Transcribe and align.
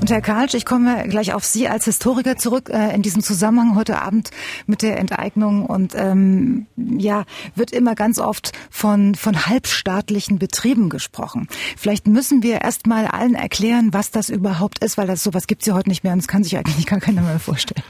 Und 0.00 0.10
Herr 0.10 0.20
Karlsch, 0.20 0.54
ich 0.54 0.64
komme 0.64 1.08
gleich 1.08 1.32
auf 1.32 1.44
Sie 1.44 1.68
als 1.68 1.84
Historiker 1.84 2.36
zurück 2.36 2.70
äh, 2.70 2.94
in 2.94 3.02
diesem 3.02 3.22
Zusammenhang 3.22 3.76
heute 3.76 4.00
Abend 4.02 4.30
mit 4.66 4.82
der 4.82 4.98
Enteignung. 4.98 5.66
Und 5.66 5.94
ähm, 5.94 6.66
ja, 6.76 7.24
wird 7.54 7.70
immer 7.70 7.94
ganz 7.94 8.18
oft 8.18 8.52
von, 8.70 9.14
von 9.14 9.46
halbstaatlichen 9.46 10.38
Betrieben 10.38 10.90
gesprochen. 10.90 11.48
Vielleicht 11.76 12.06
müssen 12.06 12.42
wir 12.42 12.62
erst 12.62 12.86
mal 12.86 13.06
allen 13.06 13.34
erklären, 13.34 13.92
was 13.92 14.10
das 14.10 14.28
überhaupt 14.28 14.84
ist, 14.84 14.98
weil 14.98 15.06
das 15.06 15.22
sowas 15.22 15.46
gibt 15.46 15.62
es 15.62 15.66
ja 15.66 15.74
heute 15.74 15.88
nicht 15.88 16.04
mehr 16.04 16.12
und 16.12 16.18
das 16.18 16.28
kann 16.28 16.44
sich 16.44 16.56
eigentlich 16.56 16.86
gar 16.86 17.00
keiner 17.00 17.22
mehr 17.22 17.38
vorstellen. 17.38 17.84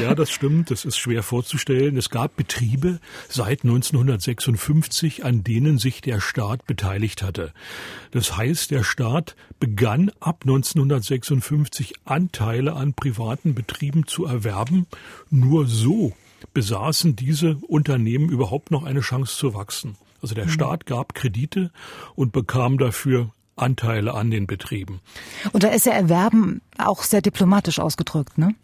Ja, 0.00 0.14
das 0.14 0.30
stimmt. 0.30 0.70
Das 0.70 0.84
ist 0.84 0.98
schwer 0.98 1.22
vorzustellen. 1.22 1.96
Es 1.96 2.10
gab 2.10 2.36
Betriebe 2.36 3.00
seit 3.28 3.64
1956, 3.64 5.24
an 5.24 5.42
denen 5.42 5.78
sich 5.78 6.00
der 6.00 6.20
Staat 6.20 6.66
beteiligt 6.66 7.22
hatte. 7.22 7.52
Das 8.10 8.36
heißt, 8.36 8.70
der 8.70 8.84
Staat 8.84 9.34
begann 9.60 10.10
ab 10.20 10.42
1956 10.42 11.20
1956 11.30 11.94
Anteile 12.04 12.74
an 12.74 12.94
privaten 12.94 13.54
Betrieben 13.54 14.06
zu 14.06 14.24
erwerben. 14.24 14.86
Nur 15.30 15.66
so 15.66 16.12
besaßen 16.54 17.16
diese 17.16 17.56
Unternehmen 17.68 18.28
überhaupt 18.28 18.70
noch 18.70 18.84
eine 18.84 19.00
Chance 19.00 19.36
zu 19.36 19.54
wachsen. 19.54 19.96
Also 20.22 20.34
der 20.34 20.46
mhm. 20.46 20.50
Staat 20.50 20.86
gab 20.86 21.14
Kredite 21.14 21.70
und 22.14 22.32
bekam 22.32 22.78
dafür 22.78 23.30
Anteile 23.56 24.14
an 24.14 24.30
den 24.30 24.46
Betrieben. 24.46 25.00
Und 25.52 25.62
da 25.62 25.68
ist 25.68 25.86
ja 25.86 25.92
Erwerben 25.92 26.62
auch 26.78 27.02
sehr 27.02 27.20
diplomatisch 27.20 27.78
ausgedrückt, 27.78 28.38
ne? 28.38 28.54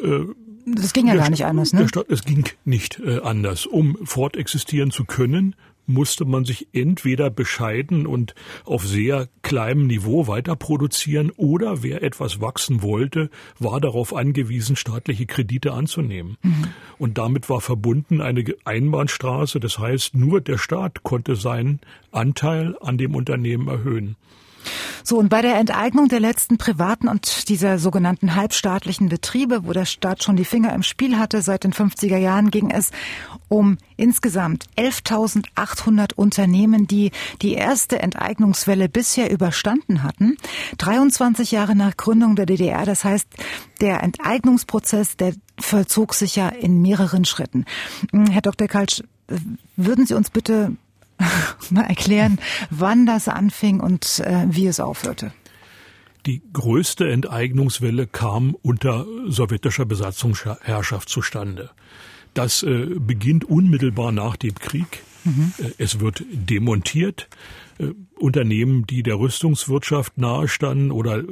Äh, 0.00 0.24
das 0.66 0.92
ging 0.92 1.06
ja 1.06 1.14
gar 1.14 1.30
nicht 1.30 1.44
anders, 1.44 1.72
ne? 1.72 1.88
Staat, 1.88 2.10
es 2.10 2.24
ging 2.24 2.44
nicht 2.64 2.98
äh, 2.98 3.20
anders. 3.20 3.66
Um 3.66 3.96
fortexistieren 4.04 4.90
zu 4.90 5.04
können, 5.04 5.54
musste 5.86 6.24
man 6.24 6.44
sich 6.44 6.68
entweder 6.72 7.30
bescheiden 7.30 8.06
und 8.06 8.34
auf 8.64 8.86
sehr 8.86 9.28
kleinem 9.42 9.86
Niveau 9.86 10.26
weiter 10.26 10.56
produzieren 10.56 11.30
oder 11.36 11.82
wer 11.82 12.02
etwas 12.02 12.40
wachsen 12.40 12.82
wollte, 12.82 13.30
war 13.58 13.80
darauf 13.80 14.14
angewiesen, 14.14 14.76
staatliche 14.76 15.26
Kredite 15.26 15.72
anzunehmen. 15.72 16.36
Mhm. 16.42 16.64
Und 16.98 17.18
damit 17.18 17.48
war 17.48 17.60
verbunden 17.60 18.20
eine 18.20 18.44
Einbahnstraße. 18.64 19.60
Das 19.60 19.78
heißt, 19.78 20.14
nur 20.14 20.40
der 20.40 20.58
Staat 20.58 21.02
konnte 21.02 21.36
seinen 21.36 21.80
Anteil 22.10 22.76
an 22.80 22.98
dem 22.98 23.14
Unternehmen 23.14 23.68
erhöhen. 23.68 24.16
So, 25.04 25.18
und 25.18 25.28
bei 25.28 25.42
der 25.42 25.56
Enteignung 25.56 26.08
der 26.08 26.20
letzten 26.20 26.58
privaten 26.58 27.08
und 27.08 27.48
dieser 27.48 27.78
sogenannten 27.78 28.34
halbstaatlichen 28.34 29.08
Betriebe, 29.08 29.64
wo 29.64 29.72
der 29.72 29.84
Staat 29.84 30.22
schon 30.22 30.36
die 30.36 30.44
Finger 30.44 30.72
im 30.72 30.82
Spiel 30.82 31.18
hatte, 31.18 31.42
seit 31.42 31.64
den 31.64 31.72
50er 31.72 32.16
Jahren 32.16 32.50
ging 32.50 32.70
es 32.70 32.90
um 33.48 33.78
insgesamt 33.96 34.66
11.800 34.76 36.14
Unternehmen, 36.14 36.86
die 36.86 37.12
die 37.42 37.54
erste 37.54 38.00
Enteignungswelle 38.00 38.88
bisher 38.88 39.30
überstanden 39.30 40.02
hatten. 40.02 40.36
23 40.78 41.52
Jahre 41.52 41.76
nach 41.76 41.96
Gründung 41.96 42.36
der 42.36 42.46
DDR. 42.46 42.84
Das 42.84 43.04
heißt, 43.04 43.28
der 43.80 44.02
Enteignungsprozess, 44.02 45.16
der 45.16 45.34
vollzog 45.58 46.14
sich 46.14 46.36
ja 46.36 46.48
in 46.48 46.82
mehreren 46.82 47.24
Schritten. 47.24 47.64
Herr 48.30 48.42
Dr. 48.42 48.68
Kaltsch, 48.68 49.02
würden 49.76 50.06
Sie 50.06 50.14
uns 50.14 50.30
bitte 50.30 50.76
mal 51.70 51.82
erklären, 51.82 52.38
wann 52.70 53.06
das 53.06 53.28
anfing 53.28 53.80
und 53.80 54.20
äh, 54.20 54.46
wie 54.48 54.66
es 54.66 54.80
aufhörte? 54.80 55.32
Die 56.26 56.42
größte 56.52 57.08
Enteignungswelle 57.08 58.08
kam 58.08 58.56
unter 58.60 59.06
sowjetischer 59.26 59.84
Besatzungsherrschaft 59.84 61.08
zustande. 61.08 61.70
Das 62.34 62.62
äh, 62.62 62.86
beginnt 62.98 63.44
unmittelbar 63.44 64.12
nach 64.12 64.36
dem 64.36 64.54
Krieg. 64.56 65.02
Mhm. 65.24 65.52
Äh, 65.58 65.70
es 65.78 66.00
wird 66.00 66.24
demontiert. 66.30 67.28
Äh, 67.78 67.92
Unternehmen, 68.18 68.86
die 68.86 69.02
der 69.02 69.18
Rüstungswirtschaft 69.18 70.18
nahestanden 70.18 70.90
oder 70.90 71.18
äh, 71.18 71.24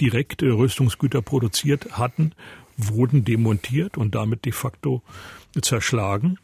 direkt 0.00 0.42
Rüstungsgüter 0.42 1.22
produziert 1.22 1.98
hatten, 1.98 2.32
wurden 2.76 3.24
demontiert 3.24 3.96
und 3.96 4.14
damit 4.14 4.44
de 4.44 4.52
facto 4.52 5.02
zerschlagen. 5.60 6.38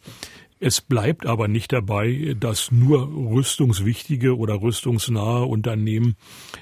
Es 0.65 0.81
bleibt 0.81 1.27
aber 1.27 1.49
nicht 1.49 1.73
dabei, 1.73 2.37
dass 2.39 2.71
nur 2.71 3.09
rüstungswichtige 3.13 4.37
oder 4.37 4.63
rüstungsnahe 4.63 5.45
Unternehmen 5.45 6.15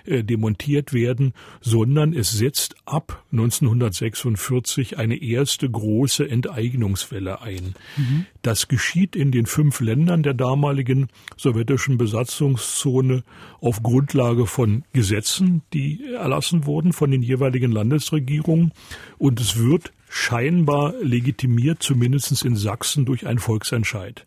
äh, 0.06 0.24
demontiert 0.24 0.94
werden, 0.94 1.34
sondern 1.60 2.14
es 2.14 2.30
setzt 2.30 2.76
ab 2.86 3.22
1946 3.30 4.96
eine 4.96 5.16
erste 5.20 5.68
große 5.68 6.26
Enteignungswelle 6.26 7.42
ein. 7.42 7.74
Mhm. 7.98 8.24
Das 8.40 8.68
geschieht 8.68 9.16
in 9.16 9.32
den 9.32 9.44
fünf 9.44 9.80
Ländern 9.80 10.22
der 10.22 10.32
damaligen 10.32 11.08
sowjetischen 11.36 11.98
Besatzungszone 11.98 13.22
auf 13.60 13.82
Grundlage 13.82 14.46
von 14.46 14.82
Gesetzen, 14.94 15.60
die 15.74 16.02
erlassen 16.14 16.64
wurden 16.64 16.94
von 16.94 17.10
den 17.10 17.22
jeweiligen 17.22 17.70
Landesregierungen 17.70 18.72
und 19.18 19.42
es 19.42 19.58
wird 19.58 19.92
scheinbar 20.10 20.94
legitimiert, 21.00 21.82
zumindest 21.82 22.44
in 22.44 22.56
Sachsen, 22.56 23.04
durch 23.06 23.26
einen 23.26 23.38
Volksentscheid 23.38 24.26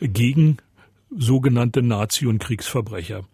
gegen 0.00 0.58
sogenannte 1.10 1.82
Nazi- 1.82 2.26
und 2.26 2.38
Kriegsverbrecher. 2.38 3.24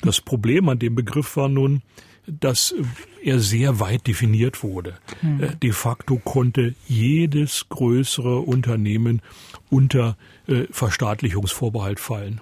Das 0.00 0.20
Problem 0.22 0.68
an 0.70 0.78
dem 0.78 0.94
Begriff 0.94 1.36
war 1.36 1.48
nun, 1.48 1.82
dass 2.26 2.74
er 3.22 3.38
sehr 3.38 3.80
weit 3.80 4.06
definiert 4.06 4.62
wurde. 4.62 4.98
Mhm. 5.20 5.58
De 5.62 5.72
facto 5.72 6.16
konnte 6.16 6.74
jedes 6.88 7.68
größere 7.68 8.38
Unternehmen 8.38 9.20
unter 9.68 10.16
äh, 10.46 10.64
Verstaatlichungsvorbehalt 10.70 12.00
fallen. 12.00 12.40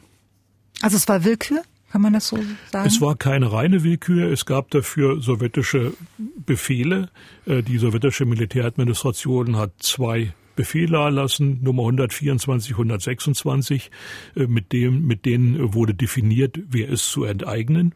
Also 0.81 0.97
es 0.97 1.09
war 1.09 1.25
Willkür? 1.25 1.63
Kann 1.91 2.03
man 2.03 2.13
das 2.13 2.29
so 2.29 2.39
sagen? 2.71 2.87
Es 2.87 3.01
war 3.01 3.17
keine 3.17 3.51
reine 3.51 3.83
Willkür. 3.83 4.31
Es 4.31 4.45
gab 4.45 4.71
dafür 4.71 5.21
sowjetische 5.23 5.95
Befehle. 6.19 7.11
Äh, 7.47 7.63
die 7.63 7.79
sowjetische 7.79 8.27
Militäradministration 8.27 9.57
hat 9.57 9.73
zwei 9.79 10.35
Befehle 10.55 10.99
erlassen, 10.99 11.63
Nummer 11.63 11.85
124, 11.85 12.73
126, 12.73 13.91
äh, 14.35 14.47
mit 14.47 14.73
dem, 14.73 15.07
mit 15.07 15.25
denen 15.25 15.73
wurde 15.73 15.95
definiert, 15.95 16.59
wer 16.69 16.89
ist 16.89 17.11
zu 17.11 17.25
enteignen. 17.25 17.95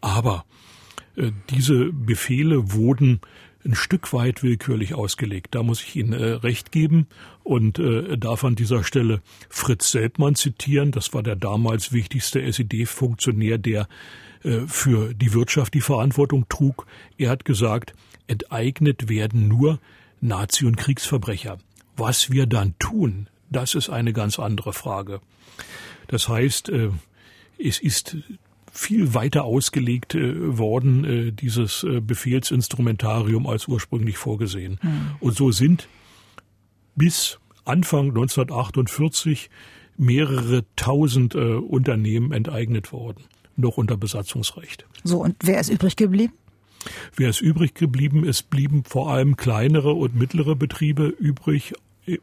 Aber 0.00 0.44
äh, 1.16 1.32
diese 1.50 1.92
Befehle 1.92 2.72
wurden 2.72 3.20
ein 3.64 3.74
Stück 3.74 4.12
weit 4.12 4.42
willkürlich 4.42 4.94
ausgelegt. 4.94 5.54
Da 5.54 5.62
muss 5.62 5.82
ich 5.82 5.96
Ihnen 5.96 6.12
äh, 6.12 6.32
recht 6.32 6.72
geben 6.72 7.06
und 7.42 7.78
äh, 7.78 8.16
darf 8.16 8.44
an 8.44 8.54
dieser 8.54 8.84
Stelle 8.84 9.20
Fritz 9.48 9.90
Selbmann 9.90 10.34
zitieren. 10.34 10.92
Das 10.92 11.12
war 11.12 11.22
der 11.22 11.36
damals 11.36 11.92
wichtigste 11.92 12.40
SED-Funktionär, 12.42 13.58
der 13.58 13.88
äh, 14.42 14.60
für 14.66 15.14
die 15.14 15.34
Wirtschaft 15.34 15.74
die 15.74 15.80
Verantwortung 15.80 16.48
trug. 16.48 16.86
Er 17.16 17.30
hat 17.30 17.44
gesagt, 17.44 17.94
enteignet 18.26 19.08
werden 19.08 19.48
nur 19.48 19.80
Nazi- 20.20 20.66
und 20.66 20.76
Kriegsverbrecher. 20.76 21.58
Was 21.96 22.30
wir 22.30 22.46
dann 22.46 22.74
tun, 22.78 23.28
das 23.50 23.74
ist 23.74 23.88
eine 23.88 24.12
ganz 24.12 24.38
andere 24.38 24.72
Frage. 24.72 25.20
Das 26.06 26.28
heißt, 26.28 26.68
äh, 26.68 26.90
es 27.58 27.80
ist 27.80 28.16
viel 28.78 29.12
weiter 29.12 29.44
ausgelegt 29.44 30.14
äh, 30.14 30.56
worden, 30.56 31.04
äh, 31.04 31.32
dieses 31.32 31.82
äh, 31.82 32.00
Befehlsinstrumentarium 32.00 33.46
als 33.46 33.66
ursprünglich 33.66 34.16
vorgesehen. 34.16 34.78
Mhm. 34.80 35.10
Und 35.20 35.36
so 35.36 35.50
sind 35.50 35.88
bis 36.94 37.38
Anfang 37.64 38.08
1948 38.08 39.50
mehrere 39.96 40.64
tausend 40.76 41.34
äh, 41.34 41.54
Unternehmen 41.54 42.30
enteignet 42.30 42.92
worden, 42.92 43.24
noch 43.56 43.78
unter 43.78 43.96
Besatzungsrecht. 43.96 44.86
So, 45.02 45.24
und 45.24 45.34
wer 45.42 45.58
ist 45.58 45.70
übrig 45.70 45.96
geblieben? 45.96 46.34
Wer 47.16 47.30
ist 47.30 47.40
übrig 47.40 47.74
geblieben? 47.74 48.24
Es 48.24 48.44
blieben 48.44 48.84
vor 48.84 49.10
allem 49.10 49.36
kleinere 49.36 49.92
und 49.92 50.14
mittlere 50.14 50.54
Betriebe 50.54 51.08
übrig, 51.08 51.74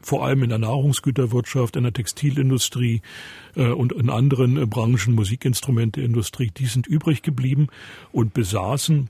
vor 0.01 0.25
allem 0.25 0.43
in 0.43 0.49
der 0.49 0.59
Nahrungsgüterwirtschaft, 0.59 1.75
in 1.75 1.83
der 1.83 1.93
Textilindustrie 1.93 3.01
äh, 3.55 3.67
und 3.67 3.93
in 3.93 4.09
anderen 4.09 4.57
äh, 4.57 4.65
Branchen, 4.65 5.13
Musikinstrumenteindustrie, 5.13 6.51
die 6.55 6.65
sind 6.65 6.87
übrig 6.87 7.21
geblieben 7.21 7.67
und 8.11 8.33
besaßen 8.33 9.09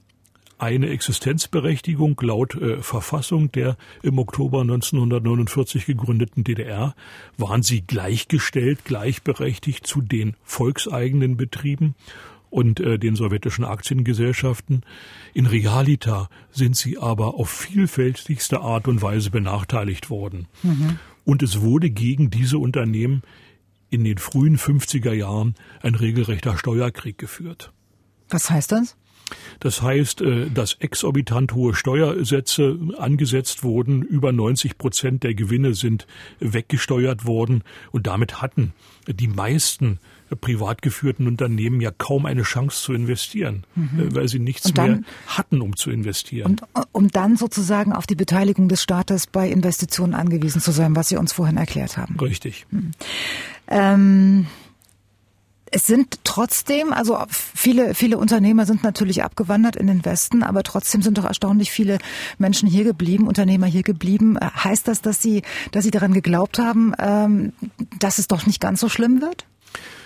eine 0.58 0.90
Existenzberechtigung 0.90 2.20
laut 2.22 2.56
äh, 2.56 2.82
Verfassung 2.82 3.52
der 3.52 3.78
im 4.04 4.20
Oktober 4.20 4.62
1949 4.62 5.86
gegründeten 5.86 6.44
DDR 6.44 6.96
waren 7.38 7.62
sie 7.62 7.82
gleichgestellt, 7.82 8.86
gleichberechtigt 8.86 9.86
zu 9.86 10.02
den 10.02 10.36
volkseigenen 10.44 11.36
Betrieben 11.36 11.96
und 12.50 12.80
äh, 12.80 12.98
den 12.98 13.16
sowjetischen 13.16 13.66
Aktiengesellschaften. 13.66 14.82
In 15.34 15.46
Realita 15.46 16.30
sind 16.52 16.76
sie 16.76 16.98
aber 16.98 17.36
auf 17.36 17.50
vielfältigste 17.50 18.62
Art 18.62 18.88
und 18.88 19.02
Weise 19.02 19.32
benachteiligt 19.32 20.10
worden. 20.10 20.48
Mhm. 20.64 21.00
Und 21.24 21.44
es 21.44 21.62
wurde 21.62 21.90
gegen 21.90 22.30
diese 22.30 22.58
Unternehmen 22.58 23.24
in 23.90 24.04
den 24.04 24.18
frühen 24.18 24.58
50er 24.58 25.14
Jahren 25.14 25.56
ein 25.82 25.96
regelrechter 25.96 26.58
Steuerkrieg 26.58 27.18
geführt. 27.18 27.72
Was 28.30 28.50
heißt 28.50 28.72
das? 28.72 28.96
Das 29.60 29.82
heißt, 29.82 30.22
äh, 30.22 30.50
dass 30.50 30.74
exorbitant 30.74 31.54
hohe 31.54 31.74
Steuersätze 31.74 32.78
angesetzt 32.98 33.64
wurden. 33.64 34.02
Über 34.04 34.32
90 34.32 34.78
Prozent 34.78 35.24
der 35.24 35.34
Gewinne 35.34 35.74
sind 35.74 36.06
weggesteuert 36.40 37.26
worden. 37.26 37.64
Und 37.92 38.08
damit 38.08 38.42
hatten 38.42 38.74
die 39.08 39.28
meisten 39.28 40.00
privat 40.36 40.82
geführten 40.82 41.28
Unternehmen 41.28 41.82
ja 41.82 41.92
kaum 41.92 42.26
eine 42.26 42.44
Chance 42.44 42.82
zu 42.82 42.94
investieren, 42.94 43.64
mhm. 43.76 44.00
Äh, 44.00 44.16
weil 44.16 44.28
sie 44.28 44.40
nichts 44.40 44.74
dann, 44.74 44.92
mehr 44.92 45.00
hatten, 45.28 45.62
um 45.62 45.76
zu 45.76 45.92
investieren. 45.92 46.52
Und 46.52 46.64
um 46.92 47.08
dann 47.10 47.38
sozusagen 47.38 47.94
auf 47.94 48.08
die 48.08 48.16
Beteiligung 48.16 48.68
des 48.68 48.82
Staates 48.82 49.28
bei 49.28 49.50
Investitionen 49.50 50.14
angewiesen 50.14 50.62
zu 50.62 50.72
sein, 50.72 50.96
was 50.96 51.10
Sie 51.10 51.18
uns 51.18 51.34
vorhin 51.34 51.58
erklärt 51.58 51.98
haben. 51.98 52.18
Richtig. 52.20 52.66
Mhm. 52.72 52.92
Ähm 53.68 54.48
es 55.76 55.88
sind 55.88 56.20
trotzdem, 56.24 56.94
also 56.94 57.22
viele, 57.30 57.96
viele 57.96 58.18
Unternehmer 58.18 58.66
sind 58.66 58.84
natürlich 58.84 59.26
abgewandert 59.26 59.76
in 59.76 59.88
den 59.88 60.06
Westen, 60.06 60.42
aber 60.42 60.64
trotzdem 60.64 61.02
sind 61.02 61.18
doch 61.18 61.26
erstaunlich 61.26 61.70
viele 61.70 61.98
Menschen 62.38 62.70
hier 62.70 62.86
geblieben, 62.86 63.28
Unternehmer 63.28 63.66
hier 63.66 63.84
geblieben. 63.84 64.38
Heißt 64.40 64.88
das, 64.88 65.02
dass 65.02 65.22
sie, 65.22 65.42
dass 65.72 65.84
sie 65.84 65.92
daran 65.92 66.14
geglaubt 66.14 66.60
haben, 66.60 66.94
ähm, 66.98 67.52
dass 68.00 68.20
es 68.20 68.28
doch 68.28 68.46
nicht 68.46 68.62
ganz 68.62 68.80
so 68.80 68.88
schlimm 68.88 69.22
wird? 69.22 69.48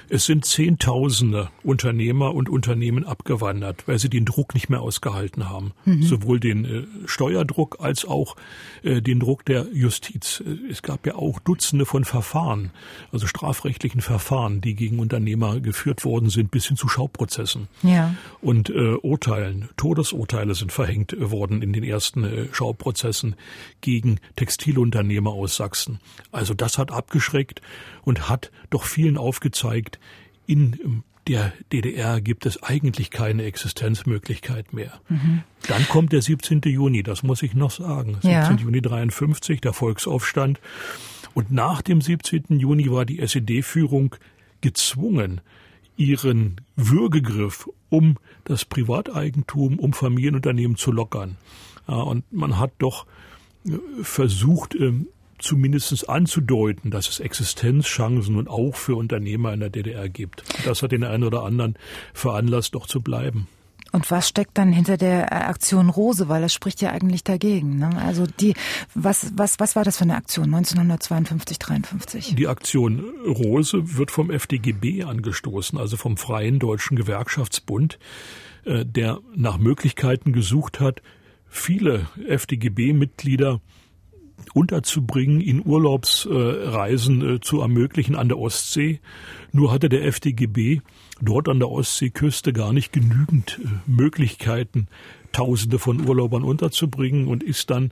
Es 0.10 0.26
sind 0.26 0.46
Zehntausende 0.46 1.50
Unternehmer 1.64 2.34
und 2.34 2.50
Unternehmen 2.50 3.06
abgewandert, 3.06 3.88
weil 3.88 4.00
sie 4.00 4.10
den 4.10 4.26
Druck 4.26 4.56
nicht 4.56 4.70
mehr 4.70 4.82
ausgehalten 4.82 5.50
haben. 5.50 5.74
Mhm. 5.86 6.02
Sowohl 6.04 6.40
den 6.40 6.66
äh, 6.66 6.84
Steuerdruck 7.06 7.78
als 7.80 8.06
auch 8.06 8.36
äh, 8.84 9.02
den 9.02 9.20
Druck 9.20 9.46
der 9.46 9.68
Justiz. 9.72 10.42
Äh, 10.46 10.72
es 10.72 10.82
gab 10.82 11.06
ja 11.06 11.16
auch 11.16 11.40
Dutzende 11.40 11.86
von 11.86 12.06
Verfahren, 12.06 12.72
also 13.12 13.28
strafrechtlichen 13.28 14.02
Verfahren, 14.02 14.62
die 14.62 14.76
gegen 14.76 15.00
Unternehmer 15.00 15.60
geführt 15.60 16.04
worden 16.06 16.30
sind, 16.30 16.50
bis 16.50 16.66
hin 16.66 16.78
zu 16.78 16.88
Schauprozessen. 16.88 17.68
Ja. 17.84 18.16
Und 18.42 18.70
äh, 18.70 18.96
Urteilen, 18.96 19.70
Todesurteile 19.78 20.56
sind 20.56 20.72
verhängt 20.72 21.16
worden 21.20 21.62
in 21.62 21.72
den 21.72 21.84
ersten 21.84 22.24
äh, 22.24 22.48
Schauprozessen 22.52 23.36
gegen 23.82 24.20
Textilunternehmer 24.36 25.32
aus 25.32 25.56
Sachsen. 25.56 26.00
Also 26.32 26.54
das 26.54 26.78
hat 26.78 26.92
abgeschreckt 26.92 27.62
und 28.04 28.30
hat 28.30 28.52
doch 28.70 28.84
vielen 28.84 29.18
aufgezeigt, 29.18 30.00
in 30.46 31.04
der 31.28 31.54
DDR 31.72 32.22
gibt 32.22 32.48
es 32.48 32.64
eigentlich 32.64 33.12
keine 33.12 33.44
Existenzmöglichkeit 33.44 34.74
mehr. 34.74 35.00
Mhm. 35.10 35.44
Dann 35.68 35.88
kommt 35.88 36.12
der 36.12 36.24
17. 36.24 36.62
Juni, 36.66 37.04
das 37.04 37.22
muss 37.22 37.44
ich 37.44 37.54
noch 37.54 37.72
sagen. 37.72 38.14
17. 38.16 38.32
Ja. 38.32 38.52
Juni 38.56 38.82
53, 38.82 39.62
der 39.62 39.74
Volksaufstand. 39.74 40.60
Und 41.36 41.52
nach 41.52 41.84
dem 41.84 42.02
17. 42.02 42.46
Juni 42.60 42.90
war 42.90 43.06
die 43.06 43.20
SED-Führung 43.20 44.16
gezwungen, 44.62 45.42
ihren 45.98 46.62
Würgegriff 46.76 47.70
um 47.90 48.18
das 48.46 48.66
Privateigentum, 48.66 49.78
um 49.78 49.94
Familienunternehmen 49.94 50.78
zu 50.78 50.92
lockern. 50.92 51.38
und 51.86 52.32
man 52.32 52.58
hat 52.58 52.72
doch 52.80 53.06
äh, 53.68 53.78
versucht, 54.02 54.76
ähm, 54.76 55.08
zumindest 55.40 56.10
anzudeuten, 56.10 56.92
dass 56.92 57.10
es 57.10 57.20
Existenzchancen 57.20 58.36
und 58.36 58.48
auch 58.50 58.76
für 58.76 58.96
Unternehmer 58.96 59.54
in 59.54 59.60
der 59.60 59.70
DDR 59.70 60.10
gibt. 60.10 60.44
Das 60.66 60.84
hat 60.84 60.92
den 60.92 61.04
einen 61.04 61.24
oder 61.24 61.44
anderen 61.44 61.76
veranlasst, 62.14 62.76
doch 62.76 62.88
zu 62.88 63.02
bleiben. 63.02 63.48
Und 63.92 64.12
was 64.12 64.30
steckt 64.30 64.58
dann 64.58 64.72
hinter 64.72 64.98
der 64.98 65.50
Aktion 65.50 65.90
Rose? 65.90 66.30
Weil 66.30 66.42
das 66.42 66.54
spricht 66.54 66.82
ja 66.82 66.92
eigentlich 66.92 67.24
dagegen. 67.24 67.78
Ne? 67.78 67.90
Also 68.00 68.26
die, 68.40 68.54
was, 68.94 69.32
was, 69.36 69.60
was 69.60 69.76
war 69.76 69.84
das 69.84 69.98
für 69.98 70.04
eine 70.04 70.16
Aktion 70.16 70.46
1952, 70.46 71.58
53? 71.58 72.36
Die 72.36 72.48
Aktion 72.48 73.04
Rose 73.26 73.98
wird 73.98 74.12
vom 74.12 74.30
FDGB 74.30 75.04
angestoßen, 75.04 75.80
also 75.80 75.98
vom 75.98 76.18
Freien 76.18 76.60
Deutschen 76.60 76.98
Gewerkschaftsbund, 76.98 77.98
äh, 78.66 78.86
der 78.86 79.20
nach 79.36 79.58
Möglichkeiten 79.58 80.34
gesucht 80.34 80.80
hat, 80.80 81.02
viele 81.48 82.08
FDGB-Mitglieder 82.28 83.60
unterzubringen, 84.54 85.42
ihnen 85.42 85.66
Urlaubsreisen 85.66 87.36
äh, 87.36 87.40
zu 87.40 87.62
ermöglichen 87.62 88.16
an 88.16 88.30
der 88.30 88.40
Ostsee. 88.40 89.00
Nur 89.52 89.72
hatte 89.72 89.90
der 89.90 90.06
FDGB 90.06 90.82
dort 91.22 91.50
an 91.50 91.60
der 91.60 91.70
Ostseeküste 91.70 92.54
gar 92.54 92.74
nicht 92.74 92.94
genügend 92.94 93.60
äh, 93.64 93.68
Möglichkeiten, 93.86 94.88
Tausende 95.32 95.78
von 95.78 96.08
Urlaubern 96.08 96.44
unterzubringen 96.44 97.28
und 97.28 97.44
ist 97.44 97.70
dann 97.70 97.92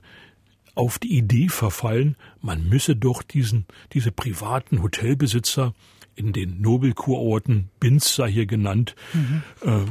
auf 0.74 0.98
die 0.98 1.16
Idee 1.16 1.48
verfallen, 1.48 2.16
man 2.40 2.68
müsse 2.68 2.96
doch 2.96 3.22
diesen, 3.22 3.66
diese 3.92 4.12
privaten 4.12 4.82
Hotelbesitzer 4.82 5.74
in 6.14 6.32
den 6.32 6.60
Nobelkurorten, 6.60 7.70
Binz 7.80 8.14
sei 8.14 8.30
hier 8.30 8.46
genannt, 8.46 8.94
mhm. 9.12 9.42
äh, 9.62 9.84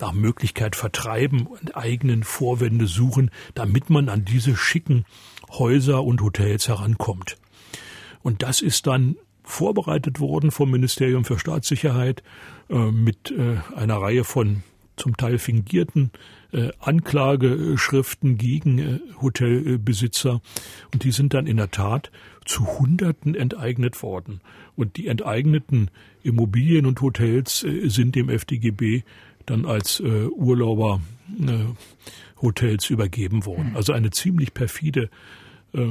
nach 0.00 0.12
Möglichkeit 0.12 0.76
vertreiben 0.76 1.46
und 1.46 1.76
eigenen 1.76 2.22
Vorwände 2.22 2.86
suchen, 2.86 3.30
damit 3.54 3.88
man 3.88 4.08
an 4.08 4.24
diese 4.24 4.56
schicken 4.56 5.04
Häuser 5.50 6.02
und 6.04 6.22
Hotels 6.22 6.68
herankommt. 6.68 7.36
Und 8.22 8.42
das 8.42 8.60
ist 8.60 8.86
dann 8.86 9.16
vorbereitet 9.42 10.18
worden 10.18 10.50
vom 10.50 10.70
Ministerium 10.70 11.24
für 11.24 11.38
Staatssicherheit 11.38 12.22
äh, 12.68 12.90
mit 12.90 13.30
äh, 13.30 13.58
einer 13.76 13.96
Reihe 13.96 14.24
von 14.24 14.62
zum 14.96 15.16
Teil 15.16 15.38
fingierten 15.38 16.10
äh, 16.52 16.70
Anklageschriften 16.80 18.38
gegen 18.38 18.78
äh, 18.78 18.98
Hotelbesitzer. 19.20 20.40
Und 20.92 21.04
die 21.04 21.12
sind 21.12 21.34
dann 21.34 21.46
in 21.46 21.58
der 21.58 21.70
Tat 21.70 22.10
zu 22.44 22.78
Hunderten 22.78 23.34
enteignet 23.34 24.02
worden. 24.02 24.40
Und 24.74 24.96
die 24.96 25.06
enteigneten 25.06 25.90
Immobilien 26.22 26.86
und 26.86 27.00
Hotels 27.00 27.62
äh, 27.62 27.88
sind 27.88 28.14
dem 28.14 28.28
FDGB 28.28 29.02
dann 29.44 29.64
als 29.64 30.00
äh, 30.00 30.26
Urlauberhotels 32.36 32.90
übergeben 32.90 33.46
worden. 33.46 33.72
Also 33.74 33.92
eine 33.92 34.10
ziemlich 34.10 34.54
perfide 34.54 35.10
äh, 35.74 35.88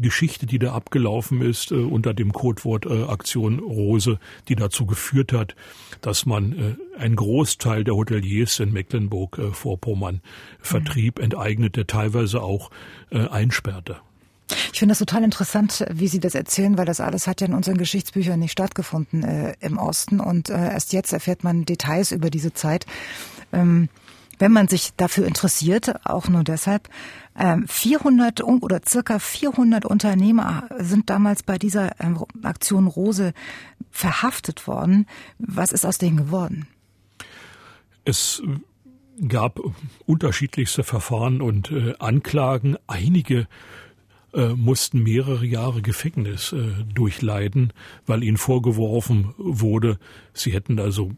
Geschichte, 0.00 0.46
die 0.46 0.58
da 0.58 0.72
abgelaufen 0.74 1.42
ist 1.42 1.70
äh, 1.70 1.76
unter 1.76 2.14
dem 2.14 2.32
Codewort 2.32 2.86
äh, 2.86 3.04
Aktion 3.04 3.58
Rose, 3.58 4.18
die 4.48 4.56
dazu 4.56 4.86
geführt 4.86 5.32
hat, 5.32 5.54
dass 6.00 6.26
man 6.26 6.76
einen 6.98 7.16
Großteil 7.16 7.84
der 7.84 7.94
Hoteliers 7.94 8.60
in 8.60 8.72
Mecklenburg-Vorpommern 8.72 10.16
äh, 10.16 10.20
vertrieb, 10.60 11.18
mhm. 11.18 11.24
enteignete, 11.24 11.86
teilweise 11.86 12.42
auch 12.42 12.70
einsperrte. 13.10 13.96
Ich 14.72 14.78
finde 14.78 14.92
das 14.92 14.98
total 14.98 15.24
interessant, 15.24 15.86
wie 15.90 16.08
Sie 16.08 16.20
das 16.20 16.34
erzählen, 16.34 16.76
weil 16.76 16.84
das 16.84 17.00
alles 17.00 17.26
hat 17.26 17.40
ja 17.40 17.46
in 17.46 17.54
unseren 17.54 17.78
Geschichtsbüchern 17.78 18.38
nicht 18.38 18.52
stattgefunden 18.52 19.22
äh, 19.22 19.54
im 19.60 19.78
Osten 19.78 20.20
und 20.20 20.50
äh, 20.50 20.72
erst 20.72 20.92
jetzt 20.92 21.12
erfährt 21.12 21.44
man 21.44 21.64
Details 21.64 22.12
über 22.12 22.28
diese 22.28 22.52
Zeit. 22.52 22.84
Ähm, 23.52 23.88
wenn 24.38 24.52
man 24.52 24.68
sich 24.68 24.92
dafür 24.96 25.26
interessiert, 25.26 26.06
auch 26.06 26.28
nur 26.28 26.44
deshalb, 26.44 26.88
400 27.66 28.40
ähm, 28.40 28.62
oder 28.62 28.80
circa 28.86 29.18
400 29.18 29.84
Unternehmer 29.84 30.68
sind 30.78 31.10
damals 31.10 31.42
bei 31.42 31.58
dieser 31.58 32.00
ähm, 32.00 32.24
Aktion 32.42 32.86
Rose 32.86 33.32
verhaftet 33.90 34.68
worden. 34.68 35.06
Was 35.38 35.72
ist 35.72 35.84
aus 35.84 35.98
denen 35.98 36.16
geworden? 36.16 36.68
Es 38.04 38.40
gab 39.28 39.60
unterschiedlichste 40.06 40.84
Verfahren 40.84 41.40
und 41.40 41.70
äh, 41.70 41.94
Anklagen. 41.98 42.76
Einige 42.86 43.48
äh, 44.32 44.48
mussten 44.48 45.02
mehrere 45.02 45.46
Jahre 45.46 45.82
Gefängnis 45.82 46.52
äh, 46.52 46.84
durchleiden, 46.92 47.72
weil 48.06 48.22
ihnen 48.22 48.36
vorgeworfen 48.36 49.34
wurde, 49.38 49.98
sie 50.32 50.52
hätten 50.52 50.78
also 50.78 51.12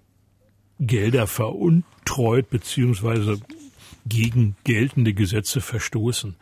Gelder 0.79 1.27
veruntreut 1.27 2.51
beziehungsweise 2.51 3.41
gegen 4.07 4.57
geltende 4.65 5.15
Gesetze 5.15 5.61
verstoßen. 5.61 6.37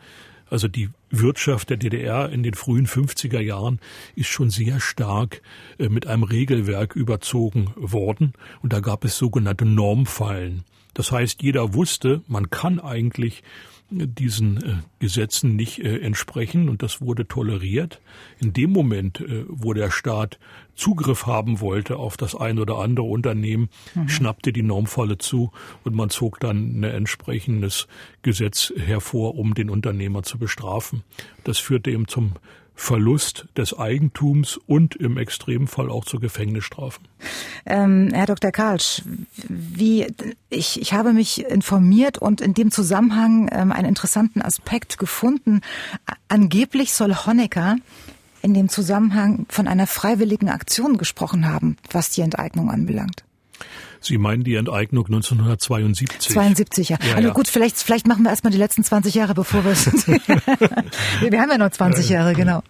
Also 0.47 0.67
die 0.67 0.89
Wirtschaft 1.09 1.69
der 1.71 1.77
DDR 1.77 2.29
in 2.29 2.43
den 2.43 2.53
frühen 2.53 2.87
50er 2.87 3.39
Jahren 3.39 3.79
ist 4.15 4.27
schon 4.27 4.51
sehr 4.51 4.79
stark 4.79 5.41
äh, 5.79 5.89
mit 5.89 6.05
einem 6.07 6.23
Regelwerk 6.23 6.95
überzogen 6.95 7.71
worden 7.75 8.33
und 8.61 8.71
da 8.71 8.79
gab 8.79 9.05
es 9.05 9.17
sogenannte 9.17 9.65
Normfallen. 9.65 10.63
Das 10.93 11.11
heißt, 11.11 11.41
jeder 11.41 11.73
wusste, 11.73 12.21
man 12.27 12.49
kann 12.49 12.79
eigentlich 12.79 13.43
diesen 13.89 14.57
äh, 14.57 14.75
Gesetzen 14.99 15.55
nicht 15.55 15.79
äh, 15.79 15.99
entsprechen 15.99 16.69
und 16.69 16.81
das 16.81 17.01
wurde 17.01 17.27
toleriert. 17.27 18.01
In 18.39 18.51
dem 18.51 18.71
Moment, 18.71 19.21
äh, 19.21 19.45
wo 19.47 19.73
der 19.73 19.91
Staat 19.91 20.39
Zugriff 20.75 21.25
haben 21.27 21.61
wollte 21.61 21.97
auf 21.97 22.17
das 22.17 22.35
ein 22.35 22.59
oder 22.59 22.79
andere 22.79 23.05
Unternehmen, 23.05 23.69
mhm. 23.93 24.09
schnappte 24.09 24.51
die 24.51 24.63
Normfalle 24.63 25.17
zu 25.17 25.51
und 25.83 25.95
man 25.95 26.09
zog 26.09 26.39
dann 26.39 26.79
ein 26.79 26.83
entsprechendes 26.83 27.87
Gesetz 28.23 28.73
hervor, 28.75 29.35
um 29.35 29.53
den 29.53 29.69
Unternehmer 29.69 30.23
zu 30.23 30.37
bestrafen. 30.37 31.03
Das 31.43 31.59
führte 31.59 31.91
eben 31.91 32.07
zum 32.07 32.33
Verlust 32.75 33.47
des 33.57 33.77
Eigentums 33.77 34.57
und 34.67 34.95
im 34.95 35.17
Extremfall 35.17 35.89
auch 35.89 36.05
zu 36.05 36.19
Gefängnisstrafen. 36.19 37.07
Ähm, 37.65 38.09
Herr 38.13 38.25
Dr. 38.25 38.51
Karlsch, 38.51 39.01
wie, 39.47 40.07
ich, 40.49 40.81
ich 40.81 40.93
habe 40.93 41.13
mich 41.13 41.45
informiert 41.45 42.17
und 42.17 42.41
in 42.41 42.53
dem 42.53 42.71
Zusammenhang 42.71 43.49
ähm, 43.51 43.71
einen 43.71 43.87
interessanten 43.87 44.41
Aspekt 44.41 44.97
gefunden. 44.97 45.61
Angeblich 46.27 46.91
soll 46.91 47.15
Honecker 47.15 47.77
in 48.41 48.53
dem 48.53 48.69
Zusammenhang 48.69 49.45
von 49.49 49.67
einer 49.67 49.87
freiwilligen 49.87 50.49
Aktion 50.49 50.97
gesprochen 50.97 51.47
haben, 51.47 51.77
was 51.89 52.11
die 52.11 52.21
Enteignung 52.21 52.69
anbelangt. 52.69 53.23
Sie 54.05 54.17
meinen 54.17 54.43
die 54.43 54.55
Enteignung 54.55 55.05
1972? 55.05 56.29
72, 56.29 56.89
ja. 56.89 56.97
ja 57.07 57.15
also 57.15 57.31
gut, 57.31 57.47
vielleicht, 57.47 57.77
vielleicht 57.77 58.07
machen 58.07 58.23
wir 58.23 58.29
erstmal 58.29 58.51
die 58.51 58.57
letzten 58.57 58.83
20 58.83 59.13
Jahre, 59.15 59.33
bevor 59.33 59.63
wir 59.63 59.71
es. 59.71 59.85
wir 60.07 61.41
haben 61.41 61.51
ja 61.51 61.57
noch 61.57 61.71
20 61.71 62.09
Jahre, 62.09 62.33
genau. 62.33 62.61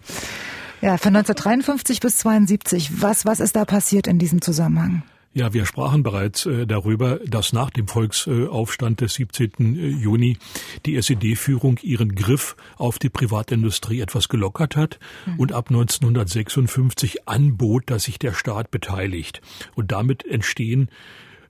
Ja, 0.80 0.98
von 0.98 1.16
1953 1.16 2.00
bis 2.00 2.18
72. 2.18 3.02
Was, 3.02 3.24
was 3.24 3.40
ist 3.40 3.56
da 3.56 3.64
passiert 3.64 4.06
in 4.06 4.18
diesem 4.18 4.40
Zusammenhang? 4.42 5.02
Ja, 5.36 5.52
wir 5.52 5.66
sprachen 5.66 6.02
bereits 6.02 6.46
äh, 6.46 6.66
darüber, 6.66 7.20
dass 7.26 7.52
nach 7.52 7.68
dem 7.68 7.88
Volksaufstand 7.88 9.02
des 9.02 9.12
17. 9.14 9.52
Äh, 9.58 9.88
Juni 9.88 10.38
die 10.86 10.96
SED-Führung 10.96 11.78
ihren 11.82 12.14
Griff 12.14 12.56
auf 12.78 12.98
die 12.98 13.10
Privatindustrie 13.10 14.00
etwas 14.00 14.30
gelockert 14.30 14.76
hat 14.76 14.98
mhm. 15.26 15.38
und 15.38 15.52
ab 15.52 15.68
1956 15.68 17.28
anbot, 17.28 17.90
dass 17.90 18.04
sich 18.04 18.18
der 18.18 18.32
Staat 18.32 18.70
beteiligt. 18.70 19.42
Und 19.74 19.92
damit 19.92 20.24
entstehen 20.24 20.88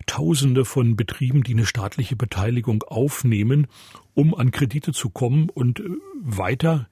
Tausende 0.06 0.64
von 0.64 0.96
Betrieben, 0.96 1.42
die 1.42 1.52
eine 1.52 1.66
staatliche 1.66 2.16
Beteiligung 2.16 2.82
aufnehmen, 2.84 3.66
um 4.14 4.34
an 4.34 4.50
Kredite 4.50 4.92
zu 4.92 5.10
kommen 5.10 5.50
und 5.50 5.80
äh, 5.80 5.84
weiter 6.22 6.88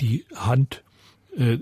die 0.00 0.24
Hand 0.34 0.82
äh, 1.36 1.58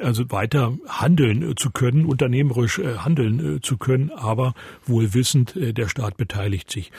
also 0.00 0.30
weiter 0.30 0.78
handeln 0.88 1.54
zu 1.56 1.70
können, 1.70 2.06
unternehmerisch 2.06 2.78
äh, 2.78 2.98
handeln 2.98 3.60
zu 3.62 3.76
können, 3.76 4.10
aber 4.10 4.54
wohl 4.86 5.12
wissend, 5.12 5.54
der 5.56 5.88
Staat 5.88 6.16
beteiligt 6.16 6.70
sich. 6.70 6.90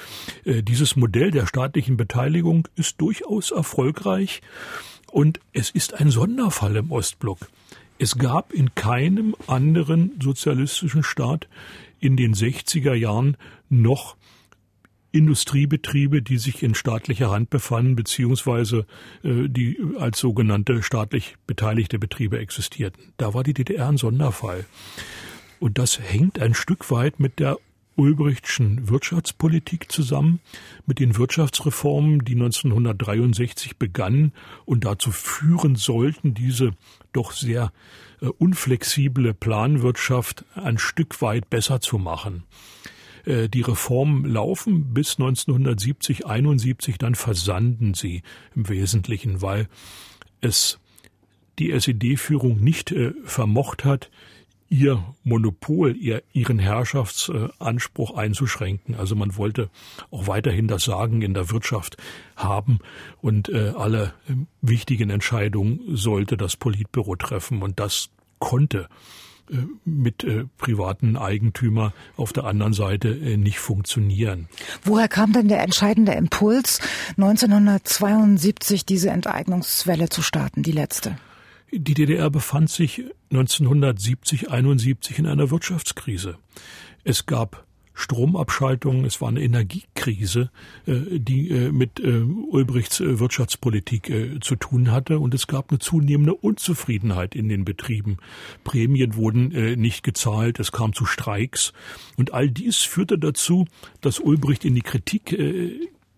Dieses 0.45 0.95
Modell 0.95 1.31
der 1.31 1.47
staatlichen 1.47 1.97
Beteiligung 1.97 2.67
ist 2.75 3.01
durchaus 3.01 3.49
erfolgreich 3.49 4.41
und 5.11 5.39
es 5.51 5.71
ist 5.71 5.99
ein 5.99 6.11
Sonderfall 6.11 6.75
im 6.75 6.91
Ostblock. 6.91 7.39
Es 7.97 8.17
gab 8.17 8.53
in 8.53 8.73
keinem 8.75 9.35
anderen 9.47 10.11
sozialistischen 10.21 11.03
Staat 11.03 11.47
in 12.01 12.17
den 12.17 12.33
60er 12.33 12.93
Jahren 12.93 13.37
noch 13.69 14.17
Industriebetriebe, 15.13 16.21
die 16.21 16.37
sich 16.37 16.63
in 16.63 16.73
staatlicher 16.73 17.31
Hand 17.31 17.49
befanden, 17.49 17.95
beziehungsweise 17.95 18.85
äh, 19.23 19.47
die 19.47 19.77
als 19.99 20.19
sogenannte 20.19 20.83
staatlich 20.83 21.35
beteiligte 21.47 21.99
Betriebe 21.99 22.39
existierten. 22.39 23.13
Da 23.17 23.33
war 23.33 23.43
die 23.43 23.53
DDR 23.53 23.89
ein 23.89 23.97
Sonderfall. 23.97 24.65
Und 25.59 25.77
das 25.77 25.99
hängt 25.99 26.39
ein 26.39 26.53
Stück 26.53 26.91
weit 26.91 27.19
mit 27.19 27.39
der 27.39 27.57
Ulbrichtschen 27.97 28.89
Wirtschaftspolitik 28.89 29.91
zusammen, 29.91 30.39
mit 30.85 30.99
den 30.99 31.17
Wirtschaftsreformen, 31.17 32.23
die 32.23 32.33
1963 32.33 33.77
begannen 33.77 34.31
und 34.65 34.85
dazu 34.85 35.11
führen 35.11 35.75
sollten, 35.75 36.33
diese 36.33 36.71
doch 37.11 37.33
sehr 37.33 37.73
unflexible 38.29 39.33
Planwirtschaft 39.33 40.45
ein 40.55 40.77
Stück 40.77 41.21
weit 41.21 41.49
besser 41.49 41.81
zu 41.81 41.97
machen. 41.97 42.43
Äh, 43.25 43.49
die 43.49 43.61
Reformen 43.61 44.25
laufen 44.25 44.93
bis 44.93 45.13
1970, 45.13 46.25
71, 46.25 46.97
dann 46.97 47.15
versanden 47.15 47.93
sie 47.93 48.21
im 48.55 48.69
Wesentlichen, 48.69 49.41
weil 49.41 49.67
es 50.39 50.79
die 51.59 51.71
SED-Führung 51.71 52.59
nicht 52.59 52.91
äh, 52.91 53.13
vermocht 53.23 53.85
hat, 53.85 54.09
ihr 54.71 55.03
Monopol, 55.23 55.95
ihr, 55.97 56.23
ihren 56.31 56.57
Herrschaftsanspruch 56.57 58.15
einzuschränken. 58.15 58.95
Also 58.95 59.15
man 59.15 59.35
wollte 59.35 59.69
auch 60.09 60.27
weiterhin 60.27 60.67
das 60.67 60.85
Sagen 60.85 61.21
in 61.21 61.33
der 61.33 61.51
Wirtschaft 61.51 61.97
haben 62.37 62.79
und 63.21 63.49
äh, 63.49 63.73
alle 63.77 64.13
äh, 64.29 64.33
wichtigen 64.61 65.09
Entscheidungen 65.09 65.81
sollte 65.89 66.37
das 66.37 66.55
Politbüro 66.55 67.17
treffen 67.17 67.61
und 67.61 67.79
das 67.81 68.09
konnte 68.39 68.87
äh, 69.51 69.57
mit 69.83 70.23
äh, 70.23 70.45
privaten 70.57 71.17
Eigentümer 71.17 71.91
auf 72.15 72.31
der 72.31 72.45
anderen 72.45 72.73
Seite 72.73 73.09
äh, 73.09 73.35
nicht 73.35 73.59
funktionieren. 73.59 74.47
Woher 74.83 75.09
kam 75.09 75.33
denn 75.33 75.49
der 75.49 75.61
entscheidende 75.63 76.13
Impuls, 76.13 76.79
1972 77.17 78.85
diese 78.85 79.09
Enteignungswelle 79.09 80.07
zu 80.07 80.21
starten, 80.21 80.63
die 80.63 80.71
letzte? 80.71 81.17
Die 81.73 81.93
DDR 81.93 82.29
befand 82.29 82.69
sich 82.69 83.03
1970, 83.31 84.51
71 84.51 85.19
in 85.19 85.25
einer 85.25 85.51
Wirtschaftskrise. 85.51 86.37
Es 87.05 87.25
gab 87.25 87.65
Stromabschaltungen, 87.93 89.05
es 89.05 89.21
war 89.21 89.29
eine 89.29 89.41
Energiekrise, 89.41 90.49
äh, 90.85 91.19
die 91.19 91.49
äh, 91.49 91.71
mit 91.71 91.99
äh, 91.99 92.23
Ulbrichts 92.49 92.99
Wirtschaftspolitik 92.99 94.41
zu 94.41 94.55
tun 94.57 94.91
hatte 94.91 95.19
und 95.19 95.33
es 95.33 95.47
gab 95.47 95.69
eine 95.69 95.79
zunehmende 95.79 96.33
Unzufriedenheit 96.33 97.35
in 97.35 97.47
den 97.47 97.63
Betrieben. 97.63 98.17
Prämien 98.63 99.15
wurden 99.15 99.79
nicht 99.79 100.03
gezahlt, 100.03 100.59
es 100.59 100.71
kam 100.71 100.93
zu 100.93 101.05
Streiks 101.05 101.73
und 102.17 102.33
all 102.33 102.49
dies 102.49 102.77
führte 102.79 103.17
dazu, 103.17 103.65
dass 104.01 104.19
Ulbricht 104.19 104.65
in 104.65 104.75
die 104.75 104.81
Kritik 104.81 105.37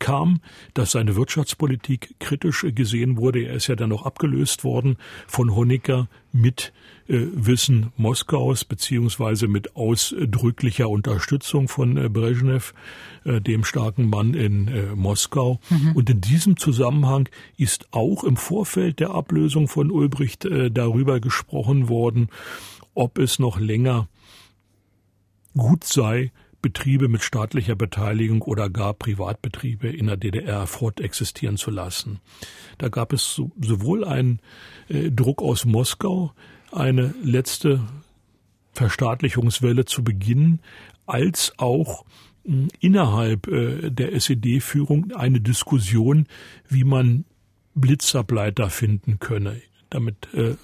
kam, 0.03 0.41
dass 0.73 0.91
seine 0.91 1.15
Wirtschaftspolitik 1.15 2.15
kritisch 2.19 2.65
gesehen 2.75 3.15
wurde. 3.15 3.45
Er 3.45 3.53
ist 3.53 3.67
ja 3.67 3.77
dann 3.77 3.87
noch 3.89 4.05
abgelöst 4.05 4.65
worden 4.65 4.97
von 5.27 5.55
Honecker 5.55 6.09
mit 6.33 6.73
äh, 7.07 7.21
Wissen 7.31 7.93
Moskaus 7.95 8.65
beziehungsweise 8.65 9.47
mit 9.47 9.77
ausdrücklicher 9.77 10.89
Unterstützung 10.89 11.69
von 11.69 11.95
äh, 11.95 12.09
Brezhnev, 12.09 12.73
äh, 13.23 13.39
dem 13.39 13.63
starken 13.63 14.09
Mann 14.09 14.33
in 14.33 14.67
äh, 14.67 14.93
Moskau. 14.93 15.61
Mhm. 15.69 15.93
Und 15.93 16.09
in 16.09 16.19
diesem 16.19 16.57
Zusammenhang 16.57 17.29
ist 17.55 17.87
auch 17.91 18.25
im 18.25 18.35
Vorfeld 18.35 18.99
der 18.99 19.11
Ablösung 19.11 19.69
von 19.69 19.89
Ulbricht 19.89 20.43
äh, 20.43 20.69
darüber 20.69 21.21
gesprochen 21.21 21.87
worden, 21.87 22.27
ob 22.93 23.19
es 23.19 23.39
noch 23.39 23.57
länger 23.57 24.09
gut 25.55 25.85
sei, 25.85 26.33
Betriebe 26.63 27.09
mit 27.09 27.23
staatlicher 27.23 27.75
Beteiligung 27.75 28.41
oder 28.41 28.69
gar 28.69 28.93
Privatbetriebe 28.93 29.89
in 29.89 30.07
der 30.07 30.17
DDR 30.17 30.65
fortexistieren 30.65 31.57
zu 31.57 31.69
lassen. 31.69 32.21
Da 32.77 32.87
gab 32.87 33.11
es 33.13 33.35
sowohl 33.35 34.05
einen 34.05 34.39
äh, 34.87 35.11
Druck 35.11 35.43
aus 35.43 35.65
Moskau, 35.65 36.31
eine 36.71 37.13
letzte 37.21 37.81
Verstaatlichungswelle 38.71 39.83
zu 39.83 40.05
beginnen, 40.05 40.61
als 41.05 41.53
auch 41.57 42.05
mh, 42.45 42.69
innerhalb 42.79 43.47
äh, 43.47 43.91
der 43.91 44.13
SED-Führung 44.13 45.11
eine 45.11 45.41
Diskussion, 45.41 46.27
wie 46.69 46.85
man 46.85 47.25
Blitzableiter 47.75 48.69
finden 48.69 49.19
könne. 49.19 49.61
Damit 49.89 50.29
äh, 50.33 50.55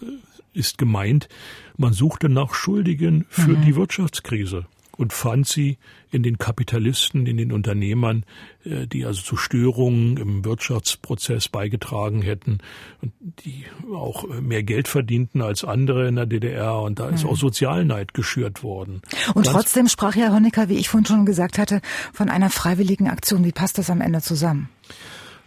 ist 0.53 0.77
gemeint, 0.77 1.27
man 1.75 1.91
suchte 1.91 2.29
nach 2.29 2.53
Schuldigen 2.53 3.25
für 3.29 3.51
mhm. 3.51 3.65
die 3.65 3.75
Wirtschaftskrise 3.75 4.65
und 4.99 5.13
fand 5.13 5.47
sie 5.47 5.77
in 6.11 6.23
den 6.23 6.37
Kapitalisten, 6.37 7.25
in 7.25 7.37
den 7.37 7.53
Unternehmern, 7.53 8.25
äh, 8.65 8.85
die 8.85 9.05
also 9.05 9.21
zu 9.21 9.37
Störungen 9.37 10.17
im 10.17 10.43
Wirtschaftsprozess 10.43 11.47
beigetragen 11.47 12.21
hätten 12.21 12.57
und 13.01 13.13
die 13.45 13.63
auch 13.93 14.29
äh, 14.29 14.41
mehr 14.41 14.61
Geld 14.61 14.89
verdienten 14.89 15.41
als 15.41 15.63
andere 15.63 16.09
in 16.09 16.17
der 16.17 16.25
DDR 16.25 16.81
und 16.81 16.99
da 16.99 17.07
ist 17.07 17.23
mhm. 17.23 17.29
auch 17.29 17.37
Sozialneid 17.37 18.13
geschürt 18.13 18.61
worden. 18.61 19.01
Und 19.33 19.45
Ganz 19.45 19.55
trotzdem 19.55 19.87
sprach 19.87 20.15
Herr 20.15 20.33
Honecker, 20.33 20.67
wie 20.67 20.77
ich 20.77 20.89
vorhin 20.89 21.05
schon 21.05 21.25
gesagt 21.25 21.57
hatte, 21.57 21.79
von 22.11 22.29
einer 22.29 22.49
freiwilligen 22.49 23.07
Aktion. 23.07 23.45
Wie 23.45 23.53
passt 23.53 23.77
das 23.77 23.89
am 23.89 24.01
Ende 24.01 24.21
zusammen? 24.21 24.67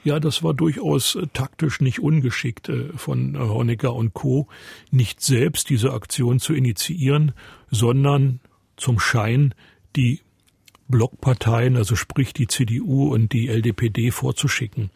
Ja, 0.03 0.19
das 0.19 0.43
war 0.43 0.55
durchaus 0.55 1.15
äh, 1.15 1.27
taktisch 1.35 1.83
nicht 1.83 2.01
ungeschickt 2.01 2.73
von 2.97 3.39
Honecker 3.39 3.95
und 3.95 4.15
Co., 4.15 4.49
nicht 4.91 5.21
selbst 5.21 5.69
diese 5.69 5.93
Aktion 5.93 6.41
zu 6.41 6.55
initiieren, 6.55 7.33
sondern 7.71 8.41
zum 8.83 8.99
Schein 8.99 9.55
die 9.97 10.21
Blockparteien, 10.89 11.77
also 11.77 11.97
sprich 11.97 12.35
die 12.35 12.49
CDU 12.49 13.15
und 13.15 13.33
die 13.33 13.49
LDPD 13.49 14.11
vorzuschicken. 14.11 14.91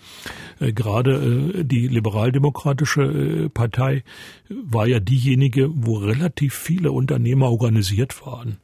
Äh, 0.61 0.73
gerade 0.73 1.55
äh, 1.61 1.65
die 1.65 1.89
liberaldemokratische 1.89 3.03
äh, 3.03 3.49
Partei 3.49 4.05
war 4.49 4.87
ja 4.87 5.01
diejenige, 5.01 5.71
wo 5.73 5.97
relativ 5.97 6.55
viele 6.55 6.93
Unternehmer 6.93 7.51
organisiert 7.51 8.27
waren. 8.27 8.59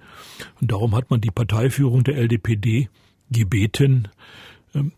Und 0.60 0.72
darum 0.72 0.94
hat 0.94 1.10
man 1.10 1.20
die 1.20 1.30
Parteiführung 1.30 2.04
der 2.04 2.16
LDPD 2.16 2.88
gebeten, 3.30 4.08
ähm, 4.74 4.92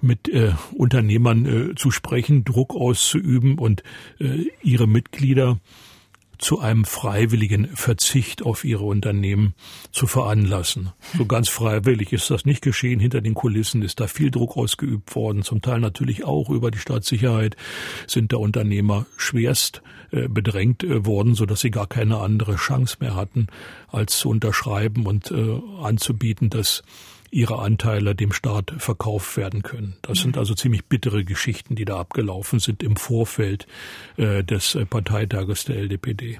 mit 0.00 0.28
äh, 0.28 0.52
Unternehmern 0.72 1.46
äh, 1.46 1.74
zu 1.76 1.90
sprechen, 1.90 2.44
Druck 2.44 2.74
auszuüben 2.74 3.58
und 3.58 3.82
äh, 4.18 4.46
ihre 4.62 4.88
Mitglieder 4.88 5.60
zu 6.38 6.60
einem 6.60 6.84
freiwilligen 6.84 7.68
Verzicht 7.76 8.42
auf 8.42 8.64
ihre 8.64 8.84
Unternehmen 8.84 9.54
zu 9.92 10.06
veranlassen. 10.06 10.92
So 11.16 11.26
ganz 11.26 11.48
freiwillig 11.48 12.12
ist 12.12 12.30
das 12.30 12.44
nicht 12.44 12.62
geschehen. 12.62 13.00
Hinter 13.00 13.20
den 13.20 13.34
Kulissen 13.34 13.82
ist 13.82 14.00
da 14.00 14.06
viel 14.06 14.30
Druck 14.30 14.56
ausgeübt 14.56 15.14
worden, 15.14 15.42
zum 15.42 15.62
Teil 15.62 15.80
natürlich 15.80 16.24
auch 16.24 16.48
über 16.48 16.70
die 16.70 16.78
Staatssicherheit 16.78 17.56
sind 18.06 18.32
der 18.32 18.40
Unternehmer 18.40 19.06
schwerst 19.16 19.82
äh, 20.10 20.28
bedrängt 20.28 20.84
äh, 20.84 21.04
worden, 21.04 21.34
so 21.34 21.44
dass 21.44 21.60
sie 21.60 21.70
gar 21.70 21.86
keine 21.86 22.18
andere 22.18 22.56
Chance 22.56 22.96
mehr 23.00 23.14
hatten, 23.14 23.48
als 23.88 24.18
zu 24.18 24.30
unterschreiben 24.30 25.06
und 25.06 25.30
äh, 25.30 25.60
anzubieten, 25.82 26.50
dass 26.50 26.82
ihre 27.30 27.58
Anteile 27.58 28.14
dem 28.14 28.32
Staat 28.32 28.72
verkauft 28.78 29.36
werden 29.36 29.62
können. 29.62 29.96
Das 30.02 30.18
sind 30.18 30.38
also 30.38 30.54
ziemlich 30.54 30.86
bittere 30.86 31.24
Geschichten, 31.24 31.74
die 31.74 31.84
da 31.84 31.98
abgelaufen 31.98 32.58
sind 32.58 32.82
im 32.82 32.96
Vorfeld 32.96 33.66
äh, 34.16 34.42
des 34.42 34.74
äh, 34.74 34.86
Parteitages 34.86 35.64
der 35.64 35.76
LDPD. 35.76 36.38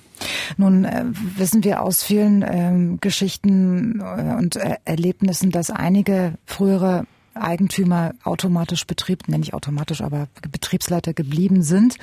Nun 0.57 0.85
äh, 0.85 1.05
wissen 1.37 1.65
wir 1.65 1.83
aus 1.83 2.03
vielen 2.03 2.45
ähm, 2.47 3.01
Geschichten 3.01 4.01
äh, 4.01 4.37
und 4.39 4.57
äh, 4.57 4.77
Erlebnissen, 4.85 5.51
dass 5.51 5.71
einige 5.71 6.35
frühere 6.47 7.05
Eigentümer 7.35 8.15
automatisch 8.25 8.87
Betrieb, 8.87 9.29
nenne 9.29 9.45
ich 9.45 9.55
automatisch, 9.55 10.01
aber 10.01 10.29
Betriebsleiter 10.51 11.15
geblieben 11.15 11.63
sind. 11.63 11.97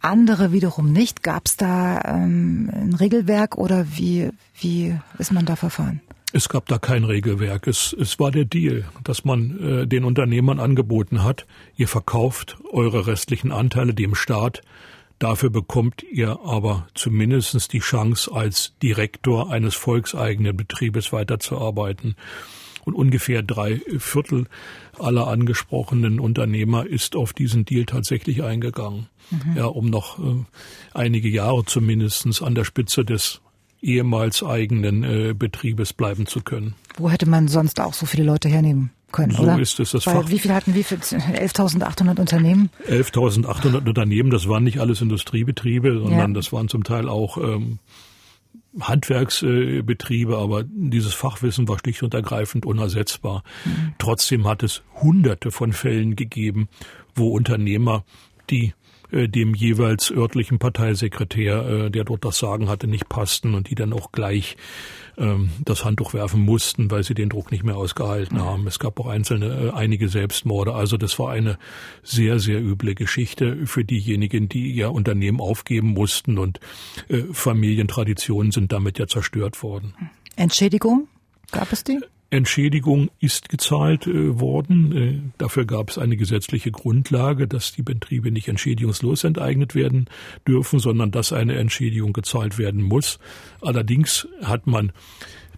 Andere 0.00 0.52
wiederum 0.52 0.92
nicht. 0.92 1.22
Gab 1.22 1.46
es 1.46 1.56
da 1.56 2.00
ähm, 2.04 2.70
ein 2.72 2.94
Regelwerk 2.94 3.56
oder 3.56 3.86
wie, 3.96 4.30
wie 4.58 4.94
ist 5.18 5.32
man 5.32 5.46
da 5.46 5.56
verfahren? 5.56 6.00
Es 6.36 6.48
gab 6.48 6.66
da 6.66 6.78
kein 6.78 7.04
Regelwerk. 7.04 7.68
Es, 7.68 7.92
es 7.96 8.18
war 8.18 8.32
der 8.32 8.44
Deal, 8.44 8.84
dass 9.04 9.24
man 9.24 9.82
äh, 9.82 9.86
den 9.86 10.02
Unternehmern 10.02 10.58
angeboten 10.58 11.22
hat, 11.22 11.46
ihr 11.76 11.86
verkauft 11.86 12.56
eure 12.72 13.06
restlichen 13.06 13.52
Anteile 13.52 13.94
dem 13.94 14.16
Staat, 14.16 14.62
dafür 15.20 15.50
bekommt 15.50 16.02
ihr 16.02 16.40
aber 16.44 16.88
zumindest 16.94 17.72
die 17.72 17.78
Chance, 17.78 18.32
als 18.32 18.72
Direktor 18.82 19.52
eines 19.52 19.76
volkseigenen 19.76 20.56
Betriebes 20.56 21.12
weiterzuarbeiten. 21.12 22.16
Und 22.84 22.94
ungefähr 22.94 23.44
drei 23.44 23.80
Viertel 23.98 24.46
aller 24.98 25.28
angesprochenen 25.28 26.18
Unternehmer 26.18 26.84
ist 26.84 27.14
auf 27.14 27.32
diesen 27.32 27.64
Deal 27.64 27.86
tatsächlich 27.86 28.42
eingegangen. 28.42 29.06
Mhm. 29.30 29.56
Ja, 29.56 29.66
um 29.66 29.86
noch 29.86 30.18
äh, 30.18 30.44
einige 30.94 31.28
Jahre 31.28 31.64
zumindestens 31.64 32.42
an 32.42 32.56
der 32.56 32.64
Spitze 32.64 33.04
des 33.04 33.40
ehemals 33.84 34.42
eigenen 34.42 35.04
äh, 35.04 35.34
Betriebes 35.34 35.92
bleiben 35.92 36.26
zu 36.26 36.40
können. 36.40 36.74
Wo 36.96 37.10
hätte 37.10 37.28
man 37.28 37.48
sonst 37.48 37.80
auch 37.80 37.94
so 37.94 38.06
viele 38.06 38.24
Leute 38.24 38.48
hernehmen? 38.48 38.90
Können, 39.12 39.30
so 39.30 39.44
oder? 39.44 39.60
ist 39.60 39.78
es 39.78 39.92
das 39.92 40.06
Weil 40.06 40.22
Fach. 40.22 40.28
Wie 40.28 40.40
viel 40.40 40.52
hatten 40.52 40.74
wir? 40.74 40.84
11.800 40.84 42.18
Unternehmen? 42.18 42.70
11.800 42.88 43.86
Unternehmen, 43.86 44.30
das 44.30 44.48
waren 44.48 44.64
nicht 44.64 44.80
alles 44.80 45.00
Industriebetriebe, 45.00 46.00
sondern 46.00 46.30
ja. 46.30 46.34
das 46.34 46.52
waren 46.52 46.68
zum 46.68 46.82
Teil 46.82 47.08
auch 47.08 47.38
ähm, 47.38 47.78
Handwerksbetriebe, 48.80 50.36
aber 50.36 50.64
dieses 50.64 51.14
Fachwissen 51.14 51.68
war 51.68 51.78
schlicht 51.78 52.02
und 52.02 52.12
ergreifend 52.12 52.66
unersetzbar. 52.66 53.44
Mhm. 53.64 53.94
Trotzdem 53.98 54.48
hat 54.48 54.64
es 54.64 54.82
hunderte 55.00 55.52
von 55.52 55.72
Fällen 55.72 56.16
gegeben, 56.16 56.68
wo 57.14 57.28
Unternehmer, 57.28 58.04
die 58.50 58.74
dem 59.14 59.54
jeweils 59.54 60.10
örtlichen 60.10 60.58
Parteisekretär, 60.58 61.66
äh, 61.66 61.90
der 61.90 62.04
dort 62.04 62.24
das 62.24 62.38
Sagen 62.38 62.68
hatte, 62.68 62.86
nicht 62.86 63.08
passten 63.08 63.54
und 63.54 63.70
die 63.70 63.74
dann 63.74 63.92
auch 63.92 64.12
gleich 64.12 64.56
ähm, 65.16 65.50
das 65.64 65.84
Handtuch 65.84 66.14
werfen 66.14 66.40
mussten, 66.40 66.90
weil 66.90 67.04
sie 67.04 67.14
den 67.14 67.28
Druck 67.28 67.52
nicht 67.52 67.64
mehr 67.64 67.76
ausgehalten 67.76 68.42
haben. 68.42 68.66
Es 68.66 68.78
gab 68.78 68.98
auch 69.00 69.06
einzelne, 69.06 69.46
äh, 69.46 69.70
einige 69.70 70.08
Selbstmorde. 70.08 70.74
Also 70.74 70.96
das 70.96 71.18
war 71.18 71.30
eine 71.30 71.58
sehr, 72.02 72.38
sehr 72.38 72.60
üble 72.60 72.94
Geschichte 72.94 73.66
für 73.66 73.84
diejenigen, 73.84 74.48
die 74.48 74.72
ihr 74.72 74.90
Unternehmen 74.90 75.40
aufgeben 75.40 75.88
mussten 75.88 76.38
und 76.38 76.60
Familientraditionen 77.32 78.52
sind 78.52 78.72
damit 78.72 78.98
ja 78.98 79.06
zerstört 79.06 79.62
worden. 79.62 79.94
Entschädigung? 80.36 81.08
Gab 81.52 81.72
es 81.72 81.84
die? 81.84 82.00
Entschädigung 82.34 83.10
ist 83.20 83.48
gezahlt 83.48 84.06
äh, 84.06 84.38
worden. 84.40 84.96
Äh, 84.96 85.20
dafür 85.38 85.64
gab 85.64 85.90
es 85.90 85.98
eine 85.98 86.16
gesetzliche 86.16 86.70
Grundlage, 86.70 87.48
dass 87.48 87.72
die 87.72 87.82
Betriebe 87.82 88.30
nicht 88.30 88.48
entschädigungslos 88.48 89.24
enteignet 89.24 89.74
werden 89.74 90.06
dürfen, 90.46 90.78
sondern 90.78 91.10
dass 91.10 91.32
eine 91.32 91.56
Entschädigung 91.56 92.12
gezahlt 92.12 92.58
werden 92.58 92.82
muss. 92.82 93.18
Allerdings 93.60 94.28
hat 94.42 94.66
man 94.66 94.92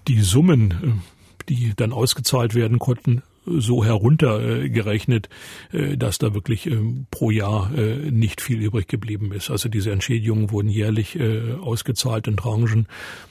die 0.08 0.20
Summen, 0.20 0.70
äh, 0.70 1.44
die 1.48 1.72
dann 1.74 1.92
ausgezahlt 1.92 2.54
werden 2.54 2.78
konnten, 2.78 3.22
so 3.46 3.84
heruntergerechnet, 3.84 5.28
äh, 5.72 5.96
dass 5.96 6.18
da 6.18 6.34
wirklich 6.34 6.66
ähm, 6.66 7.06
pro 7.10 7.30
Jahr 7.30 7.72
äh, 7.76 8.10
nicht 8.10 8.40
viel 8.40 8.60
übrig 8.60 8.88
geblieben 8.88 9.32
ist. 9.32 9.50
Also 9.50 9.68
diese 9.68 9.92
Entschädigungen 9.92 10.50
wurden 10.50 10.68
jährlich 10.68 11.18
äh, 11.18 11.52
ausgezahlt 11.54 12.26
in 12.26 12.36
Tranchen 12.36 12.86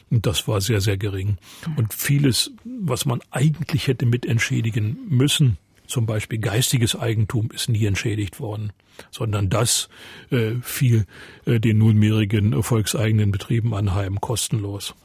und 0.09 0.25
das 0.25 0.47
war 0.47 0.61
sehr, 0.61 0.81
sehr 0.81 0.97
gering. 0.97 1.37
Und 1.75 1.93
vieles, 1.93 2.51
was 2.63 3.05
man 3.05 3.21
eigentlich 3.31 3.87
hätte 3.87 4.05
mit 4.05 4.25
entschädigen 4.25 4.97
müssen, 5.09 5.57
zum 5.87 6.05
Beispiel 6.05 6.39
geistiges 6.39 6.95
Eigentum 6.95 7.49
ist 7.51 7.69
nie 7.69 7.85
entschädigt 7.85 8.39
worden, 8.39 8.71
sondern 9.11 9.49
das 9.49 9.89
äh, 10.31 10.53
fiel 10.61 11.05
äh, 11.45 11.59
den 11.59 11.77
nunmehrigen 11.79 12.63
volkseigenen 12.63 13.31
Betrieben 13.31 13.73
anheim 13.73 14.21
kostenlos. 14.21 14.95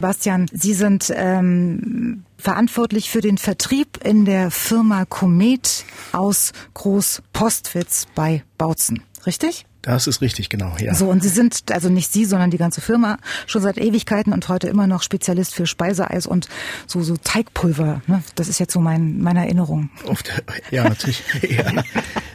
Bastian, 0.00 0.46
Sie 0.52 0.74
sind 0.74 1.12
ähm, 1.14 2.24
verantwortlich 2.36 3.10
für 3.10 3.20
den 3.20 3.38
Vertrieb 3.38 3.98
in 4.04 4.24
der 4.24 4.50
Firma 4.50 5.04
Komet 5.04 5.84
aus 6.12 6.52
Groß-Postwitz 6.74 8.06
bei 8.14 8.44
Bautzen, 8.56 9.02
richtig? 9.26 9.67
Das 9.88 10.06
ist 10.06 10.20
richtig, 10.20 10.50
genau, 10.50 10.74
ja. 10.78 10.94
So, 10.94 11.08
und 11.08 11.22
Sie 11.22 11.30
sind, 11.30 11.72
also 11.72 11.88
nicht 11.88 12.12
Sie, 12.12 12.26
sondern 12.26 12.50
die 12.50 12.58
ganze 12.58 12.82
Firma, 12.82 13.16
schon 13.46 13.62
seit 13.62 13.78
Ewigkeiten 13.78 14.34
und 14.34 14.46
heute 14.50 14.68
immer 14.68 14.86
noch 14.86 15.02
Spezialist 15.02 15.54
für 15.54 15.66
Speiseeis 15.66 16.26
und 16.26 16.46
so, 16.86 17.00
so 17.00 17.16
Teigpulver. 17.16 18.02
Ne? 18.06 18.22
Das 18.34 18.48
ist 18.48 18.60
jetzt 18.60 18.74
so 18.74 18.80
mein, 18.80 19.18
meine 19.18 19.46
Erinnerung. 19.46 19.88
Oft, 20.06 20.30
ja, 20.70 20.84
natürlich. 20.84 21.22
ja. 21.48 21.82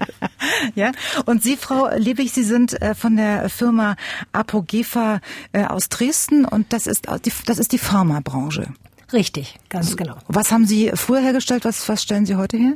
ja, 0.75 0.91
und 1.27 1.43
Sie, 1.43 1.55
Frau 1.55 1.89
Lebig, 1.95 2.31
Sie 2.31 2.43
sind 2.43 2.81
äh, 2.81 2.95
von 2.95 3.17
der 3.17 3.47
Firma 3.49 3.97
Apogefa 4.31 5.21
äh, 5.51 5.65
aus 5.65 5.89
Dresden 5.89 6.45
und 6.45 6.73
das 6.73 6.87
ist, 6.87 7.05
die, 7.23 7.31
das 7.45 7.59
ist 7.59 7.71
die 7.71 7.77
Pharmabranche. 7.77 8.73
Richtig, 9.13 9.59
ganz 9.69 9.95
genau. 9.95 10.17
Was 10.27 10.51
haben 10.51 10.65
Sie 10.65 10.89
früher 10.95 11.21
hergestellt? 11.21 11.65
Was, 11.65 11.87
was 11.87 12.01
stellen 12.01 12.25
Sie 12.25 12.35
heute 12.35 12.57
her? 12.57 12.73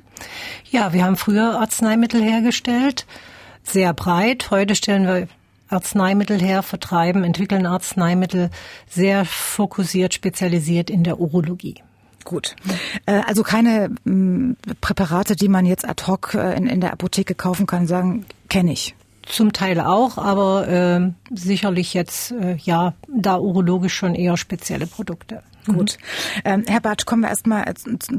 Ja, 0.70 0.94
wir 0.94 1.04
haben 1.04 1.16
früher 1.16 1.60
Arzneimittel 1.60 2.22
hergestellt 2.22 3.08
sehr 3.68 3.94
breit. 3.94 4.50
Heute 4.52 4.76
stellen 4.76 5.06
wir 5.06 5.28
Arzneimittel 5.70 6.42
her, 6.42 6.64
vertreiben, 6.64 7.24
entwickeln 7.24 7.66
Arzneimittel 7.66 8.50
sehr 8.90 9.26
fokussiert, 9.26 10.14
spezialisiert 10.14 10.90
in 10.90 11.04
der 11.04 11.20
Urologie. 11.20 11.76
Gut. 12.24 12.56
Äh, 13.06 13.22
also 13.26 13.44
keine 13.44 13.90
mm, 14.04 14.54
Präparate, 14.82 15.36
die 15.36 15.48
man 15.48 15.66
jetzt 15.66 15.88
ad 15.88 16.04
hoc 16.08 16.34
äh, 16.34 16.56
in, 16.56 16.68
in 16.68 16.82
der 16.82 16.94
Apotheke 16.94 17.36
kaufen 17.36 17.66
kann, 17.68 17.88
sagen, 17.88 18.26
kenne 18.50 18.74
ich. 18.74 18.96
Zum 19.26 19.52
Teil 19.52 19.82
auch, 19.82 20.18
aber 20.18 20.68
äh, 20.68 21.12
sicherlich 21.34 21.94
jetzt 21.94 22.32
äh, 22.32 22.56
ja 22.56 22.94
da 23.08 23.38
urologisch 23.38 23.94
schon 23.94 24.16
eher 24.16 24.38
spezielle 24.38 24.88
Produkte. 24.88 25.44
Gut. 25.66 25.98
Ähm, 26.46 26.64
Herr 26.66 26.80
Bartsch, 26.80 27.06
kommen 27.06 27.24
wir 27.24 27.30
erstmal 27.30 27.66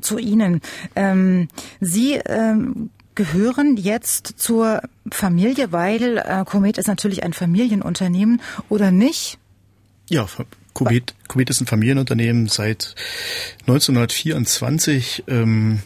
zu 0.02 0.18
Ihnen. 0.18 0.60
Ähm, 0.94 1.48
Sie 1.80 2.14
ähm, 2.14 2.90
gehören 3.18 3.76
jetzt 3.76 4.34
zur 4.36 4.80
Familie, 5.10 5.72
weil 5.72 6.18
äh, 6.18 6.44
Comet 6.44 6.78
ist 6.78 6.86
natürlich 6.86 7.24
ein 7.24 7.32
Familienunternehmen 7.32 8.40
oder 8.68 8.92
nicht? 8.92 9.38
Ja, 10.08 10.28
Comet, 10.72 11.16
Comet 11.26 11.50
ist 11.50 11.60
ein 11.60 11.66
Familienunternehmen 11.66 12.46
seit 12.46 12.94
1924 13.62 15.24
ähm, 15.26 15.80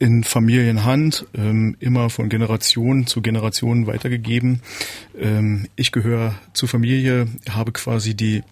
in 0.00 0.24
Familienhand, 0.24 1.26
ähm, 1.32 1.76
immer 1.78 2.10
von 2.10 2.28
Generation 2.28 3.06
zu 3.06 3.22
Generation 3.22 3.86
weitergegeben. 3.86 4.60
Ähm, 5.16 5.68
ich 5.76 5.92
gehöre 5.92 6.34
zur 6.54 6.68
Familie, 6.68 7.28
habe 7.48 7.70
quasi 7.70 8.16
die 8.16 8.42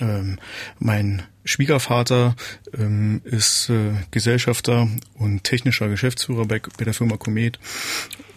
ähm, 0.00 0.38
mein 0.78 1.24
Schwiegervater 1.46 2.36
ähm, 2.76 3.22
ist 3.24 3.70
äh, 3.70 3.92
Gesellschafter 4.10 4.88
und 5.14 5.44
technischer 5.44 5.88
Geschäftsführer 5.88 6.44
bei, 6.44 6.60
bei 6.76 6.84
der 6.84 6.94
Firma 6.94 7.16
Comet. 7.16 7.58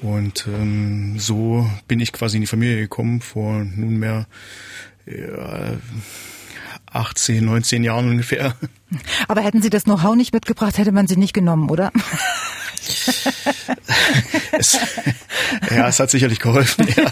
Und 0.01 0.47
ähm, 0.47 1.19
so 1.19 1.69
bin 1.87 1.99
ich 1.99 2.13
quasi 2.13 2.37
in 2.37 2.41
die 2.41 2.47
Familie 2.47 2.77
gekommen 2.77 3.21
vor 3.21 3.63
nunmehr 3.63 4.27
ja, 5.05 5.77
18, 6.91 7.43
19 7.43 7.83
Jahren 7.83 8.09
ungefähr. 8.09 8.55
Aber 9.27 9.41
hätten 9.41 9.61
Sie 9.61 9.69
das 9.69 9.83
Know-how 9.83 10.15
nicht 10.15 10.33
mitgebracht, 10.33 10.77
hätte 10.77 10.91
man 10.91 11.07
Sie 11.07 11.17
nicht 11.17 11.33
genommen, 11.33 11.69
oder? 11.69 11.91
es, 14.51 14.77
ja, 15.71 15.87
es 15.87 15.99
hat 15.99 16.09
sicherlich 16.09 16.39
geholfen. 16.39 16.87
Ja. 16.95 17.11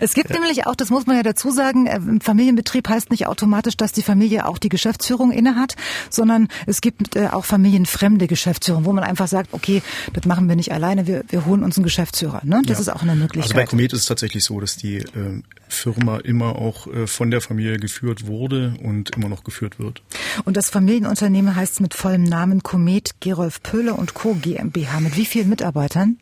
Es 0.00 0.14
gibt 0.14 0.30
ja. 0.30 0.38
nämlich 0.38 0.66
auch, 0.66 0.76
das 0.76 0.90
muss 0.90 1.06
man 1.06 1.16
ja 1.16 1.22
dazu 1.22 1.50
sagen, 1.50 1.86
äh, 1.86 2.00
Familienbetrieb 2.22 2.88
heißt 2.88 3.10
nicht 3.10 3.26
automatisch, 3.26 3.76
dass 3.76 3.92
die 3.92 4.02
Familie 4.02 4.46
auch 4.46 4.58
die 4.58 4.68
Geschäftsführung 4.68 5.32
innehat, 5.32 5.74
sondern 6.10 6.48
es 6.66 6.80
gibt 6.80 7.16
äh, 7.16 7.28
auch 7.28 7.44
familienfremde 7.44 8.26
Geschäftsführung, 8.26 8.84
wo 8.84 8.92
man 8.92 9.04
einfach 9.04 9.28
sagt, 9.28 9.52
okay, 9.52 9.82
das 10.12 10.24
machen 10.24 10.48
wir 10.48 10.56
nicht 10.56 10.72
alleine, 10.72 11.06
wir, 11.06 11.24
wir 11.28 11.46
holen 11.46 11.62
uns 11.62 11.76
einen 11.76 11.84
Geschäftsführer. 11.84 12.42
Ne? 12.44 12.62
Das 12.66 12.78
ja. 12.78 12.82
ist 12.82 12.88
auch 12.88 13.02
eine 13.02 13.14
Möglichkeit. 13.14 13.44
Also 13.44 13.54
bei 13.54 13.66
Comet 13.66 13.92
ist 13.92 14.00
es 14.00 14.06
tatsächlich 14.06 14.44
so, 14.44 14.60
dass 14.60 14.76
die 14.76 14.98
äh, 14.98 15.42
Firma 15.68 16.18
immer 16.18 16.56
auch 16.56 16.86
äh, 16.86 17.06
von 17.06 17.30
der 17.30 17.40
Familie 17.40 17.78
geführt 17.78 18.26
wurde 18.26 18.74
und 18.82 19.16
immer 19.16 19.28
noch 19.28 19.44
geführt 19.44 19.78
wird. 19.78 20.02
Und 20.44 20.56
das 20.56 20.70
Familienunternehmen 20.70 21.54
heißt 21.54 21.80
mit 21.80 21.94
vollem 21.94 22.24
Namen 22.24 22.62
Comet 22.62 23.20
Gerolf 23.20 23.62
Pöhle 23.62 23.94
und 23.94 24.14
Co. 24.14 24.34
GmbH. 24.34 25.00
Mit 25.00 25.16
wie 25.16 25.26
vielen 25.26 25.48
Mitarbeitern? 25.48 26.18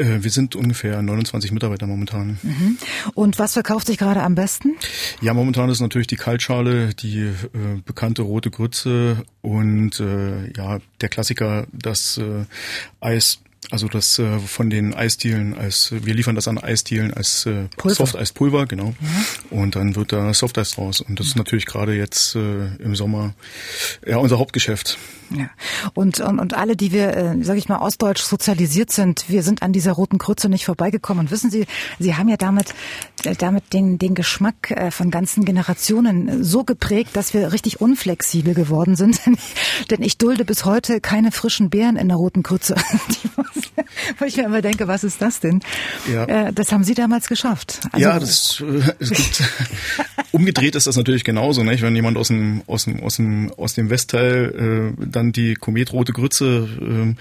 Äh, 0.00 0.22
wir 0.22 0.30
sind 0.30 0.56
ungefähr 0.56 1.02
29 1.02 1.52
Mitarbeiter 1.52 1.86
momentan. 1.86 2.38
Mhm. 2.42 2.78
Und 3.14 3.38
was 3.38 3.52
verkauft 3.52 3.86
sich 3.86 3.98
gerade 3.98 4.22
am 4.22 4.34
besten? 4.34 4.76
Ja, 5.20 5.34
momentan 5.34 5.68
ist 5.68 5.80
natürlich 5.80 6.06
die 6.06 6.16
Kaltschale, 6.16 6.94
die 6.94 7.20
äh, 7.20 7.80
bekannte 7.84 8.22
rote 8.22 8.50
Grütze 8.50 9.22
und 9.42 10.00
äh, 10.00 10.50
ja, 10.56 10.78
der 11.00 11.08
Klassiker, 11.08 11.66
das 11.72 12.18
äh, 12.18 12.44
Eis 13.00 13.40
also 13.70 13.88
das 13.88 14.18
äh, 14.18 14.38
von 14.38 14.70
den 14.70 14.94
Eisdielen 14.94 15.54
als 15.54 15.92
wir 15.92 16.14
liefern 16.14 16.34
das 16.34 16.48
an 16.48 16.58
Eisdielen 16.58 17.12
als 17.14 17.46
äh, 17.46 17.66
Softeispulver, 17.84 18.66
genau. 18.66 18.94
Ja. 19.00 19.56
Und 19.56 19.76
dann 19.76 19.96
wird 19.96 20.12
da 20.12 20.32
Softeis 20.34 20.72
draus. 20.72 21.00
Und 21.00 21.20
das 21.20 21.28
ist 21.28 21.36
natürlich 21.36 21.66
gerade 21.66 21.94
jetzt 21.94 22.34
äh, 22.34 22.74
im 22.76 22.96
Sommer 22.96 23.34
ja 24.06 24.16
unser 24.16 24.38
Hauptgeschäft. 24.38 24.98
Ja. 25.30 25.48
Und, 25.94 26.20
und, 26.20 26.40
und 26.40 26.54
alle, 26.54 26.76
die 26.76 26.90
wir, 26.92 27.16
äh, 27.16 27.42
sage 27.44 27.58
ich 27.58 27.68
mal, 27.68 27.78
ostdeutsch 27.78 28.22
sozialisiert 28.22 28.90
sind, 28.90 29.28
wir 29.28 29.42
sind 29.42 29.62
an 29.62 29.72
dieser 29.72 29.92
roten 29.92 30.18
Krütze 30.18 30.48
nicht 30.48 30.64
vorbeigekommen. 30.64 31.26
Und 31.26 31.30
wissen 31.30 31.50
Sie, 31.50 31.66
Sie 31.98 32.16
haben 32.16 32.28
ja 32.28 32.36
damit, 32.36 32.74
äh, 33.24 33.36
damit 33.36 33.72
den, 33.72 33.98
den 33.98 34.14
Geschmack 34.14 34.72
äh, 34.72 34.90
von 34.90 35.10
ganzen 35.10 35.44
Generationen 35.44 36.42
so 36.42 36.64
geprägt, 36.64 37.10
dass 37.14 37.32
wir 37.32 37.52
richtig 37.52 37.80
unflexibel 37.80 38.54
geworden 38.54 38.96
sind. 38.96 39.20
Denn 39.90 40.02
ich 40.02 40.18
dulde 40.18 40.44
bis 40.44 40.64
heute 40.64 41.00
keine 41.00 41.30
frischen 41.30 41.70
Beeren 41.70 41.96
in 41.96 42.08
der 42.08 42.16
roten 42.16 42.42
Krütze. 42.42 42.74
Wo 44.18 44.24
ich 44.24 44.36
mir 44.36 44.44
immer 44.44 44.62
denke, 44.62 44.88
was 44.88 45.04
ist 45.04 45.20
das 45.22 45.40
denn? 45.40 45.60
Ja. 46.12 46.24
Äh, 46.24 46.52
das 46.52 46.72
haben 46.72 46.84
Sie 46.84 46.94
damals 46.94 47.28
geschafft. 47.28 47.80
Also, 47.92 48.04
ja, 48.04 48.18
das 48.18 48.60
äh, 48.60 48.92
es 48.98 49.10
gibt, 49.10 49.42
umgedreht 50.32 50.74
ist 50.74 50.86
das 50.86 50.96
natürlich 50.96 51.24
genauso, 51.24 51.62
nicht? 51.62 51.82
Wenn 51.82 51.94
jemand 51.94 52.16
aus 52.16 52.28
dem 52.28 52.62
aus 52.66 52.84
dem 52.84 53.02
aus 53.02 53.16
dem 53.16 53.52
aus 53.56 53.74
dem 53.74 53.90
Westteil 53.90 54.94
äh, 54.98 55.06
dann 55.06 55.32
die 55.32 55.54
kometrote 55.54 56.12
Grütze 56.12 56.68
äh, 56.80 57.14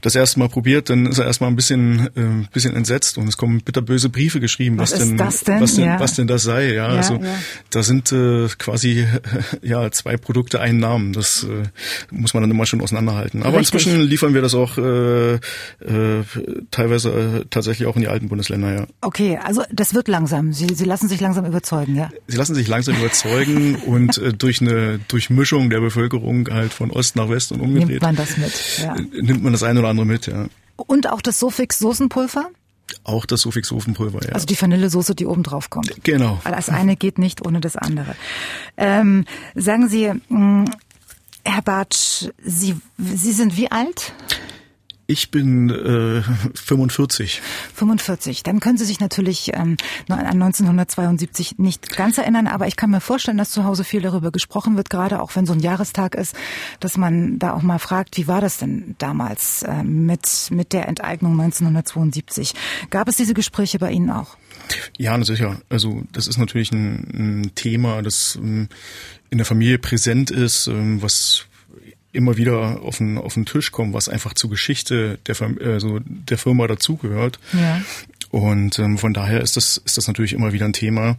das 0.00 0.14
erste 0.14 0.38
Mal 0.38 0.48
probiert, 0.48 0.90
dann 0.90 1.06
ist 1.06 1.18
er 1.18 1.26
erstmal 1.26 1.50
ein 1.50 1.56
bisschen 1.56 2.08
äh, 2.16 2.46
bisschen 2.52 2.74
entsetzt 2.76 3.18
und 3.18 3.28
es 3.28 3.36
kommen 3.36 3.62
bitterböse 3.62 4.08
Briefe 4.08 4.40
geschrieben, 4.40 4.78
was, 4.78 4.92
was 4.92 4.98
denn, 4.98 5.16
denn, 5.16 5.60
was 5.60 5.74
denn 5.74 5.84
ja. 5.84 6.00
was 6.00 6.14
denn 6.14 6.26
das 6.26 6.42
sei. 6.42 6.72
Ja, 6.72 6.88
ja 6.88 6.96
also 6.96 7.20
da 7.70 7.82
sind 7.82 8.12
äh, 8.12 8.48
quasi 8.58 9.06
ja 9.62 9.90
zwei 9.90 10.16
Produkte 10.16 10.60
einen 10.60 10.78
Namen. 10.78 11.12
Das 11.12 11.44
äh, 11.44 11.68
muss 12.10 12.34
man 12.34 12.42
dann 12.42 12.50
immer 12.50 12.66
schon 12.66 12.80
auseinanderhalten. 12.80 13.42
Aber 13.42 13.58
Richtig. 13.58 13.74
inzwischen 13.74 14.00
liefern 14.02 14.34
wir 14.34 14.42
das 14.42 14.54
auch 14.54 14.78
äh, 14.78 15.38
äh, 15.82 16.24
teilweise 16.70 17.10
äh, 17.10 17.44
tatsächlich 17.50 17.88
auch 17.88 17.96
in 17.96 18.02
die 18.02 18.08
alten 18.08 18.28
Bundesländer. 18.28 18.74
Ja. 18.74 18.86
Okay, 19.00 19.38
also 19.42 19.62
das 19.70 19.94
wird 19.94 20.08
langsam. 20.08 20.52
Sie, 20.52 20.74
Sie 20.74 20.84
lassen 20.84 21.08
sich 21.08 21.20
langsam 21.20 21.44
überzeugen, 21.44 21.96
ja? 21.96 22.10
Sie 22.26 22.36
lassen 22.36 22.54
sich 22.54 22.68
langsam 22.68 22.96
überzeugen 22.96 23.76
und 23.86 24.18
äh, 24.18 24.32
durch 24.32 24.60
eine 24.60 24.98
Durchmischung 25.08 25.70
der 25.70 25.80
Bevölkerung 25.80 26.48
halt 26.50 26.72
von 26.72 26.90
Ost 26.90 27.16
nach 27.16 27.28
West 27.28 27.52
und 27.52 27.60
umgedreht. 27.60 27.88
Nimmt 27.88 28.02
man 28.02 28.16
das 28.16 28.36
mit? 28.36 28.52
Ja. 28.82 28.94
Äh, 28.96 29.22
nimmt 29.22 29.42
man 29.42 29.52
das 29.52 29.62
eine 29.62 29.80
oder 29.80 29.88
andere 29.88 30.06
mit, 30.06 30.26
ja. 30.26 30.46
Und 30.76 31.08
auch 31.10 31.20
das 31.20 31.38
Suffix 31.38 31.78
Soßenpulver? 31.78 32.50
Auch 33.04 33.26
das 33.26 33.40
Suffix 33.40 33.72
Ofenpulver, 33.72 34.20
ja. 34.26 34.32
Also 34.32 34.46
die 34.46 34.60
Vanillesoße, 34.60 35.14
die 35.14 35.26
oben 35.26 35.42
drauf 35.42 35.70
kommt. 35.70 36.04
Genau. 36.04 36.40
Das 36.44 36.68
eine 36.68 36.96
geht 36.96 37.18
nicht 37.18 37.44
ohne 37.44 37.60
das 37.60 37.76
andere. 37.76 38.14
Ähm, 38.76 39.24
sagen 39.54 39.88
Sie, 39.88 40.08
mh, 40.08 40.20
hm, 40.28 40.64
Herr 41.44 41.62
Bartsch, 41.62 42.28
Sie, 42.44 42.76
Sie 42.98 43.32
sind 43.32 43.56
wie 43.56 43.70
alt? 43.70 44.12
Ich 45.06 45.30
bin 45.30 45.68
äh, 45.70 46.22
45. 46.54 47.42
45. 47.74 48.42
Dann 48.44 48.60
können 48.60 48.78
Sie 48.78 48.84
sich 48.84 49.00
natürlich 49.00 49.50
ähm, 49.52 49.76
an 50.08 50.20
1972 50.20 51.58
nicht 51.58 51.96
ganz 51.96 52.18
erinnern, 52.18 52.46
aber 52.46 52.68
ich 52.68 52.76
kann 52.76 52.90
mir 52.90 53.00
vorstellen, 53.00 53.36
dass 53.36 53.50
zu 53.50 53.64
Hause 53.64 53.84
viel 53.84 54.00
darüber 54.00 54.30
gesprochen 54.30 54.76
wird, 54.76 54.90
gerade 54.90 55.20
auch 55.20 55.34
wenn 55.34 55.44
so 55.44 55.52
ein 55.52 55.60
Jahrestag 55.60 56.14
ist, 56.14 56.36
dass 56.80 56.96
man 56.96 57.38
da 57.38 57.52
auch 57.52 57.62
mal 57.62 57.78
fragt, 57.78 58.16
wie 58.16 58.28
war 58.28 58.40
das 58.40 58.58
denn 58.58 58.94
damals 58.98 59.64
äh, 59.64 59.82
mit, 59.82 60.48
mit 60.50 60.72
der 60.72 60.88
Enteignung 60.88 61.32
1972? 61.32 62.54
Gab 62.90 63.08
es 63.08 63.16
diese 63.16 63.34
Gespräche 63.34 63.78
bei 63.78 63.90
Ihnen 63.90 64.10
auch? 64.10 64.36
Ja, 64.98 65.22
sicher. 65.24 65.60
Also 65.68 66.02
das 66.12 66.26
ist 66.26 66.38
natürlich 66.38 66.72
ein, 66.72 67.42
ein 67.42 67.54
Thema, 67.54 68.02
das 68.02 68.36
ähm, 68.36 68.68
in 69.30 69.38
der 69.38 69.46
Familie 69.46 69.78
präsent 69.78 70.30
ist, 70.30 70.68
ähm, 70.68 71.02
was 71.02 71.46
immer 72.12 72.36
wieder 72.36 72.82
auf 72.82 72.98
den, 72.98 73.18
auf 73.18 73.34
den 73.34 73.46
Tisch 73.46 73.72
kommen, 73.72 73.94
was 73.94 74.08
einfach 74.08 74.34
zur 74.34 74.50
Geschichte 74.50 75.18
der, 75.26 75.36
also 75.64 76.00
der 76.04 76.38
Firma 76.38 76.66
dazugehört. 76.66 77.38
Ja. 77.52 77.80
Und 78.30 78.78
ähm, 78.78 78.96
von 78.96 79.12
daher 79.12 79.42
ist 79.42 79.56
das, 79.56 79.76
ist 79.76 79.98
das 79.98 80.06
natürlich 80.06 80.32
immer 80.32 80.52
wieder 80.52 80.64
ein 80.64 80.72
Thema. 80.72 81.16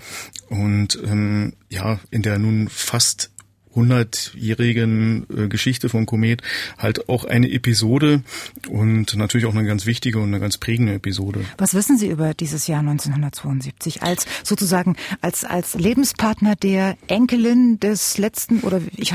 Und 0.49 0.97
ähm, 1.06 1.53
ja, 1.69 1.99
in 2.10 2.23
der 2.23 2.39
nun 2.39 2.69
fast 2.69 3.29
100-jährigen 3.75 5.25
äh, 5.36 5.47
Geschichte 5.47 5.89
von 5.89 6.05
Komet 6.05 6.41
halt 6.77 7.09
auch 7.09 7.25
eine 7.25 7.51
Episode 7.51 8.23
und 8.69 9.15
natürlich 9.15 9.45
auch 9.45 9.55
eine 9.55 9.65
ganz 9.65 9.86
wichtige 9.86 10.19
und 10.19 10.29
eine 10.29 10.39
ganz 10.39 10.57
prägende 10.57 10.93
Episode. 10.93 11.45
Was 11.57 11.73
wissen 11.73 11.97
Sie 11.97 12.07
über 12.07 12.33
dieses 12.33 12.67
Jahr 12.67 12.79
1972 12.79 14.03
als 14.03 14.25
sozusagen 14.43 14.95
als 15.21 15.43
als 15.43 15.75
Lebenspartner 15.75 16.55
der 16.55 16.97
Enkelin 17.07 17.79
des 17.79 18.17
letzten 18.17 18.62
oder 18.62 18.81
ich 18.95 19.13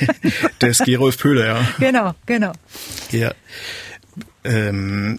des 0.60 0.78
Gerolf 0.78 1.18
Pöhler, 1.18 1.46
ja. 1.46 1.68
Genau, 1.78 2.14
genau. 2.26 2.52
Ja. 3.10 3.32
Ähm, 4.42 5.18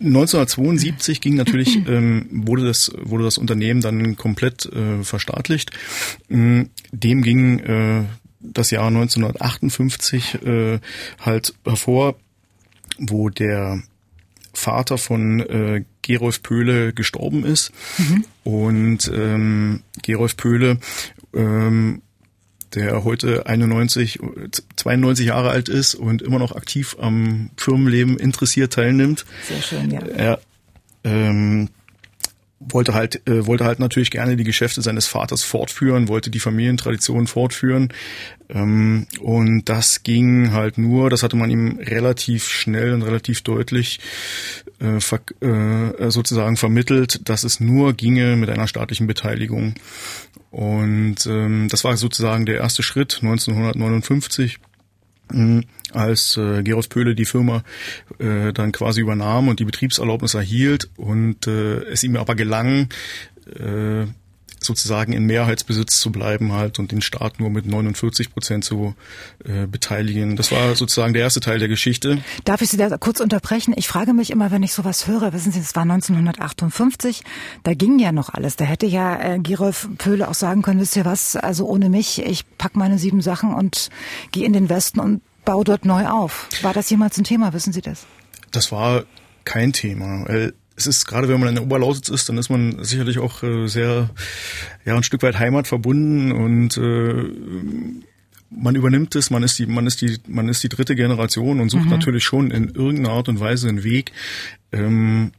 1972 0.00 1.20
ging 1.20 1.34
natürlich, 1.34 1.76
ähm, 1.88 2.26
wurde 2.30 2.64
das, 2.64 2.92
wurde 3.02 3.24
das 3.24 3.38
Unternehmen 3.38 3.80
dann 3.80 4.16
komplett 4.16 4.66
äh, 4.66 5.02
verstaatlicht. 5.02 5.70
Mm, 6.28 6.62
dem 6.92 7.22
ging 7.22 7.58
äh, 7.60 8.04
das 8.40 8.70
Jahr 8.70 8.86
1958 8.88 10.42
äh, 10.42 10.80
halt 11.20 11.54
hervor, 11.64 12.16
wo 12.98 13.28
der 13.28 13.82
Vater 14.54 14.98
von 14.98 15.40
äh, 15.40 15.84
Gerolf 16.02 16.42
Pöhle 16.42 16.92
gestorben 16.92 17.44
ist. 17.44 17.72
Mhm. 17.98 18.24
Und 18.44 19.12
ähm, 19.14 19.82
Gerolf 20.02 20.36
Pöhle 20.36 20.78
ähm, 21.34 22.02
der 22.74 23.04
heute 23.04 23.46
91, 23.46 24.18
92 24.76 25.26
Jahre 25.26 25.50
alt 25.50 25.68
ist 25.68 25.94
und 25.94 26.22
immer 26.22 26.38
noch 26.38 26.54
aktiv 26.54 26.96
am 27.00 27.50
Firmenleben 27.56 28.18
interessiert 28.18 28.72
teilnimmt. 28.72 29.24
Sehr 29.48 29.62
schön, 29.62 29.90
ja. 29.90 30.00
Er 30.00 30.40
ähm, 31.04 31.68
wollte 32.60 32.94
halt 32.94 33.26
äh, 33.28 33.46
wollte 33.46 33.64
halt 33.64 33.78
natürlich 33.78 34.10
gerne 34.10 34.36
die 34.36 34.44
Geschäfte 34.44 34.82
seines 34.82 35.06
Vaters 35.06 35.42
fortführen, 35.44 36.08
wollte 36.08 36.30
die 36.30 36.40
Familientradition 36.40 37.26
fortführen 37.26 37.92
ähm, 38.48 39.06
und 39.20 39.68
das 39.68 40.02
ging 40.02 40.52
halt 40.52 40.76
nur, 40.76 41.08
das 41.10 41.22
hatte 41.22 41.36
man 41.36 41.50
ihm 41.50 41.78
relativ 41.78 42.48
schnell 42.48 42.92
und 42.92 43.02
relativ 43.02 43.42
deutlich 43.42 44.00
äh, 44.80 45.00
ver 45.00 45.20
äh, 45.40 46.10
sozusagen 46.10 46.56
vermittelt, 46.56 47.28
dass 47.28 47.44
es 47.44 47.60
nur 47.60 47.92
ginge 47.94 48.36
mit 48.36 48.50
einer 48.50 48.68
staatlichen 48.68 49.06
Beteiligung. 49.06 49.74
Und 50.50 51.26
ähm, 51.26 51.68
das 51.68 51.84
war 51.84 51.96
sozusagen 51.96 52.46
der 52.46 52.56
erste 52.56 52.82
Schritt 52.82 53.18
1959 53.22 54.58
hm, 55.30 55.64
als 55.92 56.36
äh, 56.36 56.62
Geros 56.62 56.88
Pöhle 56.88 57.14
die 57.14 57.26
Firma 57.26 57.62
äh, 58.18 58.52
dann 58.52 58.72
quasi 58.72 59.00
übernahm 59.00 59.48
und 59.48 59.60
die 59.60 59.64
Betriebserlaubnis 59.64 60.34
erhielt. 60.34 60.90
Und 60.96 61.46
äh, 61.46 61.82
es 61.84 62.02
ihm 62.02 62.16
aber 62.16 62.34
gelang, 62.34 62.88
äh, 63.46 64.06
sozusagen 64.68 65.12
in 65.12 65.24
Mehrheitsbesitz 65.24 65.98
zu 65.98 66.12
bleiben 66.12 66.52
halt 66.52 66.78
und 66.78 66.92
den 66.92 67.00
Staat 67.00 67.40
nur 67.40 67.50
mit 67.50 67.66
49 67.66 68.32
Prozent 68.32 68.64
zu 68.64 68.94
äh, 69.44 69.66
beteiligen. 69.66 70.36
Das 70.36 70.52
war 70.52 70.76
sozusagen 70.76 71.12
der 71.12 71.22
erste 71.22 71.40
Teil 71.40 71.58
der 71.58 71.66
Geschichte. 71.66 72.22
Darf 72.44 72.62
ich 72.62 72.68
Sie 72.68 72.76
da 72.76 72.96
kurz 72.98 73.18
unterbrechen? 73.18 73.74
Ich 73.76 73.88
frage 73.88 74.12
mich 74.12 74.30
immer, 74.30 74.52
wenn 74.52 74.62
ich 74.62 74.72
sowas 74.72 75.08
höre, 75.08 75.32
wissen 75.32 75.50
Sie, 75.50 75.58
das 75.58 75.74
war 75.74 75.82
1958, 75.82 77.22
da 77.64 77.74
ging 77.74 77.98
ja 77.98 78.12
noch 78.12 78.28
alles. 78.28 78.54
Da 78.54 78.64
hätte 78.64 78.86
ja 78.86 79.34
äh, 79.34 79.38
Gerolf 79.40 79.88
Pöhle 79.98 80.28
auch 80.28 80.34
sagen 80.34 80.62
können, 80.62 80.80
wisst 80.80 80.96
ihr 80.96 81.04
was, 81.04 81.34
also 81.34 81.66
ohne 81.66 81.88
mich, 81.88 82.22
ich 82.22 82.44
pack 82.58 82.76
meine 82.76 82.98
sieben 82.98 83.22
Sachen 83.22 83.52
und 83.52 83.90
gehe 84.30 84.44
in 84.44 84.52
den 84.52 84.68
Westen 84.68 85.00
und 85.00 85.22
baue 85.44 85.64
dort 85.64 85.84
neu 85.84 86.06
auf. 86.06 86.46
War 86.62 86.74
das 86.74 86.90
jemals 86.90 87.18
ein 87.18 87.24
Thema, 87.24 87.52
wissen 87.52 87.72
Sie 87.72 87.80
das? 87.80 88.06
Das 88.50 88.70
war 88.70 89.04
kein 89.44 89.72
Thema, 89.72 90.28
weil 90.28 90.52
es 90.78 90.86
ist 90.86 91.06
gerade, 91.06 91.28
wenn 91.28 91.40
man 91.40 91.48
in 91.48 91.56
der 91.56 91.64
Oberlausitz 91.64 92.08
ist, 92.08 92.28
dann 92.28 92.38
ist 92.38 92.50
man 92.50 92.82
sicherlich 92.84 93.18
auch 93.18 93.42
äh, 93.42 93.66
sehr, 93.66 94.10
ja, 94.84 94.96
ein 94.96 95.02
Stück 95.02 95.22
weit 95.22 95.38
Heimat 95.38 95.66
verbunden 95.66 96.30
und 96.30 96.76
äh, 96.76 97.24
man 98.50 98.76
übernimmt 98.76 99.14
es, 99.16 99.30
man 99.30 99.42
ist 99.42 99.58
die, 99.58 99.66
man 99.66 99.86
ist 99.86 100.00
die, 100.00 100.18
man 100.28 100.48
ist 100.48 100.62
die 100.62 100.68
dritte 100.68 100.94
Generation 100.94 101.60
und 101.60 101.68
sucht 101.68 101.84
mhm. 101.84 101.90
natürlich 101.90 102.24
schon 102.24 102.50
in 102.50 102.68
irgendeiner 102.68 103.10
Art 103.10 103.28
und 103.28 103.40
Weise 103.40 103.68
einen 103.68 103.82
Weg, 103.82 104.12
ähm, 104.72 105.32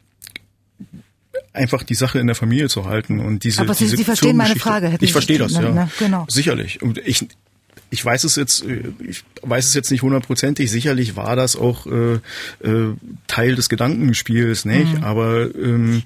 einfach 1.54 1.84
die 1.84 1.96
Sache 1.96 2.20
in 2.20 2.28
der 2.28 2.36
Familie 2.36 2.68
zu 2.68 2.86
halten 2.86 3.20
und 3.20 3.46
diese. 3.46 3.62
Aber 3.62 3.74
Sie, 3.74 3.86
diese 3.86 3.98
Sie 3.98 4.04
verstehen 4.04 4.36
meine 4.36 4.58
Frage. 4.58 4.96
Ich 5.00 5.14
verstehe 5.14 5.40
das, 5.40 5.54
ja. 5.54 5.72
Na, 5.74 5.90
genau. 5.98 6.26
Sicherlich. 6.28 6.82
Und 6.82 7.00
ich, 7.00 7.26
ich 7.90 8.04
weiß 8.04 8.24
es 8.24 8.36
jetzt, 8.36 8.66
äh, 8.66 8.84
ich 9.00 9.24
weiß 9.42 9.68
es 9.68 9.74
jetzt 9.74 9.92
nicht 9.92 10.02
hundertprozentig. 10.02 10.70
Sicherlich 10.70 11.16
war 11.16 11.36
das 11.36 11.56
auch 11.56 11.88
äh, 11.88 12.16
äh, 12.64 12.96
Teil 13.28 13.56
des 13.56 13.70
Gedankenspiels, 13.70 14.66
nicht? 14.66 14.98
Mhm. 14.98 15.04
Aber 15.04 15.54
ähm, 15.56 16.04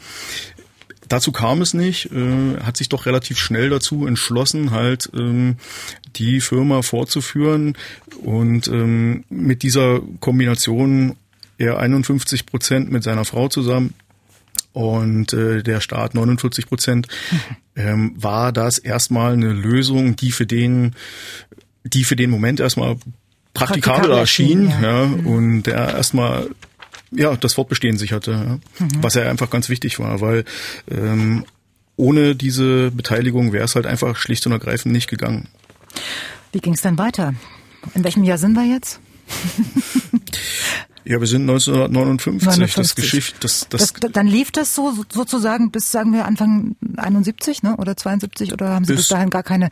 dazu 1.07 1.31
kam 1.31 1.61
es 1.61 1.73
nicht. 1.73 2.11
Äh, 2.11 2.59
hat 2.63 2.77
sich 2.77 2.89
doch 2.89 3.05
relativ 3.05 3.37
schnell 3.39 3.69
dazu 3.69 4.05
entschlossen, 4.05 4.71
halt 4.71 5.09
ähm, 5.13 5.57
die 6.15 6.41
Firma 6.41 6.81
fortzuführen 6.81 7.77
und 8.21 8.67
ähm, 8.67 9.23
mit 9.29 9.63
dieser 9.63 10.01
Kombination 10.19 11.15
er 11.57 11.79
51 11.79 12.45
Prozent 12.45 12.91
mit 12.91 13.03
seiner 13.03 13.25
Frau 13.25 13.47
zusammen 13.47 13.93
und 14.73 15.33
äh, 15.33 15.61
der 15.61 15.81
Staat 15.81 16.15
49 16.15 16.67
Prozent, 16.67 17.07
mhm. 17.31 17.37
ähm, 17.75 18.13
war 18.15 18.51
das 18.51 18.79
erstmal 18.79 19.33
eine 19.33 19.53
Lösung, 19.53 20.15
die 20.15 20.31
für 20.31 20.47
den 20.47 20.95
die 21.83 22.03
für 22.03 22.15
den 22.15 22.29
Moment 22.29 22.59
erstmal 22.59 22.97
praktikabel 23.53 24.11
erschien, 24.11 24.69
ja, 24.69 24.81
ja 24.81 25.05
mhm. 25.05 25.27
und 25.27 25.63
der 25.63 25.95
erstmal 25.95 26.49
ja 27.11 27.35
das 27.35 27.53
Fortbestehen 27.53 27.97
sicherte, 27.97 28.31
ja, 28.31 28.85
mhm. 28.85 29.03
was 29.03 29.13
ja 29.13 29.29
einfach 29.29 29.49
ganz 29.49 29.69
wichtig 29.69 29.99
war, 29.99 30.21
weil 30.21 30.45
ähm, 30.89 31.45
ohne 31.95 32.35
diese 32.35 32.91
Beteiligung 32.91 33.53
wäre 33.53 33.65
es 33.65 33.75
halt 33.75 33.85
einfach 33.85 34.15
schlicht 34.15 34.45
und 34.47 34.51
ergreifend 34.51 34.93
nicht 34.93 35.09
gegangen. 35.09 35.47
Wie 36.51 36.59
ging 36.59 36.73
es 36.73 36.81
dann 36.81 36.97
weiter? 36.97 37.35
In 37.93 38.03
welchem 38.03 38.23
Jahr 38.23 38.37
sind 38.37 38.53
wir 38.53 38.65
jetzt? 38.65 38.99
Ja, 41.05 41.19
wir 41.19 41.27
sind 41.27 41.41
1959. 41.41 42.47
59. 42.47 42.75
Das 42.75 42.95
Geschicht, 42.95 43.43
das, 43.43 43.67
das, 43.69 43.93
das, 43.93 44.11
dann 44.11 44.27
lief 44.27 44.51
das 44.51 44.73
so 44.73 44.93
sozusagen 45.09 45.71
bis 45.71 45.91
sagen 45.91 46.13
wir 46.13 46.25
Anfang 46.25 46.75
71, 46.97 47.63
ne, 47.63 47.75
oder 47.77 47.97
72 47.97 48.53
oder 48.53 48.69
haben 48.69 48.85
Sie 48.85 48.93
bis, 48.93 49.01
bis 49.01 49.07
dahin 49.09 49.29
gar 49.29 49.43
keine 49.43 49.69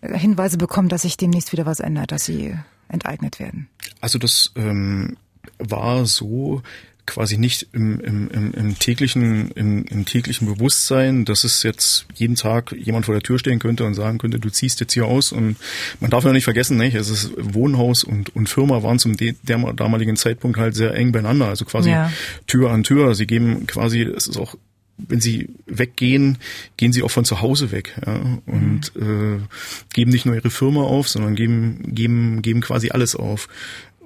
äh, 0.00 0.18
Hinweise 0.18 0.58
bekommen, 0.58 0.88
dass 0.88 1.02
sich 1.02 1.16
demnächst 1.16 1.52
wieder 1.52 1.66
was 1.66 1.80
ändert, 1.80 2.12
dass 2.12 2.24
Sie 2.24 2.54
enteignet 2.88 3.38
werden? 3.38 3.68
Also 4.00 4.18
das 4.18 4.52
ähm, 4.56 5.16
war 5.58 6.06
so, 6.06 6.62
quasi 7.06 7.36
nicht 7.36 7.68
im, 7.72 8.00
im, 8.00 8.30
im, 8.30 8.54
im 8.54 8.78
täglichen 8.78 9.50
im, 9.52 9.84
im 9.84 10.04
täglichen 10.04 10.46
Bewusstsein, 10.46 11.24
dass 11.24 11.44
es 11.44 11.62
jetzt 11.62 12.06
jeden 12.14 12.36
Tag 12.36 12.72
jemand 12.72 13.06
vor 13.06 13.14
der 13.14 13.22
Tür 13.22 13.38
stehen 13.38 13.58
könnte 13.58 13.84
und 13.84 13.94
sagen 13.94 14.18
könnte, 14.18 14.38
du 14.38 14.50
ziehst 14.50 14.80
jetzt 14.80 14.94
hier 14.94 15.06
aus 15.06 15.32
und 15.32 15.56
man 16.00 16.10
darf 16.10 16.24
ja 16.24 16.32
nicht 16.32 16.44
vergessen, 16.44 16.76
nicht, 16.76 16.94
es 16.94 17.08
ist 17.08 17.32
Wohnhaus 17.36 18.04
und, 18.04 18.34
und 18.36 18.48
Firma 18.48 18.82
waren 18.82 18.98
zum 18.98 19.16
damaligen 19.44 20.16
Zeitpunkt 20.16 20.58
halt 20.58 20.74
sehr 20.74 20.94
eng 20.94 21.12
beieinander, 21.12 21.48
also 21.48 21.64
quasi 21.64 21.90
ja. 21.90 22.12
Tür 22.46 22.70
an 22.70 22.84
Tür. 22.84 23.14
Sie 23.14 23.26
geben 23.26 23.66
quasi, 23.66 24.02
es 24.02 24.28
ist 24.28 24.36
auch 24.36 24.56
wenn 24.98 25.20
sie 25.20 25.48
weggehen, 25.66 26.38
gehen 26.76 26.92
sie 26.92 27.02
auch 27.02 27.10
von 27.10 27.24
zu 27.24 27.40
Hause 27.40 27.72
weg 27.72 27.98
ja, 28.06 28.20
und 28.46 28.94
mhm. 28.94 29.40
äh, 29.40 29.94
geben 29.94 30.10
nicht 30.10 30.26
nur 30.26 30.34
ihre 30.34 30.50
Firma 30.50 30.82
auf, 30.82 31.08
sondern 31.08 31.34
geben 31.34 31.94
geben 31.94 32.42
geben 32.42 32.60
quasi 32.60 32.90
alles 32.90 33.16
auf. 33.16 33.48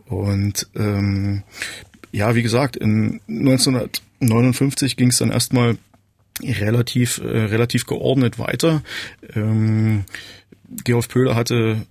Und 0.06 0.68
ähm, 0.76 1.42
ja, 2.12 2.34
wie 2.34 2.42
gesagt, 2.42 2.76
in 2.76 3.20
1959 3.28 4.96
ging 4.96 5.08
es 5.08 5.18
dann 5.18 5.30
erstmal 5.30 5.76
relativ 6.42 7.18
äh, 7.18 7.26
relativ 7.26 7.86
geordnet 7.86 8.38
weiter. 8.38 8.82
Ähm, 9.34 10.04
Georg 10.84 11.08
Pöhler 11.08 11.34
hatte 11.34 11.86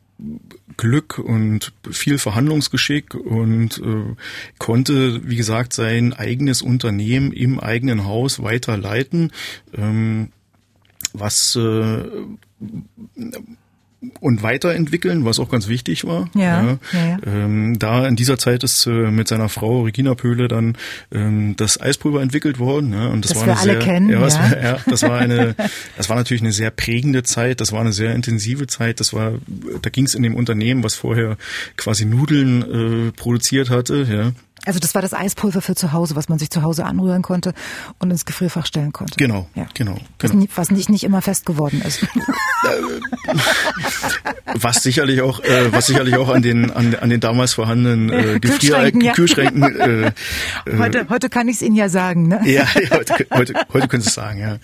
Glück 0.77 1.19
und 1.19 1.73
viel 1.91 2.17
Verhandlungsgeschick 2.17 3.15
und 3.15 3.77
äh, 3.79 4.15
konnte, 4.57 5.27
wie 5.27 5.35
gesagt, 5.35 5.73
sein 5.73 6.13
eigenes 6.13 6.61
Unternehmen 6.61 7.31
im 7.31 7.59
eigenen 7.59 8.05
Haus 8.05 8.41
weiter 8.41 8.77
leiten, 8.77 9.31
ähm, 9.73 10.29
was 11.13 11.55
äh, 11.55 12.03
und 14.19 14.43
weiterentwickeln, 14.43 15.25
was 15.25 15.39
auch 15.39 15.49
ganz 15.49 15.67
wichtig 15.67 16.05
war. 16.05 16.29
Ja, 16.35 16.63
ja, 16.63 16.77
ja. 16.93 17.17
Ähm, 17.25 17.77
da 17.79 18.07
in 18.07 18.15
dieser 18.15 18.37
Zeit 18.37 18.63
ist 18.63 18.85
äh, 18.85 18.89
mit 18.89 19.27
seiner 19.27 19.49
Frau 19.49 19.83
Regina 19.83 20.15
Pöhle 20.15 20.47
dann 20.47 20.77
ähm, 21.11 21.55
das 21.57 21.79
Eispulver 21.79 22.21
entwickelt 22.21 22.59
worden. 22.59 22.93
Ja, 22.93 23.07
und 23.07 23.25
das, 23.25 23.33
das 23.33 23.41
war 23.41 23.47
eine 23.47 23.59
alle 23.59 23.71
sehr, 23.71 23.79
kennen, 23.79 24.09
ja. 24.09 24.21
War, 24.21 24.63
ja, 24.63 24.77
das 24.87 25.03
war 25.03 25.17
eine, 25.17 25.55
das 25.97 26.09
war 26.09 26.15
natürlich 26.15 26.41
eine 26.41 26.51
sehr 26.51 26.71
prägende 26.71 27.23
Zeit. 27.23 27.61
Das 27.61 27.71
war 27.71 27.81
eine 27.81 27.93
sehr 27.93 28.13
intensive 28.13 28.67
Zeit. 28.67 28.99
Das 28.99 29.13
war, 29.13 29.33
da 29.81 29.89
ging 29.89 30.05
es 30.05 30.15
in 30.15 30.23
dem 30.23 30.35
Unternehmen, 30.35 30.83
was 30.83 30.95
vorher 30.95 31.37
quasi 31.77 32.05
Nudeln 32.05 33.09
äh, 33.09 33.11
produziert 33.11 33.69
hatte. 33.69 34.07
Ja, 34.09 34.31
also 34.65 34.79
das 34.79 34.95
war 34.95 35.01
das 35.01 35.13
Eispulver 35.13 35.61
für 35.61 35.75
zu 35.75 35.91
Hause, 35.91 36.15
was 36.15 36.29
man 36.29 36.39
sich 36.39 36.49
zu 36.49 36.63
Hause 36.63 36.85
anrühren 36.85 37.21
konnte 37.21 37.53
und 37.99 38.11
ins 38.11 38.25
Gefrierfach 38.25 38.65
stellen 38.65 38.91
konnte. 38.91 39.15
Genau, 39.17 39.47
ja. 39.55 39.67
genau. 39.73 39.97
Was, 40.19 40.31
genau. 40.31 40.45
was 40.55 40.71
nicht, 40.71 40.89
nicht 40.89 41.03
immer 41.03 41.21
fest 41.21 41.45
geworden 41.45 41.81
ist. 41.81 42.05
was 44.55 44.83
sicherlich 44.83 45.21
auch, 45.21 45.39
äh, 45.43 45.71
was 45.71 45.87
sicherlich 45.87 46.15
auch 46.15 46.29
an 46.29 46.41
den 46.41 46.71
an, 46.71 46.95
an 46.95 47.09
den 47.09 47.19
damals 47.19 47.53
vorhandenen 47.53 48.09
äh, 48.09 48.39
Gefrierecken, 48.39 49.01
ja. 49.01 49.13
Kühlschränken. 49.13 49.63
Äh, 49.63 50.07
äh, 50.07 50.11
heute, 50.77 51.07
heute 51.09 51.29
kann 51.29 51.47
ich 51.47 51.57
es 51.57 51.61
Ihnen 51.61 51.75
ja 51.75 51.89
sagen. 51.89 52.27
Ne? 52.27 52.41
Ja, 52.45 52.65
ja 52.81 52.89
heute, 52.91 53.27
heute, 53.31 53.53
heute 53.73 53.87
können 53.87 54.03
Sie 54.03 54.09
es 54.09 54.15
sagen. 54.15 54.39
Ja. 54.39 54.57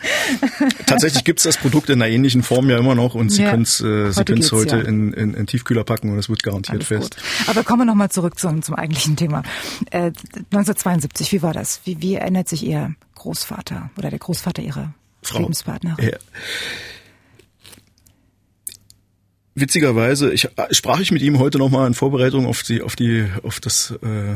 Tatsächlich 0.85 1.23
gibt 1.23 1.39
es 1.39 1.43
das 1.43 1.57
Produkt 1.57 1.89
in 1.89 2.01
einer 2.01 2.11
ähnlichen 2.11 2.43
Form 2.43 2.69
ja 2.69 2.77
immer 2.77 2.95
noch 2.95 3.15
und 3.15 3.29
Sie 3.29 3.43
können 3.43 3.63
es 3.63 3.81
äh, 3.81 4.11
Sie 4.11 4.23
können 4.23 4.41
es 4.41 4.51
heute 4.51 4.77
in, 4.77 5.13
in, 5.13 5.33
in 5.33 5.47
Tiefkühler 5.47 5.83
packen 5.83 6.11
und 6.11 6.19
es 6.19 6.29
wird 6.29 6.43
garantiert 6.43 6.75
Alles 6.75 6.87
fest. 6.87 7.15
Gut. 7.15 7.49
Aber 7.49 7.63
kommen 7.63 7.81
wir 7.81 7.85
noch 7.85 7.95
mal 7.95 8.09
zurück 8.09 8.39
zum, 8.39 8.61
zum 8.61 8.75
eigentlichen 8.75 9.15
Thema. 9.15 9.43
Äh, 9.91 10.11
1972, 10.51 11.31
wie 11.33 11.41
war 11.41 11.53
das? 11.53 11.81
Wie, 11.83 12.01
wie 12.01 12.15
erinnert 12.15 12.49
sich 12.49 12.65
Ihr 12.65 12.95
Großvater 13.15 13.91
oder 13.97 14.09
der 14.09 14.19
Großvater 14.19 14.61
Ihrer 14.61 14.93
Frau. 15.21 15.39
Lebenspartnerin? 15.39 16.03
Ja. 16.03 16.17
Witzigerweise, 19.53 20.31
ich, 20.31 20.45
äh, 20.45 20.73
sprach 20.73 21.01
ich 21.01 21.11
mit 21.11 21.21
ihm 21.21 21.37
heute 21.37 21.57
nochmal 21.57 21.85
in 21.85 21.93
Vorbereitung 21.93 22.45
auf 22.45 22.63
die, 22.63 22.81
auf 22.81 22.95
die, 22.95 23.27
auf 23.43 23.59
das, 23.59 23.93
äh, 24.01 24.35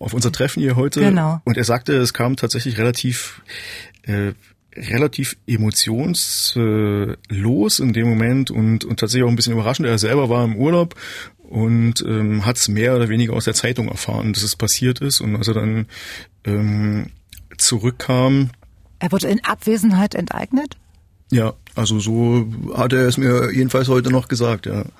auf 0.00 0.12
unser 0.12 0.32
Treffen 0.32 0.60
hier 0.60 0.74
heute. 0.74 0.98
Genau. 1.00 1.40
Und 1.44 1.56
er 1.56 1.62
sagte, 1.62 1.96
es 1.96 2.12
kam 2.12 2.34
tatsächlich 2.34 2.76
relativ, 2.76 3.42
äh, 4.02 4.32
relativ 4.74 5.36
emotionslos 5.46 7.78
in 7.78 7.92
dem 7.92 8.08
Moment 8.08 8.50
und, 8.50 8.84
und 8.84 8.98
tatsächlich 8.98 9.24
auch 9.24 9.30
ein 9.30 9.36
bisschen 9.36 9.52
überraschend. 9.52 9.86
Er 9.86 9.98
selber 9.98 10.28
war 10.28 10.44
im 10.44 10.56
Urlaub 10.56 10.96
und 11.48 12.02
ähm, 12.06 12.44
hat 12.44 12.56
es 12.56 12.68
mehr 12.68 12.96
oder 12.96 13.08
weniger 13.08 13.34
aus 13.34 13.44
der 13.44 13.54
Zeitung 13.54 13.88
erfahren, 13.88 14.32
dass 14.32 14.42
es 14.42 14.56
passiert 14.56 15.00
ist. 15.00 15.20
Und 15.20 15.36
als 15.36 15.48
er 15.48 15.54
dann 15.54 15.86
ähm, 16.44 17.10
zurückkam. 17.58 18.50
Er 18.98 19.12
wurde 19.12 19.28
in 19.28 19.44
Abwesenheit 19.44 20.14
enteignet? 20.14 20.76
Ja, 21.30 21.54
also 21.74 21.98
so 21.98 22.46
hat 22.74 22.92
er 22.92 23.08
es 23.08 23.16
mir 23.16 23.52
jedenfalls 23.52 23.88
heute 23.88 24.10
noch 24.10 24.28
gesagt, 24.28 24.66
ja. 24.66 24.84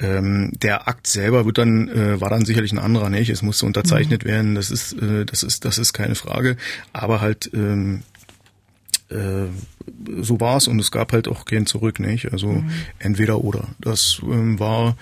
Ähm, 0.00 0.50
der 0.60 0.88
Akt 0.88 1.06
selber 1.06 1.46
wird 1.46 1.58
dann, 1.58 1.86
äh, 1.86 2.20
war 2.20 2.28
dann 2.28 2.44
sicherlich 2.44 2.72
ein 2.72 2.80
anderer, 2.80 3.08
nicht? 3.08 3.30
Es 3.30 3.40
musste 3.40 3.66
unterzeichnet 3.66 4.24
mhm. 4.24 4.28
werden, 4.28 4.54
das 4.56 4.72
ist, 4.72 4.94
äh, 4.94 5.24
das 5.24 5.44
ist, 5.44 5.64
das 5.64 5.78
ist 5.78 5.92
keine 5.92 6.16
Frage. 6.16 6.56
Aber 6.92 7.20
halt 7.20 7.48
ähm, 7.54 8.02
äh, 9.12 9.48
so 10.20 10.40
war's 10.40 10.68
und 10.68 10.78
es 10.78 10.90
gab 10.90 11.12
halt 11.12 11.28
auch 11.28 11.44
kein 11.44 11.66
Zurück, 11.66 12.00
nicht? 12.00 12.32
Also 12.32 12.48
mhm. 12.48 12.70
entweder 12.98 13.42
oder. 13.42 13.68
Das 13.80 14.20
ähm, 14.22 14.58
war 14.58 14.96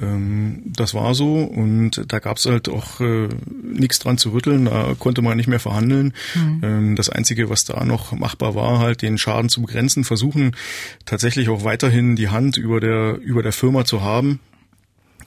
ähm, 0.00 0.62
das 0.66 0.94
war 0.94 1.14
so 1.14 1.42
und 1.42 2.04
da 2.08 2.18
gab's 2.18 2.46
halt 2.46 2.68
auch 2.68 3.00
äh, 3.00 3.28
nichts 3.62 3.98
dran 3.98 4.18
zu 4.18 4.30
rütteln, 4.30 4.66
da 4.66 4.94
konnte 4.98 5.22
man 5.22 5.36
nicht 5.36 5.48
mehr 5.48 5.60
verhandeln. 5.60 6.12
Mhm. 6.34 6.60
Ähm, 6.62 6.96
das 6.96 7.08
Einzige, 7.08 7.50
was 7.50 7.64
da 7.64 7.84
noch 7.84 8.12
machbar 8.12 8.54
war, 8.54 8.78
halt 8.78 9.02
den 9.02 9.18
Schaden 9.18 9.48
zu 9.48 9.62
begrenzen, 9.62 10.04
versuchen 10.04 10.56
tatsächlich 11.04 11.48
auch 11.48 11.64
weiterhin 11.64 12.16
die 12.16 12.28
Hand 12.28 12.56
über 12.56 12.80
der 12.80 13.18
über 13.18 13.42
der 13.42 13.52
Firma 13.52 13.84
zu 13.84 14.02
haben. 14.02 14.40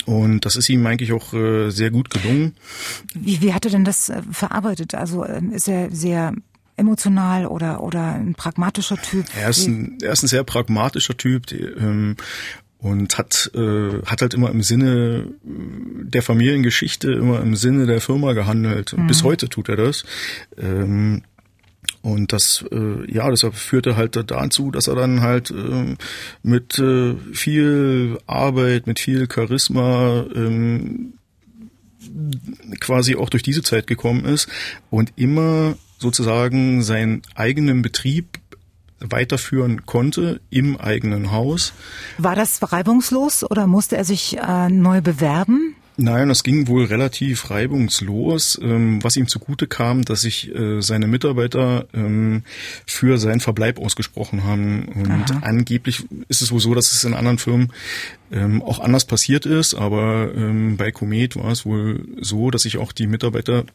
Und 0.06 0.46
das 0.46 0.56
ist 0.56 0.70
ihm 0.70 0.86
eigentlich 0.88 1.14
auch 1.14 1.34
äh, 1.34 1.70
sehr 1.70 1.92
gut 1.92 2.10
gelungen. 2.10 2.56
Wie, 3.14 3.42
wie 3.42 3.54
hat 3.54 3.66
er 3.66 3.72
denn 3.72 3.86
das 3.86 4.10
äh, 4.10 4.24
verarbeitet? 4.32 4.96
Also 4.96 5.24
äh, 5.24 5.42
ist 5.52 5.68
er 5.68 5.92
sehr 5.92 6.34
emotional 6.80 7.46
oder, 7.46 7.84
oder 7.84 8.14
ein 8.14 8.34
pragmatischer 8.34 8.98
Typ? 8.98 9.26
Er 9.38 9.50
ist 9.50 9.68
ein, 9.68 9.98
er 10.02 10.14
ist 10.14 10.24
ein 10.24 10.28
sehr 10.28 10.44
pragmatischer 10.44 11.18
Typ. 11.18 11.48
Die, 11.48 11.62
ähm, 11.62 12.16
und 12.80 13.18
hat 13.18 13.52
äh, 13.56 14.02
hat 14.06 14.22
halt 14.22 14.34
immer 14.34 14.50
im 14.50 14.64
Sinne 14.64 15.28
der 15.44 16.22
Familiengeschichte, 16.22 17.12
immer 17.12 17.42
im 17.42 17.56
Sinne 17.56 17.86
der 17.86 18.00
Firma 18.00 18.34
gehandelt. 18.34 18.96
Mhm. 18.98 19.08
Bis 19.08 19.24
heute 19.24 19.50
tut 19.50 19.68
er 19.68 19.76
das. 19.76 20.06
Ähm, 20.58 21.24
und 22.02 22.32
das, 22.32 22.64
äh, 22.72 23.12
ja, 23.12 23.30
deshalb 23.30 23.56
führte 23.56 23.98
halt 23.98 24.16
dazu, 24.16 24.72
dass 24.72 24.88
er 24.88 24.96
dann 24.96 25.22
halt 25.22 25.52
äh, 25.52 25.96
mit 26.44 26.80
äh, 26.80 27.16
viel 27.34 28.18
Arbeit, 28.26 28.88
mit 28.88 29.00
viel 29.00 29.28
Charisma 29.30 30.26
ähm, 30.34 31.14
quasi 32.80 33.16
auch 33.16 33.30
durch 33.30 33.44
diese 33.44 33.64
Zeit 33.64 33.88
gekommen 33.88 34.24
ist 34.24 34.48
und 34.90 35.12
immer 35.18 35.76
sozusagen 36.00 36.82
seinen 36.82 37.22
eigenen 37.36 37.82
Betrieb 37.82 38.40
weiterführen 39.00 39.86
konnte 39.86 40.42
im 40.50 40.78
eigenen 40.78 41.32
Haus. 41.32 41.74
War 42.18 42.36
das 42.36 42.60
reibungslos 42.72 43.50
oder 43.50 43.68
musste 43.68 43.98
er 43.98 44.06
sich 44.06 44.38
äh, 44.38 44.70
neu 44.70 45.02
bewerben? 45.02 45.76
Nein, 46.02 46.30
das 46.30 46.44
ging 46.44 46.68
wohl 46.68 46.86
relativ 46.86 47.50
reibungslos, 47.50 48.58
ähm, 48.62 49.04
was 49.04 49.18
ihm 49.18 49.28
zugute 49.28 49.68
kam, 49.68 50.06
dass 50.06 50.22
sich 50.22 50.54
äh, 50.56 50.82
seine 50.82 51.08
Mitarbeiter 51.08 51.88
ähm, 51.94 52.44
für 52.86 53.18
seinen 53.18 53.42
Verbleib 53.42 53.80
ausgesprochen 53.80 54.46
haben. 54.46 54.86
Und 54.86 55.32
Aha. 55.32 55.40
angeblich 55.42 56.06
ist 56.30 56.42
es 56.42 56.54
wohl 56.54 56.62
so, 56.62 56.74
dass 56.74 56.94
es 56.94 57.04
in 57.04 57.14
anderen 57.14 57.38
Firmen 57.38 57.74
ähm, 58.32 58.62
auch 58.62 58.80
anders 58.80 59.04
passiert 59.04 59.46
ist, 59.46 59.74
aber 59.74 60.30
bei 60.78 60.92
Comet 60.92 61.36
war 61.36 61.52
es 61.52 61.66
wohl 61.66 62.06
so, 62.22 62.50
dass 62.52 62.62
sich 62.62 62.78
auch 62.78 62.92
die 62.92 63.08
Mitarbeiter 63.08 63.66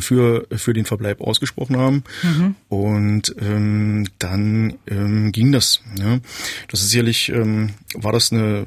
für 0.00 0.46
für 0.56 0.72
den 0.72 0.84
Verbleib 0.84 1.20
ausgesprochen 1.20 1.76
haben 1.76 2.04
mhm. 2.22 2.54
und 2.68 3.34
ähm, 3.40 4.06
dann 4.18 4.78
ähm, 4.86 5.32
ging 5.32 5.52
das. 5.52 5.82
Ja. 5.98 6.20
Das 6.68 6.80
ist 6.80 6.90
sicherlich 6.90 7.30
ähm, 7.30 7.70
war 7.94 8.12
das 8.12 8.32
eine 8.32 8.66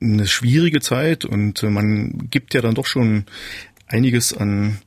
eine 0.00 0.26
schwierige 0.26 0.80
Zeit 0.80 1.24
und 1.24 1.62
äh, 1.62 1.70
man 1.70 2.28
gibt 2.30 2.54
ja 2.54 2.60
dann 2.60 2.74
doch 2.74 2.86
schon 2.86 3.24
einiges 3.86 4.36
an 4.36 4.78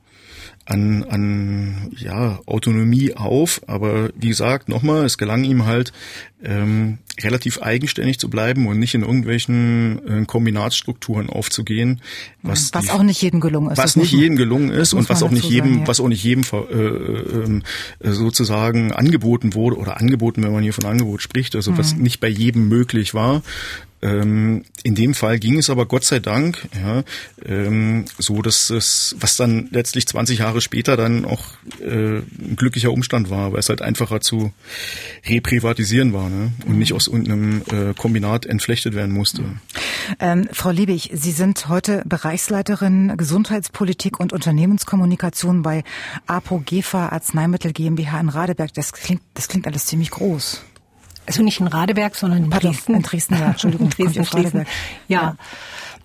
an, 0.65 1.03
an 1.03 1.91
ja, 1.95 2.39
Autonomie 2.47 3.13
auf, 3.13 3.61
aber 3.67 4.09
wie 4.15 4.29
gesagt, 4.29 4.67
nochmal, 4.67 5.05
es 5.05 5.17
gelang 5.17 5.43
ihm 5.43 5.65
halt 5.65 5.93
ähm, 6.43 6.97
relativ 7.21 7.61
eigenständig 7.61 8.19
zu 8.19 8.29
bleiben 8.29 8.67
und 8.67 8.79
nicht 8.79 8.95
in 8.95 9.01
irgendwelchen 9.01 10.23
äh, 10.23 10.25
Kombinatsstrukturen 10.25 11.29
aufzugehen, 11.29 12.01
was, 12.41 12.73
was 12.73 12.85
die, 12.85 12.91
auch 12.91 13.03
nicht 13.03 13.21
jedem 13.21 13.41
gelungen 13.41 13.71
ist. 13.71 13.77
Was 13.77 13.95
nicht 13.95 14.11
jedem 14.11 14.37
gelungen 14.37 14.71
ist 14.71 14.93
und 14.93 15.07
was 15.07 15.21
auch 15.21 15.31
nicht 15.31 15.49
jedem, 15.49 15.69
sagen, 15.69 15.81
ja. 15.81 15.87
was 15.87 15.99
auch 15.99 16.07
nicht 16.07 16.23
jedem 16.23 16.43
äh, 16.43 18.07
äh, 18.07 18.11
sozusagen 18.11 18.91
angeboten 18.91 19.53
wurde 19.53 19.77
oder 19.77 19.97
angeboten, 19.97 20.43
wenn 20.43 20.51
man 20.51 20.63
hier 20.63 20.73
von 20.73 20.85
Angebot 20.85 21.21
spricht, 21.21 21.55
also 21.55 21.71
mhm. 21.71 21.77
was 21.77 21.95
nicht 21.95 22.19
bei 22.19 22.27
jedem 22.27 22.67
möglich 22.67 23.13
war. 23.13 23.43
Ähm, 24.05 24.65
in 24.83 24.93
dem 24.93 25.15
Fall 25.15 25.39
ging 25.39 25.57
es 25.57 25.71
aber 25.71 25.87
Gott 25.87 26.03
sei 26.03 26.19
Dank, 26.19 26.67
ja, 26.79 27.03
ähm, 27.43 28.05
so 28.19 28.43
dass 28.43 28.69
es, 28.69 29.15
was 29.19 29.35
dann 29.35 29.67
letztlich 29.71 30.07
20 30.07 30.39
Jahre 30.39 30.61
später 30.61 30.95
dann 30.95 31.25
auch 31.25 31.43
äh, 31.81 32.19
ein 32.19 32.55
glücklicher 32.55 32.91
Umstand 32.91 33.31
war, 33.31 33.51
weil 33.51 33.59
es 33.59 33.69
halt 33.69 33.81
einfacher 33.81 34.21
zu 34.21 34.53
reprivatisieren 35.27 36.13
war 36.13 36.29
ne? 36.29 36.51
und 36.67 36.77
nicht 36.77 36.93
aus 36.93 37.07
irgendeinem 37.07 37.63
äh, 37.71 37.95
Kombinat 37.95 38.45
entflechtet 38.45 38.93
werden 38.93 39.11
musste. 39.11 39.43
Ähm, 40.19 40.47
Frau 40.51 40.69
Liebig, 40.69 41.09
Sie 41.13 41.31
sind 41.31 41.67
heute 41.67 42.03
Bereichsleiterin 42.05 43.17
Gesundheitspolitik 43.17 44.19
und 44.19 44.33
Unternehmenskommunikation 44.33 45.63
bei 45.63 45.83
Apogefa 46.27 47.09
Arzneimittel 47.09 47.73
GmbH 47.73 48.19
in 48.19 48.29
Radeberg. 48.29 48.71
Das 48.75 48.93
klingt, 48.93 49.23
das 49.33 49.47
klingt 49.47 49.65
alles 49.65 49.87
ziemlich 49.87 50.11
groß. 50.11 50.61
Also 51.25 51.43
nicht 51.43 51.59
in 51.59 51.67
Radeberg, 51.67 52.15
sondern 52.15 52.45
in 52.45 52.49
Pardon, 52.49 52.71
Dresden. 52.71 52.95
In 52.95 53.01
Dresden, 53.01 53.35
ja, 53.35 53.47
Entschuldigung. 53.47 53.89
Dresden, 53.97 54.19
in 54.19 54.25
Dresden. 54.25 54.65
Ja. 55.07 55.21
ja. 55.21 55.35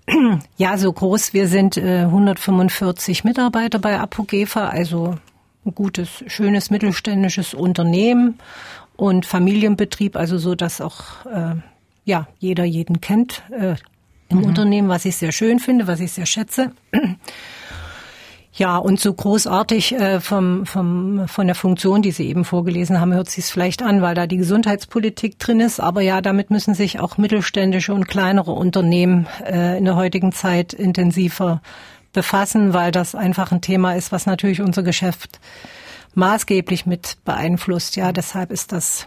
Ja, 0.56 0.76
so 0.76 0.92
groß. 0.92 1.34
Wir 1.34 1.46
sind 1.46 1.76
äh, 1.76 2.00
145 2.00 3.22
Mitarbeiter 3.22 3.78
bei 3.78 4.00
Apogefa, 4.00 4.68
also 4.68 5.18
ein 5.64 5.74
gutes, 5.74 6.24
schönes 6.26 6.70
mittelständisches 6.70 7.54
Unternehmen 7.54 8.38
und 8.96 9.24
Familienbetrieb, 9.24 10.16
also 10.16 10.38
so, 10.38 10.54
dass 10.54 10.80
auch 10.80 11.26
äh, 11.26 11.54
ja 12.04 12.26
jeder 12.38 12.64
jeden 12.64 13.00
kennt 13.00 13.42
äh, 13.50 13.76
im 14.28 14.38
mhm. 14.38 14.44
Unternehmen, 14.44 14.88
was 14.88 15.04
ich 15.04 15.16
sehr 15.16 15.32
schön 15.32 15.58
finde, 15.60 15.86
was 15.86 16.00
ich 16.00 16.12
sehr 16.12 16.26
schätze. 16.26 16.72
Ja, 18.60 18.76
und 18.76 19.00
so 19.00 19.14
großartig 19.14 19.94
äh, 19.94 20.20
vom, 20.20 20.66
vom, 20.66 21.26
von 21.28 21.46
der 21.46 21.56
Funktion, 21.56 22.02
die 22.02 22.10
Sie 22.10 22.28
eben 22.28 22.44
vorgelesen 22.44 23.00
haben, 23.00 23.14
hört 23.14 23.30
sich 23.30 23.44
es 23.44 23.50
vielleicht 23.50 23.80
an, 23.82 24.02
weil 24.02 24.14
da 24.14 24.26
die 24.26 24.36
Gesundheitspolitik 24.36 25.38
drin 25.38 25.60
ist. 25.60 25.80
Aber 25.80 26.02
ja, 26.02 26.20
damit 26.20 26.50
müssen 26.50 26.74
sich 26.74 27.00
auch 27.00 27.16
mittelständische 27.16 27.94
und 27.94 28.06
kleinere 28.06 28.52
Unternehmen 28.52 29.26
äh, 29.46 29.78
in 29.78 29.86
der 29.86 29.96
heutigen 29.96 30.32
Zeit 30.32 30.74
intensiver 30.74 31.62
befassen, 32.12 32.74
weil 32.74 32.92
das 32.92 33.14
einfach 33.14 33.50
ein 33.50 33.62
Thema 33.62 33.94
ist, 33.94 34.12
was 34.12 34.26
natürlich 34.26 34.60
unser 34.60 34.82
Geschäft 34.82 35.40
maßgeblich 36.14 36.84
mit 36.84 37.16
beeinflusst. 37.24 37.96
Ja, 37.96 38.12
deshalb 38.12 38.50
ist 38.50 38.72
das 38.72 39.06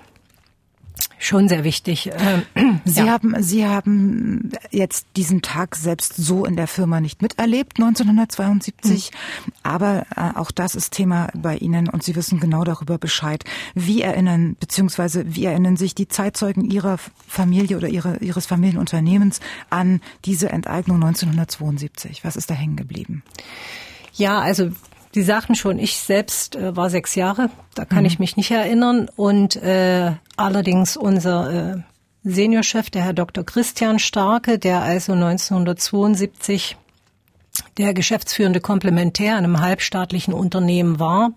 Schon 1.23 1.47
sehr 1.47 1.63
wichtig. 1.63 2.11
Ähm, 2.17 2.81
Sie 2.83 2.99
ja. 2.99 3.07
haben, 3.07 3.41
Sie 3.41 3.65
haben 3.65 4.51
jetzt 4.71 5.07
diesen 5.15 5.41
Tag 5.41 5.77
selbst 5.77 6.17
so 6.17 6.43
in 6.43 6.57
der 6.57 6.67
Firma 6.67 6.99
nicht 6.99 7.21
miterlebt, 7.21 7.79
1972. 7.79 9.09
Mhm. 9.11 9.53
Aber 9.63 10.05
äh, 10.17 10.37
auch 10.37 10.51
das 10.51 10.75
ist 10.75 10.91
Thema 10.91 11.29
bei 11.33 11.55
Ihnen 11.55 11.87
und 11.87 12.03
Sie 12.03 12.17
wissen 12.17 12.41
genau 12.41 12.65
darüber 12.65 12.97
Bescheid. 12.97 13.45
Wie 13.73 14.01
erinnern, 14.01 14.57
beziehungsweise 14.59 15.23
wie 15.33 15.45
erinnern 15.45 15.77
sich 15.77 15.95
die 15.95 16.09
Zeitzeugen 16.09 16.69
Ihrer 16.69 16.97
Familie 17.25 17.77
oder 17.77 17.87
ihre, 17.87 18.17
Ihres 18.17 18.45
Familienunternehmens 18.45 19.39
an 19.69 20.01
diese 20.25 20.49
Enteignung 20.49 20.97
1972? 20.97 22.25
Was 22.25 22.35
ist 22.35 22.49
da 22.49 22.53
hängen 22.53 22.75
geblieben? 22.75 23.23
Ja, 24.13 24.39
also 24.39 24.71
die 25.15 25.21
sagten 25.21 25.55
schon, 25.55 25.79
ich 25.79 25.97
selbst 25.97 26.55
äh, 26.55 26.75
war 26.75 26.89
sechs 26.89 27.15
Jahre, 27.15 27.49
da 27.75 27.85
kann 27.85 27.99
mhm. 27.99 28.05
ich 28.05 28.19
mich 28.19 28.37
nicht 28.37 28.51
erinnern. 28.51 29.09
Und 29.15 29.55
äh, 29.57 30.11
allerdings 30.37 30.97
unser 30.97 31.75
äh, 31.75 31.81
Seniorchef, 32.23 32.89
der 32.89 33.03
Herr 33.03 33.13
Dr. 33.13 33.43
Christian 33.43 33.99
Starke, 33.99 34.57
der 34.57 34.81
also 34.81 35.13
1972 35.13 36.77
der 37.77 37.93
geschäftsführende 37.93 38.61
Komplementär 38.61 39.37
einem 39.37 39.59
halbstaatlichen 39.59 40.33
Unternehmen 40.33 40.99
war, 40.99 41.33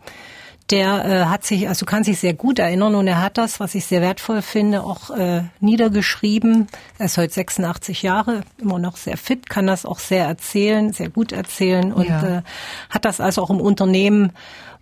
der 0.71 1.05
äh, 1.05 1.25
hat 1.27 1.45
sich, 1.45 1.69
also 1.69 1.87
kann 1.87 2.03
sich 2.03 2.19
sehr 2.19 2.35
gut 2.35 2.59
erinnern 2.59 2.97
und 2.97 3.07
er 3.07 3.23
hat 3.23 3.39
das, 3.39 3.61
was 3.61 3.75
ich 3.75 3.87
sehr 3.87 4.01
wertvoll 4.01 4.43
finde, 4.43 4.83
auch 4.83 5.11
äh, 5.11 5.43
niedergeschrieben. 5.61 6.67
Er 6.99 7.07
ist 7.07 7.19
heute 7.19 7.33
86 7.33 8.03
Jahre, 8.03 8.43
immer 8.59 8.79
noch 8.79 8.97
sehr 8.97 9.17
fit, 9.17 9.49
kann 9.49 9.67
das 9.67 9.87
auch 9.87 10.01
sehr 10.01 10.27
erzählen, 10.27 10.93
sehr 10.93 11.09
gut 11.09 11.31
erzählen 11.31 11.93
und 11.93 12.09
ja. 12.09 12.39
äh, 12.39 12.43
hat 12.91 13.05
das 13.05 13.21
also 13.21 13.43
auch 13.43 13.51
im 13.51 13.61
Unternehmen 13.61 14.33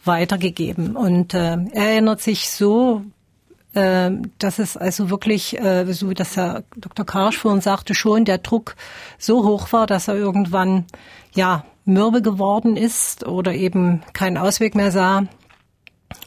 weitergegeben. 0.04 0.96
Und 0.96 1.34
äh, 1.34 1.58
er 1.72 1.90
erinnert 1.90 2.22
sich 2.22 2.50
so, 2.50 3.02
äh, 3.74 4.10
dass 4.38 4.58
es 4.58 4.78
also 4.78 5.10
wirklich, 5.10 5.60
äh, 5.60 5.84
so 5.92 6.08
wie 6.08 6.14
das 6.14 6.36
Herr 6.36 6.64
Dr. 6.76 7.04
Karsch 7.04 7.36
vorhin 7.36 7.60
sagte, 7.60 7.94
schon 7.94 8.24
der 8.24 8.38
Druck 8.38 8.76
so 9.18 9.44
hoch 9.44 9.70
war, 9.72 9.86
dass 9.86 10.08
er 10.08 10.14
irgendwann 10.14 10.86
ja 11.34 11.64
mürbe 11.84 12.22
geworden 12.22 12.78
ist 12.78 13.26
oder 13.26 13.52
eben 13.52 14.02
keinen 14.14 14.38
Ausweg 14.38 14.74
mehr 14.74 14.90
sah 14.90 15.24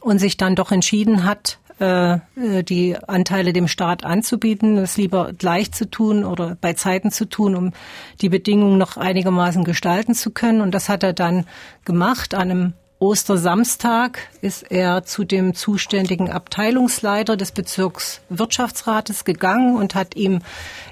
und 0.00 0.18
sich 0.18 0.36
dann 0.36 0.54
doch 0.54 0.72
entschieden 0.72 1.24
hat, 1.24 1.58
äh, 1.80 2.14
äh, 2.14 2.62
die 2.64 2.96
Anteile 3.06 3.52
dem 3.52 3.68
Staat 3.68 4.04
anzubieten, 4.04 4.78
es 4.78 4.96
lieber 4.96 5.32
gleich 5.32 5.70
zu 5.70 5.88
tun 5.88 6.24
oder 6.24 6.56
bei 6.60 6.72
Zeiten 6.72 7.12
zu 7.12 7.24
tun, 7.24 7.54
um 7.54 7.72
die 8.20 8.28
Bedingungen 8.28 8.78
noch 8.78 8.96
einigermaßen 8.96 9.62
gestalten 9.62 10.14
zu 10.14 10.32
können. 10.32 10.60
Und 10.60 10.72
das 10.72 10.88
hat 10.88 11.04
er 11.04 11.12
dann 11.12 11.46
gemacht. 11.84 12.34
An 12.34 12.50
einem 12.50 12.72
Ostersamstag 12.98 14.18
ist 14.40 14.72
er 14.72 15.04
zu 15.04 15.22
dem 15.22 15.54
zuständigen 15.54 16.30
Abteilungsleiter 16.30 17.36
des 17.36 17.52
Bezirkswirtschaftsrates 17.52 19.24
gegangen 19.24 19.76
und 19.76 19.94
hat 19.94 20.16
ihm 20.16 20.40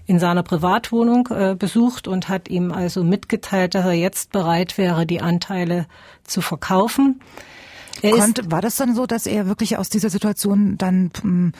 in 0.06 0.20
seiner 0.20 0.44
Privatwohnung 0.44 1.28
äh, 1.32 1.56
besucht 1.58 2.06
und 2.06 2.28
hat 2.28 2.48
ihm 2.48 2.70
also 2.70 3.02
mitgeteilt, 3.02 3.74
dass 3.74 3.86
er 3.86 3.92
jetzt 3.92 4.30
bereit 4.30 4.78
wäre, 4.78 5.04
die 5.04 5.20
Anteile 5.20 5.86
zu 6.22 6.42
verkaufen. 6.42 7.20
Konnte, 8.02 8.50
war 8.50 8.60
das 8.60 8.76
dann 8.76 8.94
so, 8.94 9.06
dass 9.06 9.26
er 9.26 9.46
wirklich 9.46 9.78
aus 9.78 9.88
dieser 9.88 10.10
Situation 10.10 10.76
dann 10.78 11.10
hm, 11.20 11.52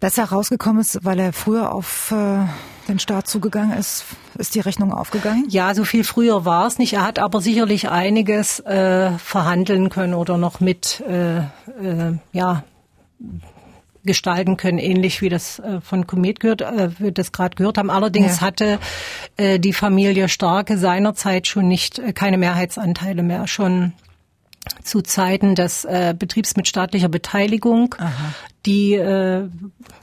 besser 0.00 0.24
rausgekommen 0.24 0.80
ist, 0.80 1.04
weil 1.04 1.18
er 1.18 1.32
früher 1.32 1.72
auf 1.72 2.12
äh, 2.12 2.46
den 2.88 2.98
Staat 2.98 3.28
zugegangen 3.28 3.76
ist? 3.76 4.04
Ist 4.36 4.54
die 4.54 4.60
Rechnung 4.60 4.92
aufgegangen? 4.92 5.46
Ja, 5.48 5.74
so 5.74 5.84
viel 5.84 6.04
früher 6.04 6.44
war 6.44 6.66
es 6.66 6.78
nicht. 6.78 6.94
Er 6.94 7.04
hat 7.04 7.18
aber 7.18 7.40
sicherlich 7.40 7.88
einiges 7.88 8.60
äh, 8.60 9.10
verhandeln 9.18 9.90
können 9.90 10.14
oder 10.14 10.38
noch 10.38 10.60
mit 10.60 11.00
äh, 11.00 11.38
äh, 11.38 11.42
ja 12.32 12.64
gestalten 14.04 14.56
können, 14.56 14.78
ähnlich 14.78 15.20
wie 15.20 15.28
das 15.28 15.58
äh, 15.58 15.80
von 15.80 16.06
Komet 16.06 16.40
gehört, 16.40 16.62
äh, 16.62 16.90
wir 16.98 17.12
das 17.12 17.32
gerade 17.32 17.56
gehört 17.56 17.78
haben. 17.78 17.90
Allerdings 17.90 18.40
ja. 18.40 18.46
hatte 18.46 18.78
äh, 19.36 19.58
die 19.58 19.72
Familie 19.72 20.28
Starke 20.28 20.78
seinerzeit 20.78 21.46
schon 21.46 21.68
nicht 21.68 21.98
äh, 21.98 22.12
keine 22.12 22.38
Mehrheitsanteile 22.38 23.22
mehr, 23.22 23.46
schon 23.46 23.92
zu 24.88 25.02
Zeiten 25.02 25.54
des 25.54 25.84
äh, 25.84 26.14
Betriebs 26.18 26.56
mit 26.56 26.66
staatlicher 26.66 27.08
Beteiligung, 27.08 27.94
Aha. 27.98 28.10
die 28.66 28.94
äh, 28.94 29.48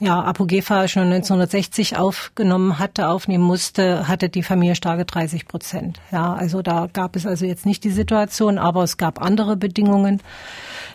ja, 0.00 0.20
Apogefa 0.22 0.88
schon 0.88 1.04
1960 1.04 1.96
aufgenommen 1.96 2.78
hatte, 2.78 3.08
aufnehmen 3.08 3.44
musste, 3.44 4.08
hatte 4.08 4.28
die 4.28 4.42
Familie 4.42 4.76
Starke 4.76 5.04
30 5.04 5.46
Prozent. 5.46 6.00
Ja, 6.12 6.34
also 6.34 6.62
da 6.62 6.88
gab 6.92 7.16
es 7.16 7.26
also 7.26 7.44
jetzt 7.44 7.66
nicht 7.66 7.84
die 7.84 7.90
Situation, 7.90 8.58
aber 8.58 8.82
es 8.82 8.96
gab 8.96 9.20
andere 9.20 9.56
Bedingungen. 9.56 10.22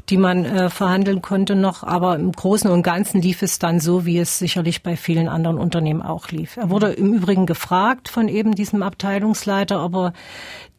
die 0.09 0.17
man 0.17 0.45
äh, 0.45 0.69
verhandeln 0.69 1.21
konnte 1.21 1.55
noch. 1.55 1.83
Aber 1.83 2.15
im 2.15 2.31
Großen 2.31 2.69
und 2.69 2.83
Ganzen 2.83 3.21
lief 3.21 3.41
es 3.41 3.59
dann 3.59 3.79
so, 3.79 4.05
wie 4.05 4.17
es 4.17 4.39
sicherlich 4.39 4.83
bei 4.83 4.95
vielen 4.95 5.27
anderen 5.27 5.57
Unternehmen 5.57 6.01
auch 6.01 6.29
lief. 6.29 6.57
Er 6.57 6.69
wurde 6.69 6.91
im 6.91 7.13
Übrigen 7.13 7.45
gefragt 7.45 8.09
von 8.09 8.27
eben 8.27 8.55
diesem 8.55 8.83
Abteilungsleiter, 8.83 9.83
ob 9.83 9.95
er 9.95 10.13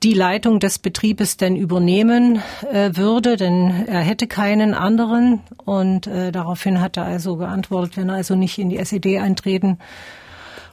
die 0.03 0.15
Leitung 0.15 0.59
des 0.59 0.79
Betriebes 0.81 1.37
denn 1.37 1.55
übernehmen 1.55 2.43
äh, 2.73 2.91
würde, 3.03 3.37
denn 3.37 3.87
er 3.87 4.01
hätte 4.01 4.27
keinen 4.27 4.75
anderen. 4.75 5.41
Und 5.65 6.07
äh, 6.07 6.33
daraufhin 6.33 6.81
hat 6.81 6.97
er 6.97 7.05
also 7.05 7.37
geantwortet, 7.37 7.97
wenn 7.97 8.09
er 8.09 8.15
also 8.15 8.35
nicht 8.35 8.59
in 8.59 8.71
die 8.71 8.79
SED 8.79 9.19
eintreten 9.19 9.79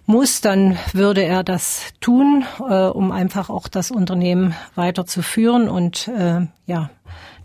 muss, 0.06 0.42
dann 0.42 0.78
würde 0.94 1.24
er 1.24 1.44
das 1.44 1.94
tun, 2.02 2.46
äh, 2.68 2.86
um 2.86 3.12
einfach 3.12 3.50
auch 3.50 3.68
das 3.68 3.92
Unternehmen 3.92 4.56
weiterzuführen. 4.76 5.70
Und 5.70 6.08
äh, 6.08 6.48
ja, 6.66 6.90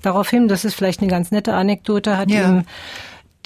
daraufhin, 0.03 0.49
das 0.49 0.65
ist 0.65 0.75
vielleicht 0.75 1.01
eine 1.01 1.11
ganz 1.11 1.31
nette 1.31 1.55
Anekdote, 1.55 2.17
hat 2.17 2.31
ja. 2.31 2.49
ihm 2.49 2.65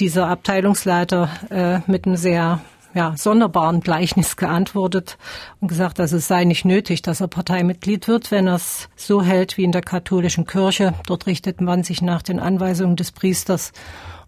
dieser 0.01 0.29
Abteilungsleiter 0.29 1.31
äh, 1.51 1.91
mit 1.91 2.07
einem 2.07 2.17
sehr 2.17 2.61
ja, 2.95 3.15
sonderbaren 3.17 3.81
Gleichnis 3.81 4.37
geantwortet 4.37 5.19
und 5.61 5.69
gesagt, 5.69 5.99
dass 5.99 6.13
es 6.13 6.29
sei 6.29 6.45
nicht 6.45 6.65
nötig, 6.65 7.03
dass 7.03 7.21
er 7.21 7.29
Parteimitglied 7.29 8.09
wird, 8.09 8.31
wenn 8.31 8.47
er 8.47 8.57
es 8.57 8.89
so 8.97 9.23
hält 9.23 9.57
wie 9.57 9.65
in 9.65 9.73
der 9.73 9.83
katholischen 9.83 10.47
Kirche. 10.47 10.95
Dort 11.07 11.27
richtet 11.27 11.61
man 11.61 11.85
sich 11.85 12.03
nach 12.03 12.23
den 12.23 12.41
Anweisungen 12.41 12.97
des 12.97 13.13
Priesters 13.13 13.73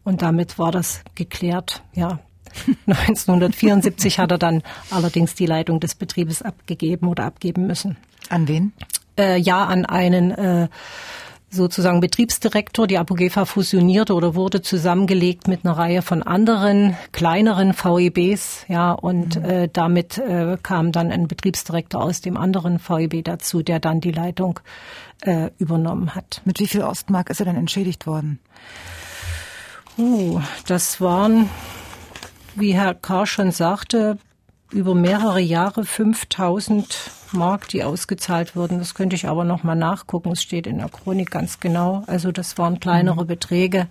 und 0.05 0.23
damit 0.23 0.59
war 0.59 0.73
das 0.73 1.03
geklärt. 1.15 1.83
Ja, 1.95 2.21
1974 2.87 4.19
hat 4.19 4.31
er 4.31 4.39
dann 4.39 4.63
allerdings 4.91 5.35
die 5.35 5.47
Leitung 5.47 5.81
des 5.81 5.95
Betriebes 5.95 6.43
abgegeben 6.43 7.09
oder 7.09 7.25
abgeben 7.25 7.67
müssen. 7.67 7.97
An 8.29 8.49
wen? 8.49 8.73
Äh, 9.19 9.39
ja, 9.39 9.65
an 9.65 9.87
einen 9.87 10.31
äh, 10.31 10.69
sozusagen 11.51 12.01
Betriebsdirektor. 12.01 12.87
Die 12.87 12.99
Apogefa 12.99 13.45
fusionierte 13.45 14.15
oder 14.15 14.35
wurde 14.35 14.63
zusammengelegt 14.63 15.49
mit 15.49 15.65
einer 15.65 15.77
Reihe 15.77 16.03
von 16.03 16.23
anderen 16.23 16.97
kleineren 17.13 17.75
VEBs, 17.75 18.67
ja, 18.69 18.93
und 18.93 19.37
mhm. 19.37 19.45
äh, 19.45 19.69
damit 19.73 20.19
äh, 20.19 20.57
kam 20.63 20.93
dann 20.93 21.11
ein 21.11 21.29
Betriebsdirektor 21.29 22.03
aus 22.03 22.21
dem 22.21 22.37
anderen 22.37 22.79
VEB 22.79 23.25
dazu, 23.25 23.63
der 23.63 23.81
dann 23.81 24.01
die 24.01 24.13
Leitung 24.13 24.61
äh, 25.23 25.51
übernommen 25.59 26.15
hat. 26.15 26.41
Mit 26.45 26.61
wie 26.61 26.67
viel 26.67 26.83
Ostmark 26.83 27.31
ist 27.31 27.41
er 27.41 27.47
dann 27.47 27.57
entschädigt 27.57 28.07
worden? 28.07 28.39
Uh, 29.99 30.41
das 30.67 31.01
waren, 31.01 31.51
wie 32.55 32.75
Herr 32.75 32.95
Karr 32.95 33.27
schon 33.27 33.51
sagte, 33.51 34.19
über 34.73 34.95
mehrere 34.95 35.41
Jahre 35.41 35.85
5000 35.85 37.11
Mark, 37.33 37.69
die 37.69 37.85
ausgezahlt 37.85 38.57
wurden. 38.57 38.79
Das 38.79 38.95
könnte 38.95 39.17
ich 39.17 39.29
aber 39.29 39.45
noch 39.45 39.63
mal 39.63 39.75
nachgucken. 39.75 40.33
Es 40.33 40.43
steht 40.43 40.67
in 40.67 40.79
der 40.79 40.89
Chronik 40.89 41.31
ganz 41.31 41.61
genau. 41.61 42.03
Also 42.07 42.33
das 42.33 42.59
waren 42.59 42.81
kleinere 42.81 43.23
mhm. 43.23 43.29
Beträge, 43.29 43.89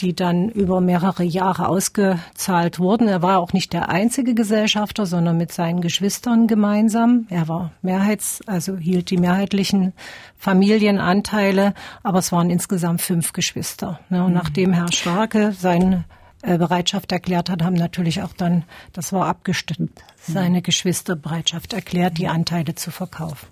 die 0.00 0.14
dann 0.14 0.48
über 0.48 0.80
mehrere 0.80 1.24
Jahre 1.24 1.68
ausgezahlt 1.68 2.78
wurden. 2.78 3.08
Er 3.08 3.22
war 3.22 3.38
auch 3.38 3.52
nicht 3.52 3.72
der 3.72 3.88
einzige 3.88 4.34
Gesellschafter, 4.34 5.06
sondern 5.06 5.36
mit 5.36 5.52
seinen 5.52 5.80
Geschwistern 5.80 6.46
gemeinsam. 6.46 7.26
Er 7.30 7.48
war 7.48 7.72
Mehrheits, 7.82 8.40
also 8.46 8.76
hielt 8.76 9.10
die 9.10 9.16
mehrheitlichen 9.18 9.92
Familienanteile, 10.36 11.74
aber 12.02 12.20
es 12.20 12.30
waren 12.30 12.50
insgesamt 12.50 13.02
fünf 13.02 13.32
Geschwister. 13.32 14.00
Und 14.10 14.28
mhm. 14.28 14.34
nachdem 14.34 14.72
Herr 14.72 14.92
Starke 14.92 15.52
seine 15.52 15.96
äh, 15.96 16.17
Bereitschaft 16.42 17.10
erklärt 17.10 17.50
hat, 17.50 17.62
haben 17.62 17.74
natürlich 17.74 18.22
auch 18.22 18.32
dann, 18.32 18.64
das 18.92 19.12
war 19.12 19.26
abgestimmt, 19.26 19.90
seine 20.16 20.62
Geschwister 20.62 21.16
Bereitschaft 21.16 21.72
erklärt, 21.72 22.18
die 22.18 22.28
Anteile 22.28 22.74
zu 22.74 22.90
verkaufen. 22.90 23.48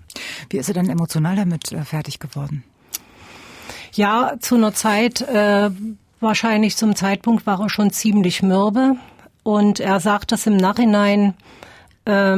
Wie 0.49 0.57
ist 0.57 0.69
er 0.69 0.73
dann 0.73 0.89
emotional 0.89 1.35
damit 1.35 1.71
äh, 1.71 1.83
fertig 1.83 2.19
geworden? 2.19 2.63
Ja, 3.93 4.35
zu 4.39 4.55
einer 4.55 4.73
Zeit, 4.73 5.21
äh, 5.21 5.69
wahrscheinlich 6.19 6.77
zum 6.77 6.95
Zeitpunkt 6.95 7.45
war 7.45 7.59
er 7.59 7.69
schon 7.69 7.91
ziemlich 7.91 8.41
mürbe 8.41 8.95
und 9.43 9.79
er 9.79 9.99
sagt 9.99 10.31
das 10.31 10.47
im 10.47 10.57
Nachhinein, 10.57 11.33
äh, 12.05 12.37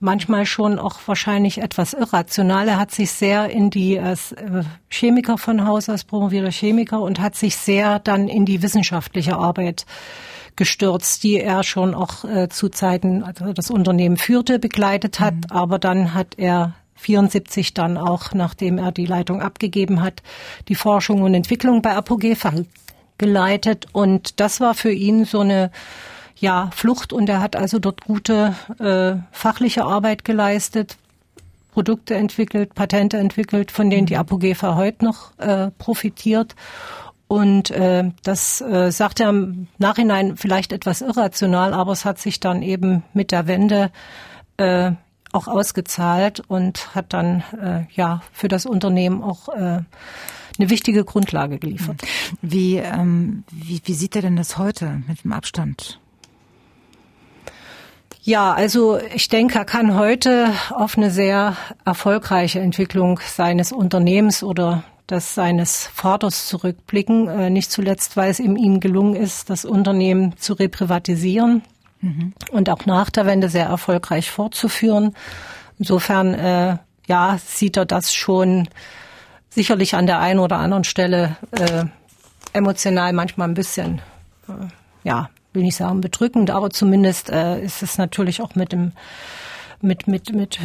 manchmal 0.00 0.46
schon 0.46 0.78
auch 0.78 0.98
wahrscheinlich 1.06 1.58
etwas 1.58 1.92
irrational. 1.92 2.66
Er 2.66 2.78
hat 2.78 2.90
sich 2.90 3.12
sehr 3.12 3.50
in 3.50 3.70
die 3.70 4.00
als 4.00 4.32
äh, 4.32 4.64
Chemiker 4.88 5.38
von 5.38 5.66
Haus 5.66 5.88
aus 5.88 6.04
promovierter 6.04 6.50
Chemiker 6.50 7.00
und 7.00 7.20
hat 7.20 7.36
sich 7.36 7.56
sehr 7.56 7.98
dann 7.98 8.26
in 8.26 8.46
die 8.46 8.62
wissenschaftliche 8.62 9.36
Arbeit 9.36 9.86
gestürzt, 10.56 11.22
die 11.22 11.38
er 11.38 11.62
schon 11.62 11.94
auch 11.94 12.24
äh, 12.24 12.48
zu 12.48 12.70
Zeiten, 12.70 13.22
also 13.22 13.52
das 13.52 13.70
Unternehmen 13.70 14.16
führte, 14.16 14.58
begleitet 14.58 15.20
hat. 15.20 15.34
Mhm. 15.34 15.44
Aber 15.50 15.78
dann 15.78 16.14
hat 16.14 16.34
er 16.38 16.74
74 16.96 17.74
dann 17.74 17.96
auch, 17.96 18.32
nachdem 18.34 18.78
er 18.78 18.92
die 18.92 19.06
Leitung 19.06 19.40
abgegeben 19.40 20.02
hat, 20.02 20.22
die 20.68 20.74
Forschung 20.74 21.22
und 21.22 21.34
Entwicklung 21.34 21.82
bei 21.82 21.94
Apogee 21.94 22.36
geleitet. 23.16 23.86
Und 23.92 24.40
das 24.40 24.60
war 24.60 24.74
für 24.74 24.92
ihn 24.92 25.24
so 25.24 25.40
eine 25.40 25.70
ja, 26.40 26.70
Flucht 26.74 27.12
und 27.12 27.28
er 27.28 27.40
hat 27.40 27.54
also 27.54 27.78
dort 27.78 28.02
gute 28.02 28.54
äh, 28.78 29.22
fachliche 29.30 29.84
Arbeit 29.84 30.24
geleistet, 30.24 30.96
Produkte 31.72 32.14
entwickelt, 32.14 32.74
Patente 32.74 33.18
entwickelt, 33.18 33.70
von 33.70 33.90
denen 33.90 34.06
die 34.06 34.14
mhm. 34.14 34.20
Apogefa 34.20 34.74
heute 34.74 35.04
noch 35.04 35.38
äh, 35.38 35.70
profitiert. 35.78 36.56
Und 37.28 37.70
äh, 37.70 38.10
das 38.24 38.60
äh, 38.60 38.90
sagt 38.90 39.20
er 39.20 39.28
im 39.28 39.68
Nachhinein 39.78 40.36
vielleicht 40.36 40.72
etwas 40.72 41.00
irrational, 41.00 41.74
aber 41.74 41.92
es 41.92 42.04
hat 42.04 42.18
sich 42.18 42.40
dann 42.40 42.62
eben 42.62 43.04
mit 43.12 43.30
der 43.30 43.46
Wende 43.46 43.92
äh, 44.56 44.92
auch 45.30 45.46
ausgezahlt 45.46 46.40
und 46.48 46.92
hat 46.94 47.12
dann 47.12 47.44
äh, 47.62 47.84
ja 47.94 48.22
für 48.32 48.48
das 48.48 48.66
Unternehmen 48.66 49.22
auch 49.22 49.48
äh, 49.48 49.82
eine 50.58 50.70
wichtige 50.70 51.04
Grundlage 51.04 51.58
geliefert. 51.58 52.02
Wie, 52.42 52.78
ähm, 52.78 53.44
wie, 53.52 53.80
wie 53.84 53.94
sieht 53.94 54.16
er 54.16 54.22
denn 54.22 54.36
das 54.36 54.58
heute 54.58 55.02
mit 55.06 55.22
dem 55.22 55.32
Abstand? 55.32 56.00
Ja, 58.22 58.52
also 58.52 58.98
ich 59.14 59.28
denke, 59.28 59.58
er 59.58 59.64
kann 59.64 59.96
heute 59.96 60.52
auf 60.70 60.96
eine 60.96 61.10
sehr 61.10 61.56
erfolgreiche 61.84 62.60
Entwicklung 62.60 63.18
seines 63.26 63.72
Unternehmens 63.72 64.42
oder 64.42 64.84
des 65.08 65.34
seines 65.34 65.86
Vaters 65.86 66.46
zurückblicken. 66.46 67.28
Äh, 67.28 67.50
nicht 67.50 67.70
zuletzt, 67.70 68.16
weil 68.16 68.30
es 68.30 68.38
ihm 68.38 68.80
gelungen 68.80 69.16
ist, 69.16 69.48
das 69.50 69.64
Unternehmen 69.64 70.36
zu 70.36 70.52
reprivatisieren 70.52 71.62
mhm. 72.00 72.34
und 72.52 72.68
auch 72.68 72.84
nach 72.86 73.10
der 73.10 73.26
Wende 73.26 73.48
sehr 73.48 73.66
erfolgreich 73.66 74.30
fortzuführen. 74.30 75.14
Insofern, 75.78 76.34
äh, 76.34 76.76
ja, 77.06 77.38
sieht 77.44 77.76
er 77.78 77.86
das 77.86 78.12
schon 78.14 78.68
sicherlich 79.48 79.94
an 79.94 80.06
der 80.06 80.20
einen 80.20 80.40
oder 80.40 80.58
anderen 80.58 80.84
Stelle 80.84 81.36
äh, 81.52 81.84
emotional 82.52 83.12
manchmal 83.12 83.48
ein 83.48 83.54
bisschen, 83.54 84.00
äh, 84.48 84.52
ja, 85.04 85.30
will 85.52 85.62
nicht 85.62 85.76
sagen 85.76 86.00
bedrückend, 86.00 86.50
aber 86.50 86.70
zumindest 86.70 87.30
äh, 87.30 87.62
ist 87.62 87.82
es 87.82 87.98
natürlich 87.98 88.40
auch 88.40 88.54
mit 88.54 88.72
dem 88.72 88.92
mit 89.80 90.06
mit 90.06 90.32
mit 90.32 90.58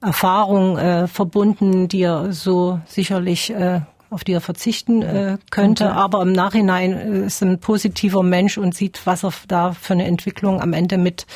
Erfahrung 0.00 0.78
äh, 0.78 1.08
verbunden, 1.08 1.88
die 1.88 2.02
er 2.02 2.32
so 2.32 2.80
sicherlich 2.86 3.50
äh, 3.50 3.80
auf 4.10 4.22
die 4.22 4.32
er 4.32 4.40
verzichten 4.40 5.02
äh, 5.02 5.38
könnte, 5.50 5.86
okay. 5.86 5.94
aber 5.94 6.22
im 6.22 6.32
Nachhinein 6.32 6.92
äh, 6.92 7.26
ist 7.26 7.42
ein 7.42 7.58
positiver 7.58 8.22
Mensch 8.22 8.58
und 8.58 8.74
sieht, 8.74 9.00
was 9.06 9.24
er 9.24 9.32
da 9.48 9.72
für 9.72 9.94
eine 9.94 10.04
Entwicklung 10.04 10.60
am 10.60 10.72
Ende 10.72 10.98
mit 10.98 11.26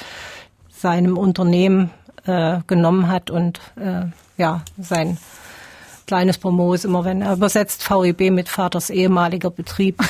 seinem 0.70 1.18
Unternehmen 1.18 1.90
äh, 2.24 2.58
genommen 2.66 3.08
hat 3.08 3.30
und 3.30 3.60
äh, 3.76 4.02
ja 4.36 4.62
sein 4.78 5.18
kleines 6.08 6.38
Pomos 6.38 6.84
immer, 6.84 7.04
wenn 7.04 7.22
er 7.22 7.34
übersetzt 7.34 7.88
VEB 7.88 8.30
mit 8.30 8.48
Vaters 8.48 8.88
ehemaliger 8.90 9.50
Betrieb. 9.50 10.00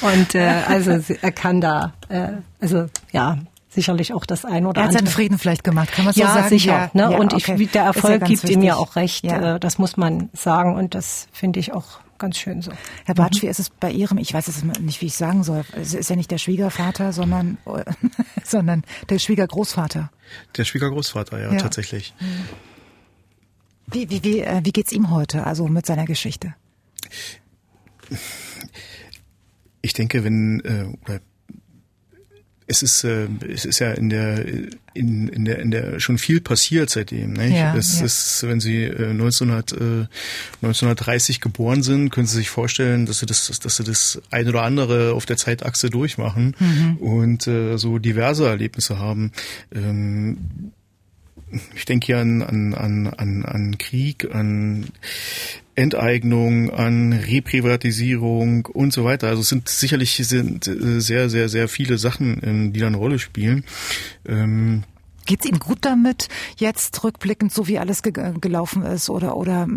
und 0.00 0.34
äh, 0.34 0.62
also 0.66 0.98
er 1.20 1.32
kann 1.32 1.60
da, 1.60 1.92
äh, 2.08 2.30
also 2.60 2.86
ja, 3.12 3.36
sicherlich 3.68 4.14
auch 4.14 4.24
das 4.24 4.46
ein 4.46 4.64
oder 4.64 4.80
andere. 4.80 4.82
Er 4.82 4.86
hat 4.86 4.92
seinen 4.94 5.06
Frieden 5.06 5.38
vielleicht 5.38 5.64
gemacht, 5.64 5.92
kann 5.92 6.06
man 6.06 6.14
so 6.14 6.20
ja, 6.22 6.32
sagen? 6.32 6.48
Sicher, 6.48 6.72
ja, 6.72 6.90
ne? 6.94 7.12
ja, 7.12 7.18
und 7.18 7.34
okay. 7.34 7.56
ich, 7.58 7.70
der 7.70 7.84
Erfolg 7.84 8.22
ja 8.22 8.26
gibt 8.26 8.42
wichtig. 8.42 8.56
ihm 8.56 8.62
ja 8.62 8.76
auch 8.76 8.96
recht. 8.96 9.24
Ja. 9.24 9.56
Äh, 9.56 9.60
das 9.60 9.78
muss 9.78 9.98
man 9.98 10.30
sagen 10.32 10.74
und 10.74 10.94
das 10.94 11.28
finde 11.32 11.60
ich 11.60 11.74
auch 11.74 12.00
ganz 12.16 12.38
schön 12.38 12.62
so. 12.62 12.72
Herr 13.04 13.14
Bartsch, 13.14 13.42
mhm. 13.42 13.46
wie 13.46 13.50
ist 13.50 13.60
es 13.60 13.68
bei 13.68 13.90
Ihrem, 13.90 14.16
ich 14.16 14.32
weiß 14.32 14.48
es 14.48 14.64
nicht, 14.64 15.02
wie 15.02 15.06
ich 15.06 15.14
sagen 15.14 15.44
soll, 15.44 15.62
es 15.76 15.92
ist 15.92 16.08
ja 16.08 16.16
nicht 16.16 16.30
der 16.30 16.38
Schwiegervater, 16.38 17.12
sondern, 17.12 17.58
sondern 18.44 18.82
der 19.10 19.18
Schwiegergroßvater. 19.18 20.10
Der 20.56 20.64
Schwiegergroßvater, 20.64 21.38
ja, 21.38 21.58
tatsächlich. 21.58 22.14
Mhm. 22.18 22.46
Wie, 23.90 24.10
wie, 24.10 24.22
wie, 24.22 24.40
äh, 24.40 24.60
wie 24.64 24.72
geht's 24.72 24.92
ihm 24.92 25.10
heute, 25.10 25.46
also 25.46 25.66
mit 25.68 25.86
seiner 25.86 26.04
Geschichte? 26.04 26.54
Ich 29.82 29.92
denke, 29.92 30.24
wenn 30.24 30.60
äh, 30.60 30.86
oder 31.04 31.20
es 32.66 32.82
ist 32.82 33.02
äh, 33.04 33.28
es 33.48 33.64
ist 33.64 33.78
ja 33.78 33.92
in 33.92 34.10
der 34.10 34.44
in, 34.92 35.28
in 35.28 35.44
der 35.46 35.58
in 35.60 35.70
der 35.70 36.00
schon 36.00 36.18
viel 36.18 36.40
passiert 36.40 36.90
seitdem. 36.90 37.32
Ne? 37.32 37.48
Ja, 37.56 37.74
es 37.74 38.00
ja. 38.00 38.04
ist, 38.04 38.42
wenn 38.46 38.60
Sie 38.60 38.84
äh, 38.84 39.10
1900, 39.10 39.72
äh, 39.72 40.06
1930 40.62 41.40
geboren 41.40 41.82
sind, 41.82 42.10
können 42.10 42.26
Sie 42.26 42.36
sich 42.36 42.50
vorstellen, 42.50 43.06
dass 43.06 43.20
Sie 43.20 43.26
das 43.26 43.58
dass 43.60 43.76
Sie 43.76 43.84
das 43.84 44.20
ein 44.30 44.48
oder 44.48 44.62
andere 44.62 45.14
auf 45.14 45.24
der 45.24 45.38
Zeitachse 45.38 45.88
durchmachen 45.88 46.54
mhm. 46.58 46.96
und 46.98 47.46
äh, 47.46 47.78
so 47.78 47.98
diverse 47.98 48.46
Erlebnisse 48.46 48.98
haben. 48.98 49.32
Ähm, 49.74 50.72
ich 51.74 51.84
denke 51.84 52.06
hier 52.06 52.18
an, 52.18 52.42
an, 52.42 52.74
an, 52.74 53.06
an, 53.06 53.44
an 53.44 53.78
Krieg, 53.78 54.34
an 54.34 54.86
Enteignung, 55.74 56.70
an 56.70 57.12
Reprivatisierung 57.12 58.66
und 58.66 58.92
so 58.92 59.04
weiter. 59.04 59.28
Also 59.28 59.42
es 59.42 59.48
sind 59.48 59.68
sicherlich 59.68 60.16
sind 60.16 60.64
sehr, 60.64 61.30
sehr, 61.30 61.48
sehr 61.48 61.68
viele 61.68 61.98
Sachen, 61.98 62.72
die 62.72 62.80
da 62.80 62.88
eine 62.88 62.96
Rolle 62.96 63.18
spielen. 63.18 63.64
Ähm, 64.26 64.84
Geht 65.28 65.40
es 65.40 65.46
Ihnen 65.46 65.58
gut 65.58 65.80
damit, 65.82 66.28
jetzt 66.56 67.04
rückblickend, 67.04 67.52
so 67.52 67.68
wie 67.68 67.78
alles 67.78 68.02
ge 68.02 68.32
gelaufen 68.40 68.82
ist? 68.82 69.10
Oder, 69.10 69.36
oder 69.36 69.68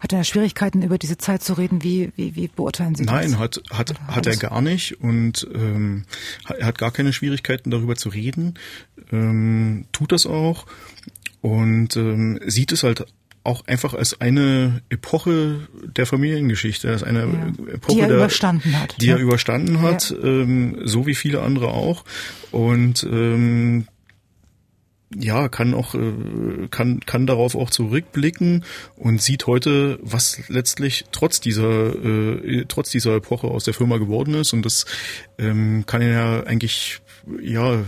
hat 0.00 0.12
er 0.12 0.22
Schwierigkeiten, 0.22 0.82
über 0.82 0.98
diese 0.98 1.16
Zeit 1.16 1.42
zu 1.42 1.54
reden? 1.54 1.82
Wie, 1.82 2.12
wie, 2.14 2.36
wie 2.36 2.48
beurteilen 2.48 2.94
Sie 2.94 3.04
Nein, 3.04 3.22
das? 3.22 3.30
Nein, 3.32 3.40
hat, 3.40 3.62
hat, 3.70 3.94
hat 4.06 4.26
er 4.26 4.36
gar 4.36 4.60
nicht. 4.60 5.00
Und 5.00 5.48
ähm, 5.54 6.04
er 6.46 6.66
hat 6.66 6.76
gar 6.76 6.90
keine 6.90 7.14
Schwierigkeiten, 7.14 7.70
darüber 7.70 7.96
zu 7.96 8.10
reden. 8.10 8.58
Ähm, 9.12 9.86
tut 9.92 10.12
das 10.12 10.26
auch. 10.26 10.66
Und 11.40 11.96
ähm, 11.96 12.40
sieht 12.46 12.72
es 12.72 12.82
halt 12.82 13.04
auch 13.44 13.66
einfach 13.66 13.94
als 13.94 14.20
eine 14.20 14.82
Epoche 14.88 15.66
der 15.84 16.06
Familiengeschichte, 16.06 16.90
als 16.90 17.02
eine 17.02 17.20
ja. 17.20 17.72
Epoche, 17.74 17.94
die 17.94 18.00
er 18.00 18.08
der, 18.08 18.16
überstanden 18.16 18.80
hat. 18.80 18.96
Die 19.00 19.08
er 19.08 19.18
überstanden 19.18 19.82
hat, 19.82 20.10
ja. 20.10 20.16
ähm, 20.24 20.78
so 20.84 21.06
wie 21.06 21.14
viele 21.14 21.42
andere 21.42 21.68
auch. 21.68 22.04
Und 22.52 23.02
ähm, 23.02 23.86
ja, 25.18 25.48
kann 25.48 25.74
auch 25.74 25.94
äh, 25.94 26.68
kann 26.70 27.00
kann 27.00 27.26
darauf 27.26 27.54
auch 27.54 27.70
zurückblicken 27.70 28.64
und 28.96 29.20
sieht 29.20 29.46
heute, 29.46 29.98
was 30.02 30.48
letztlich 30.48 31.04
trotz 31.12 31.40
dieser 31.40 31.94
äh, 31.94 32.64
trotz 32.66 32.90
dieser 32.90 33.16
Epoche 33.16 33.48
aus 33.48 33.64
der 33.64 33.74
Firma 33.74 33.98
geworden 33.98 34.34
ist 34.34 34.54
und 34.54 34.64
das 34.64 34.86
ähm, 35.38 35.84
kann 35.86 36.00
er 36.00 36.08
ja 36.08 36.42
eigentlich 36.44 37.01
ja 37.40 37.74
äh, 37.74 37.82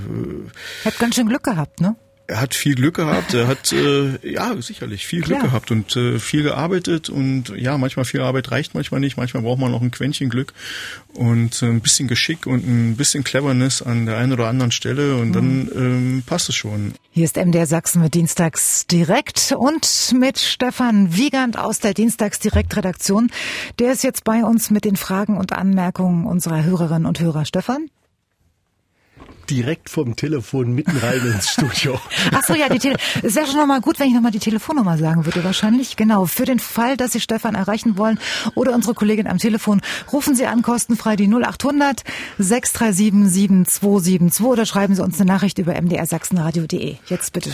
hat 0.85 0.99
ganz 0.99 1.15
schön 1.17 1.29
Glück 1.29 1.43
gehabt, 1.43 1.81
ne? 1.81 1.97
er 2.27 2.41
hat 2.41 2.55
viel 2.55 2.75
Glück 2.75 2.95
gehabt, 2.95 3.35
er 3.35 3.47
hat 3.47 3.73
äh, 3.73 4.19
ja 4.29 4.61
sicherlich 4.61 5.07
viel 5.07 5.21
Glück 5.21 5.41
Klar. 5.41 5.51
gehabt 5.51 5.71
und 5.71 5.95
äh, 5.97 6.19
viel 6.19 6.43
gearbeitet 6.43 7.11
und 7.11 7.51
ja, 7.51 7.77
manchmal 7.77 8.07
viel 8.07 8.23
Arbeit 8.23 8.51
reicht 8.51 8.75
manchmal 8.75 9.01
nicht, 9.01 9.19
manchmal 9.19 9.43
braucht 9.43 9.59
man 9.59 9.71
noch 9.71 9.83
ein 9.83 9.91
Quäntchen 9.91 10.31
Glück 10.31 10.55
und 11.13 11.63
äh, 11.63 11.67
ein 11.67 11.81
bisschen 11.81 12.09
Geschick 12.09 12.47
und 12.47 12.67
ein 12.67 12.97
bisschen 12.97 13.25
Cleverness 13.25 13.83
an 13.83 14.07
der 14.07 14.17
einen 14.17 14.33
oder 14.33 14.49
anderen 14.49 14.73
Stelle 14.73 15.17
und 15.17 15.29
mhm. 15.29 15.33
dann 15.33 15.71
ähm, 15.75 16.23
passt 16.25 16.49
es 16.49 16.55
schon. 16.55 16.95
Hier 17.11 17.27
ist 17.27 17.37
MDR 17.37 17.67
Sachsen 17.67 18.01
mit 18.01 18.15
Dienstags 18.15 18.87
direkt 18.87 19.53
und 19.57 20.15
mit 20.19 20.39
Stefan 20.39 21.15
Wiegand 21.15 21.59
aus 21.59 21.79
der 21.79 21.93
Dienstags 21.93 22.39
direkt 22.39 22.75
Redaktion. 22.75 23.31
Der 23.79 23.93
ist 23.93 24.03
jetzt 24.03 24.25
bei 24.25 24.45
uns 24.45 24.71
mit 24.71 24.87
den 24.87 24.97
Fragen 24.97 25.37
und 25.37 25.53
Anmerkungen 25.53 26.25
unserer 26.25 26.65
Hörerinnen 26.65 27.07
und 27.07 27.21
Hörer. 27.21 27.45
Stefan? 27.45 27.91
Direkt 29.45 29.91
vom 29.91 30.17
Telefon 30.17 30.73
mitten 30.73 30.97
rein 30.99 31.21
ins 31.25 31.51
Studio. 31.51 32.01
Ach 32.33 32.45
so, 32.45 32.55
ja, 32.55 32.69
die 32.69 32.79
Tele 32.79 32.97
es 33.23 33.35
wäre 33.35 33.47
schon 33.47 33.57
nochmal 33.57 33.81
gut, 33.81 33.99
wenn 34.01 34.09
ich 34.09 34.15
nochmal 34.15 34.33
die 34.33 34.39
Telefonnummer 34.39 34.99
sagen 34.99 35.25
würde, 35.25 35.45
wahrscheinlich. 35.45 35.97
Genau, 35.97 36.27
für 36.27 36.45
den 36.45 36.59
Fall, 36.59 36.97
dass 36.97 37.13
Sie 37.13 37.21
Stefan 37.21 37.55
erreichen 37.55 37.97
wollen 37.97 38.19
oder 38.55 38.73
unsere 38.73 38.95
Kollegin 38.95 39.27
am 39.27 39.39
Telefon, 39.39 39.81
rufen 40.13 40.35
Sie 40.35 40.47
an, 40.47 40.63
kostenfrei 40.63 41.17
die 41.17 41.29
0800 41.29 42.03
637 42.39 43.25
7272 43.31 44.45
oder 44.45 44.67
schreiben 44.67 44.95
Sie 44.95 45.03
uns 45.03 45.21
eine 45.21 45.31
Nachricht 45.31 45.59
über 45.59 45.81
mdrsachsenradio.de. 45.81 46.97
Jetzt 47.07 47.33
bitte. 47.33 47.51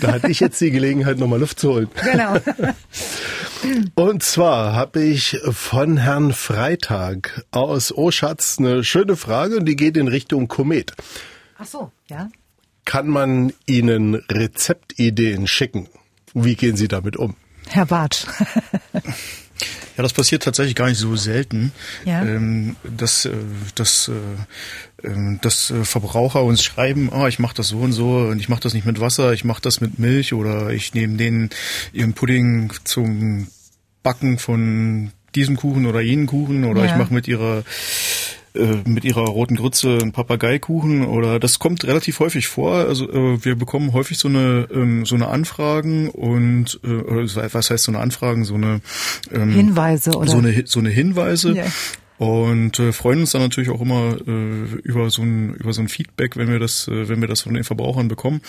Da 0.00 0.12
hatte 0.12 0.28
ich 0.30 0.40
jetzt 0.40 0.60
die 0.60 0.70
Gelegenheit, 0.70 1.18
nochmal 1.18 1.40
Luft 1.40 1.60
zu 1.60 1.72
holen. 1.72 1.88
Genau. 2.10 2.36
Und 3.94 4.22
zwar 4.22 4.74
habe 4.74 5.02
ich 5.02 5.38
von 5.50 5.96
Herrn 5.96 6.32
Freitag 6.32 7.44
aus 7.52 7.96
Oschatz 7.96 8.56
eine 8.58 8.82
schöne 8.82 9.16
Frage 9.16 9.56
und 9.58 9.66
die 9.66 9.76
geht 9.76 9.96
in 9.96 10.08
Richtung 10.08 10.48
Komet. 10.48 10.94
Ach 11.62 11.66
so, 11.66 11.92
ja. 12.10 12.28
Kann 12.84 13.06
man 13.06 13.52
Ihnen 13.66 14.16
Rezeptideen 14.16 15.46
schicken? 15.46 15.88
Wie 16.34 16.56
gehen 16.56 16.76
Sie 16.76 16.88
damit 16.88 17.16
um? 17.16 17.36
Herr 17.68 17.86
Bartsch. 17.86 18.26
Ja, 19.96 20.02
das 20.02 20.14
passiert 20.14 20.42
tatsächlich 20.42 20.74
gar 20.74 20.88
nicht 20.88 20.98
so 20.98 21.14
selten, 21.14 21.70
ja. 22.06 22.22
ähm, 22.22 22.76
dass, 22.82 23.26
äh, 23.26 23.32
dass, 23.74 24.08
äh, 24.08 25.06
ähm, 25.06 25.38
dass 25.42 25.70
äh, 25.70 25.84
Verbraucher 25.84 26.42
uns 26.42 26.64
schreiben, 26.64 27.12
ah, 27.12 27.28
ich 27.28 27.38
mache 27.38 27.54
das 27.54 27.68
so 27.68 27.78
und 27.78 27.92
so 27.92 28.16
und 28.16 28.40
ich 28.40 28.48
mache 28.48 28.62
das 28.62 28.72
nicht 28.72 28.86
mit 28.86 29.00
Wasser, 29.00 29.34
ich 29.34 29.44
mache 29.44 29.60
das 29.60 29.82
mit 29.82 29.98
Milch 29.98 30.32
oder 30.32 30.70
ich 30.70 30.94
nehme 30.94 31.18
den 31.18 31.50
ihren 31.92 32.14
Pudding 32.14 32.72
zum 32.84 33.48
Backen 34.02 34.38
von 34.38 35.12
diesem 35.34 35.56
Kuchen 35.56 35.86
oder 35.86 36.00
jenen 36.00 36.26
Kuchen 36.26 36.64
oder 36.64 36.84
ja. 36.84 36.90
ich 36.90 36.96
mache 36.96 37.12
mit 37.12 37.28
ihrer 37.28 37.62
äh, 38.54 38.76
mit 38.84 39.04
ihrer 39.04 39.24
roten 39.24 39.56
Grütze 39.56 39.98
einen 40.00 40.12
Papageikuchen 40.12 41.06
oder 41.06 41.40
das 41.40 41.58
kommt 41.58 41.84
relativ 41.84 42.20
häufig 42.20 42.48
vor. 42.48 42.74
Also 42.74 43.10
äh, 43.10 43.44
wir 43.44 43.56
bekommen 43.56 43.92
häufig 43.92 44.18
so 44.18 44.28
eine 44.28 44.68
ähm, 44.72 45.06
so 45.06 45.14
eine 45.14 45.28
Anfragen 45.28 46.10
und 46.10 46.78
äh, 46.84 46.88
was 46.88 47.70
heißt 47.70 47.84
so 47.84 47.92
eine 47.92 48.00
Anfragen, 48.00 48.44
so 48.44 48.54
eine 48.54 48.80
ähm, 49.32 49.50
Hinweise 49.50 50.12
oder 50.16 50.30
so 50.30 50.38
eine 50.38 50.66
so 50.66 50.80
eine 50.80 50.90
Hinweise. 50.90 51.52
Yeah. 51.52 51.72
Und 52.18 52.78
äh, 52.78 52.92
freuen 52.92 53.20
uns 53.20 53.32
dann 53.32 53.42
natürlich 53.42 53.70
auch 53.70 53.80
immer 53.80 54.16
äh, 54.26 54.64
über 54.82 55.10
so 55.10 55.22
ein 55.22 55.54
über 55.54 55.72
so 55.72 55.80
ein 55.80 55.88
Feedback, 55.88 56.36
wenn 56.36 56.48
wir 56.48 56.58
das 56.58 56.88
äh, 56.88 57.08
wenn 57.08 57.20
wir 57.20 57.28
das 57.28 57.40
von 57.40 57.54
den 57.54 57.64
Verbrauchern 57.64 58.08
bekommen. 58.08 58.42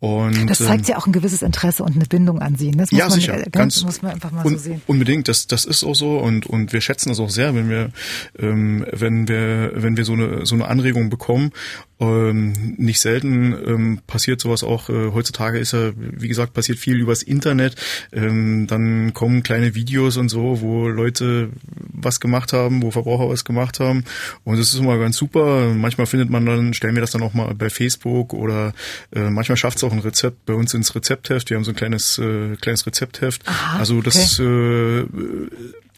Und, 0.00 0.48
das 0.48 0.58
zeigt 0.58 0.88
ähm, 0.88 0.92
ja 0.92 0.96
auch 0.98 1.06
ein 1.06 1.12
gewisses 1.12 1.42
Interesse 1.42 1.82
und 1.82 1.94
eine 1.94 2.06
Bindung 2.06 2.38
an 2.38 2.56
sie. 2.56 2.70
Das 2.70 2.90
muss 2.90 2.98
ja, 2.98 3.08
man, 3.08 3.20
sicher. 3.20 3.34
Ganz, 3.34 3.52
ganz, 3.52 3.82
muss 3.84 4.00
man 4.00 4.12
einfach 4.12 4.30
mal 4.30 4.46
un, 4.46 4.54
so 4.54 4.58
sehen. 4.58 4.80
Unbedingt, 4.86 5.28
das, 5.28 5.46
das 5.46 5.66
ist 5.66 5.84
auch 5.84 5.94
so 5.94 6.18
und, 6.18 6.46
und 6.46 6.72
wir 6.72 6.80
schätzen 6.80 7.10
das 7.10 7.20
auch 7.20 7.28
sehr, 7.28 7.54
wenn 7.54 7.68
wir, 7.68 7.90
ähm, 8.38 8.86
wenn 8.92 9.28
wir, 9.28 9.72
wenn 9.74 9.98
wir 9.98 10.06
so 10.06 10.14
eine, 10.14 10.46
so 10.46 10.54
eine 10.54 10.68
Anregung 10.68 11.10
bekommen. 11.10 11.52
Ähm, 12.00 12.74
nicht 12.78 13.00
selten 13.00 13.52
ähm, 13.52 14.00
passiert 14.06 14.40
sowas 14.40 14.64
auch, 14.64 14.88
äh, 14.88 15.12
heutzutage 15.12 15.58
ist 15.58 15.72
ja, 15.72 15.92
wie 15.96 16.28
gesagt, 16.28 16.54
passiert 16.54 16.78
viel 16.78 16.96
übers 16.96 17.22
Internet. 17.22 17.76
Ähm, 18.12 18.66
dann 18.66 19.12
kommen 19.14 19.42
kleine 19.42 19.74
Videos 19.74 20.16
und 20.16 20.28
so, 20.28 20.60
wo 20.60 20.88
Leute 20.88 21.50
was 21.92 22.18
gemacht 22.18 22.52
haben, 22.52 22.82
wo 22.82 22.90
Verbraucher 22.90 23.28
was 23.28 23.44
gemacht 23.44 23.80
haben. 23.80 24.04
Und 24.44 24.58
das 24.58 24.72
ist 24.72 24.80
immer 24.80 24.98
ganz 24.98 25.16
super. 25.16 25.72
Manchmal 25.74 26.06
findet 26.06 26.30
man 26.30 26.46
dann, 26.46 26.74
stellen 26.74 26.94
wir 26.94 27.02
das 27.02 27.10
dann 27.10 27.22
auch 27.22 27.34
mal 27.34 27.54
bei 27.54 27.70
Facebook 27.70 28.32
oder 28.32 28.72
äh, 29.14 29.30
manchmal 29.30 29.56
schafft 29.56 29.76
es 29.76 29.84
auch 29.84 29.92
ein 29.92 29.98
Rezept 30.00 30.46
bei 30.46 30.54
uns 30.54 30.74
ins 30.74 30.94
Rezeptheft. 30.94 31.50
Wir 31.50 31.56
haben 31.56 31.64
so 31.64 31.72
ein 31.72 31.76
kleines 31.76 31.90
kleines 31.90 32.18
äh, 32.18 32.56
kleines 32.56 32.86
Rezeptheft. 32.86 33.42
Aha, 33.46 33.78
also 33.78 34.00
das 34.00 34.40
okay. 34.40 34.48
äh, 34.48 35.06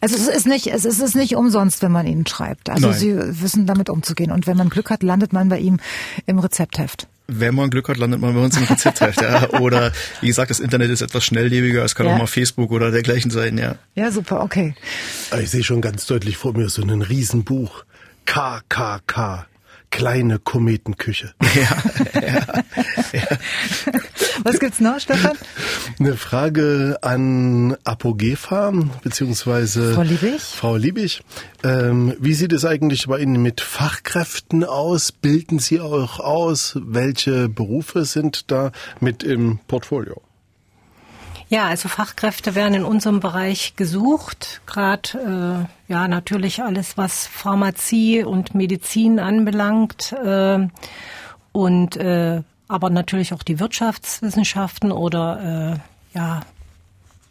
also 0.03 0.17
es 0.17 0.27
ist 0.27 0.45
nicht, 0.45 0.67
es 0.67 0.83
ist 0.83 1.15
nicht 1.15 1.37
umsonst, 1.37 1.81
wenn 1.81 1.93
man 1.93 2.05
ihn 2.05 2.27
schreibt. 2.27 2.69
Also 2.69 2.89
Nein. 2.89 2.99
Sie 2.99 3.41
wissen 3.41 3.65
damit 3.65 3.89
umzugehen. 3.89 4.33
Und 4.33 4.47
wenn 4.47 4.57
man 4.57 4.67
Glück 4.67 4.89
hat, 4.89 5.01
landet 5.01 5.31
man 5.31 5.47
bei 5.47 5.59
ihm 5.59 5.79
im 6.25 6.39
Rezeptheft. 6.39 7.07
Wenn 7.27 7.55
man 7.55 7.69
Glück 7.69 7.87
hat, 7.87 7.95
landet 7.95 8.19
man 8.19 8.33
bei 8.35 8.41
uns 8.41 8.57
im 8.57 8.65
Rezeptheft. 8.65 9.21
ja. 9.21 9.49
Oder 9.61 9.93
wie 10.19 10.27
gesagt, 10.27 10.51
das 10.51 10.59
Internet 10.59 10.89
ist 10.89 11.01
etwas 11.01 11.23
schnelllebiger. 11.23 11.85
Es 11.85 11.95
kann 11.95 12.05
ja. 12.05 12.15
auch 12.15 12.17
mal 12.17 12.27
Facebook 12.27 12.71
oder 12.71 12.91
dergleichen 12.91 13.31
sein. 13.31 13.57
Ja. 13.57 13.75
Ja, 13.95 14.11
super. 14.11 14.43
Okay. 14.43 14.75
Ich 15.41 15.49
sehe 15.49 15.63
schon 15.63 15.79
ganz 15.79 16.05
deutlich 16.05 16.35
vor 16.35 16.51
mir 16.51 16.67
so 16.67 16.81
ein 16.81 17.01
Riesenbuch. 17.01 17.85
KKK 18.25 19.47
kleine 19.93 20.39
Kometenküche. 20.39 21.33
Ja, 21.55 21.83
ja, 22.21 22.63
ja. 23.13 23.37
Was 24.43 24.59
gibt's 24.59 24.79
noch, 24.79 24.99
Stefan? 24.99 25.37
Eine 25.99 26.17
Frage 26.17 26.97
an 27.01 27.77
Apogeva 27.83 28.73
beziehungsweise 29.01 29.93
Frau 29.93 30.01
Liebig. 30.01 30.41
Frau 30.41 30.75
Liebig. 30.75 31.23
Ähm, 31.63 32.15
wie 32.19 32.33
sieht 32.33 32.51
es 32.53 32.65
eigentlich 32.65 33.07
bei 33.07 33.19
Ihnen 33.19 33.41
mit 33.41 33.61
Fachkräften 33.61 34.63
aus? 34.63 35.11
Bilden 35.11 35.59
Sie 35.59 35.79
auch 35.79 36.19
aus? 36.19 36.77
Welche 36.83 37.47
Berufe 37.47 38.05
sind 38.05 38.51
da 38.51 38.71
mit 38.99 39.23
im 39.23 39.59
Portfolio? 39.67 40.21
Ja, 41.49 41.67
also 41.67 41.87
Fachkräfte 41.87 42.55
werden 42.55 42.73
in 42.73 42.83
unserem 42.83 43.19
Bereich 43.19 43.75
gesucht, 43.75 44.61
gerade 44.65 45.67
äh, 45.87 45.91
ja 45.91 46.07
natürlich 46.07 46.63
alles, 46.63 46.97
was 46.97 47.27
Pharmazie 47.27 48.23
und 48.23 48.55
Medizin 48.55 49.19
anbelangt 49.19 50.13
äh, 50.13 50.67
und 51.51 51.95
äh, 51.97 52.41
aber 52.67 52.89
natürlich 52.89 53.33
auch 53.33 53.43
die 53.43 53.59
Wirtschaftswissenschaften 53.59 54.91
oder 54.91 55.79
äh, 56.13 56.17
ja 56.17 56.41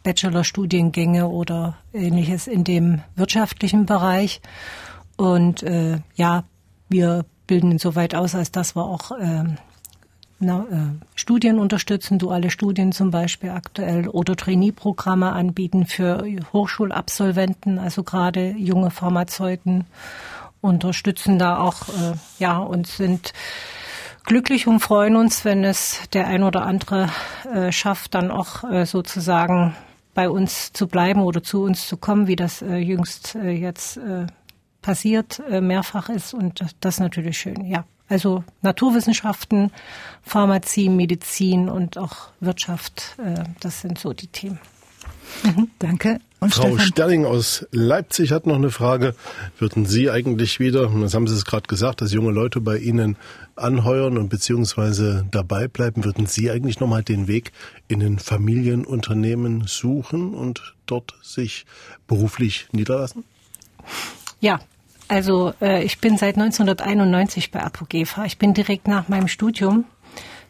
Bachelorstudiengänge 0.03 1.27
oder 1.27 1.77
ähnliches 1.93 2.47
in 2.47 2.63
dem 2.63 3.01
wirtschaftlichen 3.15 3.85
Bereich. 3.85 4.41
Und 5.15 5.63
äh, 5.63 5.99
ja 6.15 6.43
wir 6.89 7.25
bilden 7.47 7.71
insoweit 7.71 8.15
aus, 8.15 8.35
als 8.35 8.51
dass 8.51 8.75
wir 8.75 8.85
auch 8.85 9.11
äh, 9.11 9.43
na, 10.39 10.65
äh, 10.71 11.05
Studien 11.15 11.59
unterstützen, 11.59 12.19
duale 12.19 12.49
Studien 12.49 12.91
zum 12.91 13.11
Beispiel 13.11 13.49
aktuell 13.49 14.07
oder 14.07 14.35
Trainee-Programme 14.35 15.31
anbieten 15.33 15.85
für 15.85 16.25
Hochschulabsolventen, 16.51 17.79
also 17.79 18.03
gerade 18.03 18.51
junge 18.51 18.91
Pharmazeuten 18.91 19.85
unterstützen 20.61 21.39
da 21.39 21.57
auch 21.57 21.89
äh, 21.89 22.13
ja 22.39 22.57
und 22.57 22.87
sind 22.87 23.33
glücklich 24.23 24.67
und 24.67 24.79
freuen 24.79 25.15
uns, 25.15 25.45
wenn 25.45 25.63
es 25.63 26.01
der 26.13 26.27
ein 26.27 26.43
oder 26.43 26.65
andere 26.65 27.09
äh, 27.51 27.71
schafft, 27.71 28.15
dann 28.15 28.31
auch 28.31 28.63
äh, 28.63 28.85
sozusagen 28.85 29.75
bei 30.13 30.29
uns 30.29 30.73
zu 30.73 30.87
bleiben 30.87 31.21
oder 31.21 31.43
zu 31.43 31.63
uns 31.63 31.87
zu 31.87 31.97
kommen, 31.97 32.27
wie 32.27 32.35
das 32.35 32.61
äh, 32.61 32.77
jüngst 32.77 33.35
äh, 33.35 33.51
jetzt 33.51 33.97
äh, 33.97 34.27
passiert, 34.81 35.41
äh, 35.49 35.61
mehrfach 35.61 36.09
ist 36.09 36.33
und 36.33 36.61
das 36.79 36.95
ist 36.95 36.99
natürlich 36.99 37.37
schön, 37.37 37.65
ja. 37.65 37.85
Also 38.09 38.43
Naturwissenschaften, 38.61 39.71
Pharmazie, 40.21 40.89
Medizin 40.89 41.69
und 41.69 41.97
auch 41.97 42.29
Wirtschaft, 42.41 43.15
äh, 43.17 43.43
das 43.59 43.81
sind 43.81 43.97
so 43.97 44.13
die 44.13 44.27
Themen. 44.27 44.59
Mhm. 45.43 45.69
Danke. 45.79 46.19
Und 46.39 46.53
Frau 46.53 46.67
Stefan? 46.67 46.85
Sterling 46.87 47.25
aus 47.25 47.65
Leipzig 47.71 48.31
hat 48.31 48.45
noch 48.45 48.55
eine 48.55 48.69
Frage. 48.69 49.15
Würden 49.57 49.85
Sie 49.85 50.11
eigentlich 50.11 50.59
wieder, 50.59 50.89
das 50.89 51.13
haben 51.13 51.27
Sie 51.27 51.35
es 51.35 51.45
gerade 51.45 51.67
gesagt, 51.67 52.01
dass 52.01 52.11
junge 52.11 52.31
Leute 52.31 52.59
bei 52.59 52.77
Ihnen 52.77 53.15
anheuern 53.55 54.17
und 54.17 54.29
beziehungsweise 54.29 55.25
dabei 55.31 55.67
bleiben, 55.67 56.03
würden 56.03 56.25
Sie 56.25 56.51
eigentlich 56.51 56.79
nochmal 56.79 57.03
den 57.03 57.27
Weg 57.27 57.53
in 57.87 58.01
ein 58.01 58.19
Familienunternehmen 58.19 59.67
suchen 59.67 60.33
und 60.33 60.75
dort 60.85 61.13
sich 61.21 61.65
beruflich 62.07 62.67
niederlassen? 62.73 63.23
Ja, 64.41 64.59
also 65.07 65.53
äh, 65.61 65.83
ich 65.83 65.99
bin 65.99 66.17
seit 66.17 66.35
1991 66.35 67.51
bei 67.51 67.61
Apogefa. 67.61 68.25
Ich 68.25 68.37
bin 68.37 68.53
direkt 68.53 68.87
nach 68.87 69.07
meinem 69.07 69.27
Studium, 69.27 69.85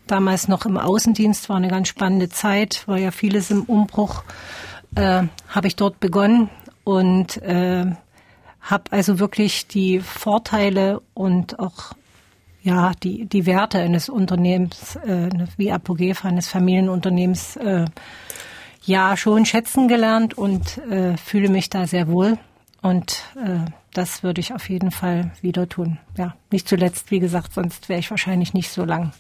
damals 0.08 0.48
noch 0.48 0.66
im 0.66 0.78
Außendienst, 0.78 1.50
war 1.50 1.58
eine 1.58 1.68
ganz 1.68 1.88
spannende 1.88 2.30
Zeit, 2.30 2.84
war 2.88 2.98
ja 2.98 3.12
vieles 3.12 3.52
im 3.52 3.64
Umbruch, 3.64 4.24
äh, 4.96 5.24
habe 5.48 5.68
ich 5.68 5.76
dort 5.76 6.00
begonnen 6.00 6.50
und 6.84 7.42
äh, 7.42 7.86
habe 8.62 8.84
also 8.92 9.20
wirklich 9.20 9.68
die 9.68 10.00
Vorteile 10.00 11.02
und 11.14 11.60
auch 11.60 11.94
ja 12.62 12.94
die 13.04 13.26
die 13.26 13.46
Werte 13.46 13.80
eines 13.80 14.10
Unternehmens 14.10 14.96
äh, 14.98 15.30
wie 15.58 15.72
Apogefa 15.72 16.28
eines 16.28 16.48
Familienunternehmens 16.48 17.58
äh, 17.58 17.86
ja 18.86 19.18
schon 19.18 19.46
schätzen 19.46 19.88
gelernt 19.88 20.38
und 20.38 20.78
äh, 20.90 21.18
fühle 21.18 21.50
mich 21.50 21.70
da 21.70 21.88
sehr 21.88 22.08
wohl 22.08 22.38
und 22.82 23.24
äh, 23.36 23.70
das 23.94 24.24
würde 24.24 24.42
ich 24.42 24.54
auf 24.54 24.70
jeden 24.70 24.92
Fall 24.92 25.32
wieder 25.42 25.70
tun. 25.70 26.00
Ja, 26.18 26.36
nicht 26.52 26.68
zuletzt, 26.68 27.12
wie 27.12 27.20
gesagt, 27.20 27.54
sonst 27.54 27.90
wäre 27.90 28.00
ich 28.00 28.10
wahrscheinlich 28.10 28.54
nicht 28.54 28.72
so 28.72 28.84
lang. 28.84 29.14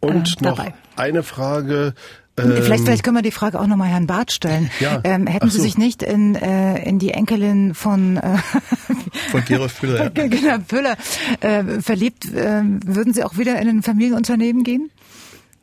Und 0.00 0.36
äh, 0.40 0.44
noch 0.44 0.56
dabei. 0.56 0.74
eine 0.96 1.22
Frage. 1.22 1.94
Vielleicht, 2.42 2.80
ähm, 2.80 2.86
vielleicht 2.86 3.02
können 3.02 3.16
wir 3.16 3.22
die 3.22 3.30
Frage 3.30 3.60
auch 3.60 3.66
nochmal 3.66 3.88
Herrn 3.88 4.06
Barth 4.06 4.32
stellen. 4.32 4.70
Ja. 4.80 5.00
Ähm, 5.04 5.26
hätten 5.26 5.50
so. 5.50 5.58
Sie 5.58 5.62
sich 5.62 5.78
nicht 5.78 6.02
in, 6.02 6.34
äh, 6.34 6.82
in 6.88 6.98
die 6.98 7.10
Enkelin 7.10 7.74
von, 7.74 8.16
äh, 8.16 8.38
von 9.30 9.44
Gerolf 9.44 9.80
Püller, 9.80 10.04
ja. 10.04 10.08
genau, 10.28 10.58
Püller 10.66 10.96
äh, 11.40 11.80
verliebt, 11.80 12.26
äh, 12.32 12.62
würden 12.84 13.12
Sie 13.12 13.24
auch 13.24 13.36
wieder 13.36 13.60
in 13.60 13.68
ein 13.68 13.82
Familienunternehmen 13.82 14.64
gehen? 14.64 14.90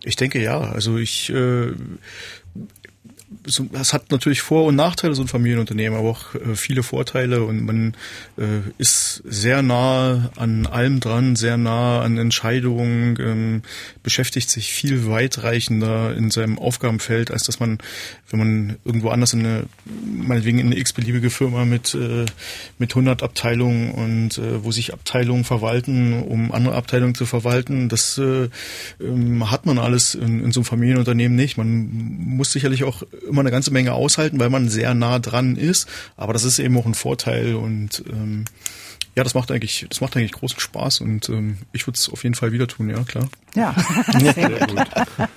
Ich 0.03 0.15
denke 0.15 0.41
ja. 0.41 0.59
Also 0.59 0.97
ich 0.97 1.29
äh, 1.31 1.73
es 3.45 3.93
hat 3.93 4.11
natürlich 4.11 4.41
Vor- 4.41 4.65
und 4.65 4.75
Nachteile, 4.75 5.15
so 5.15 5.21
ein 5.21 5.27
Familienunternehmen, 5.27 5.97
aber 5.97 6.09
auch 6.09 6.35
äh, 6.35 6.55
viele 6.55 6.83
Vorteile 6.83 7.43
und 7.43 7.65
man 7.65 7.93
äh, 8.37 8.61
ist 8.77 9.21
sehr 9.25 9.61
nah 9.61 10.31
an 10.35 10.65
allem 10.65 10.99
dran, 10.99 11.35
sehr 11.35 11.57
nah 11.57 12.01
an 12.01 12.17
Entscheidungen, 12.17 13.17
ähm, 13.19 13.61
beschäftigt 14.03 14.49
sich 14.49 14.71
viel 14.71 15.07
weitreichender 15.07 16.15
in 16.15 16.31
seinem 16.31 16.57
Aufgabenfeld, 16.57 17.31
als 17.31 17.43
dass 17.43 17.59
man, 17.59 17.77
wenn 18.29 18.39
man 18.39 18.77
irgendwo 18.85 19.09
anders 19.09 19.33
in 19.33 19.39
eine, 19.39 19.63
meinetwegen 20.05 20.59
in 20.59 20.67
eine 20.67 20.77
x-beliebige 20.77 21.29
Firma 21.29 21.65
mit, 21.65 21.93
äh, 21.93 22.25
mit 22.79 22.91
100 22.91 23.23
Abteilungen 23.23 23.91
und 23.91 24.37
äh, 24.37 24.63
wo 24.63 24.71
sich 24.71 24.93
Abteilungen 24.93 25.43
verwalten, 25.43 26.23
um 26.23 26.51
andere 26.51 26.75
Abteilungen 26.75 27.15
zu 27.15 27.25
verwalten, 27.25 27.89
das 27.89 28.17
äh, 28.17 28.49
ähm, 28.99 29.51
hat 29.51 29.65
man 29.65 29.77
alles 29.77 30.15
in, 30.15 30.43
in 30.43 30.51
so 30.51 30.61
einem 30.61 30.65
Familienunternehmen 30.65 31.35
nicht. 31.35 31.57
Man 31.57 31.89
muss 31.91 32.51
sicherlich 32.51 32.83
auch 32.83 33.03
eine 33.41 33.51
ganze 33.51 33.71
Menge 33.71 33.93
aushalten, 33.93 34.39
weil 34.39 34.49
man 34.49 34.69
sehr 34.69 34.93
nah 34.93 35.19
dran 35.19 35.55
ist. 35.55 35.87
Aber 36.17 36.33
das 36.33 36.43
ist 36.43 36.59
eben 36.59 36.77
auch 36.77 36.85
ein 36.85 36.93
Vorteil 36.93 37.55
und 37.55 38.03
ähm, 38.09 38.45
ja, 39.15 39.23
das 39.23 39.33
macht 39.33 39.49
eigentlich, 39.49 39.85
das 39.89 40.01
macht 40.01 40.17
eigentlich 40.17 40.33
großen 40.33 40.59
Spaß 40.59 40.99
und 40.99 41.29
ähm, 41.29 41.59
ich 41.71 41.87
würde 41.87 41.97
es 41.97 42.09
auf 42.09 42.23
jeden 42.23 42.35
Fall 42.35 42.51
wieder 42.51 42.67
tun, 42.67 42.89
ja 42.89 43.01
klar. 43.03 43.29
Ja, 43.55 43.73
sehr 44.19 44.49
gut. 44.49 44.85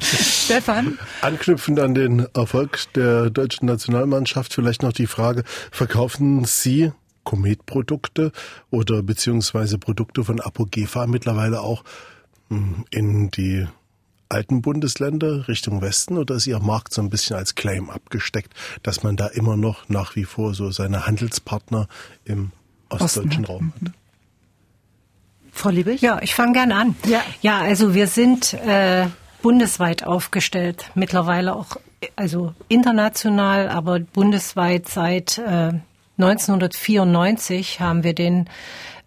Stefan? 0.00 0.98
Anknüpfend 1.20 1.78
an 1.78 1.94
den 1.94 2.26
Erfolg 2.34 2.92
der 2.94 3.30
deutschen 3.30 3.66
Nationalmannschaft 3.66 4.52
vielleicht 4.52 4.82
noch 4.82 4.92
die 4.92 5.06
Frage, 5.06 5.44
verkaufen 5.70 6.44
Sie 6.44 6.90
Komet-Produkte 7.22 8.32
oder 8.70 9.04
beziehungsweise 9.04 9.78
Produkte 9.78 10.24
von 10.24 10.40
Apogefa 10.40 11.06
mittlerweile 11.06 11.60
auch 11.60 11.84
hm, 12.48 12.86
in 12.90 13.30
die 13.30 13.68
alten 14.28 14.62
Bundesländer 14.62 15.48
Richtung 15.48 15.80
Westen 15.80 16.18
oder 16.18 16.34
ist 16.34 16.46
Ihr 16.46 16.60
Markt 16.60 16.92
so 16.92 17.02
ein 17.02 17.10
bisschen 17.10 17.36
als 17.36 17.54
Claim 17.54 17.90
abgesteckt, 17.90 18.52
dass 18.82 19.02
man 19.02 19.16
da 19.16 19.26
immer 19.28 19.56
noch 19.56 19.88
nach 19.88 20.16
wie 20.16 20.24
vor 20.24 20.54
so 20.54 20.70
seine 20.70 21.06
Handelspartner 21.06 21.88
im 22.24 22.52
ostdeutschen 22.88 23.44
Osten. 23.44 23.44
Raum 23.44 23.72
hat? 23.74 23.82
Mhm. 23.82 23.92
Frau 25.52 25.70
Liebig? 25.70 26.00
Ja, 26.00 26.20
ich 26.22 26.34
fange 26.34 26.52
gerne 26.52 26.76
an. 26.76 26.94
Ja. 27.06 27.22
ja, 27.40 27.58
also 27.60 27.94
wir 27.94 28.06
sind 28.06 28.54
äh, 28.54 29.06
bundesweit 29.42 30.04
aufgestellt, 30.04 30.90
mittlerweile 30.94 31.56
auch 31.56 31.76
also 32.14 32.54
international, 32.68 33.68
aber 33.68 33.98
bundesweit 33.98 34.88
seit 34.88 35.38
äh, 35.38 35.72
1994 36.18 37.80
haben 37.80 38.04
wir 38.04 38.14
den 38.14 38.48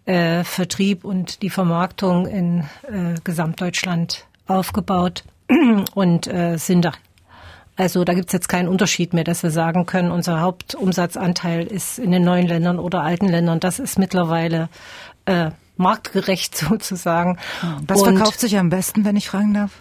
äh, 0.05 0.43
Vertrieb 0.43 1.05
und 1.05 1.41
die 1.41 1.49
Vermarktung 1.49 2.25
in 2.25 2.61
äh, 2.83 3.15
Gesamtdeutschland 3.23 4.25
aufgebaut 4.47 5.23
und 5.93 6.27
äh, 6.27 6.57
sind 6.57 6.85
da. 6.85 6.91
Also 7.77 8.03
da 8.03 8.13
gibt's 8.13 8.33
jetzt 8.33 8.49
keinen 8.49 8.67
Unterschied 8.67 9.13
mehr, 9.13 9.23
dass 9.23 9.43
wir 9.43 9.49
sagen 9.49 9.85
können, 9.85 10.11
unser 10.11 10.41
Hauptumsatzanteil 10.41 11.65
ist 11.65 11.99
in 11.99 12.11
den 12.11 12.23
neuen 12.23 12.47
Ländern 12.47 12.79
oder 12.79 13.01
alten 13.01 13.27
Ländern. 13.27 13.59
Das 13.59 13.79
ist 13.79 13.97
mittlerweile 13.97 14.69
äh, 15.25 15.51
marktgerecht 15.77 16.55
sozusagen. 16.69 17.39
Was 17.87 18.01
und 18.01 18.17
verkauft 18.17 18.39
sich 18.39 18.57
am 18.57 18.69
besten, 18.69 19.05
wenn 19.05 19.15
ich 19.15 19.29
fragen 19.29 19.53
darf? 19.53 19.71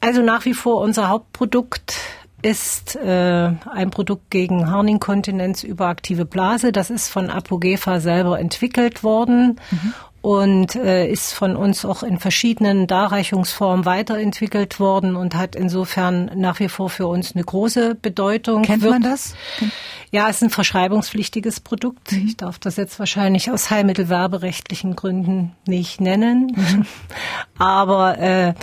Also 0.00 0.22
nach 0.22 0.44
wie 0.46 0.54
vor 0.54 0.80
unser 0.80 1.08
Hauptprodukt 1.08 1.96
ist 2.40 2.96
äh, 2.96 3.52
ein 3.72 3.90
Produkt 3.90 4.30
gegen 4.30 4.68
Harninkontinenz 4.68 5.62
überaktive 5.62 6.24
Blase. 6.24 6.72
Das 6.72 6.90
ist 6.90 7.08
von 7.08 7.30
Apogefa 7.30 8.00
selber 8.00 8.40
entwickelt 8.40 9.04
worden. 9.04 9.60
Mhm 9.70 9.94
und 10.22 10.76
äh, 10.76 11.08
ist 11.08 11.34
von 11.34 11.56
uns 11.56 11.84
auch 11.84 12.04
in 12.04 12.18
verschiedenen 12.18 12.86
Darreichungsformen 12.86 13.84
weiterentwickelt 13.84 14.78
worden 14.78 15.16
und 15.16 15.34
hat 15.34 15.56
insofern 15.56 16.30
nach 16.36 16.60
wie 16.60 16.68
vor 16.68 16.88
für 16.90 17.08
uns 17.08 17.34
eine 17.34 17.44
große 17.44 17.96
Bedeutung. 17.96 18.62
Kennt 18.62 18.84
man 18.88 19.02
das? 19.02 19.34
Ja, 20.12 20.28
es 20.28 20.36
ist 20.36 20.42
ein 20.42 20.50
verschreibungspflichtiges 20.50 21.58
Produkt. 21.58 22.12
Mhm. 22.12 22.26
Ich 22.26 22.36
darf 22.36 22.60
das 22.60 22.76
jetzt 22.76 23.00
wahrscheinlich 23.00 23.50
aus 23.50 23.70
heilmittelwerberechtlichen 23.70 24.94
Gründen 24.94 25.56
nicht 25.66 26.00
nennen, 26.00 26.52
mhm. 26.54 26.86
aber 27.58 28.18
äh, 28.18 28.54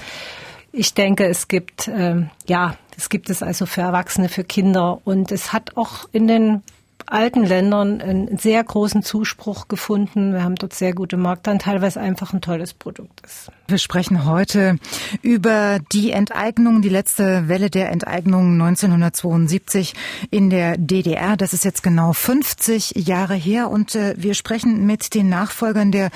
ich 0.72 0.94
denke, 0.94 1.26
es 1.26 1.50
gibt 1.50 1.90
äh, 1.90 2.24
ja, 2.48 2.76
es 2.96 3.10
gibt 3.10 3.30
es 3.30 3.44
also 3.44 3.66
für 3.66 3.82
Erwachsene, 3.82 4.30
für 4.30 4.46
Kinder 4.46 5.02
und 5.04 5.34
es 5.34 5.52
hat 5.52 5.76
auch 5.76 6.08
in 6.14 6.28
den 6.28 6.64
alten 7.12 7.44
Ländern 7.44 8.02
einen 8.02 8.38
sehr 8.38 8.64
großen 8.64 9.04
Zuspruch 9.04 9.68
gefunden. 9.68 10.34
Wir 10.34 10.44
haben 10.44 10.56
dort 10.56 10.74
sehr 10.74 10.94
gute 10.94 11.18
Marktanteile, 11.18 11.82
weil 11.82 11.88
es 11.88 11.98
einfach 11.98 12.34
ein 12.34 12.42
tolles 12.42 12.74
Produkt 12.74 13.22
ist. 13.26 13.52
Wir 13.68 13.78
sprechen 13.78 14.26
heute 14.26 14.78
über 15.22 15.80
die 15.92 16.12
Enteignung, 16.12 16.82
die 16.82 16.90
letzte 16.90 17.48
Welle 17.48 17.70
der 17.70 17.92
Enteignung 17.92 18.54
1972 18.54 19.94
in 20.32 20.50
der 20.50 20.78
DDR. 20.78 21.38
Das 21.38 21.54
ist 21.54 21.66
jetzt 21.66 21.84
genau 21.84 22.14
50 22.14 22.94
Jahre 22.96 23.36
her 23.36 23.70
und 23.70 23.96
äh, 23.96 24.16
wir 24.18 24.34
sprechen 24.34 24.86
mit 24.86 25.14
den 25.14 25.30
Nachfolgern 25.30 25.92
der 25.92 26.10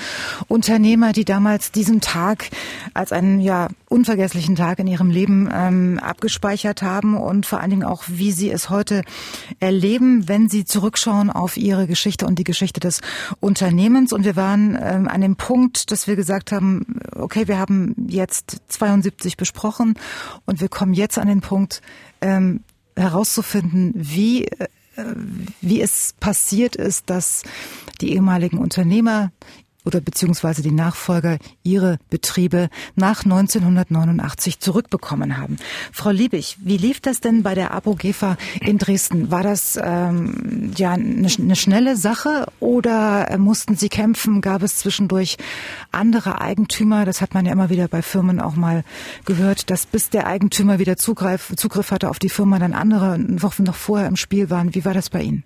Unternehmer, 0.48 1.12
die 1.12 1.24
damals 1.24 1.70
diesen 1.70 2.00
Tag 2.00 2.50
als 2.92 3.12
einen 3.12 3.40
ja 3.40 3.68
unvergesslichen 3.88 4.56
Tag 4.56 4.80
in 4.80 4.88
ihrem 4.88 5.10
Leben 5.10 5.48
ähm, 5.52 6.00
abgespeichert 6.02 6.82
haben 6.82 7.16
und 7.16 7.46
vor 7.46 7.60
allen 7.60 7.70
Dingen 7.70 7.84
auch, 7.84 8.02
wie 8.08 8.32
sie 8.32 8.50
es 8.50 8.68
heute 8.68 9.02
erleben, 9.60 10.28
wenn 10.28 10.48
sie 10.48 10.64
zurückschauen 10.84 11.30
auf 11.30 11.56
ihre 11.56 11.86
Geschichte 11.86 12.26
und 12.26 12.38
die 12.38 12.44
Geschichte 12.44 12.78
des 12.78 13.00
Unternehmens. 13.40 14.12
Und 14.12 14.26
wir 14.26 14.36
waren 14.36 14.76
ähm, 14.78 15.08
an 15.08 15.22
dem 15.22 15.36
Punkt, 15.36 15.90
dass 15.90 16.06
wir 16.06 16.14
gesagt 16.14 16.52
haben, 16.52 17.00
okay, 17.14 17.48
wir 17.48 17.58
haben 17.58 17.94
jetzt 18.06 18.58
72 18.68 19.38
besprochen 19.38 19.94
und 20.44 20.60
wir 20.60 20.68
kommen 20.68 20.92
jetzt 20.92 21.16
an 21.16 21.28
den 21.28 21.40
Punkt, 21.40 21.80
ähm, 22.20 22.60
herauszufinden, 22.96 23.92
wie 23.94 24.44
äh, 24.44 24.66
wie 25.62 25.80
es 25.80 26.14
passiert 26.20 26.76
ist, 26.76 27.08
dass 27.08 27.42
die 28.00 28.12
ehemaligen 28.12 28.58
Unternehmer 28.58 29.32
oder 29.84 30.00
beziehungsweise 30.00 30.62
die 30.62 30.70
Nachfolger 30.70 31.38
ihre 31.62 31.98
Betriebe 32.10 32.68
nach 32.96 33.24
1989 33.24 34.60
zurückbekommen 34.60 35.36
haben. 35.36 35.56
Frau 35.92 36.10
Liebig, 36.10 36.56
wie 36.60 36.76
lief 36.76 37.00
das 37.00 37.20
denn 37.20 37.42
bei 37.42 37.54
der 37.54 37.72
Apogefa 37.72 38.36
in 38.60 38.78
Dresden? 38.78 39.30
War 39.30 39.42
das 39.42 39.78
ähm, 39.82 40.72
ja 40.76 40.92
eine, 40.92 41.28
eine 41.38 41.56
schnelle 41.56 41.96
Sache 41.96 42.46
oder 42.60 43.36
mussten 43.38 43.76
Sie 43.76 43.88
kämpfen? 43.88 44.40
Gab 44.40 44.62
es 44.62 44.76
zwischendurch 44.76 45.36
andere 45.92 46.40
Eigentümer? 46.40 47.04
Das 47.04 47.20
hat 47.20 47.34
man 47.34 47.46
ja 47.46 47.52
immer 47.52 47.70
wieder 47.70 47.88
bei 47.88 48.02
Firmen 48.02 48.40
auch 48.40 48.56
mal 48.56 48.84
gehört, 49.24 49.70
dass 49.70 49.86
bis 49.86 50.10
der 50.10 50.26
Eigentümer 50.26 50.78
wieder 50.78 50.96
Zugriff, 50.96 51.52
Zugriff 51.56 51.90
hatte 51.90 52.10
auf 52.10 52.18
die 52.18 52.28
Firma, 52.28 52.58
dann 52.58 52.72
andere 52.72 53.18
Wochen 53.42 53.64
noch 53.64 53.76
vorher 53.76 54.08
im 54.08 54.16
Spiel 54.16 54.50
waren. 54.50 54.74
Wie 54.74 54.84
war 54.84 54.94
das 54.94 55.10
bei 55.10 55.22
Ihnen? 55.22 55.44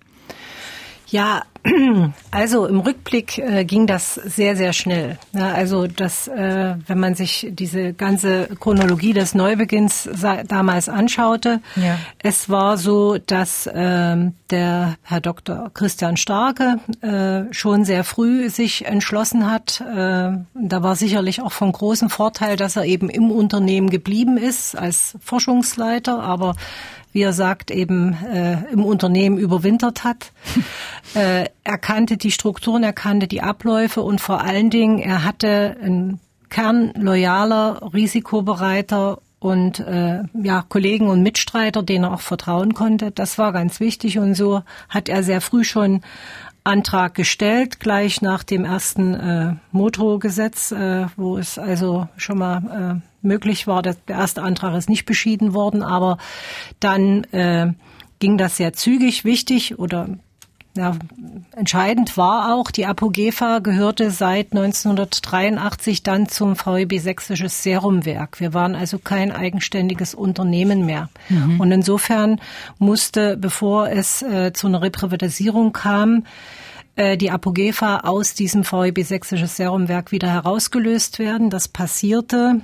Ja, 1.11 1.43
also 2.31 2.65
im 2.65 2.79
Rückblick 2.79 3.37
äh, 3.37 3.65
ging 3.65 3.85
das 3.87 4.15
sehr, 4.15 4.55
sehr 4.55 4.73
schnell. 4.73 5.17
Ja, 5.33 5.51
also 5.51 5.87
das, 5.87 6.27
äh, 6.27 6.75
wenn 6.87 6.99
man 6.99 7.15
sich 7.15 7.47
diese 7.51 7.93
ganze 7.93 8.47
Chronologie 8.59 9.13
des 9.13 9.35
Neubeginns 9.35 10.09
damals 10.47 10.87
anschaute, 10.87 11.61
ja. 11.75 11.97
es 12.19 12.49
war 12.49 12.77
so, 12.77 13.17
dass 13.17 13.67
äh, 13.67 14.17
der 14.49 14.97
Herr 15.01 15.21
Dr. 15.21 15.71
Christian 15.73 16.17
Starke 16.17 16.79
äh, 17.01 17.53
schon 17.53 17.83
sehr 17.83 18.03
früh 18.03 18.49
sich 18.49 18.85
entschlossen 18.85 19.49
hat. 19.49 19.81
Äh, 19.81 20.31
da 20.53 20.83
war 20.83 20.95
sicherlich 20.95 21.41
auch 21.41 21.51
von 21.51 21.71
großem 21.71 22.09
Vorteil, 22.09 22.55
dass 22.55 22.77
er 22.77 22.85
eben 22.85 23.09
im 23.09 23.31
Unternehmen 23.31 23.89
geblieben 23.89 24.37
ist 24.37 24.77
als 24.77 25.17
Forschungsleiter, 25.21 26.21
aber 26.21 26.55
wie 27.11 27.21
er 27.21 27.33
sagt, 27.33 27.71
eben 27.71 28.13
äh, 28.25 28.63
im 28.71 28.83
Unternehmen 28.83 29.37
überwintert 29.37 30.03
hat. 30.03 30.31
äh, 31.15 31.45
er 31.63 31.77
kannte 31.77 32.17
die 32.17 32.31
Strukturen, 32.31 32.83
er 32.83 32.93
kannte 32.93 33.27
die 33.27 33.41
Abläufe 33.41 34.01
und 34.01 34.21
vor 34.21 34.41
allen 34.41 34.69
Dingen, 34.69 34.99
er 34.99 35.23
hatte 35.23 35.77
einen 35.81 36.19
Kern 36.49 36.91
loyaler, 36.95 37.89
risikobereiter 37.93 39.19
und 39.39 39.79
äh, 39.79 40.23
ja 40.33 40.65
Kollegen 40.67 41.07
und 41.07 41.23
Mitstreiter, 41.23 41.81
denen 41.81 42.05
er 42.05 42.13
auch 42.13 42.21
vertrauen 42.21 42.73
konnte. 42.73 43.11
Das 43.11 43.37
war 43.37 43.53
ganz 43.53 43.79
wichtig 43.79 44.19
und 44.19 44.35
so 44.35 44.63
hat 44.89 45.07
er 45.07 45.23
sehr 45.23 45.41
früh 45.41 45.63
schon 45.63 46.01
Antrag 46.63 47.15
gestellt, 47.15 47.79
gleich 47.79 48.21
nach 48.21 48.43
dem 48.43 48.65
ersten 48.65 49.13
äh, 49.13 49.55
Motorgesetz, 49.71 50.71
äh, 50.71 51.07
wo 51.15 51.37
es 51.37 51.57
also 51.57 52.07
schon 52.17 52.37
mal 52.37 53.01
äh, 53.01 53.25
möglich 53.25 53.67
war. 53.67 53.81
Der 53.81 53.95
erste 54.07 54.43
Antrag 54.43 54.75
ist 54.75 54.89
nicht 54.89 55.05
beschieden 55.05 55.53
worden, 55.53 55.81
aber 55.81 56.17
dann 56.79 57.23
äh, 57.25 57.73
ging 58.19 58.37
das 58.37 58.57
sehr 58.57 58.73
zügig. 58.73 59.25
Wichtig 59.25 59.79
oder 59.79 60.09
ja, 60.77 60.95
entscheidend 61.55 62.15
war 62.15 62.53
auch, 62.53 62.71
die 62.71 62.85
Apogefa 62.85 63.59
gehörte 63.59 64.11
seit 64.11 64.53
1983 64.53 66.03
dann 66.03 66.29
zum 66.29 66.55
VEB 66.55 66.99
Sächsisches 66.99 67.63
Serumwerk. 67.63 68.39
Wir 68.39 68.53
waren 68.53 68.75
also 68.75 68.99
kein 68.99 69.31
eigenständiges 69.31 70.13
Unternehmen 70.13 70.85
mehr. 70.85 71.09
Mhm. 71.27 71.59
Und 71.59 71.71
insofern 71.71 72.39
musste, 72.77 73.35
bevor 73.35 73.89
es 73.89 74.21
äh, 74.21 74.53
zu 74.53 74.67
einer 74.67 74.81
Reprivatisierung 74.81 75.73
kam, 75.73 76.25
äh, 76.95 77.17
die 77.17 77.31
Apogefa 77.31 78.01
aus 78.01 78.35
diesem 78.35 78.63
VEB 78.63 79.03
Sächsisches 79.03 79.57
Serumwerk 79.57 80.11
wieder 80.11 80.31
herausgelöst 80.31 81.17
werden. 81.17 81.49
Das 81.49 81.67
passierte 81.67 82.61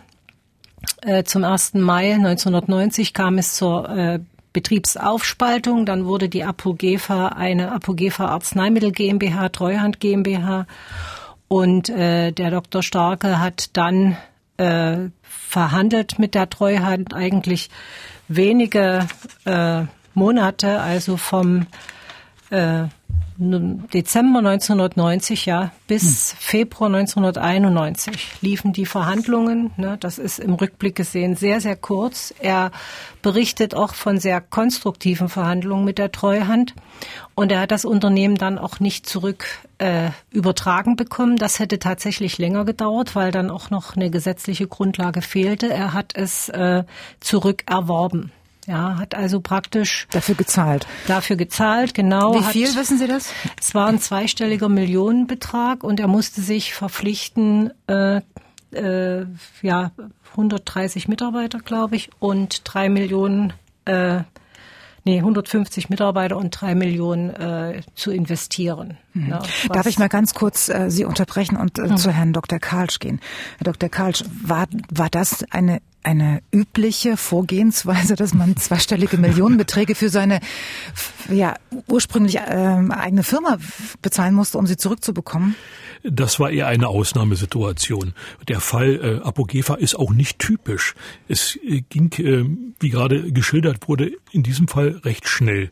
äh, 1.02 1.24
zum 1.24 1.44
1. 1.44 1.74
Mai 1.74 2.14
1990 2.14 3.14
kam 3.14 3.38
es 3.40 3.56
zur 3.56 3.90
äh, 3.90 4.20
Betriebsaufspaltung. 4.56 5.86
Dann 5.86 6.06
wurde 6.06 6.30
die 6.30 6.46
Apogefa 6.46 7.28
eine 7.28 7.74
Apogefa 7.74 8.28
Arzneimittel 8.28 8.94
GmbH, 8.94 9.50
Treuhand 9.50 10.00
GmbH. 10.00 10.66
Und 11.50 11.90
äh, 11.90 12.32
der 12.32 12.52
Dr. 12.52 12.82
Starke 12.82 13.40
hat 13.40 13.76
dann 13.76 14.16
äh, 14.56 15.10
verhandelt 15.22 16.20
mit 16.20 16.36
der 16.36 16.50
Treuhand 16.50 17.14
eigentlich 17.14 17.70
wenige 18.30 19.06
äh, 19.44 19.84
Monate, 20.14 20.80
also 20.80 21.18
vom 21.18 21.68
äh, 22.50 22.86
Dezember 23.38 24.40
1990 24.40 25.46
ja 25.46 25.72
bis 25.88 26.32
hm. 26.32 26.38
Februar 26.40 26.88
1991 26.88 28.42
liefen 28.42 28.72
die 28.72 28.86
Verhandlungen. 28.86 29.72
Ne, 29.76 29.98
das 30.00 30.18
ist 30.18 30.40
im 30.40 30.54
Rückblick 30.54 30.96
gesehen 30.96 31.36
sehr, 31.36 31.60
sehr 31.60 31.76
kurz. 31.76 32.34
Er 32.40 32.72
berichtet 33.22 33.76
auch 33.76 33.94
von 33.94 34.20
sehr 34.20 34.40
konstruktiven 34.40 35.28
Verhandlungen 35.28 35.84
mit 35.84 35.98
der 35.98 36.14
Treuhand. 36.14 36.76
Und 37.36 37.52
er 37.52 37.60
hat 37.60 37.72
das 37.72 37.84
Unternehmen 37.84 38.36
dann 38.36 38.58
auch 38.58 38.80
nicht 38.80 39.06
zurück 39.06 39.46
äh, 39.80 40.12
übertragen 40.32 40.96
bekommen. 40.96 41.36
Das 41.36 41.60
hätte 41.60 41.78
tatsächlich 41.78 42.38
länger 42.38 42.64
gedauert, 42.64 43.16
weil 43.16 43.32
dann 43.32 43.52
auch 43.52 43.70
noch 43.70 43.98
eine 43.98 44.10
gesetzliche 44.10 44.68
Grundlage 44.68 45.22
fehlte. 45.22 45.72
Er 45.74 45.92
hat 45.92 46.14
es 46.16 46.48
äh, 46.50 46.86
zurückerworben. 47.20 48.32
Ja, 48.68 48.98
hat 48.98 49.14
also 49.14 49.42
praktisch 49.42 50.08
dafür 50.10 50.36
gezahlt. 50.36 50.88
Dafür 51.08 51.36
gezahlt, 51.36 51.94
genau. 51.94 52.34
Wie 52.34 52.44
viel 52.44 52.68
hat, 52.68 52.76
wissen 52.76 52.98
Sie 52.98 53.08
das? 53.08 53.30
Es 53.60 53.76
war 53.76 53.88
ein 53.88 54.00
zweistelliger 54.00 54.70
Millionenbetrag 54.70 55.84
und 55.84 56.00
er 56.00 56.08
musste 56.08 56.42
sich 56.42 56.74
verpflichten, 56.74 57.72
äh, 57.88 58.22
äh, 58.72 59.26
ja, 59.62 59.92
130 60.32 61.08
Mitarbeiter, 61.08 61.60
glaube 61.60 61.96
ich, 61.96 62.10
und 62.20 62.62
drei 62.64 62.90
Millionen, 62.90 63.54
äh, 63.86 64.22
nee, 65.04 65.20
150 65.20 65.90
Mitarbeiter 65.90 66.36
und 66.36 66.50
drei 66.50 66.74
Millionen 66.74 67.30
äh, 67.30 67.82
zu 67.94 68.12
investieren. 68.12 68.98
Mhm. 69.14 69.30
Ja, 69.30 69.44
Darf 69.72 69.86
ich 69.86 70.00
mal 70.00 70.10
ganz 70.10 70.34
kurz 70.34 70.70
äh, 70.70 70.90
Sie 70.90 71.06
unterbrechen 71.06 71.56
und 71.56 71.78
äh, 71.78 71.84
mhm. 71.84 71.98
zu 71.98 72.12
Herrn 72.12 72.34
Dr. 72.34 72.58
Karlsch 72.58 73.00
gehen? 73.00 73.22
Herr 73.60 73.66
Dr. 73.66 73.90
Karlsch, 73.90 74.24
war, 74.44 74.66
war 74.90 75.10
das 75.10 75.46
eine 75.52 75.82
eine 76.06 76.42
übliche 76.52 77.18
Vorgehensweise, 77.18 78.16
dass 78.16 78.34
man 78.34 78.56
zweistellige 78.58 79.18
Millionenbeträge 79.18 79.96
für 79.96 80.10
seine 80.10 80.40
ja, 81.30 81.56
ursprünglich 81.88 82.38
äh, 82.38 82.40
eigene 82.40 83.24
Firma 83.24 83.58
bezahlen 84.02 84.36
musste, 84.36 84.58
um 84.58 84.68
sie 84.68 84.78
zurückzubekommen? 84.78 85.56
Das 86.04 86.40
war 86.40 86.52
eher 86.52 86.68
eine 86.68 86.88
Ausnahmesituation. 86.88 88.14
Der 88.48 88.60
Fall 88.60 89.22
äh, 89.24 89.26
Apogefa 89.26 89.76
ist 89.76 89.96
auch 89.96 90.14
nicht 90.14 90.38
typisch. 90.38 90.94
Es 91.28 91.58
äh, 91.64 91.82
ging, 91.82 92.12
äh, 92.20 92.46
wie 92.80 92.90
gerade 92.90 93.32
geschildert 93.32 93.88
wurde, 93.88 94.12
in 94.36 94.44
diesem 94.44 94.68
Fall 94.68 95.00
recht 95.04 95.28
schnell, 95.28 95.70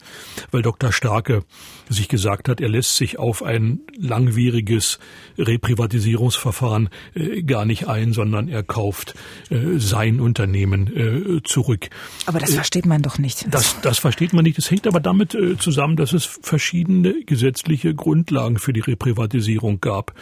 weil 0.51 0.61
Dr. 0.61 0.91
Starke 0.91 1.43
sich 1.89 2.07
gesagt 2.07 2.47
hat, 2.47 2.61
er 2.61 2.69
lässt 2.69 2.95
sich 2.95 3.19
auf 3.19 3.43
ein 3.43 3.81
langwieriges 3.97 4.99
Reprivatisierungsverfahren 5.37 6.89
äh, 7.13 7.43
gar 7.43 7.65
nicht 7.65 7.87
ein, 7.87 8.13
sondern 8.13 8.47
er 8.47 8.63
kauft 8.63 9.15
äh, 9.49 9.77
sein 9.77 10.21
Unternehmen 10.21 10.87
äh, 10.87 11.43
zurück. 11.43 11.89
Aber 12.25 12.39
das 12.39 12.53
versteht 12.53 12.85
man 12.85 13.01
doch 13.01 13.17
nicht. 13.17 13.45
Das, 13.53 13.79
das 13.81 13.99
versteht 13.99 14.31
man 14.31 14.43
nicht. 14.43 14.57
Das 14.57 14.71
hängt 14.71 14.87
aber 14.87 15.01
damit 15.01 15.37
zusammen, 15.59 15.97
dass 15.97 16.13
es 16.13 16.23
verschiedene 16.25 17.23
gesetzliche 17.25 17.93
Grundlagen 17.93 18.57
für 18.59 18.71
die 18.71 18.79
Reprivatisierung 18.79 19.81
gab. 19.81 20.13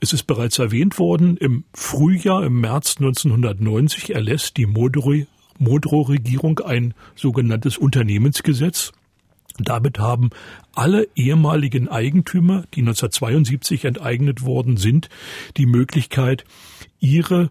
Es 0.00 0.12
ist 0.12 0.24
bereits 0.24 0.58
erwähnt 0.58 0.98
worden, 0.98 1.36
im 1.36 1.64
Frühjahr, 1.72 2.44
im 2.44 2.60
März 2.60 2.96
1990 2.98 4.14
erlässt 4.14 4.56
die 4.56 4.66
Modrow-Regierung 5.64 6.60
ein 6.60 6.94
sogenanntes 7.16 7.76
Unternehmensgesetz. 7.76 8.92
Damit 9.58 9.98
haben 9.98 10.30
alle 10.74 11.08
ehemaligen 11.14 11.88
Eigentümer, 11.88 12.64
die 12.74 12.80
1972 12.80 13.84
enteignet 13.84 14.42
worden 14.42 14.76
sind, 14.76 15.08
die 15.56 15.66
Möglichkeit, 15.66 16.44
ihre 16.98 17.50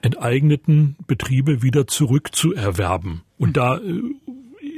enteigneten 0.00 0.96
Betriebe 1.06 1.62
wieder 1.62 1.86
zurückzuerwerben. 1.86 3.22
Und 3.38 3.56
da 3.56 3.78
äh, 3.78 4.02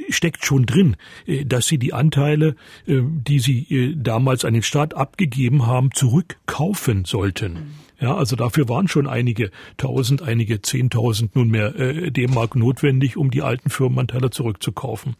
steckt 0.09 0.45
schon 0.45 0.65
drin, 0.65 0.97
äh, 1.25 1.45
dass 1.45 1.65
sie 1.67 1.77
die 1.77 1.93
Anteile, 1.93 2.55
äh, 2.85 3.01
die 3.01 3.39
sie 3.39 3.95
damals 3.97 4.45
an 4.45 4.53
den 4.53 4.63
Staat 4.63 4.93
abgegeben 4.93 5.65
haben, 5.65 5.91
zurückkaufen 5.93 7.05
sollten. 7.05 7.73
Ja, 7.99 8.15
also 8.15 8.35
dafür 8.35 8.67
waren 8.67 8.87
schon 8.87 9.07
einige 9.07 9.51
tausend, 9.77 10.21
einige 10.21 10.61
zehntausend 10.61 11.35
nunmehr 11.35 11.75
äh, 11.75 12.11
D-Mark 12.11 12.55
notwendig, 12.55 13.17
um 13.17 13.31
die 13.31 13.41
alten 13.41 13.69
Firmenanteile 13.69 14.29
zurückzukaufen. 14.29 15.15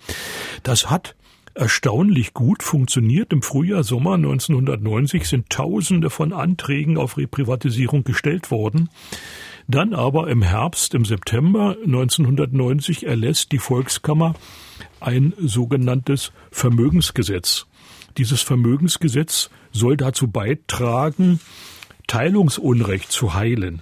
Das 0.64 0.90
hat 0.90 1.16
erstaunlich 1.54 2.34
gut 2.34 2.64
funktioniert. 2.64 3.32
Im 3.32 3.42
Frühjahr, 3.42 3.84
Sommer 3.84 4.16
1990 4.16 5.26
sind 5.28 5.50
Tausende 5.50 6.10
von 6.10 6.34
Anträgen 6.34 6.98
auf 6.98 7.18
Reprivatisierung 7.18 8.04
gestellt 8.04 8.52
worden. 8.52 8.90
Dann 9.68 9.94
aber 9.94 10.28
im 10.28 10.44
Herbst, 10.44 10.94
im 10.94 11.06
September 11.06 11.76
1990 11.84 13.08
erlässt 13.08 13.52
die 13.52 13.58
Volkskammer 13.58 14.36
ein 15.00 15.34
sogenanntes 15.40 16.32
Vermögensgesetz. 16.52 17.66
Dieses 18.18 18.42
Vermögensgesetz 18.42 19.50
soll 19.72 19.98
dazu 19.98 20.28
beitragen, 20.28 21.40
Teilungsunrecht 22.08 23.12
zu 23.12 23.34
heilen. 23.34 23.82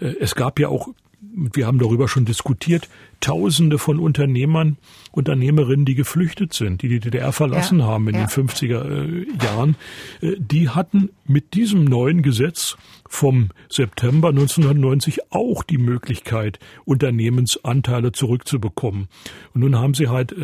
Äh, 0.00 0.14
es 0.20 0.34
gab 0.34 0.58
ja 0.58 0.68
auch 0.68 0.88
wir 1.20 1.66
haben 1.66 1.78
darüber 1.78 2.08
schon 2.08 2.24
diskutiert, 2.24 2.88
Tausende 3.20 3.78
von 3.78 3.98
Unternehmern, 3.98 4.76
Unternehmerinnen, 5.10 5.84
die 5.84 5.96
geflüchtet 5.96 6.54
sind, 6.54 6.82
die 6.82 6.88
die 6.88 7.00
DDR 7.00 7.32
verlassen 7.32 7.80
ja, 7.80 7.86
haben 7.86 8.08
in 8.08 8.14
ja. 8.14 8.26
den 8.26 8.28
50er 8.28 8.84
äh, 8.84 9.44
Jahren, 9.44 9.76
äh, 10.20 10.36
die 10.38 10.68
hatten 10.68 11.10
mit 11.24 11.54
diesem 11.54 11.84
neuen 11.84 12.22
Gesetz 12.22 12.76
vom 13.08 13.48
September 13.68 14.28
1990 14.28 15.32
auch 15.32 15.64
die 15.64 15.78
Möglichkeit, 15.78 16.60
Unternehmensanteile 16.84 18.12
zurückzubekommen. 18.12 19.08
Und 19.54 19.62
nun 19.62 19.76
haben 19.76 19.94
sie 19.94 20.08
halt 20.08 20.34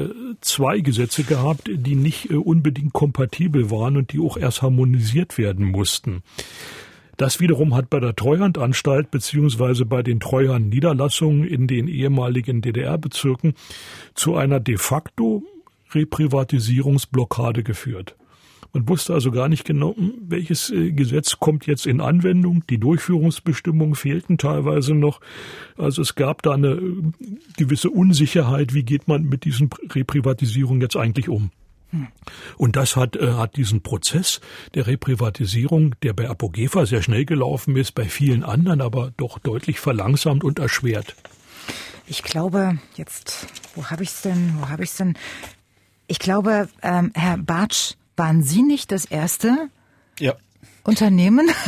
zwei 0.41 0.81
Gesetze 0.81 1.25
gehabt, 1.25 1.71
die 1.73 1.95
nicht 1.95 2.31
unbedingt 2.31 2.93
kompatibel 2.93 3.71
waren 3.71 3.97
und 3.99 4.13
die 4.13 4.19
auch 4.19 4.37
erst 4.37 4.63
harmonisiert 4.63 5.37
werden 5.39 5.67
mussten. 5.67 6.23
Das 7.17 7.41
wiederum 7.41 7.75
hat 7.75 7.91
bei 7.91 8.01
der 8.01 8.17
Treuhandanstalt 8.17 9.11
beziehungsweise 9.11 9.85
bei 9.87 10.03
den 10.03 10.21
Treuhandniederlassungen 10.21 11.45
in 11.45 11.67
den 11.67 11.89
ehemaligen 11.89 12.61
DDR-Bezirken 12.61 13.55
zu 14.15 14.37
einer 14.37 14.61
de 14.61 14.77
facto 14.77 15.43
Reprivatisierungsblockade 15.93 17.63
geführt. 17.63 18.17
Man 18.75 18.89
wusste 18.89 19.15
also 19.15 19.31
gar 19.31 19.49
nicht 19.49 19.65
genau, 19.65 19.97
hm, 19.97 20.15
welches 20.27 20.71
äh, 20.71 20.91
Gesetz 20.91 21.39
kommt 21.39 21.67
jetzt 21.67 21.87
in 21.87 22.01
Anwendung. 22.01 22.65
Die 22.69 22.79
Durchführungsbestimmungen 22.79 23.95
fehlten 23.95 24.37
teilweise 24.37 24.95
noch. 24.95 25.21
Also 25.79 26.03
es 26.03 26.17
gab 26.17 26.43
da 26.43 26.53
eine 26.53 26.73
äh, 26.73 27.13
gewisse 27.57 27.91
Unsicherheit, 27.91 28.75
wie 28.75 28.83
geht 28.83 29.07
man 29.07 29.23
mit 29.23 29.45
diesen 29.45 29.71
Reprivatisierungen 29.95 30.81
jetzt 30.81 30.97
eigentlich 30.97 31.29
um. 31.29 31.53
Und 32.57 32.77
das 32.77 32.97
hat, 32.97 33.17
äh, 33.17 33.33
hat 33.33 33.57
diesen 33.57 33.83
Prozess 33.83 34.41
der 34.75 34.87
Reprivatisierung, 34.87 35.95
der 36.03 36.13
bei 36.13 36.29
Apogefa 36.29 36.87
sehr 36.87 37.03
schnell 37.03 37.25
gelaufen 37.25 37.77
ist, 37.77 37.93
bei 37.93 38.05
vielen 38.05 38.43
anderen 38.43 38.81
aber 38.81 39.13
doch 39.17 39.39
deutlich 39.39 39.81
verlangsamt 39.81 40.45
und 40.45 40.59
erschwert. 40.59 41.15
Ich 42.07 42.23
glaube, 42.23 42.79
jetzt, 42.97 43.47
wo 43.75 43.87
habe 43.87 44.03
ich 44.03 44.11
es 44.11 44.23
denn, 44.23 44.55
wo 44.59 44.69
habe 44.69 44.85
ich 44.85 44.91
es 44.91 44.97
denn? 44.97 45.15
Ich 46.07 46.19
glaube, 46.19 46.69
ähm, 46.83 47.13
Herr 47.15 47.39
Bartsch, 47.39 47.95
waren 48.17 48.43
Sie 48.43 48.63
nicht 48.63 48.93
das 48.93 49.07
erste 49.07 49.69
ja. 50.19 50.35
Unternehmen? 50.85 51.51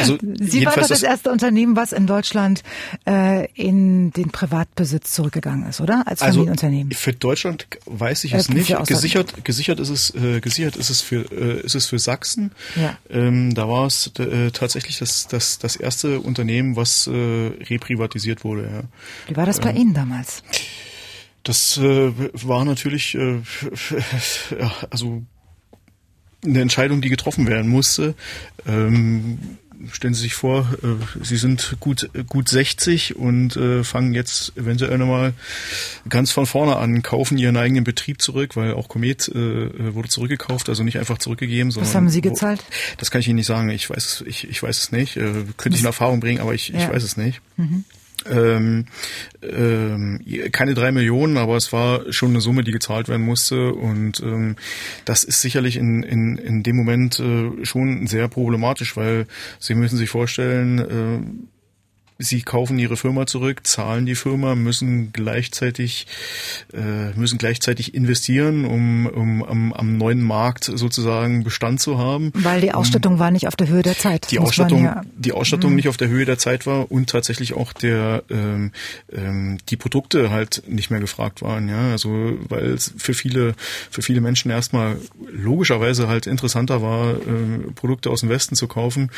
Also 0.00 0.18
Sie 0.40 0.64
waren 0.66 0.80
doch 0.80 0.88
das 0.88 1.02
erste 1.02 1.30
Unternehmen, 1.30 1.76
was 1.76 1.92
in 1.92 2.06
Deutschland 2.06 2.62
äh, 3.06 3.46
in 3.54 4.10
den 4.10 4.30
Privatbesitz 4.30 5.12
zurückgegangen 5.12 5.68
ist, 5.68 5.80
oder? 5.80 6.02
Als 6.06 6.20
also 6.20 6.38
Familienunternehmen. 6.40 6.92
Für 6.92 7.12
Deutschland 7.12 7.66
weiß 7.86 8.24
ich 8.24 8.34
Äh, 8.34 8.38
es 8.38 8.48
nicht. 8.48 8.66
für 8.66 8.80
Ausland- 8.80 8.88
Gesichert, 8.88 9.44
gesichert 9.44 9.80
ist 9.80 9.88
es, 9.90 10.10
äh, 10.14 10.40
gesichert 10.40 10.76
ist 10.76 10.90
es 10.90 11.00
für, 11.00 11.20
äh, 11.32 11.60
ist 11.64 11.74
es 11.74 11.86
für 11.86 11.98
Sachsen. 11.98 12.50
Ja. 12.76 12.98
Ähm, 13.08 13.54
da 13.54 13.68
war 13.68 13.86
es 13.86 14.10
äh, 14.18 14.50
tatsächlich 14.50 14.98
das, 14.98 15.28
das, 15.28 15.58
das 15.58 15.76
erste 15.76 16.20
Unternehmen, 16.20 16.76
was 16.76 17.06
äh, 17.06 17.10
reprivatisiert 17.12 18.42
wurde. 18.44 18.64
Ja. 18.64 18.82
Wie 19.28 19.36
war 19.36 19.46
das 19.46 19.60
bei 19.60 19.72
Ihnen 19.72 19.94
damals? 19.94 20.42
Das 21.44 21.76
äh, 21.78 22.12
war 22.32 22.64
natürlich, 22.64 23.14
äh, 23.14 23.36
ja, 24.60 24.72
also 24.90 25.22
eine 26.44 26.60
Entscheidung, 26.60 27.00
die 27.00 27.08
getroffen 27.08 27.46
werden 27.46 27.68
musste. 27.70 28.14
Ähm, 28.66 29.38
stellen 29.92 30.14
Sie 30.14 30.22
sich 30.22 30.34
vor, 30.34 30.66
äh, 30.82 31.24
Sie 31.24 31.36
sind 31.36 31.76
gut 31.80 32.08
gut 32.28 32.48
60 32.48 33.16
und 33.16 33.56
äh, 33.56 33.84
fangen 33.84 34.14
jetzt 34.14 34.56
eventuell 34.56 34.96
nochmal 34.96 35.34
ganz 36.08 36.30
von 36.30 36.46
vorne 36.46 36.76
an, 36.76 37.02
kaufen 37.02 37.36
Ihren 37.36 37.56
eigenen 37.56 37.84
Betrieb 37.84 38.22
zurück, 38.22 38.56
weil 38.56 38.72
auch 38.74 38.88
Comet 38.88 39.28
äh, 39.28 39.94
wurde 39.94 40.08
zurückgekauft, 40.08 40.68
also 40.70 40.84
nicht 40.84 40.98
einfach 40.98 41.18
zurückgegeben, 41.18 41.70
sondern 41.70 41.88
Was 41.88 41.94
haben 41.94 42.08
Sie 42.08 42.24
wo- 42.24 42.30
gezahlt? 42.30 42.64
Das 42.98 43.10
kann 43.10 43.20
ich 43.20 43.28
Ihnen 43.28 43.36
nicht 43.36 43.46
sagen. 43.46 43.68
Ich 43.70 43.90
weiß, 43.90 44.24
ich, 44.26 44.48
ich 44.48 44.62
weiß 44.62 44.78
es 44.78 44.92
nicht. 44.92 45.16
Äh, 45.16 45.32
könnte 45.58 45.74
ich 45.76 45.80
in 45.80 45.86
Erfahrung 45.86 46.20
bringen, 46.20 46.40
aber 46.40 46.54
ich, 46.54 46.72
ich 46.72 46.80
Ja. 46.82 46.90
weiß 46.92 47.02
es 47.02 47.16
nicht. 47.18 47.42
Ähm, 48.26 48.86
ähm, 49.42 50.20
keine 50.52 50.74
drei 50.74 50.92
Millionen, 50.92 51.36
aber 51.36 51.56
es 51.56 51.72
war 51.72 52.12
schon 52.12 52.30
eine 52.30 52.40
Summe, 52.40 52.64
die 52.64 52.72
gezahlt 52.72 53.08
werden 53.08 53.24
musste. 53.24 53.74
Und 53.74 54.20
ähm, 54.20 54.56
das 55.04 55.24
ist 55.24 55.40
sicherlich 55.40 55.76
in, 55.76 56.02
in, 56.02 56.36
in 56.38 56.62
dem 56.62 56.76
Moment 56.76 57.20
äh, 57.20 57.64
schon 57.64 58.06
sehr 58.06 58.28
problematisch, 58.28 58.96
weil 58.96 59.26
Sie 59.58 59.74
müssen 59.74 59.98
sich 59.98 60.10
vorstellen, 60.10 60.78
äh, 60.78 61.53
Sie 62.24 62.42
kaufen 62.42 62.78
ihre 62.78 62.96
Firma 62.96 63.26
zurück, 63.26 63.66
zahlen 63.66 64.06
die 64.06 64.14
Firma, 64.14 64.54
müssen 64.54 65.12
gleichzeitig 65.12 66.06
äh, 66.72 67.10
müssen 67.18 67.38
gleichzeitig 67.38 67.94
investieren, 67.94 68.64
um, 68.64 69.06
um 69.06 69.42
am, 69.44 69.72
am 69.72 69.96
neuen 69.96 70.22
Markt 70.22 70.64
sozusagen 70.64 71.44
Bestand 71.44 71.80
zu 71.80 71.98
haben. 71.98 72.32
Weil 72.34 72.60
die 72.60 72.72
Ausstattung 72.72 73.18
war 73.18 73.30
nicht 73.30 73.46
auf 73.46 73.56
der 73.56 73.68
Höhe 73.68 73.82
der 73.82 73.96
Zeit. 73.96 74.30
Die 74.30 74.38
Ausstattung, 74.38 74.84
ja- 74.84 75.02
die 75.16 75.32
Ausstattung 75.32 75.74
nicht 75.74 75.88
auf 75.88 75.96
der 75.96 76.08
Höhe 76.08 76.24
der 76.24 76.38
Zeit 76.38 76.66
war 76.66 76.90
und 76.90 77.10
tatsächlich 77.10 77.54
auch 77.54 77.72
der 77.72 78.24
ähm, 78.30 78.72
ähm, 79.12 79.58
die 79.68 79.76
Produkte 79.76 80.30
halt 80.30 80.62
nicht 80.66 80.90
mehr 80.90 81.00
gefragt 81.00 81.42
waren, 81.42 81.68
ja, 81.68 81.90
also 81.92 82.38
weil 82.48 82.66
es 82.70 82.92
für 82.96 83.14
viele 83.14 83.54
für 83.90 84.02
viele 84.02 84.20
Menschen 84.20 84.50
erstmal 84.50 84.96
logischerweise 85.30 86.08
halt 86.08 86.26
interessanter 86.26 86.80
war, 86.82 87.10
äh, 87.14 87.70
Produkte 87.74 88.10
aus 88.10 88.20
dem 88.20 88.28
Westen 88.30 88.54
zu 88.56 88.66
kaufen 88.68 89.10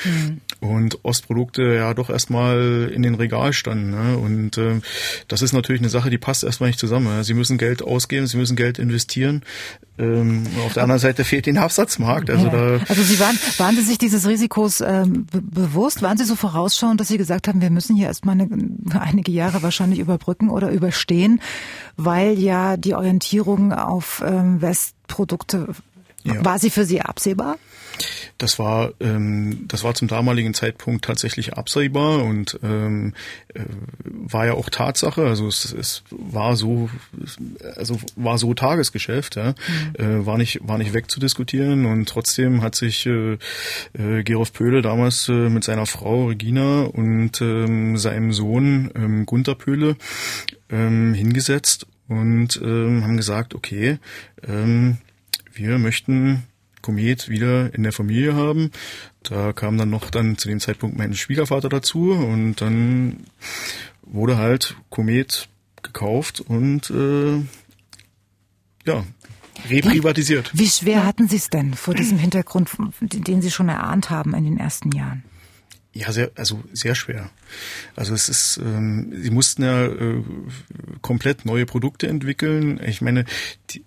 und 0.60 1.04
Ostprodukte 1.04 1.62
ja 1.62 1.94
doch 1.94 2.10
erstmal 2.10 2.90
in 2.96 3.02
den 3.02 3.14
Regal 3.14 3.52
standen, 3.52 3.90
ne? 3.90 4.18
und 4.18 4.58
ähm, 4.58 4.82
das 5.28 5.42
ist 5.42 5.52
natürlich 5.52 5.80
eine 5.80 5.90
Sache, 5.90 6.10
die 6.10 6.18
passt 6.18 6.42
erstmal 6.42 6.70
nicht 6.70 6.80
zusammen. 6.80 7.06
Ja? 7.06 7.22
Sie 7.22 7.34
müssen 7.34 7.58
Geld 7.58 7.82
ausgeben, 7.82 8.26
sie 8.26 8.36
müssen 8.38 8.56
Geld 8.56 8.78
investieren. 8.78 9.42
Ähm, 9.98 10.46
auf 10.66 10.72
der 10.74 10.82
anderen 10.82 10.98
Seite 11.00 11.24
fehlt 11.24 11.46
den 11.46 11.56
Absatzmarkt, 11.58 12.28
also 12.28 12.46
ja. 12.46 12.52
da 12.52 12.80
also 12.88 13.02
Sie 13.02 13.18
waren, 13.20 13.38
waren 13.58 13.76
Sie 13.76 13.82
sich 13.82 13.98
dieses 13.98 14.26
Risikos 14.26 14.80
ähm, 14.80 15.26
be 15.30 15.40
bewusst? 15.40 16.02
Waren 16.02 16.18
Sie 16.18 16.24
so 16.24 16.36
vorausschauend, 16.36 17.00
dass 17.00 17.08
Sie 17.08 17.16
gesagt 17.16 17.48
haben, 17.48 17.60
wir 17.60 17.70
müssen 17.70 17.96
hier 17.96 18.06
erstmal 18.08 18.34
eine, 18.38 18.48
einige 18.98 19.32
Jahre 19.32 19.62
wahrscheinlich 19.62 19.98
überbrücken 19.98 20.50
oder 20.50 20.70
überstehen, 20.70 21.40
weil 21.96 22.38
ja 22.38 22.76
die 22.76 22.94
Orientierung 22.94 23.72
auf 23.72 24.22
ähm, 24.26 24.60
Westprodukte 24.60 25.68
Ja. 26.24 26.44
war 26.44 26.58
sie 26.58 26.70
für 26.70 26.84
Sie 26.84 27.00
absehbar? 27.00 27.56
Das 28.38 28.58
war, 28.58 28.92
ähm, 29.00 29.64
das 29.66 29.82
war 29.82 29.94
zum 29.94 30.08
damaligen 30.08 30.52
Zeitpunkt 30.52 31.04
tatsächlich 31.04 31.54
absehbar 31.54 32.22
und 32.22 32.58
ähm, 32.62 33.14
äh, 33.54 33.60
war 34.04 34.46
ja 34.46 34.52
auch 34.52 34.68
Tatsache. 34.68 35.26
Also 35.26 35.48
es, 35.48 35.72
es 35.72 36.02
war 36.10 36.56
so, 36.56 36.90
also 37.76 37.98
war 38.14 38.36
so 38.36 38.52
Tagesgeschäft, 38.52 39.36
ja. 39.36 39.54
Äh, 39.94 40.26
war 40.26 40.36
nicht, 40.36 40.60
war 40.62 40.76
nicht 40.76 40.92
wegzudiskutieren 40.92 41.86
und 41.86 42.08
trotzdem 42.08 42.62
hat 42.62 42.74
sich 42.74 43.06
äh, 43.06 43.38
äh, 43.94 44.22
Gerolf 44.22 44.52
Pöhle 44.52 44.82
damals 44.82 45.28
äh, 45.28 45.48
mit 45.48 45.64
seiner 45.64 45.86
Frau 45.86 46.26
Regina 46.26 46.82
und 46.82 47.40
ähm, 47.40 47.96
seinem 47.96 48.32
Sohn 48.32 48.90
ähm, 48.94 49.24
Gunther 49.24 49.54
Pöhle 49.54 49.96
ähm, 50.68 51.14
hingesetzt 51.14 51.86
und 52.08 52.60
ähm, 52.62 53.02
haben 53.02 53.16
gesagt, 53.16 53.54
okay, 53.54 53.98
ähm, 54.46 54.98
wir 55.52 55.78
möchten 55.78 56.44
Komet 56.86 57.28
wieder 57.28 57.74
in 57.74 57.82
der 57.82 57.90
Familie 57.90 58.36
haben. 58.36 58.70
Da 59.24 59.52
kam 59.52 59.76
dann 59.76 59.90
noch 59.90 60.08
dann 60.08 60.38
zu 60.38 60.46
dem 60.48 60.60
Zeitpunkt 60.60 60.96
mein 60.96 61.14
Schwiegervater 61.14 61.68
dazu 61.68 62.12
und 62.12 62.60
dann 62.60 63.24
wurde 64.02 64.36
halt 64.36 64.76
Komet 64.88 65.48
gekauft 65.82 66.40
und 66.40 66.88
äh, 66.90 67.42
ja, 68.86 69.04
reprivatisiert. 69.68 70.52
Wie 70.54 70.68
schwer 70.68 71.04
hatten 71.04 71.26
Sie 71.26 71.36
es 71.36 71.50
denn 71.50 71.74
vor 71.74 71.94
diesem 71.94 72.18
Hintergrund, 72.18 72.70
den 73.00 73.42
Sie 73.42 73.50
schon 73.50 73.68
erahnt 73.68 74.10
haben 74.10 74.32
in 74.32 74.44
den 74.44 74.58
ersten 74.58 74.92
Jahren? 74.92 75.24
Ja, 75.96 76.12
sehr, 76.12 76.30
also 76.34 76.62
sehr 76.72 76.94
schwer. 76.94 77.30
Also 77.94 78.12
es 78.12 78.28
ist, 78.28 78.60
ähm, 78.62 79.12
sie 79.16 79.30
mussten 79.30 79.62
ja 79.62 79.86
äh, 79.86 80.22
komplett 81.00 81.46
neue 81.46 81.64
Produkte 81.64 82.06
entwickeln. 82.06 82.78
Ich 82.84 83.00
meine, 83.00 83.24
die, 83.70 83.82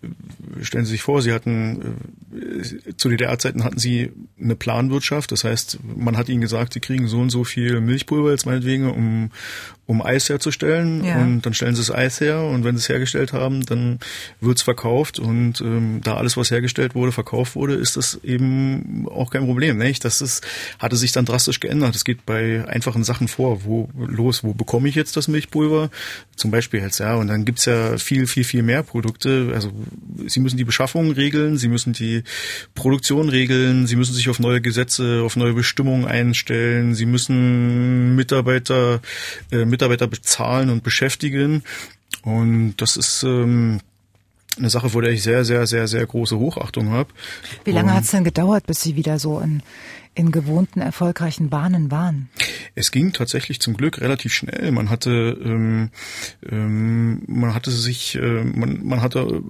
stellen 0.61 0.85
Sie 0.85 0.93
sich 0.93 1.03
vor, 1.03 1.21
Sie 1.21 1.33
hatten 1.33 1.99
äh, 2.33 2.95
zu 2.95 3.09
DDR-Zeiten 3.09 3.63
hatten 3.63 3.77
Sie 3.77 4.11
eine 4.41 4.55
Planwirtschaft. 4.55 5.31
Das 5.31 5.43
heißt, 5.43 5.79
man 5.83 6.17
hat 6.17 6.29
ihnen 6.29 6.41
gesagt, 6.41 6.73
sie 6.73 6.79
kriegen 6.79 7.07
so 7.07 7.19
und 7.19 7.29
so 7.29 7.43
viel 7.43 7.79
Milchpulver 7.79 8.31
jetzt 8.31 8.47
meinetwegen, 8.47 8.89
um 8.89 9.29
um 9.89 10.03
Eis 10.03 10.29
herzustellen. 10.29 11.03
Ja. 11.03 11.19
Und 11.19 11.41
dann 11.41 11.55
stellen 11.55 11.73
sie 11.73 11.81
das 11.81 11.89
Eis 11.89 12.21
her 12.21 12.43
und 12.43 12.63
wenn 12.63 12.77
sie 12.77 12.81
es 12.81 12.89
hergestellt 12.89 13.33
haben, 13.33 13.65
dann 13.65 13.97
wird's 14.39 14.61
verkauft. 14.61 15.17
Und 15.17 15.61
ähm, 15.61 16.01
da 16.03 16.15
alles, 16.15 16.37
was 16.37 16.51
hergestellt 16.51 16.93
wurde, 16.93 17.11
verkauft 17.11 17.55
wurde, 17.55 17.73
ist 17.73 17.97
das 17.97 18.19
eben 18.23 19.07
auch 19.09 19.31
kein 19.31 19.45
Problem. 19.45 19.79
Nicht? 19.79 20.05
Das 20.05 20.21
ist, 20.21 20.45
hatte 20.77 20.95
sich 20.95 21.11
dann 21.11 21.25
drastisch 21.25 21.59
geändert. 21.59 21.95
Es 21.99 22.05
geht 22.05 22.25
bei 22.25 22.65
einfachen 22.65 23.03
Sachen 23.03 23.27
vor. 23.27 23.65
Wo 23.65 23.89
los, 23.97 24.41
wo 24.41 24.53
bekomme 24.53 24.87
ich 24.87 24.95
jetzt 24.95 25.17
das 25.17 25.27
Milchpulver? 25.27 25.89
Zum 26.37 26.49
Beispiel 26.49 26.79
jetzt, 26.79 26.99
ja. 26.99 27.15
Und 27.15 27.27
dann 27.27 27.43
gibt's 27.43 27.65
ja 27.65 27.97
viel, 27.97 28.25
viel, 28.25 28.45
viel 28.45 28.63
mehr 28.63 28.83
Produkte. 28.83 29.51
Also 29.53 29.73
sie 30.25 30.39
müssen 30.39 30.55
die 30.55 30.63
Beschaffung 30.63 31.11
regeln, 31.11 31.57
sie 31.57 31.67
müssen 31.67 31.91
die 31.91 32.23
Produktion 32.73 33.27
regeln, 33.27 33.85
sie 33.85 33.97
müssen 33.97 34.13
sich 34.13 34.29
auf 34.29 34.39
neue 34.39 34.61
Gesetze, 34.61 35.23
auf 35.25 35.35
neue 35.35 35.53
Bestimmungen 35.53 36.05
einstellen, 36.05 36.95
sie 36.95 37.05
müssen 37.05 38.15
Mitarbeiter, 38.15 39.01
äh, 39.51 39.65
Mitarbeiter 39.65 40.07
bezahlen 40.07 40.69
und 40.69 40.81
beschäftigen. 40.81 41.63
Und 42.23 42.75
das 42.77 42.95
ist 42.95 43.23
ähm, 43.23 43.81
eine 44.57 44.69
Sache, 44.69 44.89
vor 44.89 45.01
der 45.01 45.11
ich 45.11 45.21
sehr, 45.21 45.43
sehr, 45.43 45.67
sehr, 45.67 45.89
sehr 45.89 46.05
große 46.05 46.39
Hochachtung 46.39 46.91
habe. 46.91 47.09
Wie 47.65 47.71
lange 47.71 47.93
hat 47.93 48.05
es 48.05 48.11
denn 48.11 48.23
gedauert, 48.23 48.65
bis 48.67 48.81
Sie 48.81 48.95
wieder 48.95 49.19
so 49.19 49.41
in, 49.41 49.63
in 50.15 50.31
gewohnten, 50.31 50.81
erfolgreichen 50.81 51.49
Bahnen 51.49 51.91
waren? 51.91 52.29
Es 52.75 52.91
ging 52.91 53.13
tatsächlich 53.13 53.59
zum 53.59 53.75
Glück 53.75 53.99
relativ 53.99 54.33
schnell. 54.33 54.71
Man 54.71 54.89
hatte, 54.89 55.37
ähm, 55.43 55.91
ähm, 56.49 57.23
man 57.27 57.53
hatte 57.53 57.71
sich, 57.71 58.15
äh, 58.15 58.43
man, 58.43 58.85
man 58.85 59.01
hatte 59.01 59.43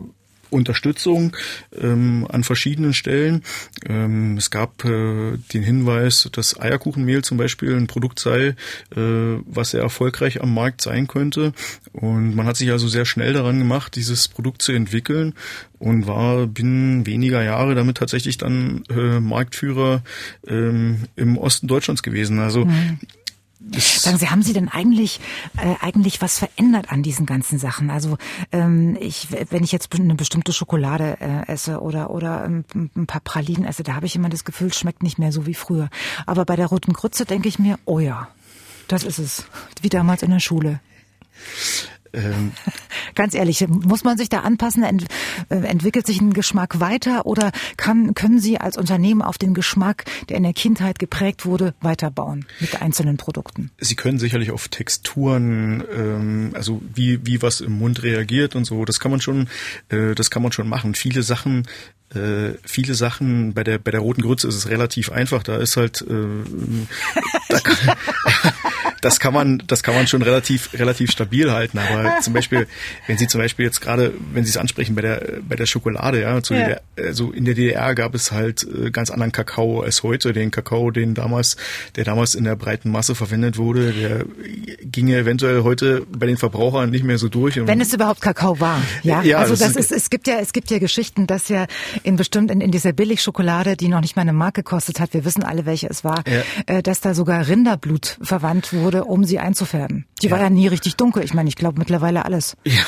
Unterstützung 0.49 1.35
ähm, 1.79 2.27
an 2.29 2.43
verschiedenen 2.43 2.93
Stellen. 2.93 3.43
Ähm, 3.87 4.37
es 4.37 4.49
gab 4.51 4.83
äh, 4.85 5.37
den 5.53 5.63
Hinweis, 5.63 6.29
dass 6.31 6.59
Eierkuchenmehl 6.59 7.23
zum 7.23 7.37
Beispiel 7.37 7.75
ein 7.75 7.87
Produkt 7.87 8.19
sei, 8.19 8.55
äh, 8.95 9.35
was 9.45 9.71
sehr 9.71 9.81
erfolgreich 9.81 10.41
am 10.41 10.53
Markt 10.53 10.81
sein 10.81 11.07
könnte. 11.07 11.53
Und 11.93 12.35
man 12.35 12.45
hat 12.45 12.57
sich 12.57 12.71
also 12.71 12.87
sehr 12.87 13.05
schnell 13.05 13.33
daran 13.33 13.59
gemacht, 13.59 13.95
dieses 13.95 14.27
Produkt 14.27 14.61
zu 14.61 14.71
entwickeln 14.71 15.33
und 15.79 16.07
war 16.07 16.45
binnen 16.45 17.05
weniger 17.05 17.43
Jahre 17.43 17.73
damit 17.73 17.97
tatsächlich 17.97 18.37
dann 18.37 18.83
äh, 18.89 19.19
Marktführer 19.19 20.03
ähm, 20.47 21.05
im 21.15 21.37
Osten 21.37 21.67
Deutschlands 21.67 22.03
gewesen. 22.03 22.39
Also 22.39 22.67
Sagen 23.71 24.17
Sie, 24.17 24.29
haben 24.29 24.41
Sie 24.41 24.53
denn 24.53 24.69
eigentlich 24.69 25.19
äh, 25.57 25.75
eigentlich 25.81 26.21
was 26.21 26.39
verändert 26.39 26.91
an 26.91 27.03
diesen 27.03 27.25
ganzen 27.25 27.59
Sachen? 27.59 27.89
Also 27.89 28.17
ähm, 28.53 28.97
ich, 29.01 29.27
wenn 29.49 29.65
ich 29.65 29.73
jetzt 29.73 29.93
eine 29.93 30.15
bestimmte 30.15 30.53
Schokolade 30.53 31.17
äh, 31.19 31.51
esse 31.51 31.81
oder 31.81 32.09
oder 32.09 32.45
ähm, 32.45 32.63
ein 32.95 33.05
paar 33.05 33.19
Pralinen 33.19 33.65
esse, 33.65 33.83
da 33.83 33.95
habe 33.95 34.05
ich 34.05 34.15
immer 34.15 34.29
das 34.29 34.45
Gefühl, 34.45 34.67
es 34.67 34.79
schmeckt 34.79 35.03
nicht 35.03 35.19
mehr 35.19 35.33
so 35.33 35.45
wie 35.45 35.55
früher. 35.55 35.89
Aber 36.25 36.45
bei 36.45 36.55
der 36.55 36.67
roten 36.67 36.93
Grütze 36.93 37.25
denke 37.25 37.49
ich 37.49 37.59
mir, 37.59 37.77
oh 37.83 37.99
ja, 37.99 38.29
das 38.87 39.03
ist 39.03 39.19
es, 39.19 39.45
wie 39.81 39.89
damals 39.89 40.23
in 40.23 40.31
der 40.31 40.39
Schule. 40.39 40.79
Ähm. 42.13 42.51
Ganz 43.15 43.33
ehrlich, 43.33 43.65
muss 43.67 44.03
man 44.03 44.17
sich 44.17 44.29
da 44.29 44.41
anpassen? 44.41 44.83
Ent, 44.83 45.05
äh, 45.49 45.55
entwickelt 45.55 46.05
sich 46.07 46.21
ein 46.21 46.33
Geschmack 46.33 46.79
weiter 46.79 47.25
oder 47.25 47.51
kann, 47.77 48.13
können 48.13 48.39
Sie 48.39 48.57
als 48.57 48.77
Unternehmen 48.77 49.21
auf 49.21 49.37
den 49.37 49.53
Geschmack, 49.53 50.05
der 50.29 50.37
in 50.37 50.43
der 50.43 50.53
Kindheit 50.53 50.99
geprägt 50.99 51.45
wurde, 51.45 51.73
weiterbauen 51.81 52.45
mit 52.59 52.81
einzelnen 52.81 53.17
Produkten? 53.17 53.71
Sie 53.79 53.95
können 53.95 54.19
sicherlich 54.19 54.51
auf 54.51 54.67
Texturen, 54.67 55.83
ähm, 55.95 56.51
also 56.53 56.81
wie, 56.93 57.25
wie 57.25 57.41
was 57.41 57.61
im 57.61 57.73
Mund 57.73 58.03
reagiert 58.03 58.55
und 58.55 58.65
so, 58.65 58.85
das 58.85 58.99
kann 58.99 59.11
man 59.11 59.21
schon, 59.21 59.47
äh, 59.89 60.15
das 60.15 60.31
kann 60.31 60.43
man 60.43 60.51
schon 60.51 60.67
machen. 60.67 60.95
Viele 60.95 61.23
Sachen 61.23 61.67
äh, 62.15 62.55
viele 62.63 62.95
Sachen 62.95 63.53
bei 63.53 63.63
der 63.63 63.77
bei 63.77 63.91
der 63.91 63.99
roten 63.99 64.23
Grütze 64.23 64.47
ist 64.47 64.55
es 64.55 64.67
relativ 64.67 65.11
einfach. 65.11 65.43
Da 65.43 65.57
ist 65.57 65.77
halt 65.77 66.01
äh, 66.01 66.05
da 67.49 67.59
kann, 67.59 67.95
das 69.01 69.19
kann 69.19 69.33
man, 69.33 69.63
das 69.67 69.83
kann 69.83 69.95
man 69.95 70.07
schon 70.07 70.21
relativ, 70.21 70.73
relativ 70.73 71.11
stabil 71.11 71.51
halten. 71.51 71.79
Aber 71.79 72.19
zum 72.21 72.33
Beispiel, 72.33 72.67
wenn 73.07 73.17
Sie 73.17 73.27
zum 73.27 73.39
Beispiel 73.39 73.65
jetzt 73.65 73.81
gerade, 73.81 74.13
wenn 74.33 74.43
Sie 74.43 74.49
es 74.49 74.57
ansprechen 74.57 74.95
bei 74.95 75.01
der, 75.01 75.39
bei 75.47 75.55
der 75.55 75.65
Schokolade, 75.65 76.21
ja, 76.21 76.41
zu 76.41 76.53
ja. 76.53 76.67
Der, 76.67 76.81
also 76.97 77.31
in 77.31 77.45
der 77.45 77.53
DDR 77.53 77.95
gab 77.95 78.15
es 78.15 78.31
halt 78.31 78.63
äh, 78.63 78.91
ganz 78.91 79.09
anderen 79.09 79.31
Kakao 79.31 79.81
als 79.81 80.03
heute. 80.03 80.33
Den 80.33 80.51
Kakao, 80.51 80.91
den 80.91 81.13
damals, 81.13 81.55
der 81.95 82.03
damals 82.03 82.35
in 82.35 82.43
der 82.43 82.55
breiten 82.55 82.91
Masse 82.91 83.15
verwendet 83.15 83.57
wurde, 83.57 83.93
der 83.93 84.25
ginge 84.83 85.17
eventuell 85.17 85.63
heute 85.63 86.05
bei 86.11 86.27
den 86.27 86.37
Verbrauchern 86.37 86.89
nicht 86.89 87.03
mehr 87.03 87.17
so 87.17 87.29
durch. 87.29 87.55
Wenn 87.55 87.81
es 87.81 87.93
überhaupt 87.93 88.21
Kakao 88.21 88.59
war, 88.59 88.81
ja. 89.03 89.21
ja 89.21 89.37
also 89.37 89.55
das, 89.55 89.73
das 89.73 89.75
ist, 89.75 89.91
es 89.91 90.09
gibt 90.09 90.27
ja, 90.27 90.39
es 90.39 90.53
gibt 90.53 90.71
ja 90.71 90.79
Geschichten, 90.79 91.27
dass 91.27 91.49
ja 91.49 91.67
in 92.03 92.15
bestimmt 92.15 92.51
in, 92.51 92.61
in 92.61 92.71
dieser 92.71 92.91
Billigschokolade, 92.91 93.77
die 93.77 93.87
noch 93.87 94.01
nicht 94.01 94.15
mal 94.15 94.23
eine 94.23 94.33
Mark 94.33 94.55
gekostet 94.55 94.99
hat, 94.99 95.13
wir 95.13 95.25
wissen 95.25 95.43
alle, 95.43 95.65
welche 95.65 95.87
es 95.87 96.03
war, 96.03 96.23
ja. 96.27 96.75
äh, 96.77 96.83
dass 96.83 96.99
da 96.99 97.13
sogar 97.13 97.47
Rinderblut 97.47 98.17
verwandt 98.21 98.73
wurde 98.73 98.88
wurde, 98.89 99.05
um 99.05 99.23
sie 99.23 99.37
einzufärben. 99.37 100.05
Die 100.23 100.27
ja. 100.27 100.31
war 100.31 100.39
ja 100.39 100.49
nie 100.49 100.67
richtig 100.67 100.95
dunkel. 100.95 101.23
Ich 101.23 101.35
meine, 101.35 101.47
ich 101.47 101.55
glaube 101.55 101.77
mittlerweile 101.77 102.25
alles. 102.25 102.57
Ja, 102.69 102.85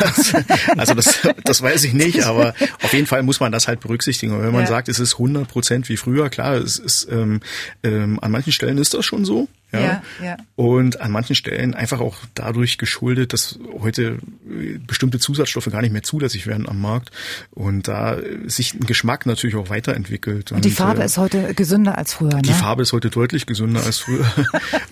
also 0.78 0.93
das, 0.93 1.20
das 1.43 1.62
weiß 1.62 1.84
ich 1.84 1.93
nicht, 1.93 2.24
aber 2.24 2.54
auf 2.84 2.93
jeden 2.93 3.08
Fall 3.08 3.24
muss 3.24 3.39
man 3.39 3.52
das 3.52 3.68
halt 3.68 3.80
berücksichtigen. 3.80 4.34
Und 4.34 4.41
wenn 4.41 4.52
man 4.52 4.62
ja. 4.62 4.68
sagt, 4.68 4.89
es 4.89 4.99
ist 4.99 5.14
100 5.14 5.47
Prozent 5.47 5.89
wie 5.89 5.97
früher, 5.97 6.30
klar, 6.30 6.56
es 6.56 6.78
ist 6.78 7.08
ähm, 7.12 7.41
ähm, 7.84 8.20
an 8.22 8.32
manchen 8.32 8.54
Stellen 8.54 8.78
ist 8.78 8.93
das 8.93 9.06
schon 9.06 9.26
so. 9.26 9.47
Ja? 9.72 9.80
ja, 9.80 10.01
ja. 10.22 10.38
Und 10.55 11.01
an 11.01 11.11
manchen 11.11 11.36
Stellen 11.36 11.74
einfach 11.74 11.99
auch 11.99 12.17
dadurch 12.34 12.78
geschuldet, 12.78 13.34
dass 13.34 13.57
heute 13.80 14.19
äh, 14.49 14.78
bestimmte 14.86 15.19
Zusatzstoffe 15.19 15.69
gar 15.72 15.82
nicht 15.82 15.91
mehr 15.91 16.03
zulässig 16.03 16.47
werden 16.47 16.67
am 16.67 16.82
Markt 16.82 17.11
und 17.51 17.88
da 17.88 18.17
sich 18.45 18.74
ein 18.74 18.86
Geschmack 18.86 19.26
natürlich 19.26 19.55
auch 19.55 19.69
weiterentwickelt. 19.69 20.51
Und, 20.51 20.57
und 20.57 20.65
die 20.65 20.72
Farbe 20.72 21.01
äh, 21.01 21.05
ist 21.05 21.17
heute 21.17 21.53
gesünder 21.53 21.97
als 21.97 22.13
früher. 22.13 22.36
Ne? 22.36 22.41
Die 22.41 22.53
Farbe 22.53 22.82
ist 22.82 22.93
heute 22.93 23.09
deutlich 23.09 23.45
gesünder 23.45 23.84
als 23.84 23.99
früher. 23.99 24.26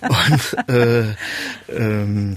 und 0.00 0.68
äh, 0.68 1.14
ähm, 1.68 2.36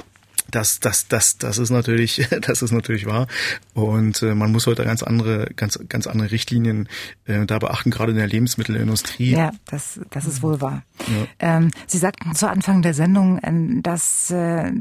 das, 0.56 0.80
das, 0.80 1.08
das, 1.08 1.38
das 1.38 1.58
ist 1.58 1.70
natürlich, 1.70 2.28
das 2.41 2.62
ist 2.62 2.72
natürlich 2.72 3.06
wahr. 3.06 3.28
Und 3.74 4.22
äh, 4.22 4.36
man 4.36 4.51
muss 4.51 4.68
heute 4.68 4.84
ganz 4.84 5.04
andere, 5.04 5.49
ganz, 5.56 5.80
ganz 5.89 6.08
andere 6.08 6.32
Richtlinien 6.32 6.88
äh, 7.26 7.45
da 7.45 7.60
beachten, 7.60 7.91
gerade 7.91 8.12
in 8.12 8.18
der 8.18 8.28
Lebensmittelindustrie. 8.28 9.32
Ja, 9.32 9.51
das, 9.66 9.99
das 10.10 10.26
ist 10.26 10.43
wohl 10.43 10.62
wahr. 10.62 10.84
Ja. 11.08 11.58
Ähm, 11.58 11.72
Sie 11.88 11.97
sagten 11.97 12.36
zu 12.36 12.49
Anfang 12.49 12.82
der 12.82 12.93
Sendung, 12.93 13.39
äh, 13.39 13.82
dass 13.82 14.30
äh, 14.32 14.72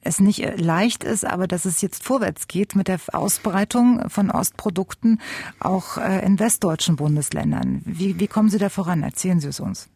es 0.00 0.20
nicht 0.20 0.40
äh, 0.40 0.56
leicht 0.56 1.04
ist, 1.04 1.24
aber 1.24 1.46
dass 1.46 1.64
es 1.64 1.80
jetzt 1.80 2.02
vorwärts 2.04 2.48
geht 2.48 2.76
mit 2.76 2.88
der 2.88 3.00
Ausbreitung 3.12 4.08
von 4.10 4.30
Ostprodukten 4.30 5.20
auch 5.60 5.96
äh, 5.98 6.24
in 6.24 6.38
westdeutschen 6.38 6.96
Bundesländern. 6.96 7.82
Wie, 7.84 8.18
wie 8.18 8.26
kommen 8.26 8.50
Sie 8.50 8.58
da 8.58 8.68
voran? 8.68 9.02
Erzählen 9.02 9.40
Sie 9.40 9.48
es 9.48 9.60
uns. 9.60 9.88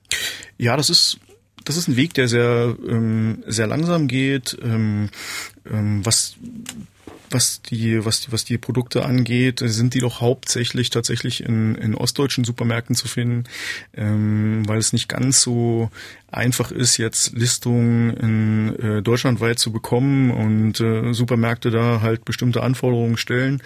Ja, 0.56 0.76
das 0.76 0.90
ist 0.90 1.20
das 1.68 1.76
ist 1.76 1.88
ein 1.88 1.96
Weg, 1.96 2.14
der 2.14 2.28
sehr, 2.28 2.74
ähm, 2.88 3.44
sehr 3.46 3.66
langsam 3.66 4.08
geht, 4.08 4.56
ähm, 4.62 5.10
ähm, 5.70 6.04
was 6.04 6.36
was 7.30 7.62
die, 7.62 8.04
was 8.04 8.22
die, 8.22 8.32
was 8.32 8.44
die 8.44 8.58
Produkte 8.58 9.04
angeht, 9.04 9.60
sind 9.62 9.94
die 9.94 10.00
doch 10.00 10.20
hauptsächlich 10.20 10.90
tatsächlich 10.90 11.42
in, 11.42 11.74
in 11.74 11.94
ostdeutschen 11.94 12.44
Supermärkten 12.44 12.94
zu 12.94 13.08
finden, 13.08 13.44
ähm, 13.94 14.62
weil 14.66 14.78
es 14.78 14.92
nicht 14.92 15.08
ganz 15.08 15.42
so 15.42 15.90
einfach 16.30 16.70
ist, 16.70 16.98
jetzt 16.98 17.32
Listungen 17.36 18.10
in 18.10 18.78
äh, 18.78 19.02
deutschlandweit 19.02 19.58
zu 19.58 19.72
bekommen 19.72 20.30
und 20.30 20.80
äh, 20.80 21.12
Supermärkte 21.12 21.70
da 21.70 22.00
halt 22.02 22.24
bestimmte 22.24 22.62
Anforderungen 22.62 23.16
stellen, 23.16 23.62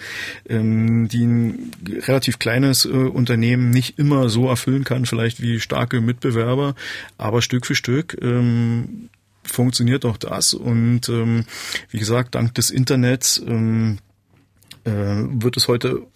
ähm, 0.47 1.07
die 1.09 1.25
ein 1.25 1.71
relativ 2.07 2.39
kleines 2.39 2.85
äh, 2.85 2.89
Unternehmen 2.89 3.69
nicht 3.69 3.99
immer 3.99 4.29
so 4.29 4.47
erfüllen 4.47 4.83
kann, 4.83 5.05
vielleicht 5.05 5.41
wie 5.41 5.59
starke 5.59 5.99
Mitbewerber, 5.99 6.75
aber 7.17 7.41
Stück 7.41 7.65
für 7.65 7.75
Stück 7.75 8.17
ähm, 8.21 9.09
funktioniert 9.43 10.05
auch 10.05 10.17
das. 10.17 10.53
Und 10.53 11.09
ähm, 11.09 11.45
wie 11.89 11.99
gesagt, 11.99 12.35
dank 12.35 12.53
des 12.55 12.69
Internets 12.69 13.41
ähm, 13.45 13.99
äh, 14.83 14.91
wird 14.91 15.57
es 15.57 15.67
heute 15.67 16.07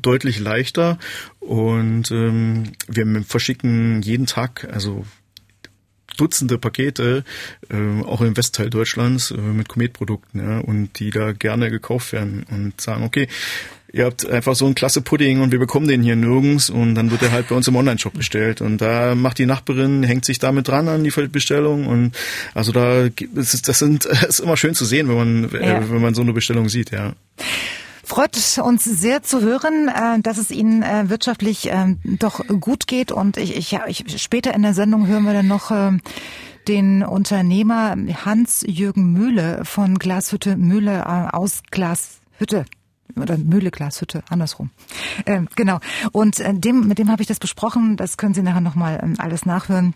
deutlich 0.00 0.40
leichter 0.40 0.98
und 1.38 2.10
ähm, 2.10 2.72
wir 2.88 3.22
verschicken 3.24 4.02
jeden 4.02 4.26
Tag, 4.26 4.68
also 4.72 5.04
Dutzende 6.20 6.58
Pakete, 6.58 7.24
äh, 7.70 8.04
auch 8.04 8.20
im 8.20 8.36
Westteil 8.36 8.70
Deutschlands, 8.70 9.30
äh, 9.30 9.36
mit 9.36 9.68
Kometprodukten, 9.68 10.40
ja, 10.40 10.58
und 10.58 10.98
die 10.98 11.10
da 11.10 11.32
gerne 11.32 11.70
gekauft 11.70 12.12
werden 12.12 12.44
und 12.50 12.80
sagen, 12.80 13.04
okay, 13.04 13.26
ihr 13.92 14.04
habt 14.04 14.28
einfach 14.28 14.54
so 14.54 14.66
einen 14.66 14.74
klasse 14.74 15.00
Pudding 15.00 15.40
und 15.40 15.52
wir 15.52 15.58
bekommen 15.58 15.88
den 15.88 16.02
hier 16.02 16.16
nirgends 16.16 16.70
und 16.70 16.94
dann 16.94 17.10
wird 17.10 17.22
er 17.22 17.32
halt 17.32 17.48
bei 17.48 17.54
uns 17.54 17.66
im 17.68 17.76
Online-Shop 17.76 18.14
bestellt 18.14 18.60
und 18.60 18.78
da 18.78 19.14
macht 19.14 19.38
die 19.38 19.46
Nachbarin, 19.46 20.02
hängt 20.02 20.24
sich 20.24 20.38
damit 20.38 20.68
dran 20.68 20.88
an 20.88 21.04
die 21.04 21.10
Bestellung 21.10 21.86
und 21.86 22.16
also 22.54 22.72
da 22.72 23.08
das 23.34 23.54
ist, 23.54 23.68
das 23.68 23.78
sind 23.78 24.04
das 24.10 24.24
ist 24.24 24.40
immer 24.40 24.56
schön 24.56 24.74
zu 24.74 24.84
sehen, 24.84 25.08
wenn 25.08 25.16
man 25.16 25.54
äh, 25.54 25.66
ja. 25.66 25.90
wenn 25.90 26.00
man 26.02 26.14
so 26.14 26.22
eine 26.22 26.32
Bestellung 26.32 26.68
sieht, 26.68 26.90
ja. 26.90 27.14
Freut 28.10 28.58
uns 28.58 28.82
sehr 28.82 29.22
zu 29.22 29.40
hören, 29.40 29.86
äh, 29.86 30.20
dass 30.20 30.36
es 30.36 30.50
Ihnen 30.50 30.82
äh, 30.82 31.08
wirtschaftlich 31.08 31.68
ähm, 31.70 32.00
doch 32.04 32.44
gut 32.44 32.88
geht 32.88 33.12
und 33.12 33.36
ich, 33.36 33.56
ich, 33.56 33.78
ich 33.86 34.20
später 34.20 34.52
in 34.52 34.62
der 34.62 34.74
Sendung 34.74 35.06
hören 35.06 35.22
wir 35.22 35.32
dann 35.32 35.46
noch 35.46 35.70
ähm, 35.70 36.00
den 36.66 37.04
Unternehmer 37.04 37.94
Hans-Jürgen 38.24 39.12
Mühle 39.12 39.64
von 39.64 39.96
Glashütte 39.96 40.56
Mühle 40.56 41.32
aus 41.32 41.62
Glashütte 41.70 42.64
oder 43.14 43.38
Mühle 43.38 43.70
Glashütte, 43.70 44.24
andersrum. 44.28 44.70
Ähm, 45.24 45.46
genau. 45.54 45.78
Und 46.10 46.40
äh, 46.40 46.52
dem, 46.52 46.88
mit 46.88 46.98
dem 46.98 47.12
habe 47.12 47.22
ich 47.22 47.28
das 47.28 47.38
besprochen. 47.38 47.96
Das 47.96 48.16
können 48.16 48.34
Sie 48.34 48.42
nachher 48.42 48.60
nochmal 48.60 49.14
alles 49.18 49.46
nachhören. 49.46 49.94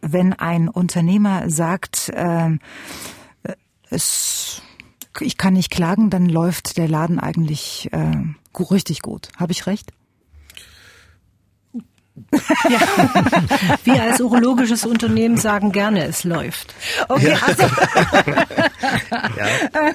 Wenn 0.00 0.32
ein 0.32 0.70
Unternehmer 0.70 1.50
sagt, 1.50 2.10
ähm, 2.14 2.60
äh, 3.42 3.52
es, 3.90 4.62
ich 5.20 5.36
kann 5.36 5.54
nicht 5.54 5.70
klagen, 5.70 6.10
dann 6.10 6.28
läuft 6.28 6.76
der 6.76 6.88
Laden 6.88 7.18
eigentlich 7.18 7.88
äh, 7.92 8.62
richtig 8.62 9.02
gut. 9.02 9.28
Habe 9.36 9.52
ich 9.52 9.66
recht? 9.66 9.92
Ja. 12.68 12.80
Wir 13.84 14.02
als 14.02 14.20
urologisches 14.20 14.84
Unternehmen 14.84 15.36
sagen 15.36 15.72
gerne, 15.72 16.04
es 16.04 16.24
läuft. 16.24 16.74
Okay, 17.08 17.36
also. 17.40 17.62
ja. 19.36 19.92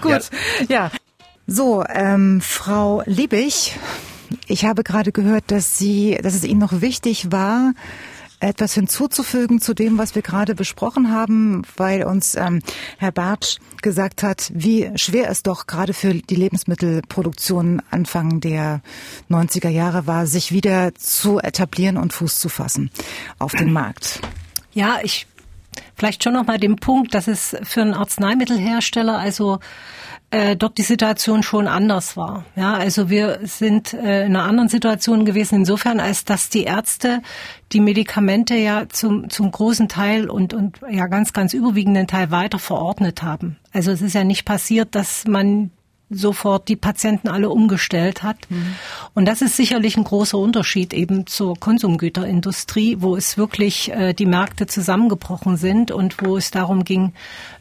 Gut, 0.00 0.30
ja. 0.68 0.90
So, 1.46 1.84
ähm, 1.88 2.40
Frau 2.40 3.02
Liebig, 3.06 3.78
ich 4.46 4.64
habe 4.64 4.84
gerade 4.84 5.12
gehört, 5.12 5.44
dass 5.50 5.78
Sie, 5.78 6.18
dass 6.22 6.34
es 6.34 6.44
Ihnen 6.44 6.60
noch 6.60 6.80
wichtig 6.80 7.32
war, 7.32 7.72
etwas 8.40 8.74
hinzuzufügen 8.74 9.60
zu 9.60 9.74
dem, 9.74 9.98
was 9.98 10.14
wir 10.14 10.22
gerade 10.22 10.54
besprochen 10.54 11.12
haben, 11.12 11.62
weil 11.76 12.04
uns 12.04 12.34
ähm, 12.34 12.60
Herr 12.98 13.12
Bartsch 13.12 13.58
gesagt 13.82 14.22
hat, 14.22 14.50
wie 14.54 14.90
schwer 14.96 15.30
es 15.30 15.42
doch 15.42 15.66
gerade 15.66 15.92
für 15.92 16.14
die 16.14 16.34
Lebensmittelproduktion 16.34 17.82
Anfang 17.90 18.40
der 18.40 18.80
90er 19.28 19.68
Jahre 19.68 20.06
war, 20.06 20.26
sich 20.26 20.52
wieder 20.52 20.94
zu 20.94 21.38
etablieren 21.38 21.96
und 21.96 22.12
Fuß 22.12 22.40
zu 22.40 22.48
fassen 22.48 22.90
auf 23.38 23.52
dem 23.52 23.72
Markt. 23.72 24.20
Ja, 24.72 24.98
ich 25.02 25.26
vielleicht 25.94 26.24
schon 26.24 26.32
noch 26.32 26.46
mal 26.46 26.58
den 26.58 26.76
Punkt, 26.76 27.14
dass 27.14 27.28
es 27.28 27.56
für 27.62 27.82
einen 27.82 27.94
Arzneimittelhersteller 27.94 29.18
also 29.18 29.60
äh, 30.30 30.56
dort 30.56 30.78
die 30.78 30.82
Situation 30.82 31.42
schon 31.42 31.66
anders 31.66 32.16
war. 32.16 32.44
Ja, 32.54 32.74
also 32.74 33.10
wir 33.10 33.40
sind 33.42 33.92
äh, 33.92 34.26
in 34.26 34.36
einer 34.36 34.44
anderen 34.44 34.68
Situation 34.68 35.24
gewesen 35.24 35.56
insofern, 35.56 35.98
als 35.98 36.24
dass 36.24 36.48
die 36.48 36.64
Ärzte 36.64 37.22
die 37.72 37.80
Medikamente 37.80 38.54
ja 38.54 38.88
zum, 38.88 39.28
zum 39.30 39.50
großen 39.50 39.88
Teil 39.88 40.30
und, 40.30 40.54
und 40.54 40.80
ja 40.88 41.06
ganz, 41.06 41.32
ganz 41.32 41.52
überwiegenden 41.52 42.06
Teil 42.06 42.30
weiter 42.30 42.58
verordnet 42.58 43.22
haben. 43.22 43.56
Also 43.72 43.90
es 43.90 44.02
ist 44.02 44.14
ja 44.14 44.24
nicht 44.24 44.44
passiert, 44.44 44.94
dass 44.94 45.26
man 45.26 45.70
sofort 46.10 46.68
die 46.68 46.76
Patienten 46.76 47.28
alle 47.28 47.48
umgestellt 47.50 48.24
hat. 48.24 48.36
Mhm. 48.50 48.74
Und 49.14 49.26
das 49.26 49.42
ist 49.42 49.56
sicherlich 49.56 49.96
ein 49.96 50.04
großer 50.04 50.36
Unterschied 50.36 50.92
eben 50.92 51.26
zur 51.26 51.56
Konsumgüterindustrie, 51.58 52.96
wo 52.98 53.16
es 53.16 53.38
wirklich 53.38 53.92
äh, 53.92 54.12
die 54.12 54.26
Märkte 54.26 54.66
zusammengebrochen 54.66 55.56
sind 55.56 55.92
und 55.92 56.16
wo 56.20 56.36
es 56.36 56.50
darum 56.50 56.84
ging, 56.84 57.12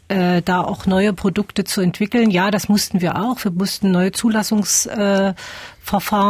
äh, 0.09 0.41
da 0.41 0.61
auch 0.61 0.85
neue 0.87 1.13
Produkte 1.13 1.63
zu 1.63 1.81
entwickeln. 1.81 2.31
Ja, 2.31 2.51
das 2.51 2.67
mussten 2.67 2.99
wir 2.99 3.15
auch. 3.15 3.43
Wir 3.43 3.51
mussten 3.51 3.91
neue 3.91 4.11
Zulassungsverfahren 4.11 5.35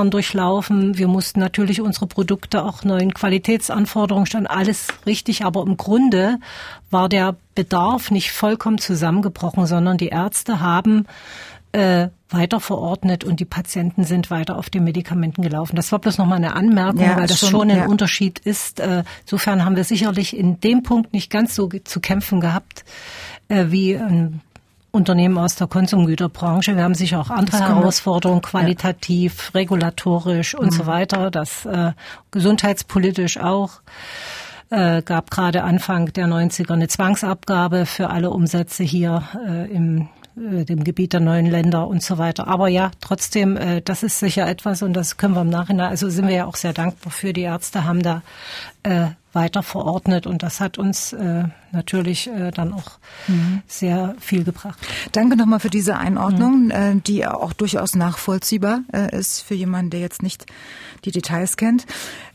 äh, 0.08 0.10
durchlaufen. 0.10 0.98
Wir 0.98 1.08
mussten 1.08 1.40
natürlich 1.40 1.80
unsere 1.82 2.06
Produkte 2.06 2.64
auch 2.64 2.84
neuen 2.84 3.14
Qualitätsanforderungen 3.14 4.26
stellen. 4.26 4.48
Alles 4.48 4.88
richtig. 5.06 5.46
Aber 5.46 5.64
im 5.64 5.78
Grunde 5.78 6.40
war 6.92 7.08
der 7.08 7.38
Bedarf 7.56 8.12
nicht 8.12 8.32
vollkommen 8.32 8.80
zusammengebrochen, 8.80 9.66
sondern 9.66 9.98
die 9.98 10.10
Ärzte 10.10 10.60
haben 10.60 11.06
äh, 11.72 12.10
weiter 12.30 12.60
verordnet 12.60 13.24
und 13.24 13.40
die 13.40 13.46
Patienten 13.46 14.04
sind 14.04 14.30
weiter 14.30 14.58
auf 14.58 14.70
den 14.70 14.84
Medikamenten 14.84 15.42
gelaufen. 15.42 15.76
Das 15.76 15.92
war 15.92 16.00
bloß 16.00 16.18
nochmal 16.18 16.38
eine 16.38 16.56
Anmerkung, 16.56 17.02
ja, 17.02 17.18
weil 17.18 17.28
das 17.28 17.40
schon, 17.40 17.50
schon 17.50 17.72
ein 17.72 17.78
ja. 17.78 17.86
Unterschied 17.88 18.40
ist. 18.40 18.80
Äh, 18.80 19.04
insofern 19.22 19.66
haben 19.66 19.76
wir 19.76 19.84
sicherlich 19.84 20.36
in 20.36 20.60
dem 20.60 20.84
Punkt 20.84 21.14
nicht 21.14 21.30
ganz 21.32 21.56
so 21.56 21.70
zu 21.70 22.00
kämpfen 22.00 22.42
gehabt 22.42 22.84
äh, 23.50 23.66
wie 23.70 23.98
ein 23.98 24.42
Unternehmen 24.92 25.38
aus 25.38 25.56
der 25.56 25.68
Konsumgüterbranche. 25.68 26.76
Wir 26.76 26.84
haben 26.84 26.96
sicher 26.96 27.20
auch 27.20 27.30
andere 27.30 27.60
Herausforderungen, 27.60 28.42
qualitativ, 28.42 29.52
ja. 29.54 29.60
regulatorisch 29.60 30.56
und 30.56 30.72
mhm. 30.72 30.76
so 30.76 30.88
weiter, 30.88 31.30
das 31.30 31.66
äh, 31.66 31.92
gesundheitspolitisch 32.32 33.38
auch. 33.38 33.82
Äh, 34.72 35.02
gab 35.02 35.32
gerade 35.32 35.64
Anfang 35.64 36.14
der 36.14 36.28
90er 36.28 36.74
eine 36.74 36.88
Zwangsabgabe 36.88 37.86
für 37.86 38.10
alle 38.10 38.30
Umsätze 38.32 38.84
hier 38.84 39.24
äh, 39.48 39.72
im 39.72 40.10
äh, 40.40 40.64
dem 40.64 40.84
Gebiet 40.84 41.14
der 41.14 41.20
neuen 41.20 41.48
Länder 41.48 41.88
und 41.88 42.04
so 42.04 42.18
weiter. 42.18 42.48
Aber 42.48 42.68
ja, 42.68 42.92
trotzdem, 43.02 43.58
äh, 43.58 43.82
das 43.82 44.04
ist 44.04 44.20
sicher 44.20 44.48
etwas 44.48 44.82
und 44.82 44.94
das 44.94 45.18
können 45.18 45.34
wir 45.34 45.42
im 45.42 45.50
Nachhinein, 45.50 45.90
also 45.90 46.10
sind 46.10 46.28
wir 46.28 46.36
ja 46.36 46.46
auch 46.46 46.56
sehr 46.56 46.74
dankbar 46.74 47.12
für. 47.12 47.34
Die 47.34 47.42
Ärzte 47.42 47.84
haben 47.84 48.02
da 48.02 48.22
äh, 48.84 49.08
weiter 49.34 49.64
verordnet 49.64 50.28
und 50.28 50.44
das 50.44 50.60
hat 50.60 50.78
uns 50.78 51.14
äh, 51.14 51.44
natürlich 51.72 52.28
äh, 52.28 52.52
dann 52.52 52.74
auch 52.74 53.00
mhm. 53.28 53.62
sehr 53.68 54.16
viel 54.20 54.44
gebracht. 54.44 54.80
Danke 55.12 55.36
nochmal 55.36 55.60
für 55.60 55.70
diese 55.70 55.98
Einordnung, 55.98 56.66
mhm. 56.66 56.72
äh, 56.72 56.96
die 56.96 57.26
auch 57.26 57.54
durchaus 57.54 57.96
nachvollziehbar 57.96 58.82
äh, 58.94 59.16
ist 59.18 59.42
für 59.42 59.56
jemanden, 59.56 59.92
der 59.92 60.00
jetzt 60.00 60.24
nicht 60.24 60.46
die 61.06 61.12
Details 61.12 61.58
kennt. 61.58 61.86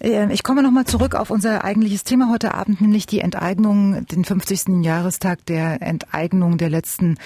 Äh, 0.00 0.32
ich 0.32 0.42
komme 0.42 0.62
nochmal 0.62 0.84
zurück 0.84 1.14
auf 1.14 1.30
unser 1.30 1.64
eigentliches 1.64 2.04
Thema 2.04 2.30
heute 2.30 2.54
Abend, 2.54 2.80
nämlich 2.80 3.06
die 3.06 3.20
Enteignung, 3.20 4.06
den 4.06 4.24
50. 4.24 4.84
Jahrestag 4.84 5.44
der 5.46 5.82
Enteignung 5.82 6.58
der 6.58 6.70
letzten 6.70 7.18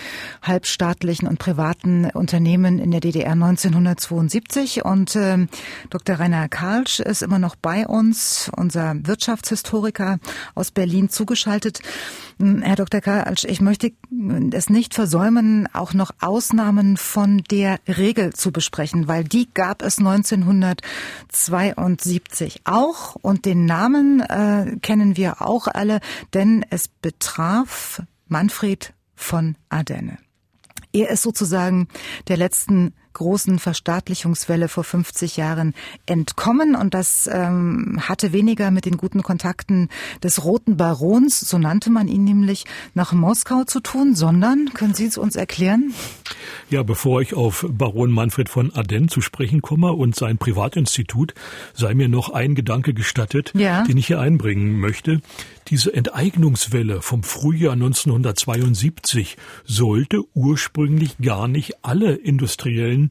halbstaatlichen 0.42 1.28
und 1.28 1.38
privaten 1.38 2.06
Unternehmen 2.10 2.78
in 2.78 2.90
der 2.90 3.00
DDR 3.00 3.32
1972. 3.32 4.84
Und 4.84 5.16
äh, 5.16 5.46
Dr. 5.90 6.16
Rainer 6.16 6.48
Karlsch 6.48 7.00
ist 7.00 7.22
immer 7.22 7.38
noch 7.38 7.56
bei 7.56 7.86
uns, 7.86 8.50
unser 8.56 8.94
Wirtschaftshistoriker 9.06 10.18
aus 10.54 10.70
Berlin 10.70 11.08
zugeschaltet. 11.08 11.80
Hm, 12.38 12.62
Herr 12.62 12.76
Dr. 12.76 13.00
Karlsch, 13.00 13.44
ich 13.44 13.60
möchte 13.60 13.90
es 14.52 14.70
nicht 14.70 14.94
versäumen, 14.94 15.68
auch 15.72 15.92
noch 15.92 16.12
Ausnahmen 16.20 16.96
von 16.96 17.42
der 17.50 17.80
Regel 17.88 18.32
zu 18.32 18.52
besprechen, 18.52 19.08
weil 19.08 19.24
die 19.24 19.48
gab 19.52 19.82
es 19.82 19.98
1972 19.98 22.60
auch 22.64 23.16
und 23.16 23.44
den 23.44 23.66
Namen 23.66 24.20
äh, 24.20 24.76
kennen 24.82 25.16
wir 25.16 25.42
auch 25.42 25.66
alle, 25.66 25.98
denn 26.32 26.64
es 26.70 26.86
betraf 26.88 28.02
Manfred 28.28 28.92
von 29.16 29.56
Ardenne. 29.68 30.18
Er 30.92 31.10
ist 31.10 31.22
sozusagen 31.22 31.88
der 32.28 32.36
letzten 32.36 32.94
großen 33.18 33.58
Verstaatlichungswelle 33.58 34.68
vor 34.68 34.84
50 34.84 35.36
Jahren 35.36 35.74
entkommen. 36.06 36.74
Und 36.74 36.94
das 36.94 37.28
ähm, 37.30 38.00
hatte 38.08 38.32
weniger 38.32 38.70
mit 38.70 38.86
den 38.86 38.96
guten 38.96 39.22
Kontakten 39.22 39.88
des 40.22 40.44
Roten 40.44 40.76
Barons, 40.76 41.40
so 41.40 41.58
nannte 41.58 41.90
man 41.90 42.08
ihn 42.08 42.24
nämlich, 42.24 42.64
nach 42.94 43.12
Moskau 43.12 43.64
zu 43.64 43.80
tun, 43.80 44.14
sondern, 44.14 44.70
können 44.72 44.94
Sie 44.94 45.06
es 45.06 45.18
uns 45.18 45.36
erklären? 45.36 45.92
Ja, 46.70 46.82
bevor 46.82 47.20
ich 47.20 47.34
auf 47.34 47.66
Baron 47.68 48.10
Manfred 48.10 48.48
von 48.48 48.74
Aden 48.74 49.08
zu 49.08 49.20
sprechen 49.20 49.62
komme 49.62 49.92
und 49.92 50.14
sein 50.14 50.38
Privatinstitut, 50.38 51.34
sei 51.74 51.94
mir 51.94 52.08
noch 52.08 52.30
ein 52.30 52.54
Gedanke 52.54 52.94
gestattet, 52.94 53.52
ja. 53.54 53.82
den 53.82 53.96
ich 53.96 54.06
hier 54.06 54.20
einbringen 54.20 54.78
möchte. 54.78 55.20
Diese 55.70 55.92
Enteignungswelle 55.92 57.02
vom 57.02 57.22
Frühjahr 57.22 57.74
1972 57.74 59.36
sollte 59.64 60.22
ursprünglich 60.34 61.18
gar 61.18 61.46
nicht 61.46 61.84
alle 61.84 62.14
industriellen 62.14 63.10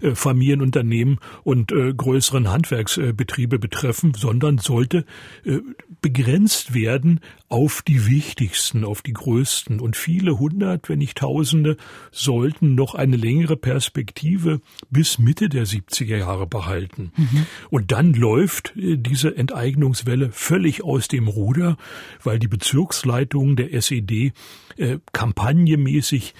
äh, 0.00 0.14
Familienunternehmen 0.14 1.18
und 1.44 1.72
äh, 1.72 1.92
größeren 1.92 2.48
Handwerksbetriebe 2.48 3.58
betreffen, 3.58 4.14
sondern 4.14 4.58
sollte 4.58 5.04
äh, 5.44 5.58
begrenzt 6.00 6.72
werden 6.72 7.20
auf 7.48 7.82
die 7.82 8.06
wichtigsten, 8.06 8.84
auf 8.84 9.02
die 9.02 9.12
größten. 9.12 9.80
Und 9.80 9.96
viele 9.96 10.38
hundert, 10.38 10.88
wenn 10.88 11.00
nicht 11.00 11.18
Tausende, 11.18 11.76
sollten 12.12 12.74
noch 12.74 12.94
eine 12.94 13.16
längere 13.16 13.56
Perspektive 13.56 14.60
bis 14.88 15.18
Mitte 15.18 15.48
der 15.48 15.66
70er 15.66 16.16
Jahre 16.16 16.46
behalten. 16.46 17.12
Mhm. 17.16 17.46
Und 17.68 17.92
dann 17.92 18.14
läuft 18.14 18.74
äh, 18.76 18.96
diese 18.96 19.36
Enteignungswelle 19.36 20.30
völlig 20.32 20.82
aus 20.84 21.08
dem 21.08 21.28
Ruder, 21.28 21.76
weil 22.22 22.38
die 22.38 22.48
Bezirksleitungen 22.48 23.56
der 23.56 23.72
SED 23.72 24.32
äh, 24.76 24.98
kampagnenmäßig 25.12 26.34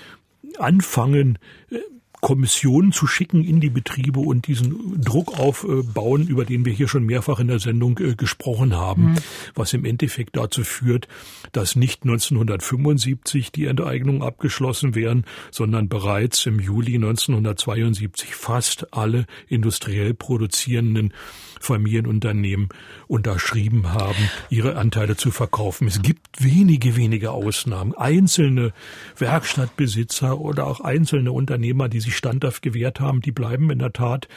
anfangen, 0.59 1.38
äh, 1.70 1.78
Kommissionen 2.20 2.92
zu 2.92 3.06
schicken 3.06 3.44
in 3.44 3.60
die 3.60 3.70
Betriebe 3.70 4.20
und 4.20 4.46
diesen 4.46 5.00
Druck 5.00 5.38
aufbauen, 5.38 6.26
über 6.26 6.44
den 6.44 6.64
wir 6.64 6.72
hier 6.72 6.88
schon 6.88 7.04
mehrfach 7.04 7.40
in 7.40 7.48
der 7.48 7.58
Sendung 7.58 7.98
äh, 7.98 8.14
gesprochen 8.14 8.76
haben, 8.76 9.12
mhm. 9.12 9.18
was 9.54 9.72
im 9.72 9.84
Endeffekt 9.84 10.36
dazu 10.36 10.62
führt, 10.64 11.08
dass 11.52 11.76
nicht 11.76 12.02
1975 12.02 13.52
die 13.52 13.66
Enteignungen 13.66 14.22
abgeschlossen 14.22 14.94
wären, 14.94 15.24
sondern 15.50 15.88
bereits 15.88 16.44
im 16.46 16.60
Juli 16.60 16.96
1972 16.96 18.34
fast 18.34 18.92
alle 18.92 19.26
industriell 19.48 20.14
produzierenden 20.14 21.12
Familienunternehmen 21.60 22.70
unterschrieben 23.06 23.92
haben, 23.92 24.30
ihre 24.48 24.76
Anteile 24.76 25.16
zu 25.16 25.30
verkaufen. 25.30 25.86
Es 25.86 26.00
gibt 26.00 26.42
wenige, 26.42 26.96
wenige 26.96 27.32
Ausnahmen. 27.32 27.94
Einzelne 27.94 28.72
Werkstattbesitzer 29.18 30.40
oder 30.40 30.66
auch 30.66 30.80
einzelne 30.80 31.32
Unternehmer, 31.32 31.88
die 31.88 32.00
sich 32.00 32.09
standhaft 32.16 32.62
gewährt 32.62 33.00
haben, 33.00 33.20
die 33.20 33.32
bleiben 33.32 33.70
in 33.70 33.78
der 33.78 33.92
Tat 33.92 34.28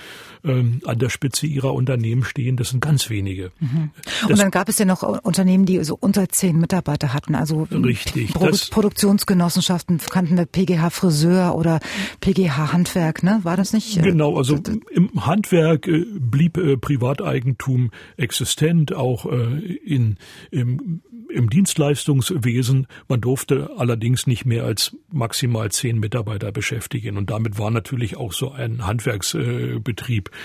ähm, 0.44 0.82
an 0.86 1.00
der 1.00 1.10
Spitze 1.10 1.48
ihrer 1.48 1.74
Unternehmen 1.74 2.24
stehen. 2.24 2.58
Das 2.58 2.70
sind 2.70 2.82
ganz 2.82 3.10
wenige. 3.10 3.52
Mhm. 3.60 3.92
Und 4.28 4.40
dann 4.40 4.52
gab 4.52 4.70
es 4.70 4.80
ja 4.80 4.86
noch 4.86 5.04
Unternehmen, 5.04 5.66
die 5.66 5.84
so 5.84 5.98
unter 6.00 6.28
zehn 6.30 6.60
Mitarbeiter 6.60 7.14
hatten. 7.14 7.36
Also 7.36 7.68
richtig, 7.72 8.34
Pro 8.34 8.50
Produktionsgenossenschaften 8.72 10.00
kannten 10.10 10.38
wir 10.38 10.46
PGH 10.46 10.90
Friseur 10.90 11.56
oder 11.56 11.80
PGH 12.22 12.74
Handwerk, 12.74 13.24
ne? 13.24 13.40
War 13.44 13.58
das 13.58 13.74
nicht? 13.74 13.98
Äh, 13.98 14.02
genau, 14.02 14.38
also 14.38 14.60
im 14.92 15.26
Handwerk 15.26 15.88
äh, 15.88 16.06
blieb 16.20 16.58
äh, 16.58 16.78
privat 16.78 17.04
Privateigentum 17.04 17.92
existent, 18.18 18.94
auch 18.94 19.26
äh, 19.26 19.60
in, 19.86 20.18
im, 20.52 21.02
im 21.30 21.50
Dienstleistungswesen. 21.50 22.88
Man 23.08 23.22
durfte 23.22 23.72
allerdings 23.78 24.26
nicht 24.28 24.46
mehr 24.46 24.64
als 24.64 24.96
maximal 25.12 25.72
zehn 25.72 26.00
Mitarbeiter 26.00 26.52
beschäftigen. 26.52 27.18
Und 27.18 27.30
damit 27.30 27.58
war 27.58 27.63
natürlich 27.72 28.18
auch 28.18 28.34
so 28.34 28.52
ein 28.52 28.86
Handwerksbetrieb. 28.86 30.30
ähm, 30.30 30.42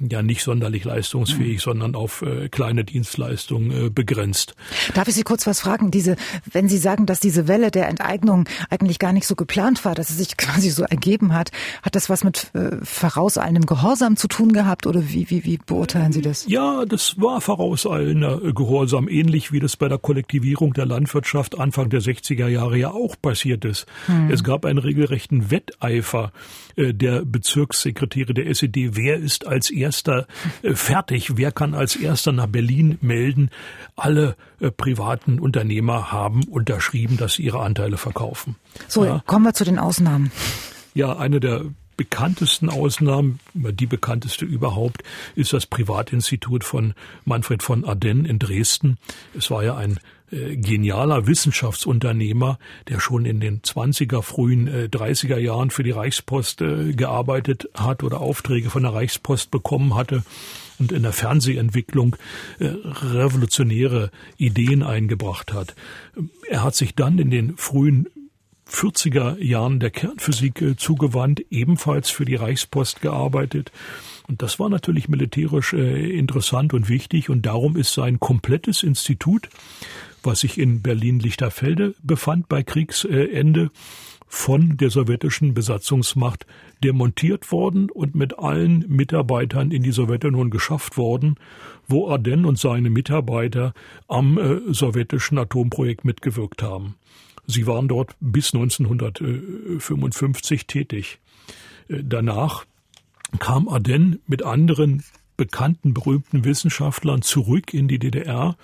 ja 0.00 0.22
nicht 0.22 0.42
sonderlich 0.42 0.84
leistungsfähig, 0.84 1.56
mhm. 1.56 1.70
sondern 1.70 1.94
auf 1.94 2.22
äh, 2.22 2.48
kleine 2.48 2.84
Dienstleistungen 2.84 3.70
äh, 3.70 3.90
begrenzt. 3.90 4.54
Darf 4.94 5.08
ich 5.08 5.14
Sie 5.14 5.22
kurz 5.22 5.46
was 5.46 5.60
fragen? 5.60 5.90
Diese, 5.90 6.16
wenn 6.50 6.68
Sie 6.68 6.78
sagen, 6.78 7.06
dass 7.06 7.20
diese 7.20 7.48
Welle 7.48 7.70
der 7.70 7.88
Enteignung 7.88 8.48
eigentlich 8.70 8.98
gar 8.98 9.12
nicht 9.12 9.26
so 9.26 9.34
geplant 9.34 9.84
war, 9.84 9.94
dass 9.94 10.10
es 10.10 10.16
sich 10.16 10.36
quasi 10.36 10.70
so 10.70 10.84
ergeben 10.84 11.34
hat, 11.34 11.50
hat 11.82 11.94
das 11.94 12.08
was 12.08 12.24
mit 12.24 12.50
äh, 12.54 12.76
vorauseilendem 12.82 13.66
Gehorsam 13.66 14.16
zu 14.16 14.28
tun 14.28 14.52
gehabt 14.52 14.86
oder 14.86 15.08
wie, 15.08 15.28
wie, 15.30 15.44
wie 15.44 15.58
beurteilen 15.58 16.12
Sie 16.12 16.22
das? 16.22 16.46
Ja, 16.48 16.84
das 16.86 17.20
war 17.20 17.40
vorauseilender 17.40 18.52
Gehorsam, 18.52 19.08
ähnlich 19.08 19.52
wie 19.52 19.60
das 19.60 19.76
bei 19.76 19.88
der 19.88 19.98
Kollektivierung 19.98 20.72
der 20.72 20.86
Landwirtschaft 20.86 21.58
Anfang 21.58 21.90
der 21.90 22.00
60er 22.00 22.48
Jahre 22.48 22.78
ja 22.78 22.90
auch 22.90 23.16
passiert 23.20 23.64
ist. 23.64 23.86
Hm. 24.06 24.30
Es 24.30 24.44
gab 24.44 24.64
einen 24.64 24.78
regelrechten 24.78 25.50
Wetteifer 25.50 26.32
äh, 26.76 26.94
der 26.94 27.24
Bezirkssekretäre 27.24 28.34
der 28.34 28.46
SED. 28.46 28.96
Wer 28.96 29.16
ist 29.16 29.46
als 29.46 29.57
erster 29.70 30.26
äh, 30.62 30.74
fertig? 30.74 31.36
Wer 31.36 31.52
kann 31.52 31.74
als 31.74 31.96
erster 31.96 32.32
nach 32.32 32.46
Berlin 32.46 32.98
melden? 33.00 33.50
Alle 33.96 34.36
äh, 34.60 34.70
privaten 34.70 35.38
Unternehmer 35.40 36.12
haben 36.12 36.44
unterschrieben, 36.44 37.16
dass 37.16 37.34
sie 37.34 37.42
ihre 37.42 37.60
Anteile 37.60 37.96
verkaufen. 37.96 38.56
So, 38.86 39.04
ja. 39.04 39.22
kommen 39.26 39.44
wir 39.44 39.54
zu 39.54 39.64
den 39.64 39.78
Ausnahmen. 39.78 40.30
Ja, 40.94 41.16
eine 41.16 41.40
der 41.40 41.64
bekanntesten 41.98 42.70
Ausnahmen, 42.70 43.40
die 43.54 43.86
bekannteste 43.86 44.44
überhaupt, 44.44 45.02
ist 45.34 45.52
das 45.52 45.66
Privatinstitut 45.66 46.64
von 46.64 46.94
Manfred 47.24 47.62
von 47.62 47.84
Ardenn 47.84 48.24
in 48.24 48.38
Dresden. 48.38 48.98
Es 49.36 49.50
war 49.50 49.64
ja 49.64 49.76
ein 49.76 49.98
äh, 50.30 50.56
genialer 50.56 51.26
Wissenschaftsunternehmer, 51.26 52.58
der 52.88 53.00
schon 53.00 53.24
in 53.24 53.40
den 53.40 53.62
20er, 53.62 54.22
frühen 54.22 54.66
äh, 54.66 54.88
30er 54.90 55.38
Jahren 55.38 55.70
für 55.70 55.82
die 55.82 55.90
Reichspost 55.90 56.60
äh, 56.60 56.92
gearbeitet 56.92 57.68
hat 57.74 58.02
oder 58.02 58.20
Aufträge 58.20 58.70
von 58.70 58.82
der 58.82 58.94
Reichspost 58.94 59.50
bekommen 59.50 59.94
hatte 59.94 60.22
und 60.78 60.92
in 60.92 61.02
der 61.02 61.12
Fernsehentwicklung 61.12 62.16
äh, 62.58 62.66
revolutionäre 62.66 64.10
Ideen 64.36 64.82
eingebracht 64.82 65.52
hat. 65.52 65.74
Er 66.48 66.62
hat 66.62 66.74
sich 66.74 66.94
dann 66.94 67.18
in 67.18 67.30
den 67.30 67.56
frühen 67.56 68.08
40er 68.70 69.42
Jahren 69.42 69.80
der 69.80 69.90
Kernphysik 69.90 70.62
äh, 70.62 70.76
zugewandt, 70.76 71.44
ebenfalls 71.50 72.10
für 72.10 72.24
die 72.24 72.34
Reichspost 72.34 73.00
gearbeitet. 73.00 73.72
Und 74.28 74.42
das 74.42 74.58
war 74.58 74.68
natürlich 74.68 75.08
militärisch 75.08 75.72
äh, 75.72 76.18
interessant 76.18 76.74
und 76.74 76.88
wichtig 76.88 77.30
und 77.30 77.46
darum 77.46 77.76
ist 77.76 77.94
sein 77.94 78.20
komplettes 78.20 78.82
Institut, 78.82 79.48
was 80.22 80.40
sich 80.40 80.58
in 80.58 80.82
Berlin-Lichterfelde 80.82 81.94
befand 82.02 82.48
bei 82.48 82.62
Kriegsende, 82.62 83.70
von 84.28 84.76
der 84.76 84.90
sowjetischen 84.90 85.54
Besatzungsmacht 85.54 86.46
demontiert 86.84 87.50
worden 87.50 87.90
und 87.90 88.14
mit 88.14 88.38
allen 88.38 88.84
Mitarbeitern 88.86 89.70
in 89.70 89.82
die 89.82 89.90
Sowjetunion 89.90 90.50
geschafft 90.50 90.98
worden, 90.98 91.36
wo 91.88 92.10
Ardenn 92.10 92.44
und 92.44 92.58
seine 92.58 92.90
Mitarbeiter 92.90 93.72
am 94.06 94.36
äh, 94.38 94.60
sowjetischen 94.72 95.38
Atomprojekt 95.38 96.04
mitgewirkt 96.04 96.62
haben. 96.62 96.96
Sie 97.46 97.66
waren 97.66 97.88
dort 97.88 98.14
bis 98.20 98.52
1955 98.52 100.66
tätig. 100.66 101.20
Äh, 101.88 102.02
danach 102.04 102.66
kam 103.38 103.66
Ardenn 103.68 104.18
mit 104.26 104.42
anderen 104.42 105.02
bekannten, 105.38 105.94
berühmten 105.94 106.44
Wissenschaftlern 106.44 107.22
zurück 107.22 107.72
in 107.72 107.88
die 107.88 107.98
DDR, 107.98 108.58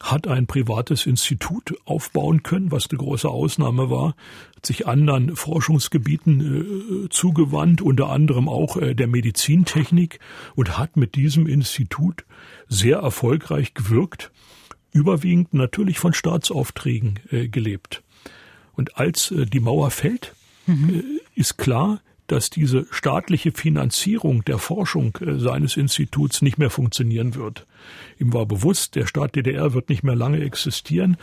hat 0.00 0.28
ein 0.28 0.46
privates 0.46 1.06
Institut 1.06 1.74
aufbauen 1.84 2.42
können, 2.42 2.70
was 2.70 2.88
eine 2.90 2.98
große 2.98 3.28
Ausnahme 3.28 3.90
war, 3.90 4.14
hat 4.56 4.66
sich 4.66 4.86
anderen 4.86 5.34
Forschungsgebieten 5.34 7.04
äh, 7.04 7.08
zugewandt, 7.08 7.82
unter 7.82 8.10
anderem 8.10 8.48
auch 8.48 8.76
äh, 8.76 8.94
der 8.94 9.08
Medizintechnik 9.08 10.20
und 10.54 10.78
hat 10.78 10.96
mit 10.96 11.14
diesem 11.16 11.46
Institut 11.46 12.24
sehr 12.68 12.98
erfolgreich 12.98 13.74
gewirkt, 13.74 14.30
überwiegend 14.92 15.54
natürlich 15.54 15.98
von 15.98 16.12
Staatsaufträgen 16.12 17.20
äh, 17.30 17.48
gelebt. 17.48 18.02
Und 18.74 18.96
als 18.96 19.32
äh, 19.32 19.46
die 19.46 19.60
Mauer 19.60 19.90
fällt, 19.90 20.34
mhm. 20.66 20.90
äh, 20.90 21.40
ist 21.40 21.58
klar, 21.58 22.00
dass 22.28 22.50
diese 22.50 22.86
staatliche 22.90 23.52
Finanzierung 23.52 24.44
der 24.44 24.58
Forschung 24.58 25.18
äh, 25.20 25.38
seines 25.38 25.76
Instituts 25.76 26.42
nicht 26.42 26.58
mehr 26.58 26.70
funktionieren 26.70 27.34
wird. 27.34 27.66
Ihm 28.20 28.32
war 28.32 28.46
bewusst, 28.46 28.94
der 28.94 29.06
Staat 29.06 29.34
DDR 29.34 29.74
wird 29.74 29.88
nicht 29.88 30.04
mehr 30.04 30.14
lange 30.14 30.40
existieren 30.40 31.16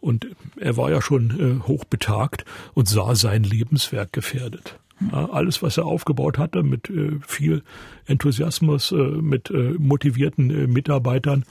und 0.00 0.26
er 0.58 0.76
war 0.76 0.90
ja 0.90 1.00
schon 1.00 1.60
äh, 1.60 1.68
hochbetagt 1.68 2.44
und 2.74 2.88
sah 2.88 3.14
sein 3.14 3.44
Lebenswerk 3.44 4.12
gefährdet. 4.12 4.78
Alles, 5.12 5.62
was 5.62 5.78
er 5.78 5.86
aufgebaut 5.86 6.36
hatte, 6.36 6.62
mit 6.62 6.90
äh, 6.90 7.12
viel 7.26 7.62
Enthusiasmus, 8.06 8.92
mit 8.92 9.50
motivierten 9.78 10.70
Mitarbeitern, 10.70 11.44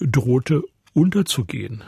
drohte 0.00 0.62
unterzugehen. 0.92 1.82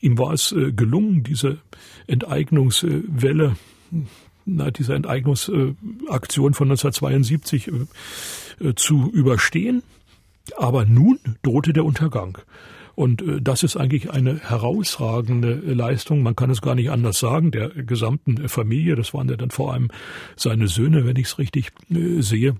Ihm 0.00 0.16
war 0.16 0.32
es 0.32 0.54
gelungen, 0.74 1.22
diese 1.22 1.58
Enteignungswelle, 2.06 3.56
na, 4.46 4.70
diese 4.70 4.94
Enteignungsaktion 4.94 6.54
von 6.54 6.70
1972 6.70 7.68
äh, 8.60 8.74
zu 8.74 9.10
überstehen. 9.10 9.82
Aber 10.56 10.84
nun 10.86 11.18
drohte 11.42 11.72
der 11.72 11.84
Untergang. 11.84 12.38
Und 12.94 13.22
äh, 13.22 13.42
das 13.42 13.62
ist 13.62 13.76
eigentlich 13.76 14.10
eine 14.10 14.38
herausragende 14.38 15.54
Leistung. 15.54 16.22
Man 16.22 16.36
kann 16.36 16.50
es 16.50 16.62
gar 16.62 16.74
nicht 16.74 16.90
anders 16.90 17.18
sagen. 17.18 17.50
Der 17.50 17.68
gesamten 17.70 18.48
Familie, 18.48 18.96
das 18.96 19.12
waren 19.12 19.28
ja 19.28 19.36
dann 19.36 19.50
vor 19.50 19.72
allem 19.72 19.90
seine 20.36 20.68
Söhne, 20.68 21.04
wenn 21.04 21.16
ich 21.16 21.26
es 21.26 21.38
richtig 21.38 21.72
sehe, 21.88 22.56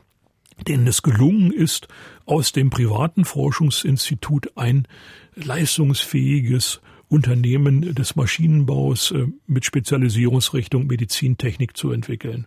denen 0.69 0.87
es 0.87 1.03
gelungen 1.03 1.53
ist, 1.53 1.89
aus 2.25 2.53
dem 2.53 2.71
privaten 2.71 3.25
Forschungsinstitut 3.25 4.57
ein 4.57 4.89
leistungsfähiges 5.37 6.81
Unternehmen 7.09 7.95
des 7.95 8.17
Maschinenbaus 8.17 9.13
äh, 9.13 9.27
mit 9.47 9.65
Spezialisierungsrichtung 9.65 10.87
Medizintechnik 10.87 11.77
zu 11.77 11.93
entwickeln. 11.93 12.47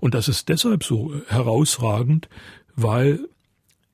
Und 0.00 0.14
das 0.14 0.28
ist 0.28 0.48
deshalb 0.48 0.82
so 0.82 1.14
herausragend, 1.28 2.28
weil 2.74 3.20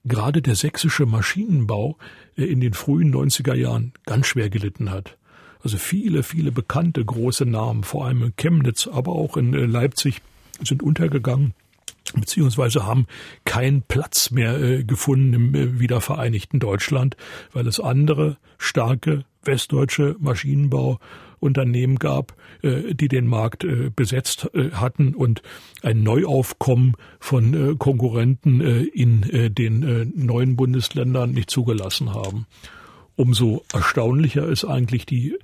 gerade 0.04 0.40
der 0.40 0.54
sächsische 0.54 1.04
Maschinenbau 1.04 1.98
äh, 2.36 2.44
in 2.44 2.60
den 2.60 2.72
frühen 2.72 3.14
90er 3.14 3.54
Jahren 3.54 3.92
ganz 4.06 4.26
schwer 4.26 4.48
gelitten 4.48 4.90
hat. 4.90 5.18
Also 5.62 5.78
viele, 5.78 6.22
viele 6.22 6.52
bekannte 6.52 7.04
große 7.04 7.44
Namen, 7.44 7.82
vor 7.82 8.06
allem 8.06 8.22
in 8.22 8.36
Chemnitz, 8.36 8.86
aber 8.86 9.12
auch 9.12 9.36
in 9.36 9.52
äh, 9.52 9.66
Leipzig, 9.66 10.22
sind 10.62 10.82
untergegangen 10.82 11.54
beziehungsweise 12.14 12.86
haben 12.86 13.06
keinen 13.44 13.82
Platz 13.82 14.30
mehr 14.30 14.60
äh, 14.60 14.84
gefunden 14.84 15.32
im 15.34 15.54
äh, 15.54 15.80
wiedervereinigten 15.80 16.60
Deutschland, 16.60 17.16
weil 17.52 17.66
es 17.66 17.80
andere 17.80 18.38
starke 18.58 19.24
westdeutsche 19.46 20.16
Maschinenbauunternehmen 20.18 21.98
gab, 21.98 22.34
äh, 22.62 22.94
die 22.94 23.08
den 23.08 23.26
Markt 23.26 23.64
äh, 23.64 23.90
besetzt 23.94 24.50
äh, 24.54 24.70
hatten 24.70 25.14
und 25.14 25.42
ein 25.82 26.02
Neuaufkommen 26.02 26.96
von 27.20 27.78
Konkurrenten 27.78 28.60
in 28.60 29.22
den 29.54 30.12
neuen 30.14 30.56
Bundesländern 30.56 31.32
nicht 31.32 31.50
zugelassen 31.50 32.14
haben. 32.14 32.46
Umso 33.16 33.64
erstaunlicher 33.72 34.46
ist 34.46 34.66
eigentlich 34.66 35.06
die 35.06 35.38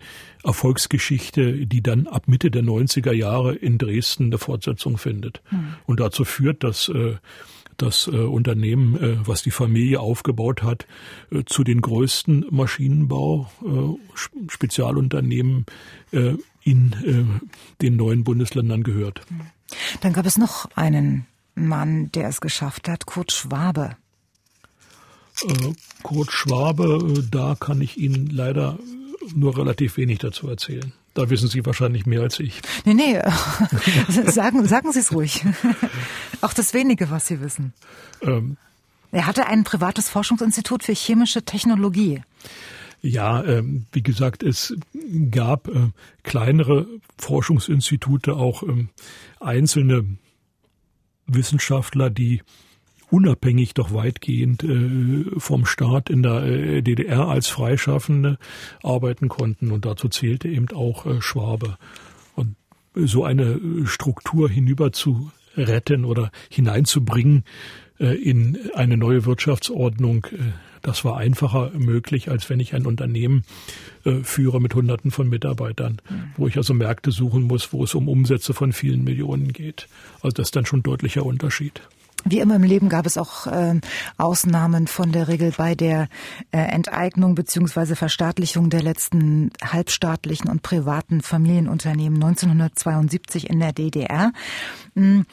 Erfolgsgeschichte, 0.44 1.66
die 1.66 1.82
dann 1.82 2.06
ab 2.06 2.28
Mitte 2.28 2.50
der 2.50 2.62
90er 2.62 3.12
Jahre 3.12 3.54
in 3.54 3.78
Dresden 3.78 4.26
eine 4.26 4.36
Fortsetzung 4.36 4.98
findet. 4.98 5.42
Mhm. 5.50 5.74
Und 5.86 6.00
dazu 6.00 6.24
führt, 6.24 6.64
dass 6.64 6.90
äh, 6.90 7.16
das 7.82 8.06
äh, 8.06 8.10
Unternehmen, 8.10 8.96
äh, 8.96 9.16
was 9.26 9.42
die 9.42 9.50
Familie 9.50 10.00
aufgebaut 10.00 10.62
hat, 10.62 10.86
äh, 11.30 11.42
zu 11.44 11.64
den 11.64 11.80
größten 11.80 12.46
Maschinenbau 12.50 13.50
äh, 13.62 14.48
Spezialunternehmen 14.48 15.66
äh, 16.12 16.34
in 16.62 16.92
äh, 17.04 17.82
den 17.82 17.96
neuen 17.96 18.24
Bundesländern 18.24 18.82
gehört. 18.82 19.22
Dann 20.00 20.12
gab 20.12 20.26
es 20.26 20.38
noch 20.38 20.70
einen 20.76 21.26
Mann, 21.54 22.10
der 22.12 22.28
es 22.28 22.40
geschafft 22.40 22.88
hat, 22.88 23.06
Kurt 23.06 23.32
Schwabe. 23.32 23.96
Kurt 26.02 26.30
Schwabe, 26.30 27.24
da 27.30 27.56
kann 27.58 27.80
ich 27.80 27.96
Ihnen 27.96 28.26
leider 28.26 28.78
nur 29.34 29.56
relativ 29.56 29.96
wenig 29.96 30.18
dazu 30.18 30.48
erzählen. 30.48 30.92
Da 31.14 31.28
wissen 31.28 31.48
Sie 31.48 31.64
wahrscheinlich 31.66 32.06
mehr 32.06 32.22
als 32.22 32.40
ich. 32.40 32.62
Nee, 32.84 32.94
nee, 32.94 33.20
sagen, 34.30 34.66
sagen 34.66 34.92
Sie 34.92 35.00
es 35.00 35.12
ruhig. 35.12 35.44
Auch 36.40 36.54
das 36.54 36.72
wenige, 36.72 37.10
was 37.10 37.26
Sie 37.26 37.40
wissen. 37.40 37.74
Ähm, 38.22 38.56
er 39.10 39.26
hatte 39.26 39.46
ein 39.46 39.64
privates 39.64 40.08
Forschungsinstitut 40.08 40.84
für 40.84 40.94
chemische 40.94 41.42
Technologie. 41.42 42.22
Ja, 43.02 43.44
ähm, 43.44 43.86
wie 43.92 44.02
gesagt, 44.02 44.42
es 44.42 44.74
gab 45.30 45.68
äh, 45.68 45.90
kleinere 46.22 46.86
Forschungsinstitute, 47.18 48.34
auch 48.34 48.62
ähm, 48.62 48.88
einzelne 49.40 50.06
Wissenschaftler, 51.26 52.10
die 52.10 52.42
unabhängig 53.12 53.74
doch 53.74 53.92
weitgehend 53.92 54.64
äh, 54.64 55.26
vom 55.38 55.66
Staat 55.66 56.08
in 56.08 56.22
der 56.22 56.42
äh, 56.44 56.82
DDR 56.82 57.28
als 57.28 57.48
Freischaffende 57.48 58.38
arbeiten 58.82 59.28
konnten. 59.28 59.70
Und 59.70 59.84
dazu 59.84 60.08
zählte 60.08 60.48
eben 60.48 60.68
auch 60.70 61.04
äh, 61.04 61.20
Schwabe. 61.20 61.76
Und 62.34 62.56
so 62.94 63.24
eine 63.24 63.60
Struktur 63.84 64.48
hinüber 64.48 64.92
zu 64.92 65.30
retten 65.56 66.06
oder 66.06 66.32
hineinzubringen 66.48 67.44
in 67.98 68.58
eine 68.74 68.96
neue 68.96 69.26
Wirtschaftsordnung, 69.26 70.26
das 70.80 71.04
war 71.04 71.18
einfacher 71.18 71.70
möglich, 71.74 72.30
als 72.30 72.50
wenn 72.50 72.58
ich 72.58 72.74
ein 72.74 72.86
Unternehmen 72.86 73.44
äh, 74.04 74.24
führe 74.24 74.60
mit 74.60 74.74
Hunderten 74.74 75.12
von 75.12 75.28
Mitarbeitern, 75.28 76.00
mhm. 76.10 76.32
wo 76.36 76.48
ich 76.48 76.56
also 76.56 76.74
Märkte 76.74 77.12
suchen 77.12 77.42
muss, 77.42 77.72
wo 77.72 77.84
es 77.84 77.94
um 77.94 78.08
Umsätze 78.08 78.52
von 78.52 78.72
vielen 78.72 79.04
Millionen 79.04 79.52
geht. 79.52 79.88
Also 80.22 80.34
das 80.34 80.48
ist 80.48 80.56
dann 80.56 80.66
schon 80.66 80.80
ein 80.80 80.84
deutlicher 80.84 81.24
Unterschied. 81.24 81.82
Wie 82.24 82.38
immer 82.38 82.56
im 82.56 82.62
Leben 82.62 82.88
gab 82.88 83.06
es 83.06 83.16
auch 83.16 83.46
äh, 83.46 83.80
Ausnahmen 84.16 84.86
von 84.86 85.12
der 85.12 85.28
Regel 85.28 85.52
bei 85.56 85.74
der 85.74 86.08
äh, 86.52 86.58
Enteignung 86.58 87.34
beziehungsweise 87.34 87.96
Verstaatlichung 87.96 88.70
der 88.70 88.82
letzten 88.82 89.50
halbstaatlichen 89.62 90.48
und 90.48 90.62
privaten 90.62 91.20
Familienunternehmen 91.20 92.22
1972 92.22 93.50
in 93.50 93.60
der 93.60 93.72
DDR. 93.72 94.32
Hm. 94.94 95.26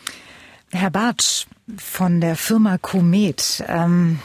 Herr 0.72 0.92
Bartsch 0.92 1.48
von 1.78 2.22
der 2.22 2.36
Firma 2.36 2.78
Komet, 2.78 3.64
ähm, 3.68 4.20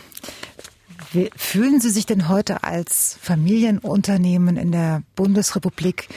fühlen 1.36 1.80
Sie 1.80 1.90
sich 1.90 2.06
denn 2.06 2.28
heute 2.28 2.64
als 2.64 3.18
Familienunternehmen 3.20 4.56
in 4.56 4.72
der 4.72 5.02
Bundesrepublik, 5.16 6.08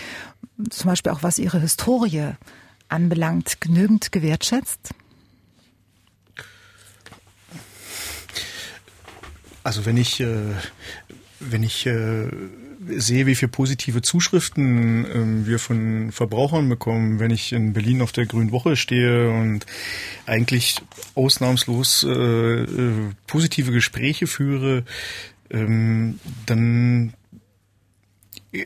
zum 0.70 0.90
Beispiel 0.90 1.12
auch 1.12 1.24
was 1.24 1.40
Ihre 1.40 1.60
Historie 1.60 2.32
anbelangt, 2.90 3.62
genügend 3.62 4.12
gewertschätzt? 4.12 4.94
Also 9.68 9.86
wenn 9.86 9.98
ich, 9.98 10.22
äh, 10.22 10.54
wenn 11.42 11.62
ich 11.62 11.86
äh, 11.88 12.30
sehe, 12.88 13.26
wie 13.26 13.36
viele 13.36 13.52
positive 13.52 14.02
Zuschriften 14.02 15.04
äh, 15.44 15.46
wir 15.46 15.60
von 15.60 16.14
Verbrauchern 16.14 16.70
bekommen, 16.70 17.20
wenn 17.20 17.32
ich 17.32 17.52
in 17.52 17.74
Berlin 17.74 18.02
auf 18.02 18.14
der 18.14 18.28
Grünen 18.28 18.54
Woche 18.54 18.78
stehe 18.78 19.30
und 19.30 19.66
eigentlich 20.26 20.78
ausnahmslos 21.16 22.06
äh, 22.08 22.12
äh, 22.12 22.94
positive 23.28 23.74
Gespräche 23.74 24.26
führe, 24.26 24.86
ähm, 25.50 26.22
dann 26.46 27.12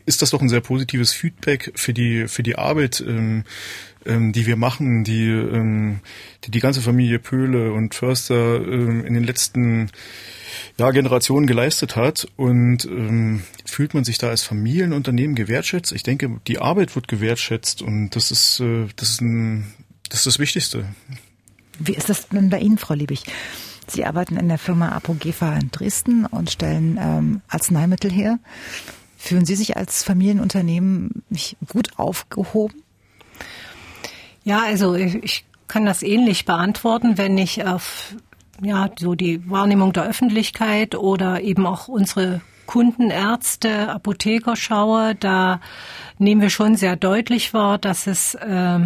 ist 0.06 0.22
das 0.22 0.30
doch 0.30 0.42
ein 0.44 0.50
sehr 0.50 0.62
positives 0.62 1.14
Feedback 1.14 1.72
für 1.74 1.94
die 1.94 2.28
für 2.28 2.44
die 2.44 2.60
Arbeit, 2.60 3.02
ähm, 3.02 3.44
ähm, 4.06 4.34
die 4.34 4.46
wir 4.46 4.56
machen, 4.56 5.04
die, 5.04 5.30
ähm, 5.30 6.02
die 6.44 6.52
die 6.52 6.60
ganze 6.60 6.82
Familie 6.82 7.18
Pöhle 7.18 7.74
und 7.74 7.96
Förster 7.96 8.58
ähm, 8.58 9.04
in 9.04 9.16
den 9.16 9.24
letzten 9.24 9.90
ja, 10.78 10.92
Generationen 10.92 11.48
geleistet 11.48 11.96
hat 11.96 12.28
und 12.36 12.86
ähm, 12.86 13.44
fühlt 13.66 13.94
man 13.94 14.04
sich 14.04 14.18
da 14.18 14.30
als 14.30 14.44
Familienunternehmen 14.44 15.36
gewertschätzt? 15.36 15.92
Ich 15.92 16.04
denke, 16.04 16.40
die 16.48 16.60
Arbeit 16.60 16.96
wird 16.96 17.08
gewertschätzt 17.08 17.82
und 17.82 18.16
das 18.16 18.32
ist 18.32 18.60
äh, 18.60 18.88
das 18.96 19.10
ist 19.10 19.22
ein, 19.22 19.74
das 20.10 20.20
ist 20.20 20.28
das 20.28 20.40
Wichtigste. 20.40 20.86
Wie 21.80 21.94
ist 21.94 22.10
das 22.10 22.28
denn 22.30 22.50
bei 22.50 22.60
Ihnen, 22.60 22.78
Frau 22.78 22.94
Liebig? 22.94 23.24
Sie 23.88 24.06
arbeiten 24.06 24.38
in 24.38 24.48
der 24.48 24.58
Firma 24.58 24.90
Apogefa 24.90 25.56
in 25.56 25.72
Dresden 25.72 26.26
und 26.26 26.50
stellen 26.52 26.98
ähm, 27.02 27.42
Arzneimittel 27.48 28.12
her. 28.12 28.40
Fühlen 29.18 29.46
Sie 29.46 29.56
sich 29.56 29.78
als 29.78 30.04
Familienunternehmen 30.04 31.24
gut 31.68 31.90
aufgehoben? 31.98 32.84
Ja, 34.44 34.64
also 34.64 34.96
ich 34.96 35.46
kann 35.68 35.86
das 35.86 36.04
ähnlich 36.04 36.46
beantworten, 36.46 37.18
wenn 37.18 37.38
ich 37.38 37.66
auf 37.66 38.16
ja, 38.62 38.90
so 38.98 39.16
die 39.16 39.50
Wahrnehmung 39.50 39.94
der 39.94 40.04
Öffentlichkeit 40.04 40.96
oder 40.96 41.42
eben 41.42 41.66
auch 41.66 41.88
unsere 41.88 42.42
Kundenärzte, 42.68 43.90
Apotheker 43.90 44.56
schaue, 44.56 45.16
da 45.16 45.60
nehmen 46.20 46.42
wir 46.42 46.50
schon 46.50 46.76
sehr 46.76 46.96
deutlich 46.96 47.54
wahr, 47.54 47.78
dass 47.78 48.08
es 48.08 48.36
äh, 48.36 48.80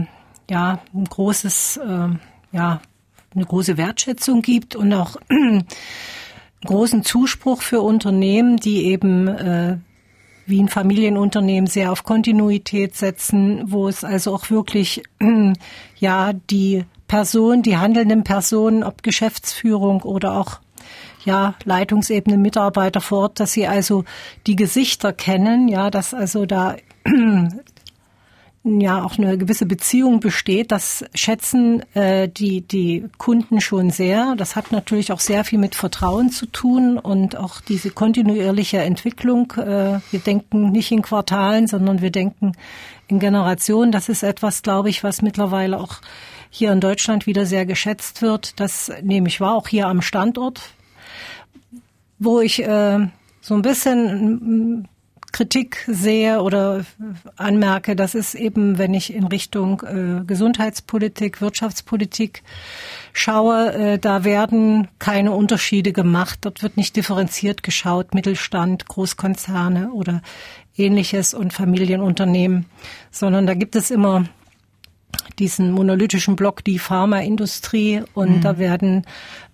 ja 0.50 0.80
ein 0.94 1.06
großes, 1.08 1.78
äh, 1.78 2.08
ja 2.52 2.82
eine 3.36 3.46
große 3.46 3.78
Wertschätzung 3.78 4.42
gibt 4.42 4.76
und 4.76 4.94
auch 4.94 5.18
großen 6.66 7.04
Zuspruch 7.04 7.62
für 7.62 7.82
Unternehmen, 7.82 8.58
die 8.58 8.86
eben 8.86 9.28
äh, 9.28 9.78
wie 10.48 10.62
ein 10.62 10.70
Familienunternehmen 10.70 11.68
sehr 11.68 11.92
auf 11.92 12.04
Kontinuität 12.04 12.96
setzen, 12.96 13.72
wo 13.72 13.88
es 13.88 14.04
also 14.04 14.34
auch 14.34 14.50
wirklich 14.50 15.04
ja 15.98 16.34
die 16.34 16.86
Person, 17.08 17.62
die 17.62 17.78
handelnden 17.78 18.24
Personen, 18.24 18.84
ob 18.84 19.04
Geschäftsführung 19.04 20.02
oder 20.02 20.40
auch 20.40 20.60
ja, 21.24 21.56
Leitungsebene, 21.64 22.38
Mitarbeiter 22.38 23.02
vor 23.02 23.20
Ort, 23.24 23.40
dass 23.40 23.54
sie 23.54 23.68
also 23.68 24.06
die 24.48 24.56
Gesichter 24.56 25.12
kennen, 25.12 25.68
ja, 25.68 25.90
dass 25.90 26.14
also 26.14 26.46
da 26.46 26.76
ja 28.64 29.04
auch 29.04 29.18
eine 29.18 29.38
gewisse 29.38 29.66
Beziehung 29.66 30.20
besteht. 30.20 30.72
Das 30.72 31.06
schätzen 31.14 31.84
äh, 31.96 32.28
die, 32.28 32.62
die 32.62 33.06
Kunden 33.18 33.62
schon 33.62 33.92
sehr. 33.92 34.36
Das 34.36 34.56
hat 34.56 34.72
natürlich 34.72 35.12
auch 35.12 35.20
sehr 35.20 35.44
viel 35.44 35.60
mit 35.60 35.76
Vertrauen 35.76 36.32
zu 36.32 36.48
tun 36.48 36.98
und 36.98 37.38
auch 37.38 37.62
diese 37.62 37.92
kontinuierliche 37.92 38.78
Entwicklung. 38.78 39.52
Äh, 39.58 40.00
wir 40.12 40.20
denken 40.20 40.72
nicht 40.72 40.92
in 40.92 41.04
Quartalen, 41.04 41.68
sondern 41.68 42.02
wir 42.02 42.12
denken 42.12 42.54
in 43.08 43.20
Generationen. 43.20 43.92
Das 43.92 44.10
ist 44.10 44.24
etwas, 44.24 44.64
glaube 44.64 44.90
ich, 44.90 45.04
was 45.04 45.22
mittlerweile 45.22 45.80
auch 45.80 46.02
hier 46.56 46.72
in 46.72 46.80
Deutschland 46.80 47.28
wieder 47.28 47.46
sehr 47.46 47.66
geschätzt 47.66 48.22
wird. 48.22 48.60
Das 48.60 48.92
nehme 49.02 49.28
ich 49.28 49.42
wahr, 49.42 49.56
auch 49.56 49.68
hier 49.68 49.88
am 49.88 50.02
Standort, 50.02 50.62
wo 52.18 52.40
ich 52.40 52.64
äh, 52.64 53.08
so 53.42 53.54
ein 53.56 53.62
bisschen 53.62 54.88
Kritik 55.36 55.84
sehe 55.88 56.42
oder 56.42 56.86
anmerke, 57.36 57.98
das 57.98 58.16
ist 58.16 58.36
eben, 58.36 58.78
wenn 58.78 58.94
ich 58.94 59.14
in 59.14 59.26
Richtung 59.26 59.82
äh, 59.82 60.24
Gesundheitspolitik, 60.26 61.42
Wirtschaftspolitik 61.42 62.42
schaue, 63.12 63.74
äh, 63.74 64.00
da 64.00 64.24
werden 64.24 64.88
keine 64.98 65.34
Unterschiede 65.34 65.92
gemacht. 65.92 66.40
Dort 66.44 66.64
wird 66.64 66.78
nicht 66.78 66.96
differenziert 66.96 67.64
geschaut, 67.64 68.14
Mittelstand, 68.14 68.88
Großkonzerne 68.88 69.92
oder 69.92 70.22
ähnliches 70.78 71.34
und 71.34 71.52
Familienunternehmen, 71.52 72.68
sondern 73.12 73.46
da 73.46 73.56
gibt 73.56 73.76
es 73.76 73.92
immer 73.92 74.24
diesen 75.40 75.72
monolithischen 75.72 76.36
Block, 76.36 76.64
die 76.64 76.80
Pharmaindustrie 76.80 78.04
und 78.14 78.38
mhm. 78.38 78.42
da 78.42 78.58
werden 78.58 79.06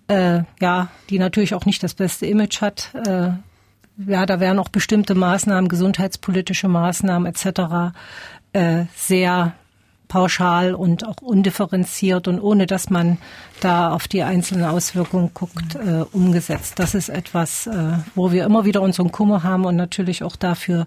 äh, 0.08 0.40
ja, 0.60 0.88
die 1.10 1.18
natürlich 1.18 1.54
auch 1.54 1.64
nicht 1.64 1.82
das 1.82 1.94
beste 1.94 2.26
Image 2.26 2.60
hat, 2.60 2.90
äh, 3.06 3.30
ja, 4.06 4.26
da 4.26 4.40
werden 4.40 4.58
auch 4.58 4.68
bestimmte 4.68 5.14
Maßnahmen, 5.14 5.68
gesundheitspolitische 5.68 6.68
Maßnahmen 6.68 7.26
etc. 7.26 7.94
Äh, 8.52 8.84
sehr 8.96 9.54
pauschal 10.08 10.74
und 10.74 11.06
auch 11.06 11.16
undifferenziert 11.22 12.28
und 12.28 12.38
ohne 12.38 12.66
dass 12.66 12.90
man 12.90 13.16
da 13.60 13.92
auf 13.92 14.08
die 14.08 14.22
einzelnen 14.22 14.64
Auswirkungen 14.64 15.30
guckt, 15.32 15.74
äh, 15.74 16.04
umgesetzt. 16.12 16.78
Das 16.78 16.94
ist 16.94 17.08
etwas, 17.08 17.66
äh, 17.66 17.94
wo 18.14 18.30
wir 18.30 18.44
immer 18.44 18.66
wieder 18.66 18.82
unseren 18.82 19.10
Kummer 19.10 19.42
haben 19.42 19.64
und 19.64 19.76
natürlich 19.76 20.22
auch 20.22 20.36
dafür 20.36 20.86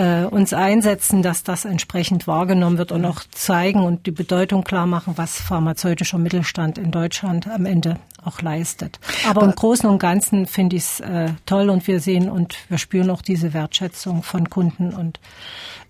äh, 0.00 0.24
uns 0.24 0.54
einsetzen, 0.54 1.22
dass 1.22 1.42
das 1.42 1.66
entsprechend 1.66 2.26
wahrgenommen 2.26 2.78
wird 2.78 2.90
und 2.90 3.04
auch 3.04 3.20
zeigen 3.32 3.84
und 3.84 4.06
die 4.06 4.10
Bedeutung 4.10 4.64
klar 4.64 4.86
machen, 4.86 5.12
was 5.16 5.38
pharmazeutischer 5.40 6.16
Mittelstand 6.16 6.78
in 6.78 6.90
Deutschland 6.90 7.46
am 7.46 7.66
Ende 7.66 7.98
auch 8.24 8.40
leistet. 8.40 8.98
Aber 9.28 9.42
im 9.42 9.54
Großen 9.54 9.88
und 9.88 9.98
Ganzen 9.98 10.46
finde 10.46 10.76
ich 10.76 10.84
es 10.84 11.00
äh, 11.00 11.28
toll 11.44 11.68
und 11.68 11.86
wir 11.86 12.00
sehen 12.00 12.30
und 12.30 12.56
wir 12.70 12.78
spüren 12.78 13.10
auch 13.10 13.20
diese 13.20 13.52
Wertschätzung 13.52 14.22
von 14.22 14.48
Kunden 14.48 14.94
und 14.94 15.20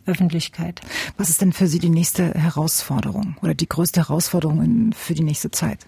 Öffentlichkeit. 0.06 0.80
Was 1.16 1.28
ist 1.28 1.40
denn 1.40 1.52
für 1.52 1.68
Sie 1.68 1.78
die 1.78 1.88
nächste 1.88 2.34
Herausforderung 2.34 3.36
oder 3.42 3.54
die 3.54 3.68
größte 3.68 4.08
Herausforderung 4.08 4.92
für 4.92 5.14
die 5.14 5.22
nächste 5.22 5.52
Zeit? 5.52 5.86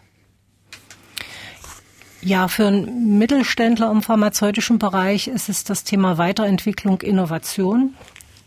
Ja, 2.24 2.46
für 2.46 2.68
einen 2.68 3.18
Mittelständler 3.18 3.90
im 3.90 4.00
pharmazeutischen 4.00 4.78
Bereich 4.78 5.26
ist 5.26 5.48
es 5.48 5.64
das 5.64 5.82
Thema 5.82 6.18
Weiterentwicklung, 6.18 7.00
Innovation. 7.00 7.94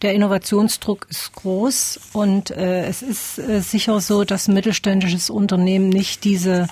Der 0.05 0.13
Innovationsdruck 0.13 1.07
ist 1.09 1.33
groß 1.33 1.99
und 2.13 2.51
äh, 2.51 2.85
es 2.85 3.01
ist 3.01 3.39
äh, 3.39 3.59
sicher 3.59 3.99
so, 4.01 4.23
dass 4.23 4.47
mittelständisches 4.47 5.31
Unternehmen 5.31 5.89
nicht 5.89 6.25
diese 6.25 6.67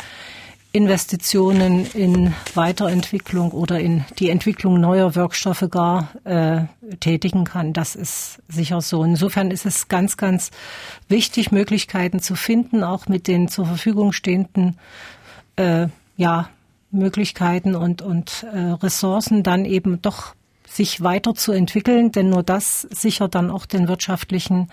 Investitionen 0.71 1.87
in 1.95 2.35
Weiterentwicklung 2.53 3.49
oder 3.49 3.79
in 3.79 4.05
die 4.19 4.29
Entwicklung 4.29 4.79
neuer 4.79 5.15
Wirkstoffe 5.15 5.65
gar 5.71 6.09
äh, 6.25 6.65
tätigen 6.99 7.43
kann. 7.43 7.73
Das 7.73 7.95
ist 7.95 8.39
sicher 8.49 8.81
so. 8.81 9.03
Insofern 9.03 9.49
ist 9.49 9.65
es 9.65 9.87
ganz, 9.87 10.15
ganz 10.15 10.51
wichtig, 11.07 11.51
Möglichkeiten 11.51 12.19
zu 12.19 12.35
finden, 12.35 12.83
auch 12.83 13.07
mit 13.07 13.27
den 13.27 13.47
zur 13.47 13.65
Verfügung 13.65 14.13
stehenden 14.13 14.77
äh, 15.55 15.87
ja, 16.17 16.49
Möglichkeiten 16.91 17.73
und, 17.73 18.03
und 18.03 18.45
äh, 18.53 18.59
Ressourcen 18.59 19.41
dann 19.41 19.65
eben 19.65 20.03
doch 20.03 20.35
sich 20.75 21.01
weiterzuentwickeln, 21.01 22.11
denn 22.11 22.29
nur 22.29 22.43
das 22.43 22.81
sichert 22.81 23.35
dann 23.35 23.49
auch 23.49 23.65
den 23.65 23.87
wirtschaftlichen 23.87 24.69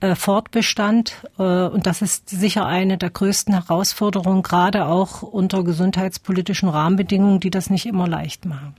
äh, 0.00 0.14
Fortbestand. 0.14 1.14
Äh, 1.38 1.42
und 1.42 1.86
das 1.86 2.02
ist 2.02 2.28
sicher 2.28 2.66
eine 2.66 2.98
der 2.98 3.10
größten 3.10 3.54
Herausforderungen, 3.54 4.42
gerade 4.42 4.86
auch 4.86 5.22
unter 5.22 5.64
gesundheitspolitischen 5.64 6.68
Rahmenbedingungen, 6.68 7.40
die 7.40 7.50
das 7.50 7.70
nicht 7.70 7.86
immer 7.86 8.08
leicht 8.08 8.44
machen. 8.44 8.74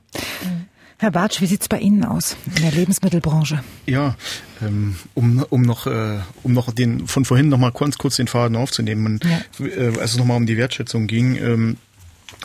Herr 1.03 1.11
Bartsch, 1.11 1.41
wie 1.41 1.47
sieht's 1.47 1.67
bei 1.67 1.79
Ihnen 1.79 2.05
aus 2.05 2.37
in 2.55 2.61
der 2.61 2.71
Lebensmittelbranche? 2.71 3.61
Ja, 3.85 4.15
ähm, 4.61 4.95
um, 5.15 5.45
um 5.49 5.61
noch 5.63 5.85
äh, 5.85 6.19
um 6.43 6.53
noch 6.53 6.71
den 6.71 7.07
von 7.07 7.25
vorhin 7.25 7.49
noch 7.49 7.57
mal 7.57 7.71
kurz 7.71 7.97
kurz 7.97 8.15
den 8.15 8.27
Faden 8.27 8.55
aufzunehmen, 8.55 9.19
ja. 9.23 9.65
äh, 9.65 9.99
als 9.99 10.11
es 10.11 10.17
noch 10.17 10.25
mal 10.25 10.37
um 10.37 10.45
die 10.45 10.55
Wertschätzung 10.55 11.07
ging. 11.07 11.35
Ähm, 11.35 11.77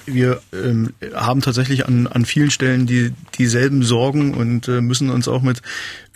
wir 0.06 0.40
ähm, 0.52 0.92
haben 1.14 1.40
tatsächlich 1.40 1.86
an, 1.86 2.06
an 2.06 2.24
vielen 2.24 2.50
Stellen 2.50 2.86
die 2.86 3.12
dieselben 3.38 3.82
Sorgen 3.82 4.34
und 4.34 4.68
äh, 4.68 4.80
müssen 4.80 5.10
uns 5.10 5.28
auch 5.28 5.42
mit 5.42 5.62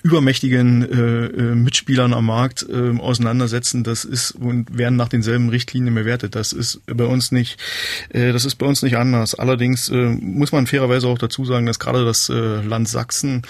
übermächtigen 0.02 0.82
äh, 0.82 1.26
äh, 1.26 1.54
Mitspielern 1.54 2.12
am 2.12 2.26
Markt 2.26 2.66
äh, 2.68 2.98
auseinandersetzen. 2.98 3.84
Das 3.84 4.04
ist 4.04 4.32
und 4.32 4.76
werden 4.76 4.96
nach 4.96 5.08
denselben 5.08 5.48
Richtlinien 5.48 5.94
bewertet. 5.94 6.34
Das 6.34 6.52
ist 6.52 6.80
bei 6.86 7.04
uns 7.04 7.30
nicht, 7.30 7.60
äh, 8.08 8.32
das 8.32 8.44
ist 8.44 8.56
bei 8.56 8.66
uns 8.66 8.82
nicht 8.82 8.96
anders. 8.96 9.34
Allerdings 9.34 9.88
äh, 9.88 10.08
muss 10.20 10.52
man 10.52 10.66
fairerweise 10.66 11.06
auch 11.06 11.18
dazu 11.18 11.44
sagen, 11.44 11.66
dass 11.66 11.78
gerade 11.78 12.04
das 12.04 12.28
äh, 12.28 12.62
Land 12.62 12.88
Sachsen 12.88 13.42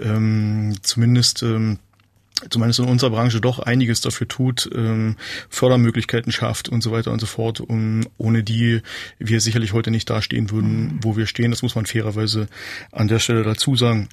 ähm, 0.00 0.74
zumindest 0.82 1.42
ähm, 1.42 1.78
zumindest 2.50 2.80
in 2.80 2.86
unserer 2.86 3.10
Branche 3.10 3.40
doch 3.40 3.58
einiges 3.58 4.00
dafür 4.00 4.28
tut, 4.28 4.68
ähm, 4.74 5.16
Fördermöglichkeiten 5.48 6.32
schafft 6.32 6.68
und 6.68 6.82
so 6.82 6.90
weiter 6.90 7.12
und 7.12 7.20
so 7.20 7.26
fort, 7.26 7.60
um, 7.60 8.06
ohne 8.18 8.42
die 8.42 8.80
wir 9.18 9.40
sicherlich 9.40 9.72
heute 9.72 9.90
nicht 9.90 10.10
dastehen 10.10 10.50
würden, 10.50 10.98
wo 11.02 11.16
wir 11.16 11.26
stehen. 11.26 11.50
Das 11.50 11.62
muss 11.62 11.74
man 11.74 11.86
fairerweise 11.86 12.48
an 12.92 13.08
der 13.08 13.18
Stelle 13.18 13.42
dazu 13.42 13.76
sagen. 13.76 14.08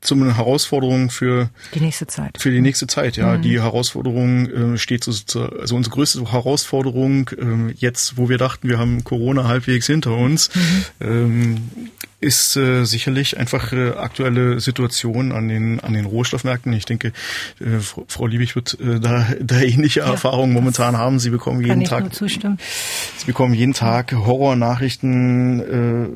Zum 0.00 0.34
Herausforderung 0.34 1.10
für 1.10 1.50
die 1.74 1.80
nächste 1.80 2.06
Zeit. 2.06 2.38
Für 2.38 2.50
die 2.50 2.60
nächste 2.60 2.86
Zeit, 2.86 3.16
ja. 3.16 3.36
Mhm. 3.36 3.42
Die 3.42 3.60
Herausforderung 3.60 4.74
äh, 4.74 4.78
steht 4.78 5.04
so, 5.04 5.12
also 5.40 5.76
unsere 5.76 5.94
größte 5.94 6.32
Herausforderung 6.32 7.28
äh, 7.30 7.72
jetzt, 7.76 8.16
wo 8.16 8.28
wir 8.28 8.38
dachten, 8.38 8.68
wir 8.68 8.78
haben 8.78 9.04
Corona 9.04 9.44
halbwegs 9.44 9.86
hinter 9.86 10.16
uns, 10.16 10.50
mhm. 10.54 10.84
ähm, 11.00 11.56
ist 12.20 12.56
äh, 12.56 12.84
sicherlich 12.84 13.38
einfach 13.38 13.72
äh, 13.72 13.92
aktuelle 13.92 14.60
Situation 14.60 15.32
an 15.32 15.48
den 15.48 15.80
an 15.80 15.94
den 15.94 16.04
Rohstoffmärkten. 16.04 16.70
Ich 16.74 16.84
denke, 16.84 17.12
äh, 17.60 17.78
Frau 17.80 18.26
Liebig 18.26 18.54
wird 18.56 18.78
äh, 18.78 19.00
da, 19.00 19.26
da 19.40 19.60
ähnliche 19.60 20.00
ja, 20.00 20.10
Erfahrungen 20.10 20.52
momentan 20.52 20.98
haben. 20.98 21.18
Sie 21.18 21.30
bekommen 21.30 21.62
jeden 21.62 21.84
Tag 21.84 22.12
Sie 22.14 23.26
bekommen 23.26 23.54
jeden 23.54 23.72
Tag 23.72 24.12
Horrornachrichten, 24.12 25.60
äh, 25.60 26.08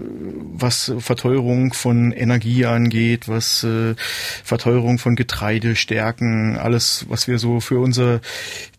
was 0.52 0.92
Verteuerung 0.98 1.72
von 1.72 2.12
Energie 2.12 2.66
angeht, 2.66 3.03
was 3.26 3.64
äh, 3.64 3.94
Verteuerung 4.42 4.98
von 4.98 5.16
Getreide, 5.16 5.76
Stärken, 5.76 6.56
alles, 6.56 7.06
was 7.08 7.28
wir 7.28 7.38
so 7.38 7.60
für 7.60 7.78
unser 7.78 8.20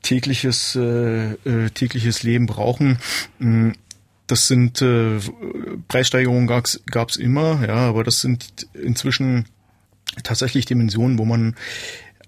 tägliches 0.02 0.76
äh, 0.76 1.34
äh, 1.34 1.70
tägliches 1.74 2.24
Leben 2.24 2.46
brauchen. 2.46 3.00
Mm, 3.40 3.72
das 4.28 4.48
sind 4.48 4.82
äh, 4.82 5.20
Preissteigerungen 5.88 6.48
gab 6.48 7.10
es 7.10 7.16
immer, 7.16 7.64
ja, 7.68 7.76
aber 7.76 8.04
das 8.04 8.22
sind 8.22 8.68
inzwischen 8.74 9.46
tatsächlich 10.24 10.66
Dimensionen, 10.66 11.20
wo 11.20 11.26
man 11.26 11.56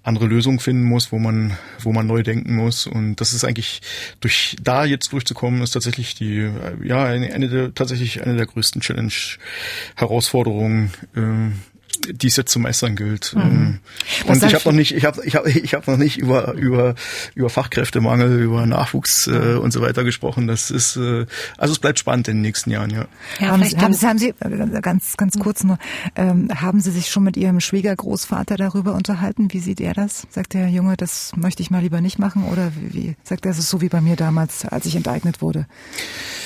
andere 0.08 0.26
Lösungen 0.26 0.60
finden 0.60 0.84
muss, 0.84 1.12
wo 1.12 1.20
man, 1.20 1.58
wo 1.80 1.92
man 1.92 2.08
neu 2.08 2.24
denken 2.24 2.56
muss. 2.56 2.88
Und 2.88 3.18
das 3.18 3.34
ist 3.34 3.44
eigentlich 3.44 3.82
durch 4.22 4.56
da 4.62 4.86
jetzt 4.86 5.12
durchzukommen, 5.12 5.62
ist 5.62 5.72
tatsächlich 5.72 6.16
die, 6.16 6.50
ja, 6.84 7.04
eine, 7.04 7.34
eine 7.34 7.50
der, 7.50 7.74
tatsächlich 7.74 8.24
eine 8.24 8.38
der 8.38 8.46
größten 8.46 8.80
Challenge-Herausforderungen 8.82 10.94
äh, 11.16 11.50
die 12.12 12.28
es 12.28 12.36
jetzt 12.36 12.52
zu 12.52 12.60
meistern 12.60 12.96
gilt. 12.96 13.34
Mhm. 13.36 13.42
Ähm, 13.42 13.80
und 14.28 14.44
ich 14.44 14.54
habe 14.54 14.64
noch 14.66 14.74
nicht, 14.74 14.96
ich 14.96 15.06
habe, 15.06 15.24
ich 15.26 15.36
habe, 15.36 15.50
ich 15.50 15.74
habe 15.74 15.90
noch 15.92 15.98
nicht 15.98 16.18
über 16.18 16.54
über 16.54 16.96
über 17.36 17.50
Fachkräftemangel, 17.50 18.40
über 18.40 18.66
Nachwuchs 18.66 19.28
äh, 19.28 19.56
und 19.56 19.72
so 19.72 19.82
weiter 19.82 20.04
gesprochen. 20.04 20.48
Das 20.48 20.72
ist, 20.72 20.98
äh, 20.98 21.26
also 21.58 21.74
es 21.74 21.80
bleibt 21.80 22.00
spannend 22.00 22.28
in 22.28 22.38
den 22.38 22.42
nächsten 22.42 22.72
Jahren, 22.72 22.90
ja. 22.90 23.06
ja 23.40 23.48
haben, 23.50 23.64
Sie, 23.64 23.78
haben, 23.78 23.94
Sie, 23.94 24.08
haben 24.08 24.20
Sie 24.20 24.34
äh, 24.40 24.82
ganz 24.82 25.18
ganz 25.18 25.38
kurz 25.40 25.64
nur, 25.64 25.78
ähm, 26.16 26.50
haben 26.54 26.80
Sie 26.80 26.92
sich 26.92 27.10
schon 27.10 27.24
mit 27.24 27.38
Ihrem 27.38 27.60
Schwiegergroßvater 27.60 28.58
darüber 28.58 28.94
unterhalten? 28.94 29.52
Wie 29.52 29.60
sieht 29.60 29.82
er 29.82 29.94
das? 29.94 30.28
Sagt 30.30 30.54
der 30.54 30.70
Junge, 30.70 30.98
das 30.98 31.32
möchte 31.36 31.62
ich 31.62 31.72
mal 31.72 31.82
lieber 31.82 32.02
nicht 32.02 32.20
machen, 32.20 32.44
oder 32.46 32.72
wie, 32.76 32.94
wie 32.94 33.16
sagt 33.24 33.46
er, 33.46 33.52
es 33.52 33.60
ist 33.60 33.70
so 33.70 33.82
wie 33.82 33.90
bei 33.90 34.02
mir 34.02 34.16
damals, 34.16 34.66
als 34.66 34.86
ich 34.86 34.96
enteignet 34.96 35.42
wurde 35.42 35.66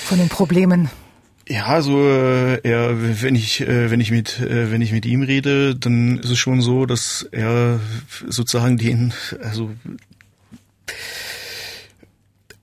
von 0.04 0.18
den 0.18 0.28
Problemen? 0.28 0.90
Ja, 1.48 1.82
so 1.82 1.98
äh, 2.08 2.60
er, 2.62 3.22
wenn 3.22 3.34
ich 3.34 3.60
äh, 3.60 3.90
wenn 3.90 4.00
ich 4.00 4.10
mit 4.10 4.40
äh, 4.40 4.70
wenn 4.70 4.80
ich 4.80 4.92
mit 4.92 5.04
ihm 5.06 5.22
rede, 5.22 5.74
dann 5.74 6.18
ist 6.18 6.30
es 6.30 6.38
schon 6.38 6.60
so, 6.60 6.86
dass 6.86 7.28
er 7.32 7.80
sozusagen 8.28 8.76
den 8.76 9.12
also 9.42 9.70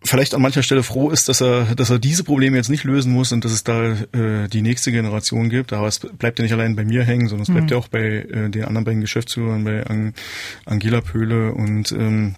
vielleicht 0.04 0.34
an 0.34 0.42
mancher 0.42 0.64
Stelle 0.64 0.84
froh 0.84 1.10
ist, 1.10 1.28
dass 1.28 1.42
er 1.42 1.76
dass 1.76 1.90
er 1.90 2.00
diese 2.00 2.24
Probleme 2.24 2.56
jetzt 2.56 2.70
nicht 2.70 2.86
lösen 2.86 3.12
muss 3.12 3.34
und 3.34 3.44
dass 3.44 3.52
es 3.52 3.66
da 3.66 3.92
äh, 4.14 4.48
die 4.48 4.62
nächste 4.62 4.92
Generation 4.92 5.50
gibt. 5.50 5.74
Aber 5.74 5.88
es 5.88 6.00
bleibt 6.00 6.40
ja 6.40 6.44
nicht 6.44 6.54
allein 6.54 6.78
bei 6.78 6.86
mir 6.86 7.04
hängen, 7.04 7.28
sondern 7.28 7.44
es 7.44 7.50
bleibt 7.50 7.66
mhm. 7.66 7.72
ja 7.72 7.78
auch 7.78 7.90
bei 7.90 8.00
äh, 8.00 8.50
den 8.50 8.64
anderen 8.64 8.86
beiden 8.86 9.02
Geschäftsführern, 9.02 9.66
bei 9.66 9.86
Ang 9.86 10.14
Angela 10.66 11.02
Pöhle 11.02 11.54
und 11.54 11.92
ähm, 11.92 12.36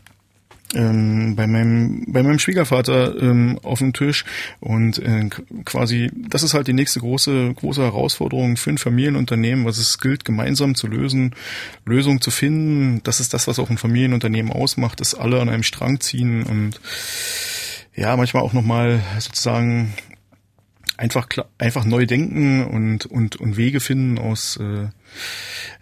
ähm, 0.74 1.36
bei 1.36 1.48
meinem 1.48 2.06
bei 2.08 2.24
meinem 2.24 2.40
Schwiegervater 2.40 3.20
ähm, 3.22 3.60
auf 3.64 3.80
dem 3.80 3.94
Tisch 3.94 4.26
und 4.60 5.00
äh, 5.00 5.30
quasi 5.66 6.10
das 6.16 6.44
ist 6.44 6.54
halt 6.54 6.68
die 6.68 6.74
nächste 6.74 7.00
große 7.00 7.54
große 7.56 7.82
Herausforderung 7.82 8.58
für 8.58 8.70
ein 8.70 8.78
Familienunternehmen, 8.78 9.66
was 9.66 9.78
es 9.78 10.00
gilt 10.00 10.26
gemeinsam 10.26 10.76
zu 10.76 10.88
lösen, 10.88 11.36
Lösungen 11.86 12.22
zu 12.22 12.32
finden. 12.32 13.02
Das 13.04 13.20
ist 13.20 13.34
das, 13.34 13.48
was 13.48 13.60
auch 13.60 13.70
ein 13.70 13.78
Familienunternehmen 13.78 14.52
ausmacht, 14.52 15.00
dass 15.00 15.16
alle 15.16 15.42
an 15.42 15.50
einem 15.50 15.64
Strang 15.64 16.00
ziehen 16.00 16.44
und 16.44 16.80
ja 17.96 18.16
manchmal 18.16 18.44
auch 18.44 18.54
noch 18.54 18.64
mal 18.64 19.02
sozusagen 19.20 19.94
einfach 20.98 21.28
einfach 21.58 21.84
neu 21.86 22.06
denken 22.06 22.66
und 22.66 23.06
und 23.06 23.36
und 23.36 23.58
Wege 23.58 23.80
finden 23.80 24.20
aus 24.20 24.58
äh, 24.58 24.88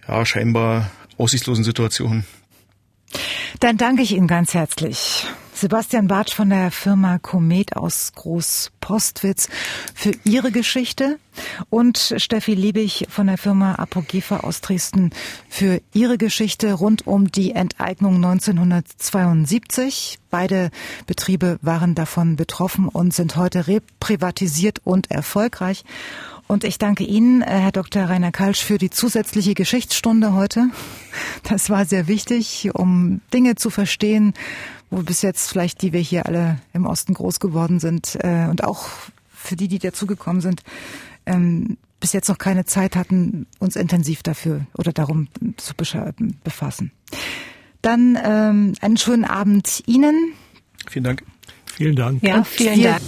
ja 0.08 0.26
scheinbar 0.26 0.90
aussichtslosen 1.18 1.64
Situationen. 1.64 2.26
Dann 3.60 3.78
danke 3.78 4.04
ich 4.04 4.14
Ihnen 4.14 4.28
ganz 4.28 4.54
herzlich. 4.54 5.26
Sebastian 5.60 6.08
Bartsch 6.08 6.34
von 6.34 6.50
der 6.50 6.72
Firma 6.72 7.20
Komet 7.20 7.76
aus 7.76 8.14
Großpostwitz 8.16 9.50
für 9.94 10.14
Ihre 10.24 10.52
Geschichte 10.52 11.20
und 11.70 12.16
Steffi 12.16 12.54
Liebig 12.54 13.08
von 13.10 13.28
der 13.28 13.38
Firma 13.38 13.76
Apogefa 13.76 14.38
aus 14.38 14.62
Dresden 14.62 15.10
für 15.50 15.82
Ihre 15.94 16.18
Geschichte 16.18 16.72
rund 16.72 17.08
um 17.08 17.30
die 17.30 17.52
Enteignung 17.52 18.16
1972. 18.24 20.20
Beide 20.30 20.72
Betriebe 21.08 21.60
waren 21.62 21.94
davon 21.94 22.38
betroffen 22.38 22.88
und 22.88 23.14
sind 23.14 23.36
heute 23.36 23.68
reprivatisiert 23.68 24.80
und 24.86 25.12
erfolgreich. 25.12 25.84
Und 26.48 26.64
ich 26.64 26.78
danke 26.80 27.04
Ihnen, 27.04 27.42
äh, 27.42 27.46
Herr 27.46 27.72
Dr. 27.72 28.06
Rainer 28.06 28.32
Kalsch, 28.32 28.64
für 28.64 28.78
die 28.80 28.90
zusätzliche 28.90 29.54
Geschichtsstunde 29.54 30.34
heute. 30.34 30.70
Das 31.50 31.70
war 31.72 31.86
sehr 31.86 32.08
wichtig, 32.08 32.70
um 32.74 33.22
Dinge 33.34 33.56
zu 33.56 33.72
verstehen, 33.72 34.34
wo 34.92 34.98
bis 34.98 35.24
jetzt 35.24 35.50
vielleicht, 35.50 35.82
die 35.82 35.94
wir 35.94 36.00
hier 36.00 36.28
alle 36.28 36.60
im 36.74 36.86
Osten 36.86 37.16
groß 37.16 37.40
geworden 37.40 37.80
sind 37.80 38.18
äh, 38.22 38.48
und 38.50 38.64
auch 38.64 38.88
für 39.34 39.56
die, 39.56 39.68
die 39.68 39.80
dazugekommen 39.80 40.42
sind, 40.42 40.62
ähm, 41.26 41.78
bis 42.00 42.14
jetzt 42.14 42.30
noch 42.30 42.38
keine 42.38 42.66
Zeit 42.66 42.96
hatten, 42.96 43.48
uns 43.58 43.76
intensiv 43.76 44.22
dafür 44.22 44.66
oder 44.78 44.94
darum 44.94 45.28
zu 45.58 45.74
befassen. 46.44 46.92
Dann 47.82 48.18
ähm, 48.24 48.74
einen 48.82 48.98
schönen 48.98 49.26
Abend 49.26 49.84
Ihnen. 49.88 50.34
Vielen 50.88 51.04
Dank. 51.04 51.24
Vielen 51.76 51.96
Dank. 51.96 52.22
Ja, 52.24 52.44
vielen 52.44 52.84
Dank. 52.84 53.02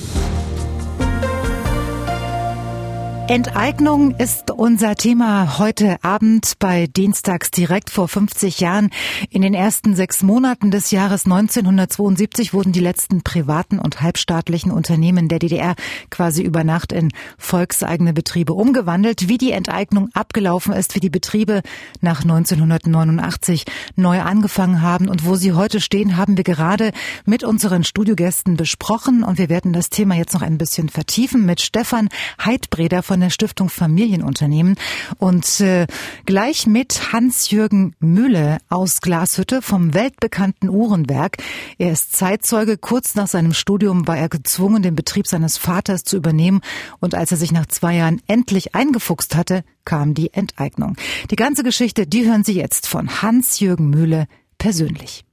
Enteignung 3.32 4.14
ist 4.18 4.52
unser 4.52 4.96
Thema 4.96 5.58
heute 5.58 6.04
Abend 6.04 6.56
bei 6.60 6.88
Dienstags 6.88 7.50
direkt 7.50 7.90
vor 7.90 8.10
50 8.10 8.60
Jahren. 8.60 8.90
In 9.30 9.42
den 9.42 9.54
ersten 9.54 9.96
sechs 9.96 10.22
Monaten 10.22 10.70
des 10.70 10.92
Jahres 10.92 11.24
1972 11.24 12.54
wurden 12.54 12.74
die 12.74 12.82
letzten 12.82 13.24
privaten 13.24 13.80
und 13.80 14.02
halbstaatlichen 14.02 14.70
Unternehmen 14.70 15.30
der 15.30 15.40
DDR 15.40 15.76
quasi 16.10 16.44
über 16.44 16.66
Nacht 16.66 16.92
in 16.92 17.08
volkseigene 17.38 18.12
Betriebe 18.12 18.52
umgewandelt. 18.52 19.30
Wie 19.30 19.38
die 19.38 19.52
Enteignung 19.52 20.10
abgelaufen 20.14 20.74
ist, 20.74 20.96
wie 20.96 21.00
die 21.00 21.10
Betriebe 21.10 21.62
nach 22.02 22.24
1989 22.24 23.64
neu 23.96 24.20
angefangen 24.20 24.82
haben 24.82 25.08
und 25.08 25.26
wo 25.26 25.36
sie 25.36 25.54
heute 25.54 25.80
stehen, 25.80 26.18
haben 26.18 26.36
wir 26.36 26.44
gerade 26.44 26.92
mit 27.24 27.46
unseren 27.46 27.86
Studiogästen 27.86 28.58
besprochen 28.58 29.24
und 29.24 29.38
wir 29.38 29.48
werden 29.48 29.72
das 29.72 29.90
Thema 29.90 30.16
jetzt 30.16 30.34
noch 30.34 30.42
ein 30.42 30.58
bisschen 30.58 30.90
vertiefen 30.90 31.46
mit 31.46 31.62
Stefan 31.62 32.10
Heidbreder 32.44 33.02
von 33.04 33.21
der 33.22 33.30
Stiftung 33.30 33.70
Familienunternehmen 33.70 34.76
und 35.18 35.60
äh, 35.62 35.88
gleich 36.26 36.68
mit 36.68 37.14
Hans-Jürgen 37.14 37.96
Mühle 38.00 38.58
aus 38.70 39.02
Glashütte 39.02 39.62
vom 39.62 39.94
weltbekannten 39.94 40.70
Uhrenwerk. 40.70 41.38
Er 41.78 41.92
ist 41.92 42.16
Zeitzeuge. 42.16 42.78
Kurz 42.78 43.16
nach 43.16 43.28
seinem 43.28 43.54
Studium 43.54 44.08
war 44.08 44.18
er 44.18 44.30
gezwungen, 44.30 44.84
den 44.84 44.96
Betrieb 44.96 45.28
seines 45.28 45.58
Vaters 45.58 46.04
zu 46.04 46.18
übernehmen 46.18 46.62
und 47.00 47.16
als 47.16 47.32
er 47.32 47.38
sich 47.38 47.52
nach 47.52 47.66
zwei 47.68 47.96
Jahren 47.96 48.22
endlich 48.28 48.76
eingefuchst 48.76 49.36
hatte, 49.36 49.64
kam 49.86 50.14
die 50.14 50.34
Enteignung. 50.34 50.96
Die 51.30 51.36
ganze 51.36 51.64
Geschichte, 51.64 52.06
die 52.06 52.26
hören 52.26 52.44
Sie 52.44 52.54
jetzt 52.54 52.88
von 52.88 53.22
Hans-Jürgen 53.22 53.90
Mühle 53.90 54.28
persönlich. 54.62 55.26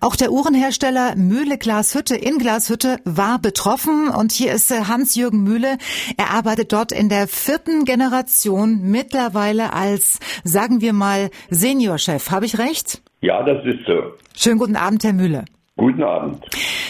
Auch 0.00 0.14
der 0.14 0.30
Uhrenhersteller 0.30 1.16
Mühle 1.16 1.58
Glashütte 1.58 2.14
in 2.14 2.38
Glashütte 2.38 2.98
war 3.04 3.40
betroffen 3.40 4.08
und 4.08 4.30
hier 4.30 4.52
ist 4.52 4.70
äh, 4.70 4.84
Hans-Jürgen 4.86 5.42
Mühle. 5.42 5.78
Er 6.16 6.30
arbeitet 6.30 6.72
dort 6.72 6.92
in 6.92 7.08
der 7.08 7.26
vierten 7.26 7.84
Generation 7.84 8.82
mittlerweile 8.82 9.72
als, 9.72 10.20
sagen 10.44 10.80
wir 10.80 10.92
mal, 10.92 11.30
Seniorchef. 11.50 12.30
Habe 12.30 12.46
ich 12.46 12.58
recht? 12.58 13.02
Ja, 13.20 13.42
das 13.42 13.64
ist 13.64 13.84
so. 13.84 14.12
Schönen 14.36 14.58
guten 14.58 14.76
Abend, 14.76 15.02
Herr 15.02 15.12
Mühle. 15.12 15.44
Guten 15.76 16.02
Abend. 16.02 16.44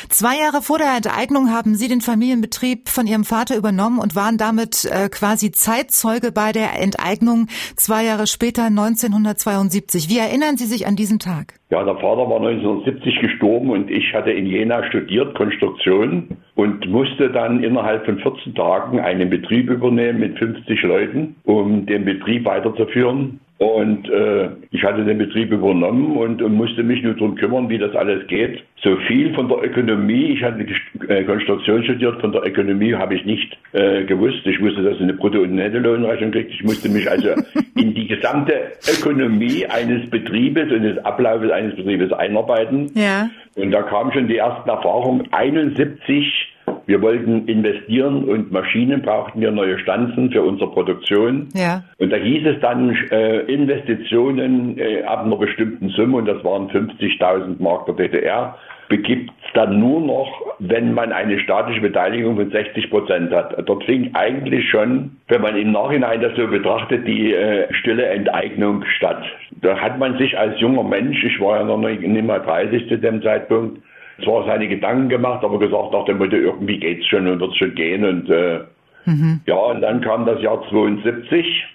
Zwei 0.09 0.39
Jahre 0.39 0.63
vor 0.63 0.79
der 0.79 0.95
Enteignung 0.95 1.51
haben 1.51 1.75
Sie 1.75 1.89
den 1.89 2.01
Familienbetrieb 2.01 2.89
von 2.89 3.07
Ihrem 3.07 3.25
Vater 3.25 3.57
übernommen 3.57 3.99
und 3.99 4.15
waren 4.15 4.39
damit 4.39 4.85
äh, 4.87 5.09
quasi 5.09 5.53
Zeitzeuge 5.53 6.33
bei 6.33 6.53
der 6.53 6.81
Enteignung 6.81 7.49
zwei 7.77 8.05
Jahre 8.05 8.27
später 8.27 8.65
1972. 8.65 10.09
Wie 10.09 10.19
erinnern 10.19 10.57
Sie 10.57 10.67
sich 10.67 10.87
an 10.87 10.97
diesen 10.97 11.19
Tag? 11.19 11.58
Ja, 11.71 11.85
der 11.85 11.97
Vater 11.97 12.31
war 12.31 12.41
1970 12.41 13.21
gestorben 13.21 13.71
und 13.71 13.91
ich 13.91 14.15
hatte 14.15 14.31
in 14.31 14.47
Jena 14.47 14.83
studiert, 14.89 15.35
Konstruktion, 15.35 16.39
und 16.55 16.89
musste 16.89 17.29
dann 17.31 17.63
innerhalb 17.63 18.07
von 18.07 18.19
14 18.19 18.55
Tagen 18.55 19.01
einen 19.01 19.29
Betrieb 19.29 19.69
übernehmen 19.69 20.21
mit 20.21 20.39
50 20.39 20.83
Leuten, 20.83 21.37
um 21.45 21.85
den 21.85 22.07
Betrieb 22.07 22.47
weiterzuführen. 22.47 23.41
Und 23.59 24.09
äh, 24.09 24.51
ich 24.71 24.85
hatte 24.85 25.05
den 25.05 25.19
Betrieb 25.19 25.51
übernommen 25.51 26.17
und, 26.17 26.41
und 26.41 26.55
musste 26.55 26.85
mich 26.85 27.03
nur 27.03 27.15
darum 27.15 27.35
kümmern, 27.35 27.69
wie 27.69 27.79
das 27.79 27.95
alles 27.97 28.25
geht. 28.29 28.63
So 28.85 28.97
viel 29.09 29.35
von 29.35 29.49
der 29.49 29.65
Ökonomie, 29.65 30.27
ich 30.27 30.45
hatte 30.45 30.65
äh, 31.09 31.25
Konstruktion 31.25 31.83
studiert, 31.83 32.21
von 32.21 32.31
der 32.31 32.47
Ökonomie 32.47 32.95
habe 32.95 33.17
ich 33.17 33.25
nicht 33.25 33.59
äh, 33.73 34.05
gewusst. 34.05 34.47
Ich 34.47 34.61
wusste, 34.61 34.85
dass 34.85 34.95
ich 34.95 35.03
eine 35.03 35.15
Brutto- 35.15 35.43
und 35.43 35.57
Nettolohnrechnung 35.57 36.31
kriegt. 36.31 36.53
Ich 36.53 36.63
musste 36.63 36.89
mich 36.89 37.11
also 37.11 37.31
in 37.75 37.95
die 37.95 38.07
gesamte 38.07 38.55
Ökonomie 38.97 39.67
eines 39.67 40.09
Betriebes 40.09 40.71
und 40.71 40.83
des 40.83 41.05
Ablaufes 41.05 41.51
eines 41.59 41.77
Betriebes 41.77 42.13
einarbeiten. 42.13 42.91
Ja. 42.95 43.29
Und 43.57 43.71
da 43.71 43.83
kamen 43.83 44.13
schon 44.13 44.29
die 44.29 44.39
ersten 44.39 44.69
Erfahrungen. 44.69 45.29
71 45.33 46.55
wir 46.87 47.03
wollten 47.03 47.47
investieren 47.47 48.25
und 48.25 48.51
Maschinen 48.51 49.03
brauchten 49.03 49.41
wir 49.41 49.51
neue 49.51 49.79
Stanzen 49.79 50.31
für 50.31 50.43
unsere 50.43 50.71
Produktion. 50.71 51.49
Ja. 51.55 51.83
Und 51.99 52.11
da 52.11 52.17
hieß 52.17 52.47
es 52.47 52.61
dann 52.61 52.97
äh, 53.11 53.41
Investitionen 53.41 54.79
äh, 54.79 55.03
ab 55.03 55.25
einer 55.25 55.37
bestimmten 55.37 55.91
Summe, 55.91 56.17
und 56.17 56.27
das 56.27 56.43
waren 56.45 56.71
50.000 56.71 57.63
Mark 57.63 57.87
der 57.87 57.95
DDR, 57.95 58.57
begibt 58.89 59.31
es 59.45 59.53
dann 59.53 59.79
nur 59.79 60.01
noch, 60.01 60.57
wenn 60.59 60.95
man 60.95 61.13
eine 61.13 61.39
staatliche 61.41 61.81
Beteiligung 61.81 62.37
von 62.37 62.51
60 62.51 62.91
Prozent 62.91 63.33
hat. 63.33 63.55
Dort 63.69 63.85
fing 63.85 64.11
eigentlich 64.15 64.69
schon, 64.71 65.17
wenn 65.29 65.43
man 65.43 65.57
im 65.57 65.73
Nachhinein 65.73 66.21
das 66.21 66.35
so 66.37 66.47
betrachtet, 66.47 67.07
die 67.07 67.33
äh, 67.33 67.73
stille 67.75 68.07
Enteignung 68.07 68.85
statt. 68.97 69.23
Da 69.61 69.79
hat 69.79 69.99
man 69.99 70.17
sich 70.19 70.39
als 70.39 70.59
junger 70.61 70.85
Mensch, 70.85 71.23
ich 71.23 71.41
war 71.41 71.59
ja 71.59 71.65
noch 71.65 71.79
nicht, 71.79 72.03
nicht 72.03 72.27
mal 72.27 72.41
30 72.41 72.89
zu 72.89 72.99
dem 72.99 73.23
Zeitpunkt, 73.23 73.83
zwar 74.25 74.47
seine 74.47 74.69
Gedanken 74.69 75.09
gemacht, 75.09 75.45
aber 75.45 75.59
gesagt 75.59 75.93
nach 75.93 76.05
dem 76.07 76.19
Motto, 76.19 76.37
irgendwie 76.37 76.79
geht's 76.79 77.07
schon 77.07 77.29
und 77.29 77.41
wird's 77.41 77.57
schon 77.57 77.75
gehen. 77.75 78.05
Und 78.05 78.31
äh, 78.31 78.61
mhm. 79.05 79.41
ja, 79.47 79.57
und 79.57 79.83
dann 79.83 80.01
kam 80.01 80.25
das 80.25 80.41
Jahr 80.41 80.63
72 80.71 81.67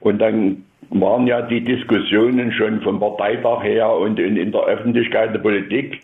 und 0.00 0.18
dann 0.18 0.64
waren 0.90 1.26
ja 1.26 1.42
die 1.42 1.62
Diskussionen 1.62 2.52
schon 2.52 2.80
vom 2.82 3.00
Parteitag 3.00 3.62
her 3.62 3.90
und 3.90 4.18
in, 4.18 4.36
in 4.36 4.52
der 4.52 4.62
Öffentlichkeit 4.62 5.34
der 5.34 5.40
Politik. 5.40 6.00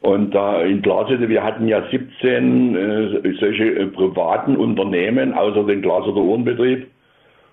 Und 0.00 0.34
da 0.34 0.62
in 0.62 0.80
Glashütte, 0.80 1.28
wir 1.28 1.42
hatten 1.42 1.66
ja 1.66 1.82
17 1.90 2.76
äh, 2.76 3.34
solche 3.40 3.64
äh, 3.64 3.86
privaten 3.86 4.56
Unternehmen, 4.56 5.34
außer 5.34 5.64
den 5.64 5.82
Glashütter 5.82 6.18
Uhrenbetrieb. 6.18 6.86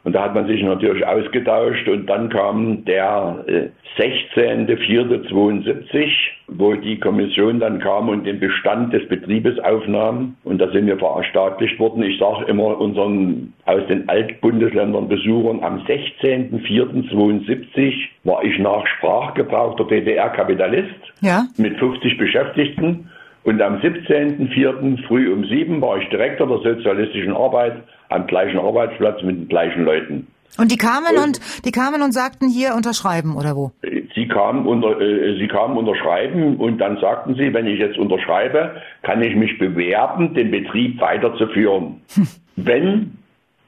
Und 0.06 0.14
da 0.14 0.24
hat 0.24 0.34
man 0.36 0.48
sich 0.48 0.62
natürlich 0.62 1.06
ausgetauscht 1.06 1.90
und 1.90 2.08
dann 2.08 2.30
kam 2.30 2.86
der 2.86 3.44
äh, 3.48 3.68
16.04.72, 3.98 6.10
wo 6.48 6.76
die 6.76 7.00
Kommission 7.00 7.60
dann 7.60 7.80
kam 7.80 8.10
und 8.10 8.24
den 8.24 8.40
Bestand 8.40 8.94
des 8.94 9.10
Betriebes 9.10 9.58
aufnahm. 9.60 10.36
Und 10.44 10.62
da 10.62 10.70
sind 10.70 10.86
wir 10.86 11.00
verstaatlicht 11.00 11.80
worden. 11.80 12.04
Ich 12.04 12.20
sage 12.20 12.46
immer 12.46 12.80
unseren 12.80 13.52
aus 13.66 13.82
den 13.88 14.08
Altbundesländern 14.08 15.08
Besuchern, 15.08 15.64
am 15.64 15.80
16.04.72 15.86 17.96
war 18.26 18.44
ich 18.44 18.60
nach 18.60 18.86
Sprachgebrauch 18.86 19.76
der 19.78 19.88
DDR 19.88 20.30
Kapitalist 20.30 20.94
ja. 21.22 21.48
mit 21.58 21.80
50 21.80 22.20
Beschäftigten. 22.20 23.10
Und 23.44 23.60
am 23.60 23.78
17.04. 23.78 25.04
früh 25.08 25.34
um 25.34 25.46
sieben 25.46 25.82
war 25.82 25.98
ich 25.98 26.08
Direktor 26.10 26.46
der 26.48 26.60
sozialistischen 26.76 27.36
Arbeit 27.36 27.82
am 28.10 28.28
gleichen 28.28 28.60
Arbeitsplatz 28.60 29.22
mit 29.24 29.38
den 29.38 29.48
gleichen 29.48 29.84
Leuten. 29.84 30.28
Und 30.58 30.72
die 30.72 30.78
kamen 30.78 31.18
und, 31.18 31.24
und 31.26 31.66
die 31.66 31.72
kamen 31.72 32.02
und 32.02 32.14
sagten 32.14 32.48
hier 32.48 32.76
unterschreiben 32.76 33.36
oder 33.36 33.56
wo? 33.56 33.72
Sie 34.16 34.28
kamen 34.28 34.66
unter, 34.66 35.02
äh, 35.02 35.38
sie 35.38 35.48
kamen 35.48 35.78
unterschreiben 35.78 36.56
und 36.58 36.78
dann 36.78 36.98
sagten 37.00 37.36
sie, 37.36 37.54
wenn 37.54 37.68
ich 37.68 37.80
jetzt 37.80 37.98
unterschreibe, 37.98 38.82
kann 39.02 39.22
ich 39.22 39.36
mich 39.36 39.58
bewerben, 39.58 40.34
den 40.34 40.52
Betrieb 40.52 41.02
weiterzuführen. 41.02 42.02
Hm. 42.14 42.28
Wenn 42.58 43.18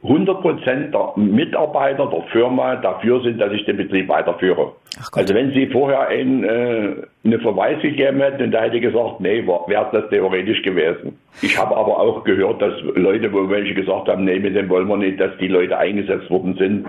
100 0.03 0.41
Prozent 0.41 0.93
der 0.93 1.11
Mitarbeiter 1.15 2.05
der 2.05 2.21
Firma 2.31 2.75
dafür 2.75 3.21
sind, 3.21 3.41
dass 3.41 3.51
ich 3.51 3.65
den 3.65 3.77
Betrieb 3.77 4.07
weiterführe. 4.07 4.73
Also 5.11 5.33
wenn 5.33 5.51
Sie 5.53 5.67
vorher 5.67 6.07
ein, 6.07 6.43
äh, 6.43 6.95
eine 7.25 7.39
Verweis 7.39 7.81
gegeben 7.81 8.21
hätten 8.21 8.43
und 8.43 8.51
da 8.51 8.61
hätte 8.61 8.77
ich 8.77 8.83
gesagt, 8.83 9.19
nee, 9.19 9.45
wäre 9.45 9.87
das 9.91 10.09
theoretisch 10.09 10.61
gewesen. 10.61 11.17
Ich 11.41 11.57
habe 11.57 11.75
aber 11.75 11.99
auch 11.99 12.23
gehört, 12.23 12.61
dass 12.61 12.73
Leute, 12.95 13.31
wo 13.33 13.49
welche 13.49 13.73
gesagt 13.73 14.07
haben, 14.07 14.25
nee, 14.25 14.39
mit 14.39 14.55
dem 14.55 14.69
wollen 14.69 14.87
wir 14.87 14.97
nicht, 14.97 15.19
dass 15.19 15.35
die 15.39 15.47
Leute 15.47 15.77
eingesetzt 15.77 16.29
worden 16.29 16.55
sind. 16.57 16.85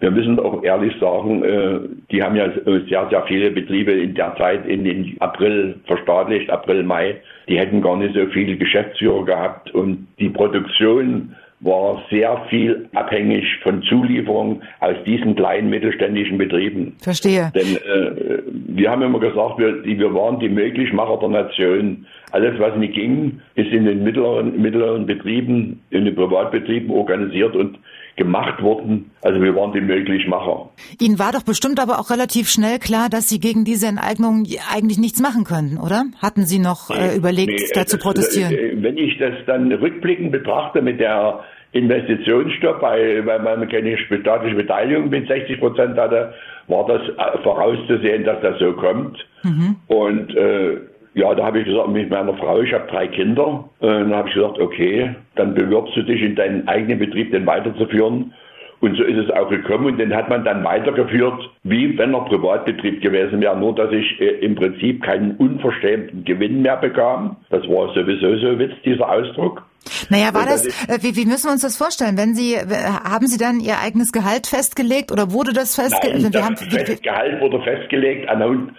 Wir 0.00 0.10
müssen 0.10 0.38
auch 0.38 0.62
ehrlich 0.62 0.94
sagen, 1.00 1.44
äh, 1.44 1.80
die 2.12 2.22
haben 2.22 2.36
ja 2.36 2.48
sehr, 2.88 3.08
sehr 3.10 3.24
viele 3.26 3.50
Betriebe 3.50 3.92
in 3.92 4.14
der 4.14 4.36
Zeit 4.36 4.66
in 4.66 4.84
den 4.84 5.16
April 5.20 5.80
verstaatlicht, 5.86 6.48
April, 6.48 6.84
Mai. 6.84 7.16
Die 7.48 7.58
hätten 7.58 7.82
gar 7.82 7.96
nicht 7.96 8.14
so 8.14 8.24
viele 8.26 8.56
Geschäftsführer 8.56 9.24
gehabt 9.24 9.74
und 9.74 10.06
die 10.20 10.28
Produktion 10.28 11.34
war 11.62 12.02
sehr 12.10 12.44
viel 12.50 12.88
abhängig 12.92 13.44
von 13.62 13.82
Zulieferungen 13.82 14.62
aus 14.80 14.96
diesen 15.06 15.36
kleinen 15.36 15.70
mittelständischen 15.70 16.36
Betrieben. 16.36 16.96
Verstehe. 17.00 17.52
Denn 17.54 17.76
äh, 17.76 18.42
wir 18.52 18.90
haben 18.90 19.02
immer 19.02 19.20
gesagt, 19.20 19.58
wir, 19.58 19.84
wir 19.84 20.14
waren 20.14 20.40
die 20.40 20.48
Möglichmacher 20.48 21.18
der 21.18 21.28
Nation. 21.28 22.06
Alles, 22.32 22.58
was 22.58 22.76
nicht 22.76 22.94
ging, 22.94 23.40
ist 23.54 23.70
in 23.72 23.84
den 23.84 24.02
mittleren, 24.02 24.60
mittleren 24.60 25.06
Betrieben, 25.06 25.80
in 25.90 26.04
den 26.04 26.14
Privatbetrieben 26.16 26.90
organisiert 26.90 27.54
und 27.54 27.78
gemacht 28.16 28.62
worden. 28.62 29.10
Also 29.22 29.40
wir 29.40 29.54
waren 29.54 29.72
die 29.72 29.80
Möglichmacher. 29.80 30.70
Ihnen 31.00 31.18
war 31.18 31.32
doch 31.32 31.42
bestimmt 31.42 31.80
aber 31.80 31.98
auch 31.98 32.10
relativ 32.10 32.48
schnell 32.48 32.78
klar, 32.78 33.08
dass 33.08 33.28
Sie 33.28 33.40
gegen 33.40 33.64
diese 33.64 33.86
Enteignung 33.86 34.46
eigentlich 34.70 34.98
nichts 34.98 35.20
machen 35.20 35.44
können, 35.44 35.78
oder? 35.78 36.04
Hatten 36.20 36.44
Sie 36.44 36.58
noch 36.58 36.90
äh, 36.90 37.16
überlegt, 37.16 37.52
nee, 37.52 37.68
da 37.74 37.86
zu 37.86 37.98
protestieren? 37.98 38.52
Äh, 38.52 38.82
wenn 38.82 38.98
ich 38.98 39.18
das 39.18 39.32
dann 39.46 39.72
rückblickend 39.72 40.32
betrachte 40.32 40.82
mit 40.82 41.00
der 41.00 41.40
Investitionsstopp, 41.72 42.82
weil, 42.82 43.24
weil 43.26 43.40
man 43.40 43.68
keine 43.68 43.96
staatliche 43.98 44.56
Beteiligung 44.56 45.08
mit 45.08 45.26
60 45.26 45.58
Prozent 45.58 45.96
hatte, 45.96 46.34
war 46.68 46.86
das 46.86 47.02
äh, 47.08 47.38
vorauszusehen, 47.42 48.24
dass 48.24 48.40
das 48.42 48.58
so 48.58 48.72
kommt. 48.72 49.18
Mhm. 49.42 49.76
Und 49.88 50.36
äh, 50.36 50.78
ja, 51.14 51.34
da 51.34 51.44
habe 51.44 51.60
ich 51.60 51.66
gesagt, 51.66 51.88
mit 51.88 52.10
meiner 52.10 52.34
Frau, 52.34 52.60
ich 52.60 52.72
habe 52.72 52.90
drei 52.90 53.06
Kinder. 53.06 53.68
Und 53.80 53.88
dann 53.88 54.14
habe 54.14 54.28
ich 54.28 54.34
gesagt, 54.34 54.58
okay, 54.58 55.14
dann 55.34 55.54
bewirbst 55.54 55.96
du 55.96 56.02
dich 56.02 56.22
in 56.22 56.34
deinen 56.34 56.66
eigenen 56.68 56.98
Betrieb, 56.98 57.32
den 57.32 57.46
weiterzuführen. 57.46 58.32
Und 58.80 58.96
so 58.96 59.04
ist 59.04 59.16
es 59.16 59.30
auch 59.30 59.48
gekommen 59.48 59.86
und 59.86 59.98
den 59.98 60.12
hat 60.12 60.28
man 60.28 60.44
dann 60.44 60.64
weitergeführt, 60.64 61.50
wie 61.62 61.96
wenn 61.96 62.14
er 62.14 62.24
Privatbetrieb 62.24 63.00
gewesen 63.00 63.40
wäre, 63.40 63.56
nur 63.56 63.76
dass 63.76 63.92
ich 63.92 64.20
äh, 64.20 64.44
im 64.44 64.56
Prinzip 64.56 65.04
keinen 65.04 65.36
unverschämten 65.36 66.24
Gewinn 66.24 66.62
mehr 66.62 66.78
bekam. 66.78 67.36
Das 67.50 67.62
war 67.68 67.94
sowieso 67.94 68.36
so 68.38 68.58
Witz, 68.58 68.72
dieser 68.84 69.08
Ausdruck. 69.08 69.62
Naja, 70.10 70.34
war 70.34 70.46
das, 70.46 70.66
äh, 70.88 70.98
wie, 71.00 71.16
wie 71.16 71.26
müssen 71.26 71.46
wir 71.46 71.52
uns 71.52 71.62
das 71.62 71.76
vorstellen? 71.76 72.16
Wenn 72.16 72.34
Sie, 72.34 72.56
haben 72.56 73.26
Sie 73.26 73.38
dann 73.38 73.60
Ihr 73.60 73.78
eigenes 73.78 74.12
Gehalt 74.12 74.46
festgelegt 74.46 75.12
oder 75.12 75.32
wurde 75.32 75.52
das 75.52 75.74
festgelegt? 75.74 76.22
Nein, 76.22 76.32
das 76.32 76.42
haben, 76.42 76.56
Gehalt 77.02 77.40
wurde 77.40 77.62
festgelegt 77.62 78.28
anhand 78.28 78.72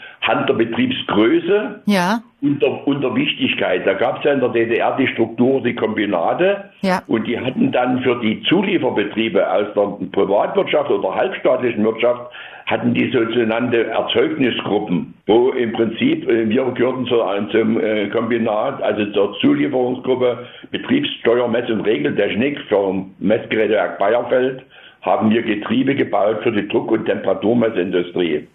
der 0.50 0.54
Betriebsgröße. 0.54 1.82
Ja 1.86 2.24
unter, 2.44 2.86
unter 2.86 3.16
Wichtigkeit. 3.16 3.88
Da 3.88 3.94
gab 3.94 4.18
es 4.18 4.26
ja 4.26 4.34
in 4.34 4.42
der 4.42 4.50
DDR 4.50 4.98
die 4.98 5.08
Struktur, 5.08 5.64
die 5.64 5.76
Kombinate. 5.76 6.72
Ja. 6.82 7.02
Und 7.08 7.26
die 7.26 7.40
hatten 7.40 7.72
dann 7.72 8.04
für 8.04 8.20
die 8.20 8.44
Zulieferbetriebe 8.44 9.50
aus 9.50 9.68
der 9.74 10.08
Privatwirtschaft 10.12 10.92
oder 10.92 11.16
halbstaatlichen 11.16 11.84
Wirtschaft, 11.84 12.32
hatten 12.66 12.94
die 12.94 13.12
sogenannte 13.12 13.88
Erzeugnisgruppen, 13.88 15.14
wo 15.28 15.50
im 15.50 15.74
Prinzip, 15.74 16.28
äh, 16.30 16.50
wir 16.50 16.64
gehörten 16.72 17.06
zu, 17.06 17.22
zum 17.52 17.80
äh, 17.80 18.08
Kombinat, 18.10 18.82
also 18.82 19.06
zur 19.08 19.38
Zulieferungsgruppe 19.40 20.46
Betriebssteuer, 20.72 21.48
Mess- 21.48 21.70
und 21.70 21.82
Regeltechnik 21.82 22.60
für 22.70 23.06
Messgerätewerk 23.20 24.00
Bayerfeld, 24.00 24.64
haben 25.02 25.30
wir 25.32 25.42
Getriebe 25.42 25.96
gebaut 25.96 26.38
für 26.44 26.52
die 26.52 26.68
Druck- 26.68 26.92
und 26.92 27.06
Temperaturmessindustrie. 27.06 28.48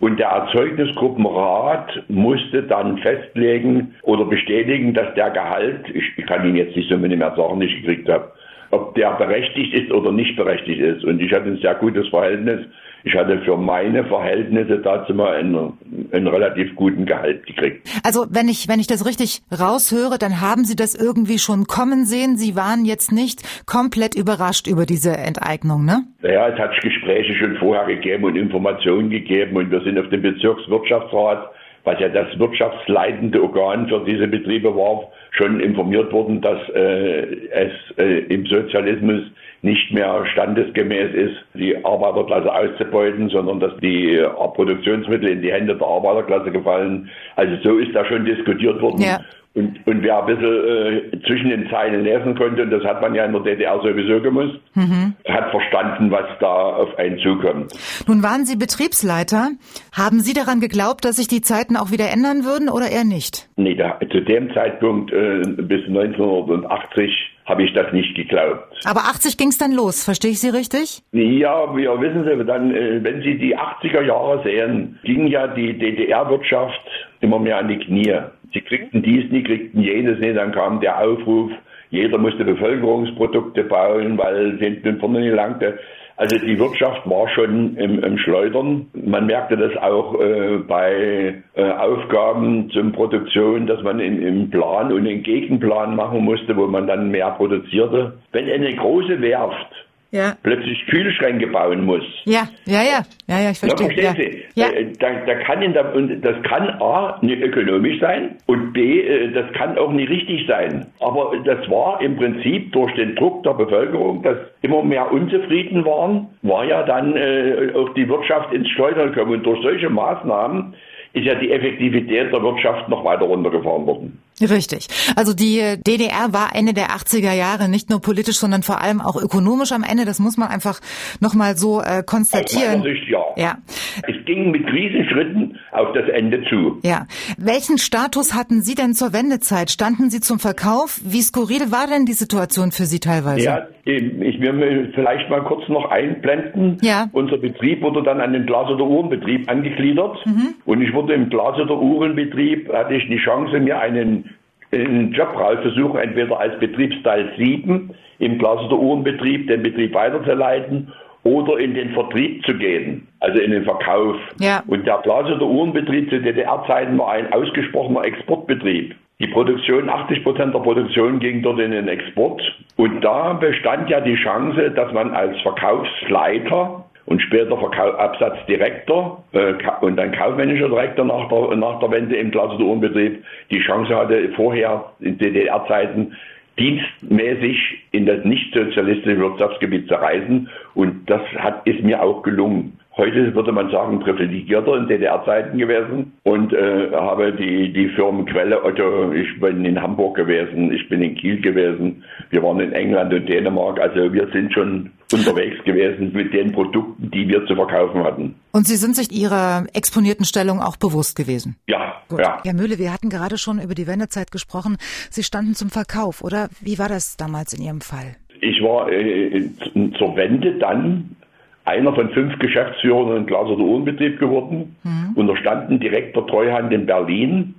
Und 0.00 0.18
der 0.18 0.28
Erzeugnisgruppenrat 0.28 2.04
musste 2.08 2.62
dann 2.62 2.98
festlegen 2.98 3.94
oder 4.02 4.24
bestätigen, 4.24 4.92
dass 4.92 5.14
der 5.14 5.30
Gehalt, 5.30 5.80
ich 5.92 6.26
kann 6.26 6.46
Ihnen 6.46 6.56
jetzt 6.56 6.76
die 6.76 6.82
Summe 6.82 7.08
nicht 7.08 7.18
mehr 7.18 7.34
sagen, 7.36 7.58
nicht 7.58 7.76
gekriegt 7.80 8.08
habe, 8.08 8.30
ob 8.70 8.94
der 8.94 9.12
berechtigt 9.12 9.72
ist 9.72 9.92
oder 9.92 10.12
nicht 10.12 10.36
berechtigt 10.36 10.80
ist. 10.80 11.04
Und 11.04 11.20
ich 11.20 11.32
hatte 11.32 11.46
ein 11.46 11.58
sehr 11.58 11.74
gutes 11.76 12.08
Verhältnis 12.08 12.66
ich 13.04 13.14
hatte 13.14 13.38
für 13.44 13.58
meine 13.58 14.04
Verhältnisse 14.04 14.78
dazu 14.78 15.12
mal 15.12 15.36
einen, 15.36 15.74
einen 16.10 16.26
relativ 16.26 16.74
guten 16.74 17.04
Gehalt 17.04 17.46
gekriegt. 17.46 17.86
Also 18.02 18.26
wenn 18.30 18.48
ich, 18.48 18.66
wenn 18.66 18.80
ich 18.80 18.86
das 18.86 19.06
richtig 19.06 19.42
raushöre, 19.52 20.16
dann 20.18 20.40
haben 20.40 20.64
Sie 20.64 20.74
das 20.74 20.94
irgendwie 20.94 21.38
schon 21.38 21.66
kommen 21.66 22.06
sehen. 22.06 22.38
Sie 22.38 22.56
waren 22.56 22.86
jetzt 22.86 23.12
nicht 23.12 23.42
komplett 23.66 24.14
überrascht 24.14 24.66
über 24.66 24.86
diese 24.86 25.16
Enteignung, 25.16 25.84
ne? 25.84 26.04
Naja, 26.22 26.48
es 26.48 26.58
hat 26.58 26.80
Gespräche 26.80 27.34
schon 27.34 27.56
vorher 27.58 27.84
gegeben 27.86 28.24
und 28.24 28.36
Informationen 28.36 29.10
gegeben 29.10 29.56
und 29.56 29.70
wir 29.70 29.82
sind 29.82 29.98
auf 29.98 30.08
dem 30.08 30.22
Bezirkswirtschaftsrat 30.22 31.50
was 31.84 32.00
ja 32.00 32.08
das 32.08 32.38
wirtschaftsleitende 32.38 33.42
Organ 33.42 33.86
für 33.88 34.02
diese 34.06 34.26
Betriebe 34.26 34.74
war, 34.74 35.08
schon 35.32 35.60
informiert 35.60 36.10
worden, 36.12 36.40
dass 36.40 36.58
äh, 36.70 37.48
es 37.50 37.72
äh, 37.98 38.20
im 38.32 38.46
Sozialismus 38.46 39.24
nicht 39.64 39.92
mehr 39.92 40.26
standesgemäß 40.26 41.14
ist, 41.14 41.36
die 41.54 41.74
Arbeiterklasse 41.84 42.52
auszubeuten, 42.52 43.30
sondern 43.30 43.60
dass 43.60 43.74
die 43.78 44.22
Produktionsmittel 44.54 45.30
in 45.30 45.42
die 45.42 45.50
Hände 45.50 45.74
der 45.74 45.86
Arbeiterklasse 45.86 46.50
gefallen. 46.50 47.08
Also 47.34 47.56
so 47.62 47.78
ist 47.78 47.94
da 47.94 48.04
schon 48.04 48.26
diskutiert 48.26 48.80
worden. 48.82 49.00
Ja. 49.00 49.20
Und, 49.54 49.86
und 49.86 50.02
wer 50.02 50.18
ein 50.18 50.26
bisschen 50.26 51.14
äh, 51.14 51.26
zwischen 51.26 51.48
den 51.48 51.70
Zeilen 51.70 52.02
lesen 52.02 52.34
konnte, 52.34 52.62
und 52.62 52.70
das 52.70 52.82
hat 52.82 53.00
man 53.00 53.14
ja 53.14 53.24
in 53.24 53.32
der 53.32 53.42
DDR 53.42 53.80
sowieso 53.80 54.20
gemusst, 54.20 54.58
mhm. 54.74 55.14
hat 55.28 55.50
verstanden, 55.50 56.10
was 56.10 56.26
da 56.40 56.52
auf 56.52 56.98
einen 56.98 57.18
zukommt. 57.20 57.72
Nun 58.08 58.22
waren 58.22 58.44
Sie 58.44 58.56
Betriebsleiter. 58.56 59.52
Haben 59.92 60.20
Sie 60.20 60.34
daran 60.34 60.60
geglaubt, 60.60 61.04
dass 61.04 61.16
sich 61.16 61.28
die 61.28 61.40
Zeiten 61.40 61.76
auch 61.76 61.92
wieder 61.92 62.10
ändern 62.12 62.44
würden 62.44 62.68
oder 62.68 62.90
eher 62.90 63.04
nicht? 63.04 63.48
Nee, 63.56 63.76
da, 63.76 63.98
zu 64.10 64.20
dem 64.20 64.52
Zeitpunkt 64.52 65.12
äh, 65.12 65.42
bis 65.56 65.86
1980 65.86 67.33
habe 67.46 67.62
ich 67.62 67.72
das 67.74 67.92
nicht 67.92 68.14
geglaubt. 68.14 68.74
Aber 68.84 69.00
80 69.00 69.36
ging 69.36 69.48
es 69.48 69.58
dann 69.58 69.72
los, 69.72 70.02
verstehe 70.02 70.30
ich 70.30 70.40
Sie 70.40 70.48
richtig? 70.48 71.02
Ja, 71.12 71.76
wir 71.76 72.00
wissen 72.00 72.24
Sie, 72.24 72.44
dann, 72.44 72.74
äh, 72.74 73.04
wenn 73.04 73.22
Sie 73.22 73.36
die 73.36 73.56
80er 73.56 74.02
Jahre 74.02 74.42
sehen, 74.42 74.98
ging 75.04 75.26
ja 75.26 75.46
die 75.48 75.78
DDR-Wirtschaft 75.78 76.80
immer 77.20 77.38
mehr 77.38 77.58
an 77.58 77.68
die 77.68 77.78
Knie. 77.78 78.18
Sie 78.52 78.60
kriegten 78.60 79.02
dies 79.02 79.30
nie, 79.30 79.42
kriegten 79.42 79.80
jenes 79.82 80.18
nicht, 80.20 80.36
dann 80.36 80.52
kam 80.52 80.80
der 80.80 80.98
Aufruf, 81.00 81.50
jeder 81.90 82.18
musste 82.18 82.44
Bevölkerungsprodukte 82.44 83.64
bauen, 83.64 84.16
weil 84.16 84.54
es 84.54 84.60
hinten 84.60 84.98
vorne 84.98 85.20
nicht 85.20 85.34
langte. 85.34 85.78
Also 86.16 86.38
die 86.38 86.58
Wirtschaft 86.58 87.08
war 87.08 87.28
schon 87.30 87.76
im, 87.76 88.02
im 88.02 88.18
Schleudern. 88.18 88.86
Man 88.92 89.26
merkte 89.26 89.56
das 89.56 89.76
auch 89.82 90.20
äh, 90.20 90.58
bei 90.58 91.42
äh, 91.54 91.70
Aufgaben 91.72 92.70
zum 92.70 92.92
Produktion, 92.92 93.66
dass 93.66 93.82
man 93.82 93.98
in, 93.98 94.22
im 94.22 94.50
Plan 94.50 94.92
und 94.92 95.06
einen 95.06 95.24
Gegenplan 95.24 95.96
machen 95.96 96.24
musste, 96.24 96.56
wo 96.56 96.66
man 96.68 96.86
dann 96.86 97.10
mehr 97.10 97.30
produzierte. 97.32 98.14
Wenn 98.30 98.48
eine 98.48 98.74
große 98.76 99.20
Werft 99.20 99.72
ja. 100.14 100.36
plötzlich 100.42 100.86
Kühlschränke 100.86 101.48
bauen 101.48 101.84
muss. 101.84 102.04
Ja, 102.24 102.48
ja, 102.66 102.82
ja, 102.82 103.00
ja, 103.26 103.40
ja 103.40 103.50
ich 103.50 103.58
verstehe. 103.58 103.88
Ja, 103.96 104.12
verstehen 104.12 104.32
Sie? 104.32 104.60
Ja. 104.60 104.68
Äh, 104.68 104.92
da, 104.98 105.08
da 105.26 105.34
kann 105.34 105.60
in 105.60 105.72
der, 105.72 105.94
und 105.94 106.20
das 106.22 106.40
kann 106.44 106.68
A, 106.80 107.18
nicht 107.20 107.42
ökonomisch 107.42 107.98
sein 108.00 108.36
und 108.46 108.72
B, 108.72 109.00
äh, 109.00 109.32
das 109.32 109.52
kann 109.52 109.76
auch 109.76 109.90
nicht 109.90 110.08
richtig 110.08 110.46
sein. 110.46 110.86
Aber 111.00 111.32
das 111.44 111.68
war 111.68 112.00
im 112.00 112.16
Prinzip 112.16 112.72
durch 112.72 112.94
den 112.94 113.16
Druck 113.16 113.42
der 113.42 113.54
Bevölkerung, 113.54 114.22
dass 114.22 114.38
immer 114.62 114.84
mehr 114.84 115.10
unzufrieden 115.10 115.84
waren, 115.84 116.28
war 116.42 116.64
ja 116.64 116.84
dann 116.84 117.16
äh, 117.16 117.72
auch 117.74 117.92
die 117.94 118.08
Wirtschaft 118.08 118.52
ins 118.52 118.68
Schleudern 118.70 119.12
gekommen. 119.12 119.32
Und 119.34 119.42
durch 119.46 119.60
solche 119.62 119.90
Maßnahmen 119.90 120.74
ist 121.14 121.24
ja 121.24 121.36
die 121.36 121.52
Effektivität 121.52 122.32
der 122.32 122.42
Wirtschaft 122.42 122.88
noch 122.88 123.04
weiter 123.04 123.24
runtergefahren 123.24 123.86
worden. 123.86 124.20
Richtig. 124.40 124.88
Also 125.14 125.32
die 125.32 125.76
DDR 125.86 126.32
war 126.32 126.50
Ende 126.54 126.74
der 126.74 126.88
80er 126.88 127.32
Jahre 127.32 127.68
nicht 127.68 127.88
nur 127.88 128.00
politisch, 128.00 128.36
sondern 128.36 128.64
vor 128.64 128.80
allem 128.80 129.00
auch 129.00 129.14
ökonomisch 129.14 129.70
am 129.70 129.84
Ende. 129.84 130.04
Das 130.04 130.18
muss 130.18 130.36
man 130.36 130.48
einfach 130.48 130.80
nochmal 131.20 131.56
so 131.56 131.80
äh, 131.80 132.02
konstatieren. 132.04 132.80
Aus 132.80 132.86
Sicht, 132.86 133.08
ja. 133.08 133.22
Ja. 133.36 133.58
Es 134.06 134.24
ging 134.24 134.50
mit 134.50 134.66
Riesenschritten 134.70 135.58
auf 135.72 135.92
das 135.94 136.08
Ende 136.08 136.42
zu. 136.48 136.78
Ja. 136.82 137.06
Welchen 137.38 137.78
Status 137.78 138.34
hatten 138.34 138.62
Sie 138.62 138.74
denn 138.74 138.94
zur 138.94 139.12
Wendezeit? 139.12 139.70
Standen 139.70 140.10
Sie 140.10 140.20
zum 140.20 140.38
Verkauf? 140.38 141.00
Wie 141.04 141.22
skurril 141.22 141.70
war 141.70 141.86
denn 141.86 142.06
die 142.06 142.12
Situation 142.12 142.72
für 142.72 142.84
Sie 142.84 143.00
teilweise? 143.00 143.44
Ja, 143.44 143.66
ich 143.84 144.40
will 144.40 144.92
vielleicht 144.94 145.28
mal 145.30 145.42
kurz 145.42 145.68
noch 145.68 145.90
einblenden. 145.90 146.78
Ja. 146.82 147.08
Unser 147.12 147.38
Betrieb 147.38 147.82
wurde 147.82 148.02
dann 148.02 148.20
an 148.20 148.32
den 148.32 148.46
Glas- 148.46 148.70
oder 148.70 148.84
Uhrenbetrieb 148.84 149.50
angegliedert. 149.50 150.24
Mhm. 150.26 150.54
Und 150.64 150.82
ich 150.82 150.92
wurde 150.92 151.14
im 151.14 151.28
Glas- 151.28 151.60
oder 151.60 151.78
Uhrenbetrieb, 151.80 152.72
hatte 152.72 152.94
ich 152.94 153.06
die 153.08 153.18
Chance, 153.18 153.60
mir 153.60 153.78
einen 153.78 154.30
einen 154.74 155.12
Job 155.12 155.28
rauszusuchen, 155.36 156.00
entweder 156.00 156.38
als 156.38 156.58
Betriebsteil 156.58 157.32
7 157.38 157.90
im 158.18 158.38
Glas- 158.38 158.64
oder 158.66 158.78
Uhrenbetrieb 158.78 159.46
den 159.48 159.62
Betrieb 159.62 159.94
weiterzuleiten 159.94 160.92
oder 161.24 161.58
in 161.58 161.74
den 161.74 161.92
Vertrieb 161.92 162.44
zu 162.44 162.54
gehen, 162.54 163.08
also 163.20 163.40
in 163.40 163.50
den 163.50 163.64
Verkauf. 163.64 164.16
Ja. 164.38 164.62
Und 164.66 164.86
der 164.86 164.98
Glas- 164.98 165.30
oder 165.30 165.46
Uhrenbetrieb 165.46 166.10
zu 166.10 166.20
DDR-Zeiten 166.20 166.96
war 166.98 167.12
ein 167.12 167.32
ausgesprochener 167.32 168.04
Exportbetrieb. 168.04 168.94
Die 169.20 169.28
Produktion, 169.28 169.88
80 169.88 170.22
Prozent 170.22 170.54
der 170.54 170.58
Produktion 170.60 171.20
ging 171.20 171.42
dort 171.42 171.60
in 171.60 171.70
den 171.70 171.88
Export. 171.88 172.42
Und 172.76 173.00
da 173.00 173.32
bestand 173.32 173.88
ja 173.88 174.00
die 174.00 174.16
Chance, 174.16 174.70
dass 174.72 174.92
man 174.92 175.12
als 175.12 175.40
Verkaufsleiter 175.40 176.84
und 177.06 177.20
später 177.22 177.56
Verkauf, 177.56 177.98
Absatzdirektor 177.98 179.22
äh, 179.32 179.54
und 179.80 179.96
dann 179.96 180.12
kaufmännischer 180.12 180.68
Direktor 180.68 181.04
nach 181.04 181.28
der, 181.28 181.56
nach 181.56 181.78
der 181.80 181.90
Wende 181.90 182.16
im 182.16 182.30
Glas- 182.30 182.52
und 182.52 182.62
Uhrenbetrieb 182.62 183.22
die 183.50 183.60
Chance 183.60 183.94
hatte, 183.94 184.30
vorher 184.36 184.92
in 185.00 185.16
DDR-Zeiten 185.18 186.16
dienstmäßig 186.58 187.84
in 187.90 188.06
das 188.06 188.24
nicht-sozialistische 188.24 189.18
Wirtschaftsgebiet 189.18 189.88
zu 189.88 189.94
reisen. 189.94 190.48
Und 190.74 191.08
das 191.10 191.22
hat, 191.36 191.66
ist 191.66 191.82
mir 191.82 192.02
auch 192.02 192.22
gelungen. 192.22 192.78
Heute 192.96 193.34
würde 193.34 193.50
man 193.50 193.70
sagen, 193.70 193.98
privilegierter 193.98 194.76
in 194.76 194.86
DDR-Zeiten 194.86 195.58
gewesen 195.58 196.12
und 196.22 196.52
äh, 196.52 196.92
habe 196.92 197.32
die, 197.32 197.72
die 197.72 197.88
Firmenquelle 197.88 198.62
Otto, 198.64 199.12
ich 199.12 199.40
bin 199.40 199.64
in 199.64 199.82
Hamburg 199.82 200.16
gewesen, 200.16 200.72
ich 200.72 200.88
bin 200.88 201.02
in 201.02 201.16
Kiel 201.16 201.40
gewesen, 201.40 202.04
wir 202.30 202.42
waren 202.44 202.60
in 202.60 202.72
England 202.72 203.12
und 203.12 203.28
Dänemark, 203.28 203.80
also 203.80 204.12
wir 204.12 204.28
sind 204.32 204.52
schon 204.52 204.92
unterwegs 205.12 205.56
gewesen 205.64 206.12
mit 206.12 206.32
den 206.32 206.52
Produkten, 206.52 207.10
die 207.10 207.26
wir 207.26 207.44
zu 207.46 207.56
verkaufen 207.56 208.04
hatten. 208.04 208.36
Und 208.52 208.68
Sie 208.68 208.76
sind 208.76 208.94
sich 208.94 209.10
Ihrer 209.10 209.64
exponierten 209.72 210.24
Stellung 210.24 210.60
auch 210.60 210.76
bewusst 210.76 211.16
gewesen? 211.16 211.56
Ja, 211.66 212.00
Gut. 212.08 212.20
ja. 212.20 212.40
Herr 212.44 212.54
Mühle, 212.54 212.78
wir 212.78 212.92
hatten 212.92 213.10
gerade 213.10 213.38
schon 213.38 213.60
über 213.60 213.74
die 213.74 213.88
Wendezeit 213.88 214.30
gesprochen. 214.30 214.76
Sie 215.10 215.24
standen 215.24 215.54
zum 215.54 215.70
Verkauf, 215.70 216.22
oder? 216.22 216.48
Wie 216.60 216.78
war 216.78 216.88
das 216.88 217.16
damals 217.16 217.52
in 217.54 217.64
Ihrem 217.64 217.80
Fall? 217.80 218.16
Ich 218.40 218.62
war 218.62 218.90
äh, 218.90 219.50
zur 219.98 220.14
Wende 220.16 220.58
dann 220.58 221.16
einer 221.64 221.94
von 221.94 222.10
fünf 222.10 222.38
Geschäftsführern 222.38 223.16
in 223.16 223.26
Glas- 223.26 223.48
oder 223.48 223.64
Uhrenbetrieb 223.64 224.18
geworden, 224.18 224.76
mhm. 224.82 225.12
unterstanden 225.14 225.80
direkt 225.80 226.14
der 226.14 226.26
Treuhand 226.26 226.72
in 226.72 226.86
Berlin 226.86 227.54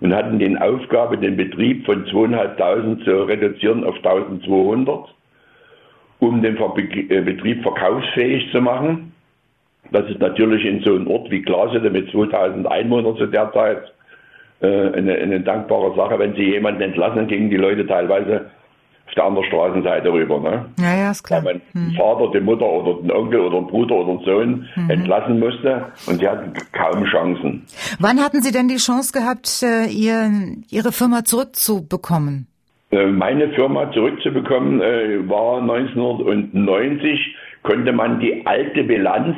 und 0.00 0.14
hatten 0.14 0.38
den 0.38 0.56
Aufgabe, 0.56 1.18
den 1.18 1.36
Betrieb 1.36 1.84
von 1.84 2.06
2.500 2.06 3.04
zu 3.04 3.22
reduzieren 3.24 3.84
auf 3.84 3.96
1.200, 3.96 5.08
um 6.20 6.42
den 6.42 6.56
äh, 6.56 7.20
Betrieb 7.20 7.62
verkaufsfähig 7.62 8.50
zu 8.50 8.62
machen. 8.62 9.12
Das 9.92 10.08
ist 10.08 10.20
natürlich 10.20 10.64
in 10.64 10.80
so 10.82 10.94
einem 10.94 11.08
Ort 11.08 11.30
wie 11.30 11.42
Glasede 11.42 11.90
mit 11.90 12.08
2.000 12.10 12.64
Einwohnern 12.66 13.16
zu 13.16 13.26
der 13.26 13.52
Zeit 13.52 13.92
äh, 14.60 14.66
eine, 14.66 15.14
eine 15.16 15.40
dankbare 15.40 15.94
Sache. 15.96 16.18
Wenn 16.18 16.34
sie 16.34 16.44
jemanden 16.44 16.80
entlassen, 16.80 17.26
gingen 17.26 17.50
die 17.50 17.56
Leute 17.56 17.86
teilweise 17.86 18.50
auf 19.10 19.14
der 19.14 19.24
anderen 19.24 19.46
Straßenseite 19.46 20.12
rüber. 20.12 20.40
Ne? 20.40 20.66
Ja, 20.78 20.96
ja, 20.96 21.10
ist 21.10 21.24
klar. 21.24 21.44
Weil 21.44 21.60
man 21.72 21.88
hm. 21.88 21.96
Vater, 21.96 22.30
die 22.32 22.40
Mutter 22.40 22.66
oder 22.66 23.02
den 23.02 23.10
Onkel 23.10 23.40
oder 23.40 23.58
den 23.58 23.66
Bruder 23.66 23.96
oder 23.96 24.14
den 24.14 24.24
Sohn 24.24 24.68
mhm. 24.76 24.90
entlassen 24.90 25.40
musste 25.40 25.86
und 26.06 26.20
sie 26.20 26.28
hatten 26.28 26.52
kaum 26.72 27.04
Chancen. 27.04 27.66
Wann 27.98 28.20
hatten 28.20 28.40
Sie 28.40 28.52
denn 28.52 28.68
die 28.68 28.76
Chance 28.76 29.12
gehabt, 29.12 29.62
äh, 29.62 29.86
ihr, 29.86 30.30
Ihre 30.70 30.92
Firma 30.92 31.24
zurückzubekommen? 31.24 32.46
Äh, 32.92 33.06
meine 33.06 33.48
Firma 33.50 33.90
zurückzubekommen 33.92 34.80
äh, 34.80 35.28
war 35.28 35.60
1990, 35.60 37.36
konnte 37.62 37.92
man 37.92 38.20
die 38.20 38.46
alte 38.46 38.84
Bilanz 38.84 39.36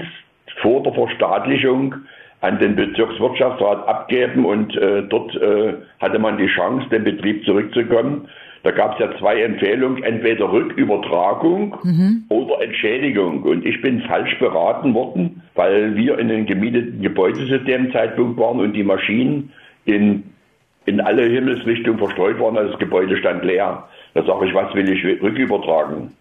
vor 0.60 0.82
der 0.82 0.92
Verstaatlichung 0.92 1.94
an 2.40 2.58
den 2.58 2.76
Bezirkswirtschaftsrat 2.76 3.88
abgeben 3.88 4.44
und 4.44 4.76
äh, 4.76 5.02
dort 5.08 5.34
äh, 5.36 5.74
hatte 6.00 6.18
man 6.18 6.36
die 6.38 6.48
Chance, 6.48 6.88
den 6.90 7.04
Betrieb 7.04 7.44
zurückzukommen. 7.44 8.28
Da 8.62 8.70
gab 8.70 8.94
es 8.94 9.00
ja 9.00 9.18
zwei 9.18 9.42
Empfehlungen, 9.42 10.04
entweder 10.04 10.52
Rückübertragung 10.52 11.76
mhm. 11.82 12.24
oder 12.28 12.62
Entschädigung. 12.62 13.42
Und 13.42 13.66
ich 13.66 13.80
bin 13.82 14.02
falsch 14.02 14.38
beraten 14.38 14.94
worden, 14.94 15.42
weil 15.54 15.96
wir 15.96 16.18
in 16.18 16.30
einem 16.30 16.46
gemieteten 16.46 17.02
Gebäudesystemzeitpunkt 17.02 18.38
waren 18.38 18.60
und 18.60 18.72
die 18.74 18.84
Maschinen 18.84 19.50
in, 19.84 20.22
in 20.86 21.00
alle 21.00 21.24
Himmelsrichtungen 21.24 21.98
verstreut 21.98 22.38
waren, 22.38 22.56
also 22.56 22.70
das 22.70 22.78
Gebäude 22.78 23.16
stand 23.16 23.44
leer. 23.44 23.88
Da 24.14 24.22
sage 24.22 24.46
ich, 24.46 24.54
was 24.54 24.72
will 24.74 24.88
ich 24.88 25.04
rückübertragen? 25.22 26.12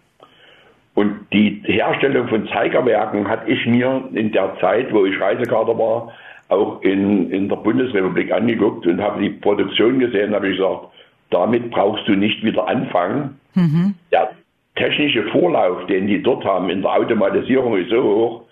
Und 0.94 1.26
die 1.32 1.62
Herstellung 1.64 2.28
von 2.28 2.48
Zeigerwerken 2.48 3.28
hatte 3.28 3.50
ich 3.50 3.64
mir 3.66 4.02
in 4.12 4.32
der 4.32 4.56
Zeit, 4.60 4.92
wo 4.92 5.06
ich 5.06 5.18
Reisekader 5.18 5.78
war, 5.78 6.12
auch 6.48 6.82
in, 6.82 7.30
in 7.30 7.48
der 7.48 7.56
Bundesrepublik 7.56 8.30
angeguckt 8.32 8.86
und 8.86 9.00
habe 9.00 9.22
die 9.22 9.30
Produktion 9.30 10.00
gesehen, 10.00 10.34
habe 10.34 10.48
ich 10.48 10.56
gesagt, 10.58 10.88
damit 11.32 11.70
brauchst 11.70 12.06
du 12.06 12.12
nicht 12.12 12.44
wieder 12.44 12.68
anfangen. 12.68 13.40
Mhm. 13.54 13.94
Der 14.10 14.30
technische 14.76 15.24
Vorlauf, 15.24 15.86
den 15.86 16.06
die 16.06 16.22
dort 16.22 16.44
haben 16.44 16.70
in 16.70 16.82
der 16.82 16.92
Automatisierung, 16.92 17.76
ist 17.76 17.90
so 17.90 18.02
hoch, 18.02 18.42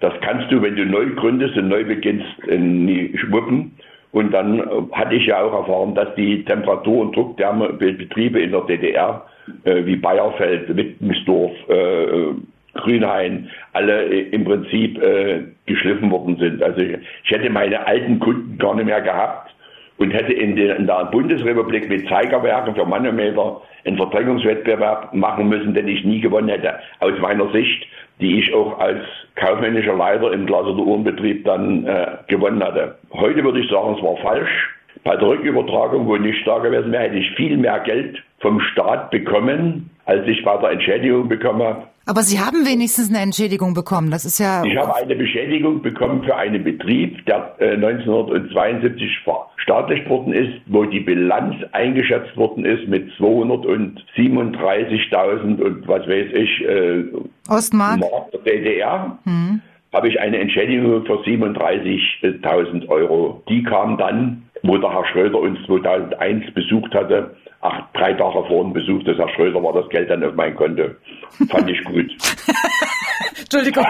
das 0.00 0.12
kannst 0.20 0.50
du, 0.50 0.60
wenn 0.60 0.74
du 0.74 0.84
neu 0.84 1.10
gründest 1.14 1.56
und 1.56 1.68
neu 1.68 1.84
beginnst, 1.84 2.26
nie 2.48 3.16
schwuppen. 3.16 3.72
Und 4.10 4.32
dann 4.32 4.58
äh, 4.58 4.62
hatte 4.92 5.14
ich 5.14 5.26
ja 5.26 5.40
auch 5.40 5.52
erfahren, 5.52 5.94
dass 5.94 6.14
die 6.16 6.44
Temperatur- 6.44 7.02
und 7.02 7.16
Druckbetriebe 7.16 8.40
in 8.40 8.50
der 8.50 8.60
DDR, 8.62 9.26
äh, 9.64 9.86
wie 9.86 9.96
Bayerfeld, 9.96 10.76
Wittmensdorf, 10.76 11.52
äh, 11.68 12.34
Grünhain, 12.74 13.48
alle 13.72 14.04
äh, 14.06 14.28
im 14.30 14.44
Prinzip 14.44 15.00
äh, 15.00 15.44
geschliffen 15.66 16.10
worden 16.10 16.36
sind. 16.36 16.62
Also 16.62 16.80
ich, 16.80 16.98
ich 17.24 17.30
hätte 17.30 17.48
meine 17.48 17.86
alten 17.86 18.18
Kunden 18.18 18.58
gar 18.58 18.74
nicht 18.74 18.86
mehr 18.86 19.00
gehabt 19.00 19.51
und 20.02 20.10
hätte 20.10 20.32
in, 20.32 20.56
den, 20.56 20.70
in 20.70 20.86
der 20.86 21.04
Bundesrepublik 21.06 21.88
mit 21.88 22.08
Zeigerwerken 22.08 22.74
für 22.74 22.84
Manometer 22.84 23.62
einen 23.84 23.96
Verdrängungswettbewerb 23.96 25.14
machen 25.14 25.48
müssen, 25.48 25.74
den 25.74 25.86
ich 25.86 26.04
nie 26.04 26.20
gewonnen 26.20 26.48
hätte. 26.48 26.74
Aus 26.98 27.12
meiner 27.20 27.48
Sicht, 27.52 27.86
die 28.20 28.40
ich 28.40 28.52
auch 28.52 28.80
als 28.80 28.98
kaufmännischer 29.36 29.94
Leiter 29.94 30.32
im 30.32 30.44
Glas- 30.46 30.66
oder 30.66 30.82
Uhrenbetrieb 30.82 31.44
dann 31.44 31.86
äh, 31.86 32.06
gewonnen 32.26 32.62
hatte. 32.62 32.96
Heute 33.12 33.44
würde 33.44 33.60
ich 33.60 33.70
sagen, 33.70 33.94
es 33.96 34.02
war 34.02 34.16
falsch. 34.16 34.70
Bei 35.04 35.16
der 35.16 35.28
Rückübertragung, 35.28 36.06
wo 36.06 36.16
nicht 36.16 36.46
da 36.46 36.58
gewesen 36.58 36.90
wäre, 36.90 37.04
hätte 37.04 37.16
ich 37.16 37.30
viel 37.36 37.56
mehr 37.56 37.78
Geld 37.80 38.20
vom 38.40 38.60
Staat 38.60 39.10
bekommen, 39.12 39.88
als 40.04 40.26
ich 40.26 40.44
bei 40.44 40.56
der 40.56 40.70
Entschädigung 40.70 41.28
bekommen 41.28 41.62
habe. 41.62 41.82
Aber 42.04 42.22
Sie 42.22 42.40
haben 42.40 42.66
wenigstens 42.66 43.10
eine 43.10 43.20
Entschädigung 43.20 43.74
bekommen. 43.74 44.10
Das 44.10 44.24
ist 44.24 44.38
ja. 44.38 44.64
Ich 44.64 44.76
habe 44.76 44.96
eine 44.96 45.14
Beschädigung 45.14 45.82
bekommen 45.82 46.24
für 46.24 46.34
einen 46.36 46.64
Betrieb, 46.64 47.24
der 47.26 47.54
äh, 47.58 47.74
1972 47.74 49.20
staatlich 49.56 50.08
worden 50.08 50.32
ist, 50.32 50.54
wo 50.66 50.84
die 50.84 50.98
Bilanz 51.00 51.56
eingeschätzt 51.70 52.36
worden 52.36 52.64
ist 52.64 52.88
mit 52.88 53.08
237.000 53.12 55.62
und 55.62 55.86
was 55.86 56.08
weiß 56.08 56.32
ich, 56.34 56.64
äh, 56.64 57.04
Ostmark 57.48 58.00
Mark 58.00 58.32
der 58.32 58.40
DDR. 58.40 59.16
Hm. 59.24 59.60
Habe 59.92 60.08
ich 60.08 60.18
eine 60.18 60.38
Entschädigung 60.38 61.04
für 61.04 61.22
37.000 61.22 62.88
Euro. 62.88 63.44
Die 63.48 63.62
kam 63.62 63.96
dann, 63.98 64.42
wo 64.62 64.78
der 64.78 64.92
Herr 64.92 65.04
Schröder 65.06 65.38
uns 65.38 65.64
2001 65.66 66.52
besucht 66.54 66.92
hatte, 66.94 67.36
ach, 67.62 67.82
drei 67.94 68.12
Tage 68.12 68.44
vor 68.46 68.62
dem 68.62 68.72
Besuch 68.72 69.02
des 69.04 69.16
Herrn 69.16 69.30
Schröder 69.30 69.62
war 69.62 69.72
das 69.72 69.88
Geld 69.88 70.10
dann 70.10 70.22
auf 70.22 70.34
mein 70.34 70.54
Konto. 70.54 70.90
Fand 71.48 71.70
ich 71.70 71.82
gut. 71.84 72.10
Entschuldigung. 73.40 73.86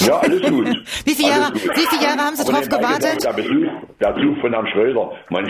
Ja, 0.00 0.18
alles 0.18 0.42
gut. 0.42 0.66
Wie 1.04 1.14
viele 1.14 1.28
Jahre, 1.30 1.54
wie 1.54 1.86
viele 1.86 2.02
Jahre 2.02 2.18
haben 2.18 2.36
Sie 2.36 2.44
drauf 2.44 2.68
gewartet? 2.68 3.24
Der, 3.24 3.32
Besuch, 3.32 3.70
der 4.00 4.12
Besuch 4.12 4.40
von 4.40 4.52
Herrn 4.52 4.66
Schröder, 4.68 5.12
man 5.30 5.44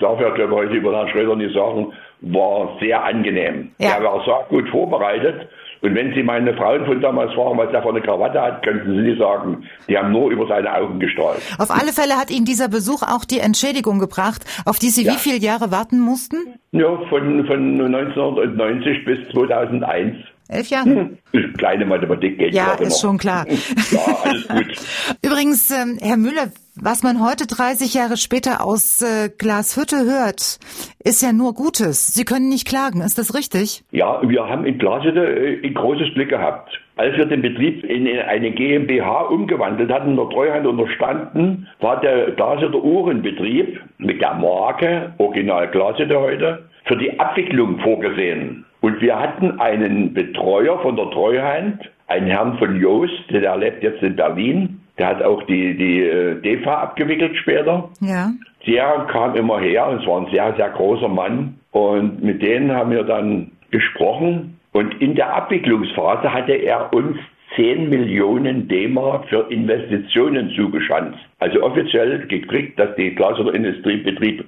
darf 0.00 0.20
ja 0.20 0.30
glaube 0.30 0.52
ich 0.52 0.58
heute 0.58 0.74
über 0.74 0.96
Herrn 0.96 1.08
Schröder 1.08 1.36
nicht 1.36 1.54
sagen, 1.54 1.92
war 2.20 2.76
sehr 2.80 3.02
angenehm. 3.02 3.72
Ja. 3.78 3.96
Er 3.96 4.04
war 4.04 4.24
sehr 4.24 4.46
gut 4.48 4.68
vorbereitet. 4.68 5.48
Und 5.82 5.94
wenn 5.94 6.14
Sie 6.14 6.22
meine 6.22 6.54
Frauen 6.54 6.84
von 6.86 7.00
damals 7.00 7.32
fragen, 7.34 7.58
was 7.58 7.72
er 7.72 7.82
für 7.82 7.90
eine 7.90 8.00
Krawatte 8.02 8.40
hat, 8.40 8.62
könnten 8.64 8.90
Sie 8.90 9.02
nicht 9.02 9.18
sagen, 9.18 9.64
die 9.88 9.96
haben 9.96 10.12
nur 10.12 10.30
über 10.30 10.46
seine 10.48 10.72
Augen 10.74 10.98
gestrahlt. 11.00 11.40
Auf 11.58 11.70
alle 11.70 11.92
Fälle 11.92 12.16
hat 12.16 12.30
Ihnen 12.30 12.44
dieser 12.46 12.68
Besuch 12.68 13.02
auch 13.02 13.24
die 13.24 13.40
Entschädigung 13.40 13.98
gebracht, 13.98 14.44
auf 14.64 14.78
die 14.78 14.88
Sie 14.88 15.04
ja. 15.04 15.12
wie 15.12 15.16
viele 15.18 15.38
Jahre 15.38 15.70
warten 15.70 16.00
mussten? 16.00 16.36
Ja, 16.72 16.96
von, 17.08 17.46
von 17.46 17.80
1990 17.80 19.04
bis 19.04 19.18
2001. 19.32 20.16
Elf 20.48 20.68
Jahre? 20.68 20.88
Hm. 21.32 21.54
Kleine 21.58 21.86
Mathematik 21.86 22.38
geht 22.38 22.54
Ja, 22.54 22.74
ist 22.74 22.90
noch. 22.90 23.00
schon 23.10 23.18
klar. 23.18 23.46
ja, 23.48 24.00
alles 24.24 24.48
gut. 24.48 24.76
Übrigens, 25.24 25.70
ähm, 25.70 25.98
Herr 26.00 26.16
Müller, 26.16 26.48
was 26.80 27.02
man 27.02 27.24
heute 27.24 27.46
30 27.46 27.94
Jahre 27.94 28.16
später 28.16 28.64
aus 28.64 29.02
äh, 29.02 29.30
Glashütte 29.30 30.04
hört, 30.04 30.58
ist 31.02 31.22
ja 31.22 31.32
nur 31.32 31.54
Gutes. 31.54 32.08
Sie 32.08 32.24
können 32.24 32.48
nicht 32.48 32.68
klagen, 32.68 33.00
ist 33.00 33.18
das 33.18 33.34
richtig? 33.34 33.82
Ja, 33.92 34.20
wir 34.22 34.46
haben 34.46 34.66
in 34.66 34.78
Glashütte 34.78 35.24
äh, 35.24 35.66
ein 35.66 35.74
großes 35.74 36.14
Glück 36.14 36.28
gehabt. 36.28 36.78
Als 36.96 37.16
wir 37.16 37.26
den 37.26 37.42
Betrieb 37.42 37.84
in 37.84 38.06
eine 38.06 38.50
GmbH 38.52 39.22
umgewandelt 39.22 39.90
hatten, 39.92 40.16
der 40.16 40.28
Treuhand 40.30 40.66
unterstanden, 40.66 41.68
war 41.80 42.00
der 42.00 42.32
Glashütter 42.32 42.82
Uhrenbetrieb 42.82 43.80
mit 43.98 44.20
der 44.20 44.34
Marke 44.34 45.12
Original 45.18 45.68
Glashütte 45.70 46.18
heute 46.18 46.64
für 46.84 46.96
die 46.96 47.18
Abwicklung 47.18 47.78
vorgesehen. 47.80 48.64
Und 48.80 49.00
wir 49.00 49.18
hatten 49.18 49.60
einen 49.60 50.14
Betreuer 50.14 50.78
von 50.80 50.96
der 50.96 51.10
Treuhand, 51.10 51.90
einen 52.06 52.28
Herrn 52.28 52.58
von 52.58 52.80
Joost, 52.80 53.30
der 53.30 53.56
lebt 53.56 53.82
jetzt 53.82 54.02
in 54.02 54.16
Berlin. 54.16 54.80
Der 54.98 55.08
hat 55.08 55.22
auch 55.22 55.42
die, 55.44 55.76
die 55.76 56.02
äh, 56.02 56.40
DEFA 56.40 56.74
abgewickelt 56.74 57.36
später. 57.36 57.90
Ja. 58.00 58.30
Der 58.66 59.06
kam 59.10 59.34
immer 59.36 59.60
her 59.60 59.88
und 59.88 60.00
es 60.00 60.06
war 60.06 60.20
ein 60.20 60.30
sehr, 60.32 60.54
sehr 60.56 60.70
großer 60.70 61.08
Mann. 61.08 61.58
Und 61.70 62.22
mit 62.22 62.42
denen 62.42 62.72
haben 62.72 62.90
wir 62.90 63.04
dann 63.04 63.52
gesprochen. 63.70 64.58
Und 64.72 65.00
in 65.00 65.14
der 65.14 65.34
Abwicklungsphase 65.34 66.32
hatte 66.32 66.52
er 66.52 66.92
uns 66.92 67.16
10 67.56 67.88
Millionen 67.88 68.68
D-Mark 68.68 69.28
für 69.28 69.46
Investitionen 69.50 70.50
zugeschanzt. 70.56 71.18
Also 71.38 71.62
offiziell 71.62 72.26
gekriegt, 72.26 72.78
dass 72.78 72.94
die 72.96 73.14
Glas- 73.14 73.38
oder 73.38 73.54
Industriebetrieb 73.54 74.44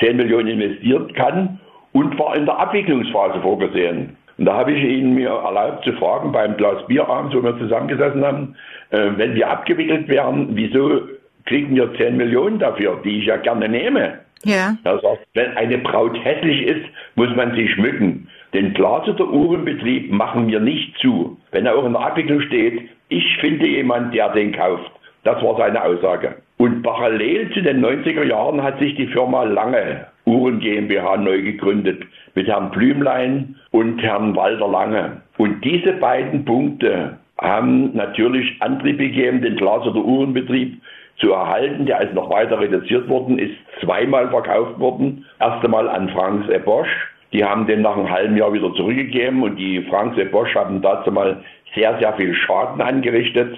10 0.00 0.16
Millionen 0.16 0.48
investieren 0.48 1.12
kann 1.14 1.60
und 1.92 2.18
war 2.18 2.36
in 2.36 2.46
der 2.46 2.58
Abwicklungsphase 2.58 3.40
vorgesehen. 3.40 4.16
Und 4.40 4.46
da 4.46 4.54
habe 4.54 4.72
ich 4.72 4.82
ihn 4.82 5.14
mir 5.14 5.28
erlaubt 5.28 5.84
zu 5.84 5.92
fragen 5.92 6.32
beim 6.32 6.56
Glas 6.56 6.86
Bierabend, 6.86 7.34
wo 7.34 7.42
wir 7.42 7.58
zusammengesessen 7.58 8.24
haben, 8.24 8.56
äh, 8.88 9.10
wenn 9.16 9.34
wir 9.34 9.50
abgewickelt 9.50 10.08
wären, 10.08 10.56
wieso 10.56 11.02
kriegen 11.44 11.76
wir 11.76 11.92
10 11.94 12.16
Millionen 12.16 12.58
dafür, 12.58 12.98
die 13.04 13.18
ich 13.18 13.26
ja 13.26 13.36
gerne 13.36 13.68
nehme? 13.68 14.20
Ja. 14.44 14.76
Er 14.84 14.98
sagt, 15.00 15.26
wenn 15.34 15.54
eine 15.58 15.76
Braut 15.76 16.18
hässlich 16.24 16.62
ist, 16.62 16.86
muss 17.16 17.28
man 17.36 17.54
sie 17.54 17.68
schmücken. 17.68 18.28
Den 18.54 18.72
Glas- 18.72 19.06
oder 19.10 19.28
Uhrenbetrieb 19.28 20.10
machen 20.10 20.48
wir 20.48 20.60
nicht 20.60 20.96
zu. 21.00 21.36
Wenn 21.50 21.66
er 21.66 21.76
auch 21.76 21.84
in 21.84 21.92
der 21.92 22.00
Abwicklung 22.00 22.40
steht, 22.40 22.88
ich 23.10 23.36
finde 23.42 23.66
jemand, 23.66 24.14
der 24.14 24.30
den 24.30 24.52
kauft. 24.52 24.90
Das 25.22 25.42
war 25.42 25.58
seine 25.58 25.84
Aussage. 25.84 26.36
Und 26.56 26.82
parallel 26.82 27.52
zu 27.52 27.60
den 27.60 27.84
90er 27.84 28.24
Jahren 28.24 28.62
hat 28.62 28.78
sich 28.78 28.94
die 28.94 29.08
Firma 29.08 29.44
Lange 29.44 30.06
Uhren 30.24 30.60
GmbH 30.60 31.18
neu 31.18 31.42
gegründet 31.42 32.04
mit 32.34 32.46
Herrn 32.46 32.70
Blümlein 32.70 33.56
und 33.70 34.00
Herrn 34.02 34.36
Walter 34.36 34.68
Lange. 34.68 35.22
Und 35.38 35.64
diese 35.64 35.92
beiden 35.94 36.44
Punkte 36.44 37.18
haben 37.40 37.94
natürlich 37.94 38.56
Antrieb 38.60 38.98
gegeben, 38.98 39.42
den 39.42 39.56
Glas- 39.56 39.86
oder 39.86 40.04
Uhrenbetrieb 40.04 40.80
zu 41.16 41.32
erhalten. 41.32 41.86
Der 41.86 42.00
ist 42.02 42.14
noch 42.14 42.30
weiter 42.30 42.60
reduziert 42.60 43.08
worden, 43.08 43.38
ist 43.38 43.56
zweimal 43.80 44.28
verkauft 44.28 44.78
worden. 44.78 45.24
Erst 45.38 45.64
einmal 45.64 45.88
an 45.88 46.08
Franks 46.10 46.48
Ebosch. 46.48 46.88
Die 47.32 47.44
haben 47.44 47.66
den 47.66 47.82
nach 47.82 47.96
einem 47.96 48.10
halben 48.10 48.36
Jahr 48.36 48.52
wieder 48.52 48.74
zurückgegeben 48.74 49.42
und 49.42 49.56
die 49.56 49.82
Franks 49.82 50.18
Ebosch 50.18 50.54
haben 50.54 50.82
dazu 50.82 51.12
mal 51.12 51.42
sehr, 51.74 51.96
sehr 51.98 52.12
viel 52.14 52.34
Schaden 52.34 52.80
angerichtet. 52.80 53.56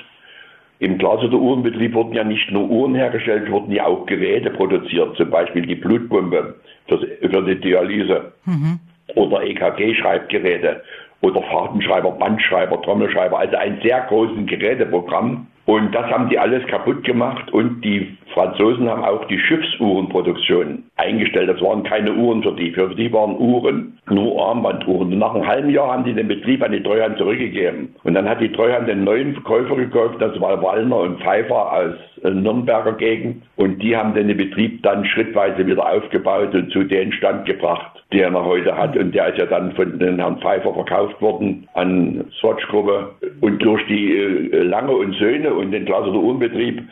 Im 0.79 0.99
Glas- 0.99 1.23
oder 1.23 1.39
Uhrenbetrieb 1.39 1.95
wurden 1.95 2.13
ja 2.13 2.25
nicht 2.25 2.51
nur 2.51 2.69
Uhren 2.69 2.95
hergestellt, 2.95 3.51
wurden 3.51 3.73
ja 3.73 3.87
auch 3.87 4.05
Geräte 4.05 4.51
produziert, 4.51 5.17
zum 5.17 5.31
Beispiel 5.31 5.65
die 5.65 5.77
Blutpumpe 5.77 6.57
für, 6.89 6.99
für 6.99 7.43
die 7.43 7.61
Dialyse 7.61 8.33
mhm. 8.45 8.81
oder 9.15 9.43
EKG-Schreibgeräte 9.43 10.83
oder 11.21 11.43
Fahrtenschreiber, 11.43 12.11
Bandschreiber, 12.13 12.83
Trommelschreiber, 12.83 13.39
also 13.39 13.57
ein 13.57 13.81
sehr 13.83 14.01
großes 14.03 14.47
Geräteprogramm. 14.47 15.47
Und 15.65 15.95
das 15.95 16.07
haben 16.11 16.29
die 16.29 16.39
alles 16.39 16.67
kaputt 16.67 17.05
gemacht 17.05 17.53
und 17.53 17.85
die 17.85 18.17
Franzosen 18.33 18.89
haben 18.89 19.05
auch 19.05 19.25
die 19.27 19.39
Schiffsuhrenproduktion 19.39 20.85
eingestellt. 20.97 21.49
Das 21.49 21.61
waren 21.61 21.83
keine 21.85 22.13
Uhren 22.15 22.43
für 22.43 22.53
die. 22.53 22.73
Für 22.73 22.95
die 22.95 23.13
waren 23.13 23.37
Uhren 23.39 23.99
nur 24.11 24.49
Armbanduhren. 24.49 25.13
Und 25.13 25.19
nach 25.19 25.35
einem 25.35 25.47
halben 25.47 25.71
Jahr 25.71 25.93
haben 25.93 26.05
die 26.05 26.15
den 26.15 26.29
Betrieb 26.29 26.63
an 26.63 26.73
die 26.73 26.83
Treuhand 26.83 27.19
zurückgegeben. 27.19 27.95
Und 28.05 28.15
dann 28.15 28.29
hat 28.29 28.41
die 28.41 28.51
Treuhand 28.51 28.89
den 28.89 29.05
neuen 29.05 29.35
Verkäufer 29.35 29.77
gekauft, 29.77 30.17
das 30.21 30.39
war 30.41 30.63
Wallner 30.63 30.99
und 30.99 31.21
Pfeiffer 31.21 31.73
aus 31.73 31.95
äh, 32.23 32.31
Nürnberger 32.31 32.93
Gegend. 32.93 33.43
Und 33.57 33.83
die 33.83 33.97
haben 33.97 34.15
den 34.15 34.37
Betrieb 34.37 34.83
dann 34.83 35.05
schrittweise 35.05 35.67
wieder 35.67 35.89
aufgebaut 35.89 36.55
und 36.55 36.71
zu 36.73 36.85
dem 36.85 37.13
Stand 37.13 37.47
gebracht, 37.47 38.03
der 38.13 38.29
er 38.29 38.45
heute 38.45 38.77
hat. 38.77 38.97
Und 38.97 39.15
der 39.15 39.29
ist 39.29 39.39
ja 39.39 39.47
dann 39.47 39.73
von 39.73 39.99
den 39.99 40.19
Herrn 40.19 40.41
Pfeiffer 40.41 40.75
verkauft 40.75 41.21
worden 41.21 41.69
an 41.75 42.25
Swatch-Gruppe. 42.41 43.11
Und 43.41 43.63
durch 43.63 43.87
die 43.87 44.17
äh, 44.17 44.63
Lange 44.63 44.93
und 44.93 45.15
Söhne 45.15 45.52
und 45.53 45.73
den 45.73 45.85
Glas- 45.85 46.07
oder 46.07 46.19
Uhrenbetrieb 46.19 46.83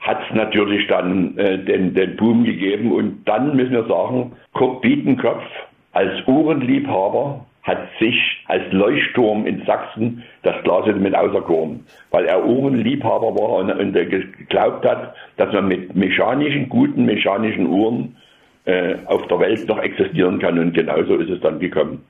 hat 0.00 0.18
es 0.28 0.34
natürlich 0.34 0.86
dann 0.86 1.36
äh, 1.38 1.58
den, 1.58 1.94
den 1.94 2.16
Boom 2.16 2.44
gegeben. 2.44 2.92
Und 2.92 3.26
dann 3.26 3.56
müssen 3.56 3.72
wir 3.72 3.84
sagen, 3.84 4.32
Kurt 4.54 4.80
Bietenkopf 4.82 5.42
als 5.92 6.26
Uhrenliebhaber 6.26 7.44
hat 7.62 7.88
sich 8.00 8.16
als 8.46 8.62
Leuchtturm 8.72 9.46
in 9.46 9.64
Sachsen 9.66 10.22
das 10.42 10.62
Glas 10.64 10.86
mit 10.96 11.14
auserkoren, 11.14 11.84
weil 12.10 12.24
er 12.24 12.46
Uhrenliebhaber 12.46 13.34
war 13.34 13.56
und, 13.58 13.70
und 13.70 13.92
geglaubt 13.92 14.86
hat, 14.86 15.14
dass 15.36 15.52
man 15.52 15.68
mit 15.68 15.94
mechanischen, 15.94 16.68
guten 16.68 17.04
mechanischen 17.04 17.66
Uhren 17.66 18.16
auf 19.06 19.26
der 19.28 19.38
Welt 19.40 19.66
noch 19.66 19.78
existieren 19.78 20.38
kann. 20.38 20.58
Und 20.58 20.74
genauso 20.74 21.16
ist 21.16 21.30
es 21.30 21.40
dann 21.40 21.58
gekommen. 21.58 22.04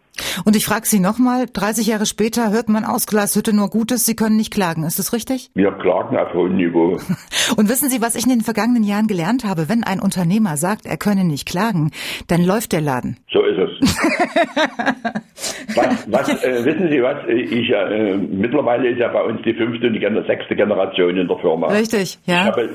Und 0.44 0.56
ich 0.56 0.64
frage 0.64 0.86
Sie 0.86 1.00
nochmal, 1.00 1.46
30 1.52 1.86
Jahre 1.86 2.06
später 2.06 2.50
hört 2.52 2.68
man 2.68 2.84
aus 2.84 3.06
Glashütte 3.06 3.54
nur 3.54 3.68
Gutes, 3.68 4.04
Sie 4.06 4.16
können 4.16 4.36
nicht 4.36 4.52
klagen. 4.52 4.84
Ist 4.84 4.98
das 4.98 5.12
richtig? 5.12 5.50
Wir 5.54 5.72
klagen 5.72 6.16
auf 6.16 6.32
hohem 6.34 6.56
Niveau. 6.56 6.98
Und 7.56 7.68
wissen 7.68 7.88
Sie, 7.88 8.00
was 8.00 8.14
ich 8.14 8.24
in 8.24 8.30
den 8.30 8.40
vergangenen 8.40 8.82
Jahren 8.82 9.06
gelernt 9.06 9.44
habe? 9.44 9.68
Wenn 9.68 9.84
ein 9.84 10.00
Unternehmer 10.00 10.56
sagt, 10.56 10.86
er 10.86 10.96
könne 10.96 11.24
nicht 11.24 11.46
klagen, 11.48 11.90
dann 12.28 12.44
läuft 12.44 12.72
der 12.72 12.80
Laden. 12.80 13.16
So 13.32 13.42
ist 13.42 13.58
es. 13.58 13.70
was, 15.76 16.06
was 16.10 16.44
äh, 16.44 16.64
wissen 16.64 16.90
Sie 16.90 17.02
was? 17.02 17.26
Ich, 17.28 17.70
äh, 17.70 18.16
mittlerweile 18.16 18.88
ist 18.88 18.98
ja 18.98 19.08
bei 19.08 19.22
uns 19.22 19.40
die 19.42 19.54
fünfte 19.54 19.86
und 19.86 19.94
die 19.94 20.26
sechste 20.26 20.56
Generation 20.56 21.16
in 21.16 21.28
der 21.28 21.38
Firma. 21.38 21.68
Richtig, 21.68 22.18
ja. 22.26 22.42
Ich 22.42 22.46
habe 22.46 22.70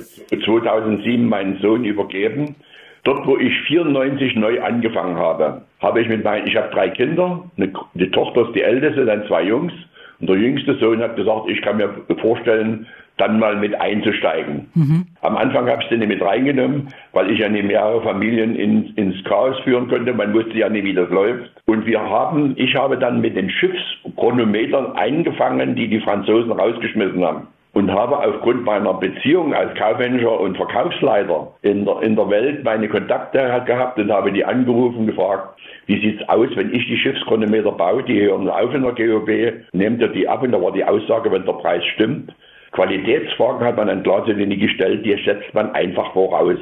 2007 0.46 1.28
meinen 1.28 1.60
Sohn 1.62 1.86
übergeben. 1.86 2.56
Dort, 3.04 3.28
wo 3.28 3.38
ich 3.38 3.54
94 3.68 4.36
neu 4.36 4.62
angefangen 4.62 5.18
habe, 5.18 5.62
habe 5.82 6.02
ich 6.02 6.08
mit 6.08 6.24
meinen, 6.24 6.48
ich 6.48 6.56
habe 6.56 6.70
drei 6.74 6.90
Kinder, 6.90 7.44
eine, 7.58 7.72
die 7.96 8.12
Tochter 8.12 8.48
ist 8.48 8.56
die 8.56 8.62
älteste, 8.62 9.06
dann 9.06 9.28
zwei 9.28 9.44
Jungs. 9.44 9.74
Und 10.22 10.30
der 10.30 10.38
jüngste 10.38 10.76
Sohn 10.76 11.02
hat 11.02 11.18
gesagt, 11.18 11.50
ich 11.50 11.62
kann 11.62 11.78
mir 11.78 11.90
vorstellen, 12.22 12.88
dann 13.18 13.40
mal 13.40 13.58
mit 13.58 13.80
einzusteigen. 13.80 14.68
Mhm. 14.74 15.06
Am 15.22 15.36
Anfang 15.36 15.70
habe 15.70 15.84
ich 15.84 15.90
sie 15.90 15.98
nicht 15.98 16.08
mit 16.08 16.22
reingenommen, 16.22 16.88
weil 17.12 17.30
ich 17.30 17.40
ja 17.40 17.50
nicht 17.50 17.66
mehrere 17.66 18.02
Familien 18.02 18.56
in, 18.56 18.94
ins 18.96 19.22
Chaos 19.26 19.60
führen 19.60 19.88
konnte. 19.90 20.14
Man 20.14 20.34
wusste 20.34 20.58
ja 20.58 20.70
nicht, 20.70 20.86
wie 20.86 20.94
das 20.94 21.10
läuft. 21.10 21.52
Und 21.66 21.86
wir 21.86 22.02
haben, 22.02 22.54
ich 22.56 22.74
habe 22.76 22.98
dann 22.98 23.22
mit 23.22 23.36
den 23.36 23.50
Schiffschronometern 23.50 24.94
eingefangen, 24.94 25.76
die 25.76 25.90
die 25.90 26.00
Franzosen 26.00 26.52
rausgeschmissen 26.52 27.24
haben 27.24 27.48
und 27.74 27.92
habe 27.92 28.20
aufgrund 28.20 28.64
meiner 28.64 28.94
Beziehung 28.94 29.54
als 29.54 29.76
kaufmännischer 29.78 30.40
und 30.40 30.56
Verkaufsleiter 30.56 31.54
in 31.64 31.86
der, 31.86 32.02
in 32.02 32.16
der 32.16 32.30
Welt 32.30 32.64
meine 32.64 32.88
Kontakte 32.88 33.64
gehabt 33.66 33.98
und 34.00 34.12
habe 34.12 34.32
die 34.32 34.46
angerufen 34.46 35.08
gefragt, 35.08 35.60
wie 35.88 36.00
sieht's 36.00 36.28
aus, 36.30 36.50
wenn 36.56 36.74
ich 36.74 36.86
die 36.88 36.98
Schiffschronometer 36.98 37.72
baue, 37.72 38.04
die 38.04 38.22
hören 38.22 38.48
auf 38.48 38.74
in 38.74 38.84
der 38.84 38.94
GOB, 38.94 39.30
nehmt 39.74 40.02
ihr 40.02 40.08
die 40.10 40.28
ab 40.28 40.44
und 40.44 40.52
da 40.52 40.62
war 40.62 40.72
die 40.72 40.86
Aussage, 40.86 41.32
wenn 41.32 41.46
der 41.46 41.54
Preis 41.54 41.84
stimmt, 41.96 42.32
Qualitätsfragen 42.74 43.66
hat 43.66 43.78
man 43.78 43.88
an 43.88 44.02
Glaslinie 44.02 44.58
gestellt, 44.58 45.06
die 45.06 45.16
setzt 45.24 45.54
man 45.54 45.72
einfach 45.72 46.12
voraus. 46.14 46.58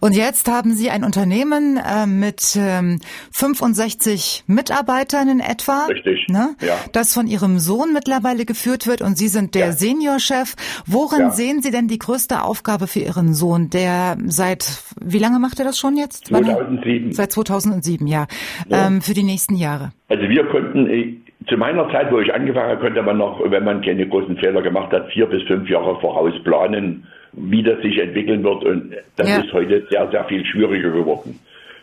Und 0.00 0.14
jetzt 0.16 0.50
haben 0.50 0.72
Sie 0.72 0.90
ein 0.90 1.04
Unternehmen 1.04 1.78
äh, 1.78 2.06
mit 2.06 2.56
ähm, 2.58 2.98
65 3.32 4.44
Mitarbeitern 4.48 5.28
in 5.28 5.40
etwa. 5.40 5.86
Richtig. 5.86 6.26
Ne? 6.28 6.56
Ja. 6.60 6.76
Das 6.92 7.14
von 7.14 7.28
Ihrem 7.28 7.60
Sohn 7.60 7.92
mittlerweile 7.92 8.44
geführt 8.44 8.88
wird 8.88 9.00
und 9.00 9.16
Sie 9.16 9.28
sind 9.28 9.54
der 9.54 9.66
ja. 9.66 9.72
Seniorchef. 9.72 10.56
Worin 10.86 11.20
ja. 11.20 11.30
sehen 11.30 11.62
Sie 11.62 11.70
denn 11.70 11.86
die 11.86 11.98
größte 11.98 12.42
Aufgabe 12.42 12.88
für 12.88 13.00
Ihren 13.00 13.32
Sohn, 13.32 13.70
der 13.70 14.18
seit, 14.26 14.82
wie 15.00 15.18
lange 15.20 15.38
macht 15.38 15.60
er 15.60 15.64
das 15.64 15.78
schon 15.78 15.96
jetzt? 15.96 16.26
2007. 16.26 17.12
Seit 17.12 17.30
2007, 17.30 18.06
ja. 18.08 18.26
ja. 18.68 18.88
Ähm, 18.88 19.00
für 19.02 19.14
die 19.14 19.22
nächsten 19.22 19.54
Jahre. 19.54 19.92
Also 20.08 20.28
wir 20.28 20.44
konnten 20.46 20.88
äh, 20.88 21.16
zu 21.48 21.56
meiner 21.56 21.90
Zeit, 21.90 22.10
wo 22.10 22.20
ich 22.20 22.32
angefangen 22.32 22.70
habe, 22.70 22.80
konnte 22.80 23.02
man 23.02 23.18
noch, 23.18 23.40
wenn 23.50 23.64
man 23.64 23.82
keine 23.82 24.06
großen 24.06 24.36
Fehler 24.38 24.62
gemacht 24.62 24.92
hat, 24.92 25.08
vier 25.10 25.26
bis 25.26 25.42
fünf 25.44 25.68
Jahre 25.68 25.98
voraus 26.00 26.32
planen, 26.42 27.06
wie 27.32 27.62
das 27.62 27.80
sich 27.82 27.98
entwickeln 27.98 28.42
wird. 28.44 28.64
Und 28.64 28.94
das 29.16 29.28
ja. 29.28 29.42
ist 29.42 29.52
heute 29.52 29.86
sehr, 29.90 30.08
sehr 30.10 30.24
viel 30.24 30.44
schwieriger 30.44 30.90
geworden. 30.90 31.38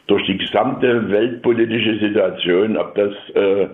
Durch 0.07 0.25
die 0.25 0.37
gesamte 0.37 1.09
weltpolitische 1.11 1.99
Situation, 1.99 2.77
ob 2.77 2.95
das 2.95 3.13
äh, 3.35 3.67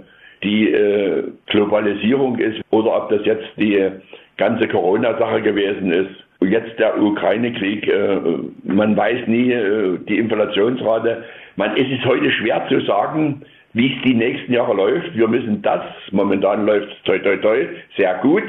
die 0.44 0.72
äh, 0.72 1.24
Globalisierung 1.48 2.38
ist 2.38 2.62
oder 2.70 2.96
ob 2.96 3.10
das 3.10 3.26
jetzt 3.26 3.48
die 3.58 3.90
ganze 4.38 4.68
Corona-Sache 4.68 5.42
gewesen 5.42 5.92
ist. 5.92 6.12
Jetzt 6.40 6.78
der 6.78 7.02
Ukraine-Krieg, 7.02 7.88
äh, 7.88 8.20
man 8.64 8.96
weiß 8.96 9.28
nie 9.28 9.52
äh, 9.52 9.98
die 10.08 10.20
Inflationsrate. 10.20 11.24
Man, 11.56 11.72
es 11.76 11.90
ist 11.90 12.06
heute 12.06 12.32
schwer 12.32 12.64
zu 12.70 12.82
sagen, 12.82 13.42
wie 13.78 13.94
es 13.96 14.02
die 14.04 14.16
nächsten 14.16 14.52
Jahre 14.52 14.74
läuft. 14.74 15.16
Wir 15.16 15.28
müssen 15.28 15.62
das, 15.62 15.84
momentan 16.12 16.66
läuft 16.66 16.92
es 16.92 17.04
toi 17.04 17.20
toi 17.20 17.38
toi 17.38 17.68
sehr 17.96 18.16
gut. 18.16 18.44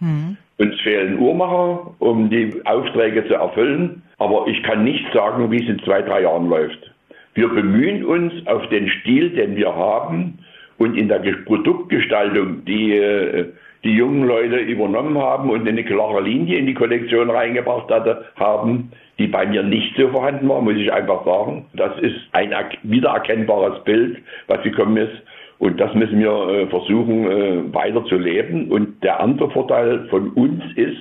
Mhm. 0.00 0.36
Uns 0.58 0.80
fehlen 0.80 1.18
Uhrmacher, 1.18 1.94
um 2.00 2.28
die 2.28 2.52
Aufträge 2.64 3.26
zu 3.26 3.34
erfüllen. 3.34 4.02
Aber 4.18 4.46
ich 4.46 4.62
kann 4.62 4.84
nicht 4.84 5.04
sagen, 5.12 5.50
wie 5.50 5.62
es 5.62 5.68
in 5.68 5.78
zwei, 5.84 6.02
drei 6.02 6.22
Jahren 6.22 6.48
läuft. 6.48 6.90
Wir 7.34 7.48
bemühen 7.48 8.04
uns 8.04 8.32
auf 8.46 8.68
den 8.68 8.88
Stil, 8.88 9.30
den 9.30 9.56
wir 9.56 9.74
haben 9.74 10.38
und 10.78 10.96
in 10.96 11.08
der 11.08 11.20
Produktgestaltung, 11.46 12.64
die 12.64 12.92
äh, 12.92 13.46
die 13.84 13.94
jungen 13.94 14.24
Leute 14.24 14.56
übernommen 14.56 15.18
haben 15.18 15.50
und 15.50 15.66
eine 15.66 15.84
klare 15.84 16.22
Linie 16.22 16.58
in 16.58 16.66
die 16.66 16.74
Kollektion 16.74 17.30
reingebracht 17.30 17.90
hatte, 17.90 18.26
haben, 18.36 18.92
die 19.18 19.26
bei 19.26 19.46
mir 19.46 19.62
nicht 19.62 19.96
so 19.96 20.08
vorhanden 20.08 20.48
war, 20.48 20.60
muss 20.60 20.76
ich 20.76 20.92
einfach 20.92 21.24
sagen. 21.24 21.66
Das 21.74 21.98
ist 22.00 22.16
ein 22.32 22.54
wiedererkennbares 22.82 23.82
Bild, 23.84 24.18
was 24.46 24.62
gekommen 24.62 24.96
ist. 24.96 25.22
Und 25.58 25.80
das 25.80 25.94
müssen 25.94 26.18
wir 26.18 26.48
äh, 26.48 26.66
versuchen 26.68 27.30
äh, 27.30 27.74
weiter 27.74 28.04
zu 28.06 28.16
leben. 28.16 28.70
Und 28.70 29.02
der 29.02 29.20
andere 29.20 29.50
Vorteil 29.50 30.08
von 30.08 30.30
uns 30.30 30.62
ist, 30.76 30.98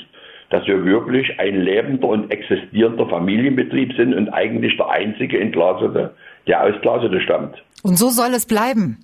dass 0.52 0.68
wir 0.68 0.86
wirklich 0.86 1.40
ein 1.40 1.62
lebender 1.62 2.10
und 2.10 2.32
existierender 2.32 3.08
Familienbetrieb 3.08 3.94
sind 3.96 4.14
und 4.14 4.30
eigentlich 4.30 4.76
der 4.78 4.90
einzige 4.90 5.38
in 5.38 5.52
Glasede, 5.52 6.14
der 6.46 6.64
aus 6.64 6.80
Glasede 6.82 7.22
stammt. 7.22 7.64
Und 7.84 7.98
so 7.98 8.10
soll 8.10 8.32
es 8.36 8.46
bleiben. 8.46 8.98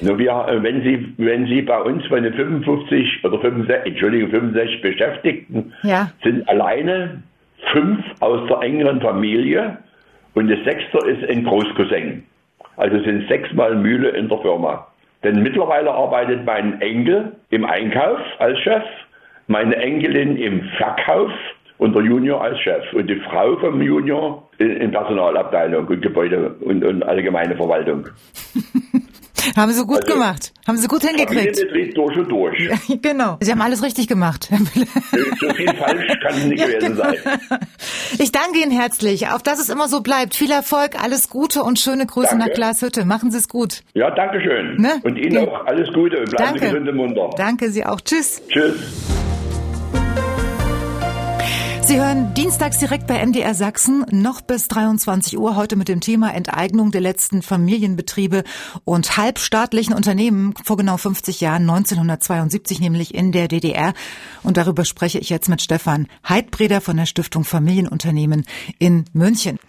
Nur 0.00 0.18
wir, 0.18 0.46
äh, 0.48 0.62
wenn 0.62 0.82
Sie, 0.82 1.14
wenn 1.18 1.46
Sie 1.46 1.62
bei 1.62 1.80
uns 1.80 2.04
von 2.06 2.22
den 2.22 2.34
55 2.34 3.24
oder 3.24 3.38
65, 3.40 3.92
Entschuldigung, 3.92 4.30
65 4.30 4.82
Beschäftigten 4.82 5.72
ja. 5.82 6.10
sind 6.22 6.48
alleine 6.48 7.22
fünf 7.72 8.04
aus 8.20 8.46
der 8.48 8.60
engeren 8.62 9.00
Familie 9.00 9.78
und 10.34 10.50
das 10.50 10.62
sechste 10.64 10.98
ist 11.08 11.28
ein 11.28 11.44
Großcousin. 11.44 12.24
Also 12.76 12.98
sind 13.04 13.28
sechsmal 13.28 13.76
Mühle 13.76 14.10
in 14.10 14.28
der 14.28 14.38
Firma. 14.38 14.86
Denn 15.22 15.42
mittlerweile 15.42 15.90
arbeitet 15.90 16.44
mein 16.44 16.80
Enkel 16.80 17.32
im 17.50 17.64
Einkauf 17.64 18.18
als 18.38 18.58
Chef, 18.60 18.82
meine 19.46 19.76
Enkelin 19.76 20.36
im 20.36 20.62
Verkauf 20.76 21.30
und 21.78 21.94
der 21.94 22.02
Junior 22.02 22.42
als 22.42 22.58
Chef 22.60 22.92
und 22.92 23.08
die 23.08 23.20
Frau 23.20 23.56
vom 23.56 23.80
Junior 23.80 24.48
in 24.58 24.90
Personalabteilung 24.90 25.86
und 25.86 26.02
Gebäude 26.02 26.54
und, 26.60 26.84
und 26.84 27.02
allgemeine 27.04 27.56
Verwaltung. 27.56 28.08
haben 29.56 29.72
Sie 29.72 29.84
gut 29.84 30.02
also, 30.04 30.14
gemacht. 30.14 30.52
Haben 30.66 30.78
Sie 30.78 30.88
gut 30.88 31.02
hingekriegt. 31.02 31.58
Familienbetrieb 31.58 31.94
durch 31.94 32.16
und 32.16 32.28
durch. 32.30 32.60
Ja, 32.60 32.96
genau. 33.00 33.36
Sie 33.40 33.50
haben 33.50 33.60
alles 33.60 33.82
richtig 33.82 34.08
gemacht. 34.08 34.48
so 34.50 35.50
viel 35.54 35.74
falsch 35.76 36.12
kann 36.22 36.34
es 36.36 36.44
nicht 36.44 36.60
ja, 36.60 36.66
gewesen 36.66 36.96
genau. 36.96 37.04
sein. 37.04 37.60
Ich 38.18 38.32
danke 38.32 38.58
Ihnen 38.58 38.70
herzlich. 38.70 39.28
Auf 39.28 39.42
dass 39.42 39.60
es 39.60 39.68
immer 39.68 39.88
so 39.88 40.00
bleibt. 40.00 40.34
Viel 40.34 40.50
Erfolg, 40.50 41.02
alles 41.02 41.28
Gute 41.28 41.62
und 41.62 41.78
schöne 41.78 42.06
Grüße 42.06 42.30
danke. 42.30 42.48
nach 42.48 42.54
Glashütte. 42.54 43.04
Machen 43.04 43.30
Sie 43.30 43.38
es 43.38 43.48
gut. 43.48 43.82
Ja, 43.94 44.10
danke 44.10 44.40
schön. 44.40 44.76
Ne? 44.76 45.00
Und 45.02 45.16
Ihnen 45.16 45.34
ja. 45.34 45.42
auch 45.42 45.66
alles 45.66 45.92
Gute 45.92 46.18
und 46.18 46.30
bleiben 46.30 46.58
danke. 46.58 46.60
Sie 46.60 46.72
gesund 46.72 46.88
und 46.88 46.96
munter. 46.96 47.30
Danke, 47.36 47.70
Sie 47.70 47.84
auch. 47.84 48.00
Tschüss. 48.00 48.42
Tschüss. 48.48 48.74
Sie 51.94 52.00
hören 52.00 52.34
dienstags 52.34 52.78
direkt 52.78 53.06
bei 53.06 53.24
MDR 53.24 53.54
Sachsen 53.54 54.04
noch 54.10 54.40
bis 54.40 54.66
23 54.66 55.38
Uhr 55.38 55.54
heute 55.54 55.76
mit 55.76 55.86
dem 55.86 56.00
Thema 56.00 56.34
Enteignung 56.34 56.90
der 56.90 57.00
letzten 57.00 57.40
Familienbetriebe 57.40 58.42
und 58.82 59.16
halbstaatlichen 59.16 59.94
Unternehmen 59.94 60.54
vor 60.64 60.76
genau 60.76 60.96
50 60.96 61.40
Jahren, 61.40 61.62
1972 61.70 62.80
nämlich 62.80 63.14
in 63.14 63.30
der 63.30 63.46
DDR. 63.46 63.94
Und 64.42 64.56
darüber 64.56 64.84
spreche 64.84 65.20
ich 65.20 65.30
jetzt 65.30 65.48
mit 65.48 65.62
Stefan 65.62 66.08
Heidbreder 66.28 66.80
von 66.80 66.96
der 66.96 67.06
Stiftung 67.06 67.44
Familienunternehmen 67.44 68.44
in 68.80 69.04
München. 69.12 69.60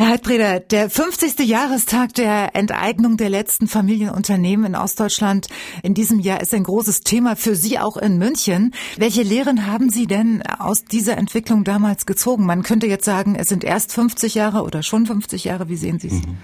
Herr 0.00 0.10
Heidbreder, 0.10 0.60
der 0.60 0.88
50. 0.90 1.40
Jahrestag 1.40 2.14
der 2.14 2.54
Enteignung 2.54 3.16
der 3.16 3.30
letzten 3.30 3.66
Familienunternehmen 3.66 4.66
in 4.66 4.76
Ostdeutschland 4.76 5.48
in 5.82 5.92
diesem 5.92 6.20
Jahr 6.20 6.40
ist 6.40 6.54
ein 6.54 6.62
großes 6.62 7.00
Thema 7.00 7.34
für 7.34 7.56
Sie 7.56 7.80
auch 7.80 7.96
in 7.96 8.16
München. 8.16 8.72
Welche 8.96 9.24
Lehren 9.24 9.66
haben 9.66 9.90
Sie 9.90 10.06
denn 10.06 10.42
aus 10.42 10.84
dieser 10.84 11.18
Entwicklung 11.18 11.64
damals 11.64 12.06
gezogen? 12.06 12.46
Man 12.46 12.62
könnte 12.62 12.86
jetzt 12.86 13.06
sagen, 13.06 13.34
es 13.34 13.48
sind 13.48 13.64
erst 13.64 13.92
50 13.92 14.36
Jahre 14.36 14.62
oder 14.62 14.84
schon 14.84 15.04
50 15.04 15.42
Jahre. 15.42 15.68
Wie 15.68 15.74
sehen 15.74 15.98
Sie 15.98 16.06
es? 16.06 16.12
Mhm. 16.12 16.36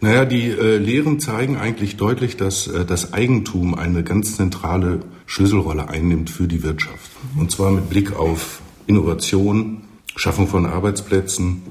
Naja, 0.00 0.24
die 0.24 0.50
äh, 0.50 0.76
Lehren 0.76 1.18
zeigen 1.18 1.56
eigentlich 1.56 1.96
deutlich, 1.96 2.36
dass 2.36 2.68
äh, 2.68 2.84
das 2.84 3.12
Eigentum 3.12 3.74
eine 3.74 4.04
ganz 4.04 4.36
zentrale 4.36 5.00
Schlüsselrolle 5.26 5.88
einnimmt 5.88 6.30
für 6.30 6.46
die 6.46 6.62
Wirtschaft. 6.62 7.10
Und 7.36 7.50
zwar 7.50 7.72
mit 7.72 7.90
Blick 7.90 8.14
auf 8.14 8.60
Innovation, 8.86 9.80
Schaffung 10.14 10.46
von 10.46 10.66
Arbeitsplätzen, 10.66 11.62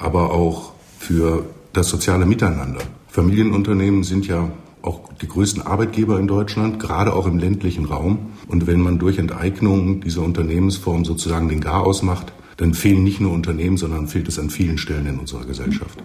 aber 0.00 0.32
auch 0.32 0.72
für 0.98 1.44
das 1.72 1.88
soziale 1.88 2.26
Miteinander. 2.26 2.80
Familienunternehmen 3.08 4.02
sind 4.02 4.26
ja 4.26 4.50
auch 4.82 5.12
die 5.20 5.28
größten 5.28 5.62
Arbeitgeber 5.62 6.18
in 6.18 6.26
Deutschland, 6.26 6.80
gerade 6.80 7.12
auch 7.12 7.26
im 7.26 7.38
ländlichen 7.38 7.84
Raum. 7.84 8.30
Und 8.48 8.66
wenn 8.66 8.80
man 8.80 8.98
durch 8.98 9.18
Enteignung 9.18 10.00
dieser 10.00 10.22
Unternehmensform 10.22 11.04
sozusagen 11.04 11.48
den 11.48 11.60
Garaus 11.60 12.02
macht, 12.02 12.32
dann 12.56 12.74
fehlen 12.74 13.04
nicht 13.04 13.20
nur 13.20 13.32
Unternehmen, 13.32 13.76
sondern 13.76 14.06
fehlt 14.06 14.28
es 14.28 14.38
an 14.38 14.50
vielen 14.50 14.76
Stellen 14.76 15.06
in 15.06 15.18
unserer 15.18 15.44
Gesellschaft. 15.46 15.98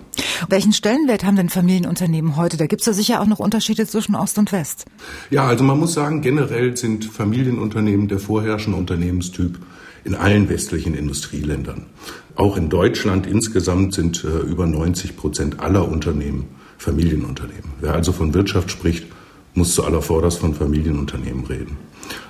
Welchen 0.47 0.71
Stellenwert 0.71 1.25
haben 1.25 1.35
denn 1.35 1.49
Familienunternehmen 1.49 2.37
heute? 2.37 2.55
Da 2.57 2.65
gibt 2.67 2.81
es 2.81 2.87
ja 2.87 2.93
sicher 2.93 3.21
auch 3.21 3.25
noch 3.25 3.39
Unterschiede 3.39 3.85
zwischen 3.87 4.15
Ost 4.15 4.37
und 4.37 4.51
West. 4.51 4.85
Ja, 5.29 5.45
also 5.45 5.63
man 5.63 5.79
muss 5.79 5.93
sagen, 5.93 6.21
generell 6.21 6.75
sind 6.77 7.05
Familienunternehmen 7.05 8.07
der 8.07 8.19
vorherrschende 8.19 8.77
Unternehmenstyp 8.77 9.59
in 10.05 10.15
allen 10.15 10.47
westlichen 10.47 10.93
Industrieländern. 10.93 11.87
Auch 12.35 12.57
in 12.57 12.69
Deutschland 12.69 13.27
insgesamt 13.27 13.93
sind 13.93 14.23
äh, 14.23 14.27
über 14.27 14.67
90 14.67 15.15
Prozent 15.15 15.59
aller 15.59 15.87
Unternehmen 15.87 16.47
Familienunternehmen. 16.77 17.71
Wer 17.79 17.93
also 17.93 18.11
von 18.11 18.33
Wirtschaft 18.33 18.69
spricht, 18.69 19.05
muss 19.53 19.73
zu 19.73 19.85
aller 19.85 20.01
Vorderst 20.01 20.39
von 20.39 20.53
Familienunternehmen 20.53 21.45
reden. 21.45 21.77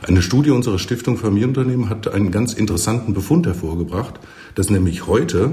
Eine 0.03 0.22
Studie 0.22 0.52
unserer 0.52 0.77
Stiftung 0.77 1.18
Familienunternehmen 1.18 1.90
hat 1.90 2.07
einen 2.07 2.32
ganz 2.32 2.53
interessanten 2.53 3.14
Befund 3.14 3.48
hervorgebracht, 3.48 4.19
dass 4.53 4.69
nämlich 4.69 5.07
heute 5.07 5.52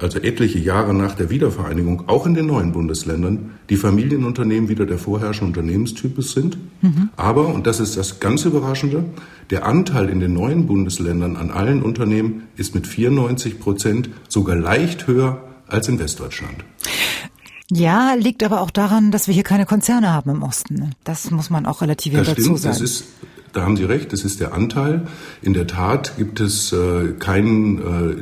also 0.00 0.18
etliche 0.18 0.58
Jahre 0.58 0.94
nach 0.94 1.14
der 1.14 1.28
Wiedervereinigung, 1.28 2.08
auch 2.08 2.24
in 2.24 2.34
den 2.34 2.46
neuen 2.46 2.72
Bundesländern, 2.72 3.50
die 3.68 3.76
Familienunternehmen 3.76 4.68
wieder 4.68 4.86
der 4.86 4.98
vorherrschende 4.98 5.58
Unternehmenstypus 5.58 6.32
sind. 6.32 6.56
Mhm. 6.82 7.10
Aber, 7.16 7.48
und 7.48 7.66
das 7.66 7.80
ist 7.80 7.96
das 7.96 8.20
ganz 8.20 8.44
Überraschende, 8.44 9.04
der 9.50 9.66
Anteil 9.66 10.08
in 10.08 10.20
den 10.20 10.34
neuen 10.34 10.66
Bundesländern 10.66 11.36
an 11.36 11.50
allen 11.50 11.82
Unternehmen 11.82 12.44
ist 12.56 12.74
mit 12.74 12.86
94 12.86 13.58
Prozent 13.58 14.10
sogar 14.28 14.56
leicht 14.56 15.06
höher 15.06 15.42
als 15.66 15.88
in 15.88 15.98
Westdeutschland. 15.98 16.64
Ja, 17.70 18.14
liegt 18.14 18.42
aber 18.42 18.62
auch 18.62 18.70
daran, 18.70 19.10
dass 19.10 19.26
wir 19.26 19.34
hier 19.34 19.42
keine 19.42 19.66
Konzerne 19.66 20.12
haben 20.12 20.30
im 20.30 20.42
Osten. 20.42 20.74
Ne? 20.74 20.90
Das 21.04 21.30
muss 21.30 21.50
man 21.50 21.66
auch 21.66 21.82
relativieren 21.82 22.24
das 22.24 22.34
dazu 22.34 22.42
stimmt, 22.42 22.60
sagen. 22.60 22.78
Das 22.78 22.80
ist 22.80 23.04
Da 23.52 23.62
haben 23.62 23.76
Sie 23.76 23.84
recht, 23.84 24.12
das 24.12 24.24
ist 24.24 24.40
der 24.40 24.52
Anteil. 24.52 25.06
In 25.42 25.54
der 25.54 25.66
Tat 25.66 26.16
gibt 26.16 26.40
es 26.40 26.72
äh, 26.72 27.12
keinen 27.18 27.78
äh, 27.78 28.16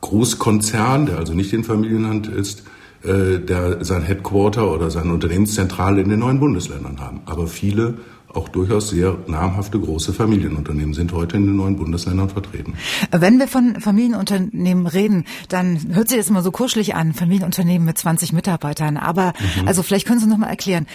Großkonzern, 0.00 1.06
der 1.06 1.18
also 1.18 1.34
nicht 1.34 1.52
in 1.52 1.64
Familienhand 1.64 2.26
ist, 2.26 2.64
äh, 3.02 3.38
der 3.38 3.84
sein 3.84 4.02
Headquarter 4.02 4.70
oder 4.72 4.90
seine 4.90 5.12
Unternehmenszentrale 5.12 6.00
in 6.00 6.08
den 6.08 6.20
neuen 6.20 6.40
Bundesländern 6.40 7.00
haben. 7.00 7.20
Aber 7.26 7.46
viele 7.46 7.94
auch 8.34 8.48
durchaus 8.48 8.90
sehr 8.90 9.16
namhafte 9.26 9.78
große 9.78 10.12
Familienunternehmen 10.12 10.92
sind 10.92 11.12
heute 11.12 11.36
in 11.36 11.46
den 11.46 11.56
neuen 11.56 11.76
Bundesländern 11.76 12.28
vertreten. 12.28 12.74
Wenn 13.10 13.38
wir 13.38 13.46
von 13.46 13.80
Familienunternehmen 13.80 14.86
reden, 14.86 15.24
dann 15.48 15.94
hört 15.94 16.08
sich 16.08 16.18
das 16.18 16.28
immer 16.28 16.42
so 16.42 16.50
kuschelig 16.50 16.94
an, 16.94 17.14
Familienunternehmen 17.14 17.86
mit 17.86 17.96
20 17.96 18.32
Mitarbeitern. 18.32 18.96
Aber 18.96 19.34
mhm. 19.60 19.68
also 19.68 19.82
vielleicht 19.82 20.06
können 20.06 20.20
Sie 20.20 20.26
noch 20.26 20.38
mal 20.38 20.48
erklären, 20.48 20.86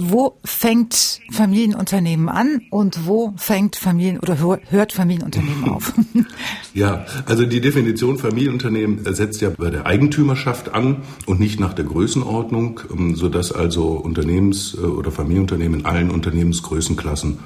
wo 0.00 0.38
fängt 0.44 1.20
Familienunternehmen 1.30 2.28
an 2.28 2.62
und 2.70 3.06
wo 3.06 3.34
fängt 3.36 3.76
Familien 3.76 4.18
oder 4.20 4.38
hört 4.38 4.92
Familienunternehmen 4.92 5.68
auf? 5.68 5.92
ja, 6.74 7.04
also 7.26 7.44
die 7.44 7.60
Definition 7.60 8.18
Familienunternehmen 8.18 9.04
setzt 9.14 9.40
ja 9.40 9.50
bei 9.50 9.70
der 9.70 9.86
Eigentümerschaft 9.86 10.72
an 10.72 11.02
und 11.26 11.40
nicht 11.40 11.60
nach 11.60 11.74
der 11.74 11.84
Größenordnung, 11.84 12.80
ähm, 12.90 13.16
sodass 13.16 13.52
also 13.52 13.92
Unternehmens- 13.92 14.74
äh, 14.74 14.86
oder 14.86 15.10
Familienunternehmen 15.10 15.80
in 15.80 15.86
allen 15.86 16.10
Unternehmensgrößenklassen 16.10 17.38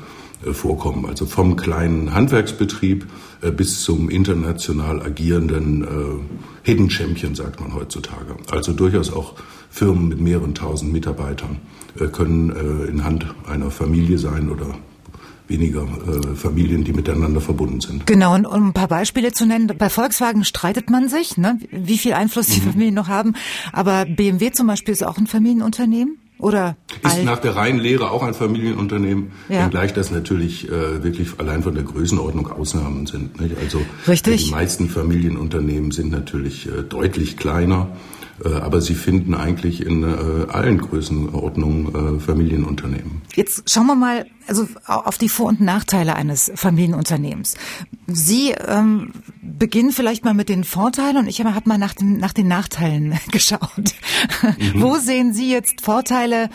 äh, 0.46 0.52
vorkommen. 0.52 1.06
Also 1.06 1.26
vom 1.26 1.56
kleinen 1.56 2.14
Handwerksbetrieb 2.14 3.06
äh, 3.40 3.50
bis 3.50 3.82
zum 3.82 4.10
international 4.10 5.02
agierenden 5.02 5.86
Hidden 6.62 6.90
Champion, 6.90 7.34
sagt 7.34 7.60
man 7.60 7.74
heutzutage. 7.74 8.36
Also 8.50 8.72
durchaus 8.72 9.12
auch 9.12 9.34
Firmen 9.70 10.08
mit 10.08 10.20
mehreren 10.20 10.54
tausend 10.54 10.92
Mitarbeitern. 10.92 11.58
Äh, 11.98 12.08
können 12.08 12.50
äh, 12.50 12.90
in 12.90 13.04
Hand 13.04 13.26
einer 13.48 13.70
Familie 13.70 14.18
sein 14.18 14.48
oder 14.48 14.66
weniger 15.46 15.82
äh, 15.82 16.34
Familien, 16.34 16.84
die 16.84 16.92
miteinander 16.92 17.40
verbunden 17.40 17.80
sind. 17.80 18.06
Genau, 18.06 18.34
und 18.34 18.46
um 18.46 18.68
ein 18.68 18.72
paar 18.72 18.88
Beispiele 18.88 19.32
zu 19.32 19.46
nennen, 19.46 19.70
bei 19.78 19.90
Volkswagen 19.90 20.44
streitet 20.44 20.90
man 20.90 21.08
sich, 21.08 21.36
ne, 21.36 21.58
wie 21.70 21.98
viel 21.98 22.14
Einfluss 22.14 22.46
die 22.46 22.60
mhm. 22.60 22.72
Familien 22.72 22.94
noch 22.94 23.08
haben, 23.08 23.34
aber 23.72 24.06
BMW 24.06 24.50
zum 24.52 24.66
Beispiel 24.66 24.92
ist 24.92 25.04
auch 25.04 25.18
ein 25.18 25.26
Familienunternehmen. 25.26 26.18
Oder 26.38 26.76
ist 27.02 27.14
alt? 27.14 27.24
nach 27.24 27.38
der 27.38 27.54
reinen 27.54 27.78
Lehre 27.78 28.10
auch 28.10 28.24
ein 28.24 28.34
Familienunternehmen, 28.34 29.30
ja. 29.48 29.60
wenngleich 29.64 29.94
das 29.94 30.10
natürlich 30.10 30.68
äh, 30.68 31.02
wirklich 31.04 31.38
allein 31.38 31.62
von 31.62 31.74
der 31.74 31.84
Größenordnung 31.84 32.50
Ausnahmen 32.50 33.06
sind. 33.06 33.40
Nicht? 33.40 33.56
Also 33.56 33.80
Richtig. 34.08 34.46
die 34.46 34.50
meisten 34.50 34.88
Familienunternehmen 34.88 35.92
sind 35.92 36.10
natürlich 36.10 36.66
äh, 36.66 36.82
deutlich 36.82 37.36
kleiner 37.36 37.92
aber 38.42 38.80
sie 38.80 38.94
finden 38.94 39.34
eigentlich 39.34 39.84
in 39.84 40.02
äh, 40.02 40.50
allen 40.50 40.78
Größenordnungen 40.78 42.16
äh, 42.16 42.20
Familienunternehmen. 42.20 43.22
Jetzt 43.34 43.70
schauen 43.70 43.86
wir 43.86 43.94
mal 43.94 44.26
also 44.46 44.66
auf 44.86 45.18
die 45.18 45.28
Vor- 45.28 45.46
und 45.46 45.60
Nachteile 45.60 46.16
eines 46.16 46.50
Familienunternehmens. 46.54 47.54
Sie 48.06 48.50
ähm, 48.50 49.12
beginnen 49.40 49.92
vielleicht 49.92 50.24
mal 50.24 50.34
mit 50.34 50.48
den 50.48 50.64
Vorteilen 50.64 51.16
und 51.16 51.28
ich 51.28 51.40
habe 51.40 51.68
mal 51.68 51.78
nach 51.78 51.94
den, 51.94 52.18
nach 52.18 52.32
den 52.32 52.48
Nachteilen 52.48 53.18
geschaut. 53.30 53.60
Mhm. 54.42 54.82
Wo 54.82 54.96
sehen 54.96 55.32
Sie 55.32 55.50
jetzt 55.50 55.80
Vorteile 55.80 56.50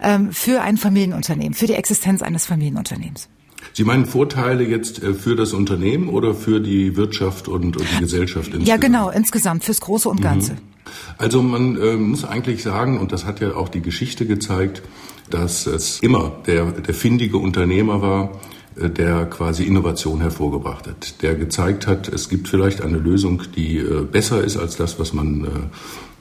ähm, 0.00 0.32
für 0.32 0.60
ein 0.60 0.76
Familienunternehmen, 0.76 1.54
für 1.54 1.66
die 1.66 1.74
Existenz 1.74 2.22
eines 2.22 2.46
Familienunternehmens? 2.46 3.28
Sie 3.72 3.84
meinen 3.84 4.06
Vorteile 4.06 4.64
jetzt 4.64 4.98
für 4.98 5.36
das 5.36 5.52
Unternehmen 5.52 6.08
oder 6.08 6.34
für 6.34 6.60
die 6.60 6.96
Wirtschaft 6.96 7.48
und, 7.48 7.76
und 7.76 7.86
die 7.92 8.00
Gesellschaft 8.00 8.48
insgesamt? 8.48 8.68
Ja, 8.68 8.76
genau, 8.76 9.08
insgesamt, 9.08 9.64
fürs 9.64 9.80
Große 9.80 10.08
und 10.08 10.20
Ganze. 10.20 10.54
Mhm. 10.54 10.71
Also 11.18 11.42
man 11.42 11.80
äh, 11.80 11.96
muss 11.96 12.24
eigentlich 12.24 12.62
sagen, 12.62 12.98
und 12.98 13.12
das 13.12 13.24
hat 13.24 13.40
ja 13.40 13.54
auch 13.54 13.68
die 13.68 13.82
Geschichte 13.82 14.26
gezeigt, 14.26 14.82
dass 15.30 15.66
es 15.66 16.00
immer 16.00 16.32
der, 16.46 16.72
der 16.72 16.94
findige 16.94 17.38
Unternehmer 17.38 18.02
war, 18.02 18.40
äh, 18.76 18.90
der 18.90 19.26
quasi 19.26 19.64
Innovation 19.64 20.20
hervorgebracht 20.20 20.86
hat, 20.86 21.22
der 21.22 21.34
gezeigt 21.34 21.86
hat, 21.86 22.08
es 22.08 22.28
gibt 22.28 22.48
vielleicht 22.48 22.82
eine 22.82 22.98
Lösung, 22.98 23.42
die 23.56 23.78
äh, 23.78 24.02
besser 24.02 24.42
ist 24.42 24.56
als 24.56 24.76
das, 24.76 24.98
was 24.98 25.12
man 25.12 25.70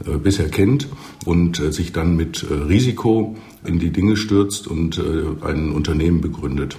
äh, 0.06 0.18
bisher 0.18 0.50
kennt 0.50 0.88
und 1.26 1.58
sich 1.58 1.92
dann 1.92 2.16
mit 2.16 2.44
Risiko 2.50 3.36
in 3.64 3.78
die 3.78 3.92
Dinge 3.92 4.18
stürzt 4.18 4.66
und 4.66 5.00
ein 5.44 5.72
Unternehmen 5.72 6.22
begründet. 6.22 6.76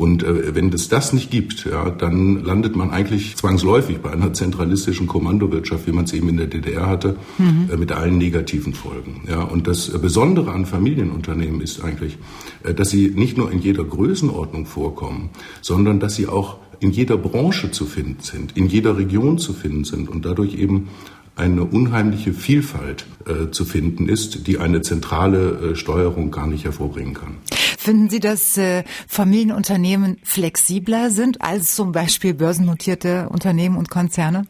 Und 0.00 0.22
äh, 0.22 0.54
wenn 0.54 0.72
es 0.72 0.88
das 0.88 1.12
nicht 1.12 1.30
gibt, 1.30 1.66
ja, 1.66 1.90
dann 1.90 2.42
landet 2.42 2.74
man 2.74 2.90
eigentlich 2.90 3.36
zwangsläufig 3.36 3.98
bei 3.98 4.10
einer 4.10 4.32
zentralistischen 4.32 5.06
Kommandowirtschaft, 5.06 5.86
wie 5.86 5.92
man 5.92 6.04
es 6.04 6.14
eben 6.14 6.30
in 6.30 6.38
der 6.38 6.46
DDR 6.46 6.86
hatte, 6.86 7.18
mhm. 7.36 7.68
äh, 7.70 7.76
mit 7.76 7.92
allen 7.92 8.16
negativen 8.16 8.72
Folgen. 8.72 9.24
Ja, 9.28 9.42
und 9.42 9.66
das 9.66 9.90
Besondere 9.90 10.52
an 10.52 10.64
Familienunternehmen 10.64 11.60
ist 11.60 11.84
eigentlich, 11.84 12.16
äh, 12.62 12.72
dass 12.72 12.88
sie 12.88 13.12
nicht 13.14 13.36
nur 13.36 13.52
in 13.52 13.58
jeder 13.58 13.84
Größenordnung 13.84 14.64
vorkommen, 14.64 15.28
sondern 15.60 16.00
dass 16.00 16.14
sie 16.14 16.28
auch 16.28 16.56
in 16.80 16.92
jeder 16.92 17.18
Branche 17.18 17.70
zu 17.70 17.84
finden 17.84 18.22
sind, 18.22 18.56
in 18.56 18.68
jeder 18.68 18.96
Region 18.96 19.36
zu 19.36 19.52
finden 19.52 19.84
sind 19.84 20.08
und 20.08 20.24
dadurch 20.24 20.54
eben 20.54 20.88
eine 21.36 21.64
unheimliche 21.64 22.32
Vielfalt 22.32 23.04
äh, 23.26 23.50
zu 23.50 23.66
finden 23.66 24.08
ist, 24.08 24.46
die 24.46 24.56
eine 24.56 24.80
zentrale 24.80 25.72
äh, 25.72 25.76
Steuerung 25.76 26.30
gar 26.30 26.46
nicht 26.46 26.64
hervorbringen 26.64 27.12
kann. 27.12 27.36
Finden 27.80 28.10
Sie, 28.10 28.20
dass 28.20 28.58
äh, 28.58 28.84
Familienunternehmen 29.08 30.18
flexibler 30.22 31.10
sind 31.10 31.40
als 31.40 31.74
zum 31.74 31.92
Beispiel 31.92 32.34
börsennotierte 32.34 33.30
Unternehmen 33.30 33.78
und 33.78 33.88
Konzerne? 33.88 34.44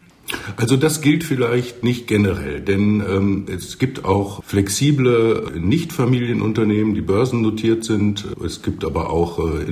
Also 0.57 0.77
das 0.77 1.01
gilt 1.01 1.23
vielleicht 1.23 1.85
nicht 1.85 2.09
generell, 2.09 2.61
denn 2.61 3.01
ähm, 3.09 3.47
es 3.47 3.79
gibt 3.79 4.05
auch 4.05 4.43
flexible 4.43 5.53
Nicht-Familienunternehmen, 5.57 6.95
die 6.95 7.03
börsennotiert 7.03 7.85
sind. 7.85 8.27
Es 8.45 8.63
gibt 8.63 8.85
aber 8.85 9.11
auch 9.11 9.39
äh, 9.39 9.65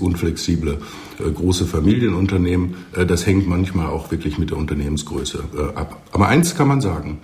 unflexible 0.00 0.78
äh, 1.18 1.30
große 1.30 1.66
Familienunternehmen. 1.66 2.76
Äh, 2.96 3.04
das 3.04 3.26
hängt 3.26 3.46
manchmal 3.46 3.88
auch 3.88 4.10
wirklich 4.10 4.38
mit 4.38 4.48
der 4.50 4.56
Unternehmensgröße 4.56 5.44
äh, 5.54 5.76
ab. 5.76 6.02
Aber 6.12 6.28
eins 6.28 6.54
kann 6.54 6.68
man 6.68 6.80
sagen. 6.80 7.18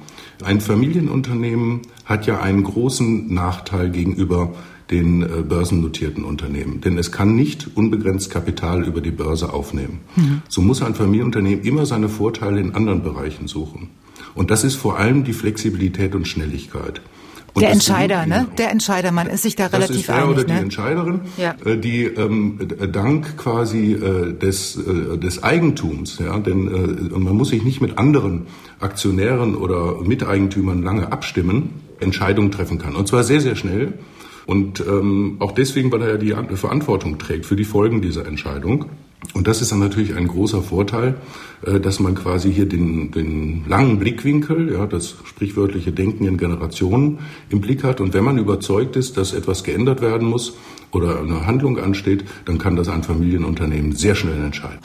Ein 0.44 0.60
Familienunternehmen 0.60 1.80
hat 2.04 2.26
ja 2.26 2.40
einen 2.40 2.62
großen 2.62 3.32
Nachteil 3.32 3.90
gegenüber 3.90 4.52
den 4.90 5.22
äh, 5.22 5.42
börsennotierten 5.42 6.24
Unternehmen. 6.24 6.80
Denn 6.80 6.96
es 6.98 7.12
kann 7.12 7.34
nicht 7.36 7.68
unbegrenzt 7.74 8.30
Kapital 8.30 8.84
über 8.84 9.00
die 9.00 9.10
Börse 9.10 9.52
aufnehmen. 9.52 10.00
Mhm. 10.16 10.42
So 10.48 10.62
muss 10.62 10.82
ein 10.82 10.94
Familienunternehmen 10.94 11.64
immer 11.64 11.86
seine 11.86 12.08
Vorteile 12.08 12.60
in 12.60 12.74
anderen 12.74 13.02
Bereichen 13.02 13.48
suchen. 13.48 13.90
Und 14.34 14.50
das 14.50 14.64
ist 14.64 14.76
vor 14.76 14.98
allem 14.98 15.24
die 15.24 15.32
Flexibilität 15.32 16.14
und 16.14 16.26
Schnelligkeit. 16.26 17.02
Und 17.54 17.62
der 17.62 17.72
Entscheider, 17.72 18.26
ne? 18.26 18.46
Der 18.56 18.70
Entscheider, 18.70 19.10
man 19.10 19.26
ist 19.26 19.42
sich 19.42 19.56
da 19.56 19.66
relativ 19.66 19.88
das 19.88 19.96
ist 19.96 20.08
der 20.08 20.16
einig. 20.16 20.28
oder 20.28 20.44
die 20.44 20.52
ne? 20.52 20.60
Entscheiderin, 20.60 21.20
ja. 21.36 21.54
Äh, 21.64 21.78
die 21.78 22.04
ähm, 22.04 22.58
dank 22.92 23.36
quasi 23.36 23.94
äh, 23.94 24.32
des, 24.32 24.76
äh, 24.76 25.18
des 25.18 25.42
Eigentums, 25.42 26.18
ja, 26.18 26.38
denn 26.38 26.68
äh, 26.68 27.18
man 27.18 27.36
muss 27.36 27.48
sich 27.48 27.64
nicht 27.64 27.80
mit 27.80 27.98
anderen 27.98 28.46
Aktionären 28.80 29.56
oder 29.56 30.00
Miteigentümern 30.02 30.82
lange 30.82 31.10
abstimmen, 31.10 31.70
Entscheidungen 32.00 32.52
treffen 32.52 32.78
kann. 32.78 32.94
Und 32.94 33.08
zwar 33.08 33.24
sehr, 33.24 33.40
sehr 33.40 33.56
schnell 33.56 33.94
und 34.48 34.80
ähm, 34.80 35.36
auch 35.40 35.52
deswegen, 35.52 35.92
weil 35.92 36.00
er 36.00 36.22
ja 36.24 36.40
die 36.40 36.56
Verantwortung 36.56 37.18
trägt 37.18 37.44
für 37.44 37.54
die 37.54 37.66
Folgen 37.66 38.00
dieser 38.00 38.26
Entscheidung. 38.26 38.86
Und 39.34 39.46
das 39.46 39.60
ist 39.60 39.72
dann 39.72 39.78
natürlich 39.78 40.16
ein 40.16 40.26
großer 40.26 40.62
Vorteil, 40.62 41.16
dass 41.62 42.00
man 42.00 42.14
quasi 42.14 42.52
hier 42.52 42.66
den, 42.66 43.10
den 43.10 43.64
langen 43.68 43.98
Blickwinkel, 43.98 44.72
ja, 44.72 44.86
das 44.86 45.16
sprichwörtliche 45.24 45.92
Denken 45.92 46.26
in 46.26 46.36
Generationen 46.36 47.18
im 47.50 47.60
Blick 47.60 47.84
hat. 47.84 48.00
Und 48.00 48.14
wenn 48.14 48.24
man 48.24 48.38
überzeugt 48.38 48.96
ist, 48.96 49.16
dass 49.16 49.32
etwas 49.32 49.64
geändert 49.64 50.00
werden 50.00 50.28
muss, 50.28 50.54
oder 50.92 51.20
eine 51.20 51.46
Handlung 51.46 51.78
ansteht, 51.78 52.24
dann 52.44 52.58
kann 52.58 52.76
das 52.76 52.88
ein 52.88 53.02
Familienunternehmen 53.02 53.92
sehr 53.94 54.14
schnell 54.14 54.42
entscheiden. 54.42 54.78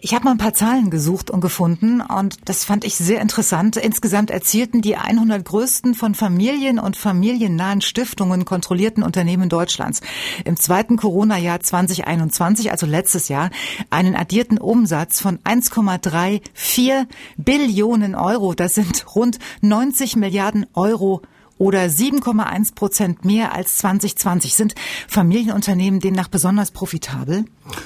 Ich 0.00 0.14
habe 0.14 0.24
mal 0.24 0.32
ein 0.32 0.38
paar 0.38 0.54
Zahlen 0.54 0.90
gesucht 0.90 1.30
und 1.30 1.40
gefunden 1.40 2.00
und 2.00 2.48
das 2.48 2.64
fand 2.64 2.84
ich 2.84 2.96
sehr 2.96 3.20
interessant. 3.20 3.76
Insgesamt 3.76 4.30
erzielten 4.30 4.82
die 4.82 4.96
100 4.96 5.44
größten 5.44 5.94
von 5.94 6.14
Familien 6.14 6.78
und 6.78 6.96
familiennahen 6.96 7.80
Stiftungen 7.80 8.44
kontrollierten 8.44 9.02
Unternehmen 9.02 9.48
Deutschlands 9.48 10.00
im 10.44 10.56
zweiten 10.56 10.96
Corona-Jahr 10.96 11.60
2021, 11.60 12.70
also 12.70 12.86
letztes 12.86 13.28
Jahr, 13.28 13.50
einen 13.90 14.16
addierten 14.16 14.58
Umsatz 14.58 15.20
von 15.20 15.38
1,34 16.06 17.06
Billionen 17.36 18.14
Euro. 18.14 18.54
Das 18.54 18.74
sind 18.74 19.04
rund 19.14 19.38
90 19.60 20.16
Milliarden 20.16 20.66
Euro 20.74 21.22
oder 21.58 21.84
7,1 21.84 22.74
Prozent 22.74 23.24
mehr 23.24 23.54
als 23.54 23.78
2020. 23.78 24.54
Sind 24.54 24.74
Familienunternehmen 25.08 26.00
demnach 26.00 26.28
besonders 26.28 26.70
profitabel? 26.70 27.44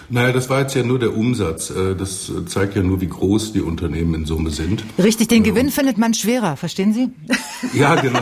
Naja, 0.09 0.33
das 0.33 0.51
war 0.51 0.61
jetzt 0.61 0.75
ja 0.75 0.83
nur 0.83 0.99
der 0.99 1.17
Umsatz. 1.17 1.71
Äh, 1.71 1.95
das 1.95 2.33
zeigt 2.47 2.75
ja 2.75 2.83
nur, 2.83 3.01
wie 3.01 3.09
groß 3.09 3.53
die 3.53 3.61
Unternehmen 3.61 4.15
in 4.15 4.25
Summe 4.27 4.51
sind. 4.51 4.85
Richtig, 4.99 5.29
den 5.29 5.43
Gewinn 5.43 5.67
ähm, 5.67 5.73
findet 5.73 5.99
man 5.99 6.15
schwerer, 6.15 6.57
verstehen 6.57 6.93
Sie? 6.93 7.11
Ja, 7.75 7.95
genau. 7.95 8.21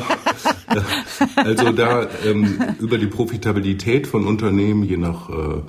Also 1.37 1.73
da 1.73 2.07
ähm, 2.27 2.61
über 2.79 2.99
die 2.99 3.07
Profitabilität 3.07 4.07
von 4.07 4.27
Unternehmen, 4.27 4.83
je 4.83 4.99
nach 4.99 5.31
äh, 5.31 5.63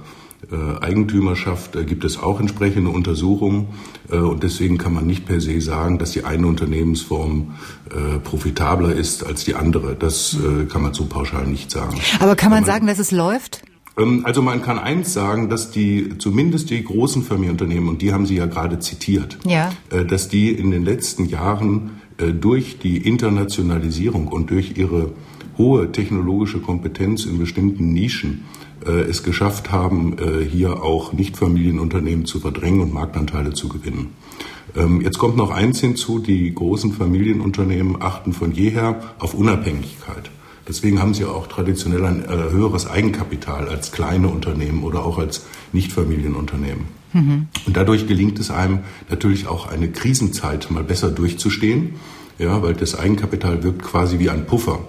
Eigentümerschaft 0.81 1.75
äh, 1.75 1.83
gibt 1.83 2.03
es 2.05 2.17
auch 2.17 2.39
entsprechende 2.39 2.89
Untersuchungen 2.89 3.67
äh, 4.09 4.17
und 4.17 4.41
deswegen 4.43 4.77
kann 4.77 4.93
man 4.93 5.05
nicht 5.05 5.25
per 5.25 5.41
se 5.41 5.59
sagen, 5.61 5.99
dass 5.99 6.11
die 6.11 6.23
eine 6.23 6.47
Unternehmensform 6.47 7.55
profitabler 8.23 8.93
ist 8.93 9.25
als 9.25 9.45
die 9.45 9.55
andere. 9.55 9.95
Das 9.95 10.37
kann 10.69 10.83
man 10.83 10.93
so 10.93 11.05
pauschal 11.05 11.47
nicht 11.47 11.71
sagen. 11.71 11.99
Aber 12.19 12.35
kann 12.35 12.51
man, 12.51 12.59
man 12.59 12.65
sagen, 12.65 12.85
dass 12.85 12.99
es 12.99 13.09
läuft? 13.09 13.63
Ähm, 13.99 14.21
also 14.25 14.41
man 14.41 14.61
kann 14.61 14.79
eins 14.79 15.13
sagen, 15.13 15.49
dass 15.49 15.71
die 15.71 16.17
zumindest 16.17 16.69
die 16.69 16.83
großen 16.83 17.23
Familienunternehmen, 17.23 17.89
und 17.89 18.01
die 18.01 18.13
haben 18.13 18.25
Sie 18.25 18.35
ja 18.35 18.45
gerade 18.45 18.79
zitiert, 18.79 19.37
ja. 19.45 19.71
Äh, 19.89 20.05
dass 20.05 20.29
die 20.29 20.51
in 20.51 20.71
den 20.71 20.85
letzten 20.85 21.25
Jahren 21.25 22.01
äh, 22.17 22.31
durch 22.31 22.79
die 22.79 22.97
Internationalisierung 22.97 24.27
und 24.27 24.49
durch 24.49 24.77
ihre 24.77 25.11
hohe 25.57 25.91
technologische 25.91 26.59
Kompetenz 26.59 27.25
in 27.25 27.37
bestimmten 27.37 27.91
Nischen 27.93 28.45
äh, 28.55 28.58
es 28.85 29.23
geschafft 29.23 29.71
haben, 29.71 30.17
hier 30.49 30.83
auch 30.83 31.13
Nichtfamilienunternehmen 31.13 32.25
zu 32.25 32.39
verdrängen 32.39 32.81
und 32.81 32.93
Marktanteile 32.93 33.53
zu 33.53 33.69
gewinnen. 33.69 34.13
Ähm, 34.75 35.01
jetzt 35.01 35.17
kommt 35.17 35.37
noch 35.37 35.51
eins 35.51 35.79
hinzu, 35.79 36.19
die 36.19 36.53
großen 36.53 36.93
Familienunternehmen 36.93 38.01
achten 38.01 38.33
von 38.33 38.51
jeher 38.51 39.01
auf 39.19 39.33
Unabhängigkeit. 39.33 40.29
Deswegen 40.67 41.01
haben 41.01 41.15
sie 41.15 41.25
auch 41.25 41.47
traditionell 41.47 42.05
ein 42.05 42.23
äh, 42.23 42.51
höheres 42.51 42.87
Eigenkapital 42.87 43.67
als 43.67 43.91
kleine 43.91 44.27
Unternehmen 44.27 44.83
oder 44.83 45.03
auch 45.03 45.17
als 45.17 45.45
Nichtfamilienunternehmen. 45.73 46.85
Mhm. 47.13 47.47
Und 47.65 47.75
dadurch 47.75 48.07
gelingt 48.07 48.39
es 48.39 48.51
einem 48.51 48.79
natürlich 49.09 49.47
auch 49.47 49.67
eine 49.67 49.89
Krisenzeit 49.89 50.69
mal 50.69 50.83
besser 50.83 51.09
durchzustehen, 51.09 51.95
ja, 52.37 52.61
weil 52.61 52.75
das 52.75 52.97
Eigenkapital 52.97 53.63
wirkt 53.63 53.81
quasi 53.81 54.19
wie 54.19 54.29
ein 54.29 54.45
Puffer. 54.45 54.79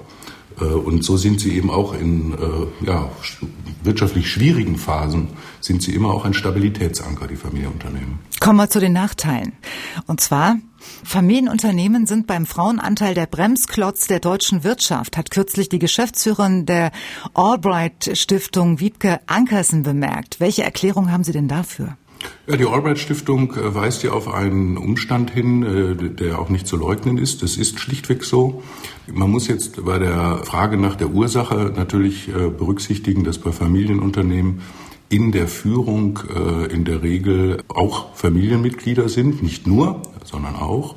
Äh, 0.61 0.65
und 0.65 1.05
so 1.05 1.17
sind 1.17 1.41
sie 1.41 1.57
eben 1.57 1.71
auch 1.71 1.95
in 1.95 2.33
äh, 2.33 2.87
ja, 2.87 3.11
wirtschaftlich 3.83 4.31
schwierigen 4.31 4.77
Phasen, 4.77 5.29
sind 5.61 5.83
sie 5.83 5.95
immer 5.95 6.13
auch 6.13 6.25
ein 6.25 6.35
Stabilitätsanker, 6.35 7.27
die 7.27 7.37
Familienunternehmen. 7.37 8.19
Kommen 8.41 8.59
wir 8.59 8.71
zu 8.71 8.81
den 8.81 8.93
Nachteilen. 8.93 9.53
Und 10.07 10.21
zwar, 10.21 10.57
Familienunternehmen 11.05 12.07
sind 12.07 12.27
beim 12.27 12.47
Frauenanteil 12.47 13.15
der 13.15 13.27
Bremsklotz 13.27 14.07
der 14.07 14.21
deutschen 14.21 14.65
Wirtschaft, 14.65 15.17
hat 15.17 15.31
kürzlich 15.31 15.69
die 15.69 15.79
Geschäftsführerin 15.79 16.67
der 16.67 16.91
Albright 17.35 18.11
Stiftung 18.15 18.81
Wiebke 18.81 19.21
Ankersen 19.27 19.83
bemerkt. 19.83 20.41
Welche 20.41 20.63
Erklärung 20.63 21.11
haben 21.13 21.25
Sie 21.25 21.33
denn 21.33 21.49
dafür? 21.49 21.97
Ja, 22.47 22.57
die 22.57 22.67
Albright 22.67 22.99
Stiftung 22.99 23.55
äh, 23.55 23.75
weist 23.75 24.03
ja 24.03 24.11
auf 24.11 24.27
einen 24.27 24.77
Umstand 24.77 25.31
hin, 25.31 25.63
äh, 25.63 25.95
der 26.11 26.39
auch 26.39 26.49
nicht 26.49 26.67
zu 26.67 26.77
leugnen 26.77 27.17
ist. 27.17 27.43
Das 27.43 27.57
ist 27.57 27.79
schlichtweg 27.79 28.25
so. 28.25 28.63
Man 29.13 29.31
muss 29.31 29.47
jetzt 29.47 29.85
bei 29.85 29.99
der 29.99 30.39
Frage 30.45 30.77
nach 30.77 30.97
der 30.97 31.11
Ursache 31.11 31.73
natürlich 31.77 32.29
äh, 32.29 32.49
berücksichtigen, 32.49 33.25
dass 33.25 33.39
bei 33.39 33.53
Familienunternehmen 33.53 34.63
in 35.09 35.33
der 35.33 35.49
Führung 35.49 36.21
in 36.71 36.85
der 36.85 37.03
Regel 37.03 37.65
auch 37.67 38.15
Familienmitglieder 38.15 39.09
sind, 39.09 39.43
nicht 39.43 39.67
nur, 39.67 40.03
sondern 40.25 40.55
auch. 40.55 40.95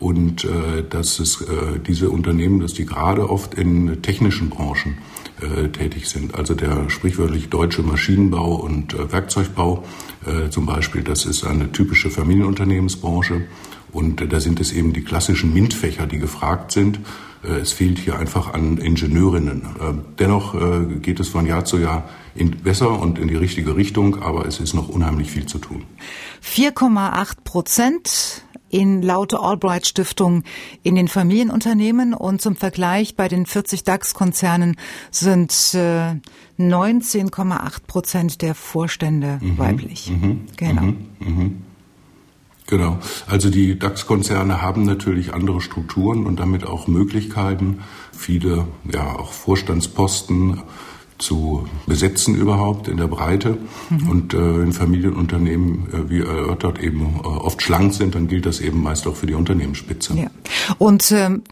Und 0.00 0.44
dass 0.90 1.20
es 1.20 1.46
diese 1.86 2.10
Unternehmen, 2.10 2.58
dass 2.58 2.72
die 2.72 2.84
gerade 2.84 3.30
oft 3.30 3.54
in 3.54 4.02
technischen 4.02 4.50
Branchen 4.50 4.98
äh, 5.44 5.68
tätig 5.68 6.08
sind. 6.08 6.34
Also 6.34 6.54
der 6.54 6.88
sprichwörtlich 6.90 7.50
deutsche 7.50 7.82
Maschinenbau 7.82 8.54
und 8.54 8.94
äh, 8.94 9.12
Werkzeugbau 9.12 9.84
äh, 10.26 10.50
zum 10.50 10.66
Beispiel, 10.66 11.02
das 11.02 11.26
ist 11.26 11.44
eine 11.44 11.70
typische 11.72 12.10
Familienunternehmensbranche. 12.10 13.42
Und 13.92 14.20
äh, 14.20 14.26
da 14.26 14.40
sind 14.40 14.60
es 14.60 14.72
eben 14.72 14.92
die 14.92 15.02
klassischen 15.02 15.52
MINT-Fächer, 15.52 16.06
die 16.06 16.18
gefragt 16.18 16.72
sind. 16.72 17.00
Äh, 17.42 17.60
es 17.60 17.72
fehlt 17.72 17.98
hier 17.98 18.18
einfach 18.18 18.52
an 18.52 18.78
Ingenieurinnen. 18.78 19.62
Äh, 19.62 19.94
dennoch 20.18 20.54
geht 21.00 21.20
es 21.20 21.28
von 21.28 21.46
Jahr 21.46 21.64
zu 21.64 21.78
Jahr 21.78 22.08
besser 22.62 22.98
und 23.00 23.18
in 23.18 23.28
die 23.28 23.36
richtige 23.36 23.76
Richtung, 23.76 24.22
aber 24.22 24.46
es 24.46 24.58
ist 24.58 24.74
noch 24.74 24.88
unheimlich 24.88 25.30
viel 25.30 25.46
zu 25.46 25.58
tun. 25.58 25.84
4,8 26.42 27.36
Prozent 27.44 28.44
in 28.74 29.02
laute 29.02 29.38
Albright 29.38 29.86
Stiftung 29.86 30.42
in 30.82 30.96
den 30.96 31.06
Familienunternehmen 31.06 32.12
und 32.12 32.42
zum 32.42 32.56
Vergleich 32.56 33.14
bei 33.14 33.28
den 33.28 33.46
40 33.46 33.84
DAX-Konzernen 33.84 34.76
sind 35.12 35.52
äh, 35.74 36.16
19,8 36.58 37.86
Prozent 37.86 38.42
der 38.42 38.56
Vorstände 38.56 39.38
mhm, 39.40 39.58
weiblich. 39.58 40.10
Mhm, 40.10 40.40
genau. 40.56 40.82
Mhm, 40.82 41.06
mhm. 41.20 41.62
Genau. 42.66 42.98
Also 43.28 43.48
die 43.48 43.78
DAX-Konzerne 43.78 44.60
haben 44.60 44.82
natürlich 44.82 45.32
andere 45.32 45.60
Strukturen 45.60 46.26
und 46.26 46.40
damit 46.40 46.66
auch 46.66 46.88
Möglichkeiten, 46.88 47.80
viele 48.10 48.66
ja 48.92 49.14
auch 49.14 49.32
Vorstandsposten 49.32 50.62
zu 51.24 51.66
besetzen 51.86 52.34
überhaupt 52.34 52.88
in 52.88 52.98
der 52.98 53.08
Breite. 53.08 53.58
Mhm. 53.90 54.08
Und 54.08 54.34
äh, 54.34 54.36
in 54.38 54.72
Familienunternehmen, 54.72 55.88
äh, 55.92 56.10
wie 56.10 56.20
erörtert, 56.20 56.78
eben 56.78 57.20
äh, 57.22 57.26
oft 57.26 57.62
schlank 57.62 57.94
sind, 57.94 58.14
dann 58.14 58.28
gilt 58.28 58.46
das 58.46 58.60
eben 58.60 58.82
meist 58.82 59.06
auch 59.06 59.16
für 59.16 59.26
die 59.26 59.34
Unternehmensspitze. 59.34 60.14
Ja. 60.14 60.30
Und 60.78 61.10
ähm, 61.12 61.42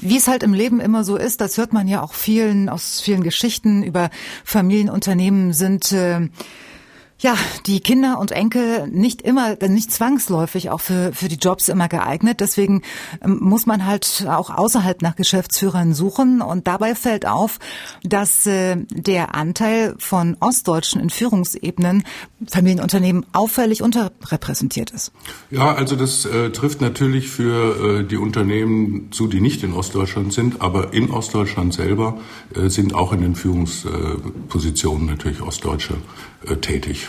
wie 0.00 0.16
es 0.16 0.28
halt 0.28 0.42
im 0.42 0.54
Leben 0.54 0.80
immer 0.80 1.04
so 1.04 1.16
ist, 1.16 1.40
das 1.40 1.58
hört 1.58 1.72
man 1.72 1.88
ja 1.88 2.02
auch 2.02 2.14
vielen 2.14 2.68
aus 2.68 3.00
vielen 3.00 3.22
Geschichten 3.22 3.82
über 3.82 4.10
Familienunternehmen 4.44 5.52
sind 5.52 5.92
äh, 5.92 6.28
ja, 7.18 7.34
die 7.66 7.80
Kinder 7.80 8.18
und 8.18 8.30
Enkel 8.30 8.88
nicht 8.88 9.22
immer, 9.22 9.56
nicht 9.68 9.90
zwangsläufig 9.90 10.68
auch 10.68 10.80
für, 10.80 11.12
für 11.14 11.28
die 11.28 11.36
Jobs 11.36 11.68
immer 11.68 11.88
geeignet. 11.88 12.40
Deswegen 12.40 12.82
ähm, 13.24 13.38
muss 13.40 13.64
man 13.64 13.86
halt 13.86 14.26
auch 14.28 14.50
außerhalb 14.50 15.00
nach 15.00 15.16
Geschäftsführern 15.16 15.94
suchen. 15.94 16.42
Und 16.42 16.66
dabei 16.66 16.94
fällt 16.94 17.26
auf, 17.26 17.58
dass 18.02 18.46
äh, 18.46 18.76
der 18.90 19.34
Anteil 19.34 19.94
von 19.98 20.36
Ostdeutschen 20.40 21.00
in 21.00 21.08
Führungsebenen 21.08 22.04
Familienunternehmen 22.46 23.24
auffällig 23.32 23.82
unterrepräsentiert 23.82 24.90
ist. 24.90 25.10
Ja, 25.50 25.74
also 25.74 25.96
das 25.96 26.26
äh, 26.26 26.50
trifft 26.50 26.82
natürlich 26.82 27.28
für 27.28 28.00
äh, 28.00 28.04
die 28.04 28.18
Unternehmen 28.18 29.10
zu, 29.10 29.26
die 29.26 29.40
nicht 29.40 29.62
in 29.62 29.72
Ostdeutschland 29.72 30.34
sind, 30.34 30.60
aber 30.60 30.92
in 30.92 31.10
Ostdeutschland 31.10 31.72
selber 31.72 32.18
äh, 32.54 32.68
sind 32.68 32.94
auch 32.94 33.14
in 33.14 33.22
den 33.22 33.36
Führungspositionen 33.36 35.06
natürlich 35.06 35.40
Ostdeutsche 35.40 35.94
äh, 36.48 36.56
tätig. 36.56 37.08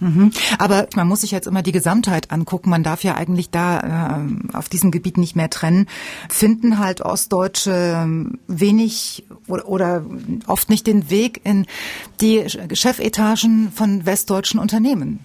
Mhm. 0.00 0.30
Aber 0.58 0.86
man 0.94 1.08
muss 1.08 1.22
sich 1.22 1.32
jetzt 1.32 1.48
immer 1.48 1.62
die 1.62 1.72
Gesamtheit 1.72 2.30
angucken. 2.30 2.70
Man 2.70 2.84
darf 2.84 3.02
ja 3.02 3.16
eigentlich 3.16 3.50
da 3.50 4.20
äh, 4.20 4.56
auf 4.56 4.68
diesem 4.68 4.90
Gebiet 4.90 5.18
nicht 5.18 5.34
mehr 5.34 5.50
trennen. 5.50 5.86
Finden 6.28 6.78
halt 6.78 7.00
Ostdeutsche 7.00 8.06
wenig 8.46 9.24
oder, 9.48 9.68
oder 9.68 10.04
oft 10.46 10.70
nicht 10.70 10.86
den 10.86 11.10
Weg 11.10 11.40
in 11.44 11.66
die 12.20 12.44
Chefetagen 12.48 13.72
von 13.72 14.06
westdeutschen 14.06 14.60
Unternehmen. 14.60 15.24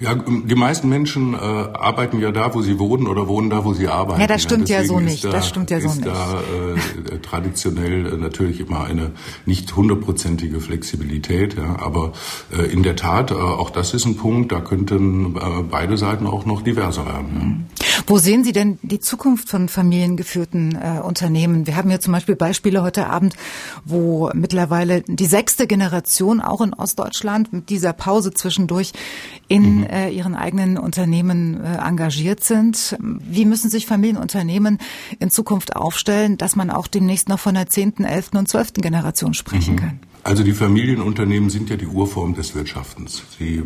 Ja, 0.00 0.12
die 0.16 0.56
meisten 0.56 0.88
Menschen 0.88 1.34
äh, 1.34 1.36
arbeiten 1.36 2.18
ja 2.18 2.32
da, 2.32 2.52
wo 2.52 2.62
sie 2.62 2.80
wohnen 2.80 3.06
oder 3.06 3.28
wohnen 3.28 3.48
da, 3.48 3.64
wo 3.64 3.74
sie 3.74 3.86
arbeiten. 3.86 4.20
Ja, 4.20 4.26
das 4.26 4.42
stimmt 4.42 4.68
ja, 4.68 4.80
ja 4.80 4.86
so 4.86 4.98
nicht. 4.98 5.24
Da, 5.24 5.30
das 5.30 5.48
stimmt 5.48 5.70
ja 5.70 5.80
so 5.80 5.86
nicht. 5.88 6.04
Da 6.04 6.40
äh, 6.40 7.18
traditionell 7.20 8.06
äh, 8.06 8.16
natürlich 8.16 8.58
immer 8.58 8.82
eine 8.82 9.12
nicht 9.46 9.76
hundertprozentige 9.76 10.60
Flexibilität. 10.60 11.56
Ja, 11.56 11.76
aber 11.78 12.12
äh, 12.52 12.72
in 12.72 12.82
der 12.82 12.96
Tat, 12.96 13.30
äh, 13.30 13.34
auch 13.34 13.70
das 13.70 13.94
ist 13.94 14.04
ein 14.04 14.16
Punkt. 14.16 14.50
Da 14.50 14.60
könnten 14.60 15.36
äh, 15.36 15.62
beide 15.70 15.96
Seiten 15.96 16.26
auch 16.26 16.44
noch 16.44 16.62
diverser 16.62 17.06
werden. 17.06 17.68
Ja. 17.80 17.84
Wo 18.08 18.18
sehen 18.18 18.42
Sie 18.42 18.52
denn 18.52 18.78
die 18.82 18.98
Zukunft 18.98 19.48
von 19.48 19.68
familiengeführten 19.68 20.76
äh, 20.76 21.00
Unternehmen? 21.00 21.68
Wir 21.68 21.76
haben 21.76 21.90
ja 21.90 22.00
zum 22.00 22.12
Beispiel 22.12 22.34
Beispiele 22.34 22.82
heute 22.82 23.06
Abend, 23.06 23.34
wo 23.84 24.28
mittlerweile 24.34 25.02
die 25.02 25.26
sechste 25.26 25.68
Generation 25.68 26.40
auch 26.40 26.60
in 26.60 26.74
Ostdeutschland 26.74 27.52
mit 27.52 27.70
dieser 27.70 27.92
Pause 27.92 28.34
zwischendurch 28.34 28.92
in 29.48 29.78
mhm. 29.78 29.84
äh, 29.84 30.10
ihren 30.10 30.34
eigenen 30.34 30.78
Unternehmen 30.78 31.62
äh, 31.62 31.76
engagiert 31.76 32.42
sind. 32.42 32.96
Wie 33.00 33.44
müssen 33.44 33.70
sich 33.70 33.86
Familienunternehmen 33.86 34.78
in 35.18 35.30
Zukunft 35.30 35.76
aufstellen, 35.76 36.38
dass 36.38 36.56
man 36.56 36.70
auch 36.70 36.86
demnächst 36.86 37.28
noch 37.28 37.38
von 37.38 37.54
der 37.54 37.68
zehnten, 37.68 38.04
elften 38.04 38.36
und 38.36 38.48
zwölften 38.48 38.80
Generation 38.80 39.34
sprechen 39.34 39.74
mhm. 39.74 39.78
kann? 39.78 40.00
Also 40.26 40.42
die 40.42 40.54
Familienunternehmen 40.54 41.50
sind 41.50 41.68
ja 41.68 41.76
die 41.76 41.86
Urform 41.86 42.34
des 42.34 42.54
Wirtschaftens. 42.54 43.24
Sie 43.38 43.62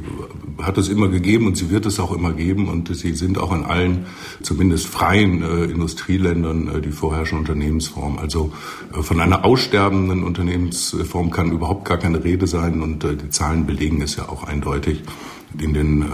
hat 0.60 0.76
es 0.76 0.88
immer 0.88 1.06
gegeben 1.06 1.46
und 1.46 1.56
sie 1.56 1.70
wird 1.70 1.86
es 1.86 2.00
auch 2.00 2.10
immer 2.10 2.32
geben 2.32 2.66
und 2.68 2.92
sie 2.96 3.14
sind 3.14 3.38
auch 3.38 3.52
in 3.52 3.64
allen, 3.64 4.06
zumindest 4.42 4.88
freien 4.88 5.40
äh, 5.42 5.66
Industrieländern, 5.66 6.66
äh, 6.66 6.80
die 6.80 6.90
vorherrschende 6.90 7.52
Unternehmensform. 7.52 8.18
Also 8.18 8.52
äh, 8.92 9.02
von 9.04 9.20
einer 9.20 9.44
aussterbenden 9.44 10.24
Unternehmensform 10.24 11.30
kann 11.30 11.52
überhaupt 11.52 11.84
gar 11.84 11.98
keine 11.98 12.24
Rede 12.24 12.48
sein 12.48 12.82
und 12.82 13.04
äh, 13.04 13.14
die 13.14 13.30
Zahlen 13.30 13.64
belegen 13.64 14.02
es 14.02 14.16
ja 14.16 14.28
auch 14.28 14.42
eindeutig. 14.42 15.04
In 15.60 15.72
den 15.72 16.02
äh, 16.02 16.04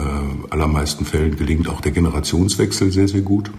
allermeisten 0.50 1.04
Fällen 1.04 1.36
gelingt 1.36 1.68
auch 1.68 1.80
der 1.80 1.92
Generationswechsel 1.92 2.92
sehr, 2.92 3.08
sehr 3.08 3.22
gut. 3.22 3.50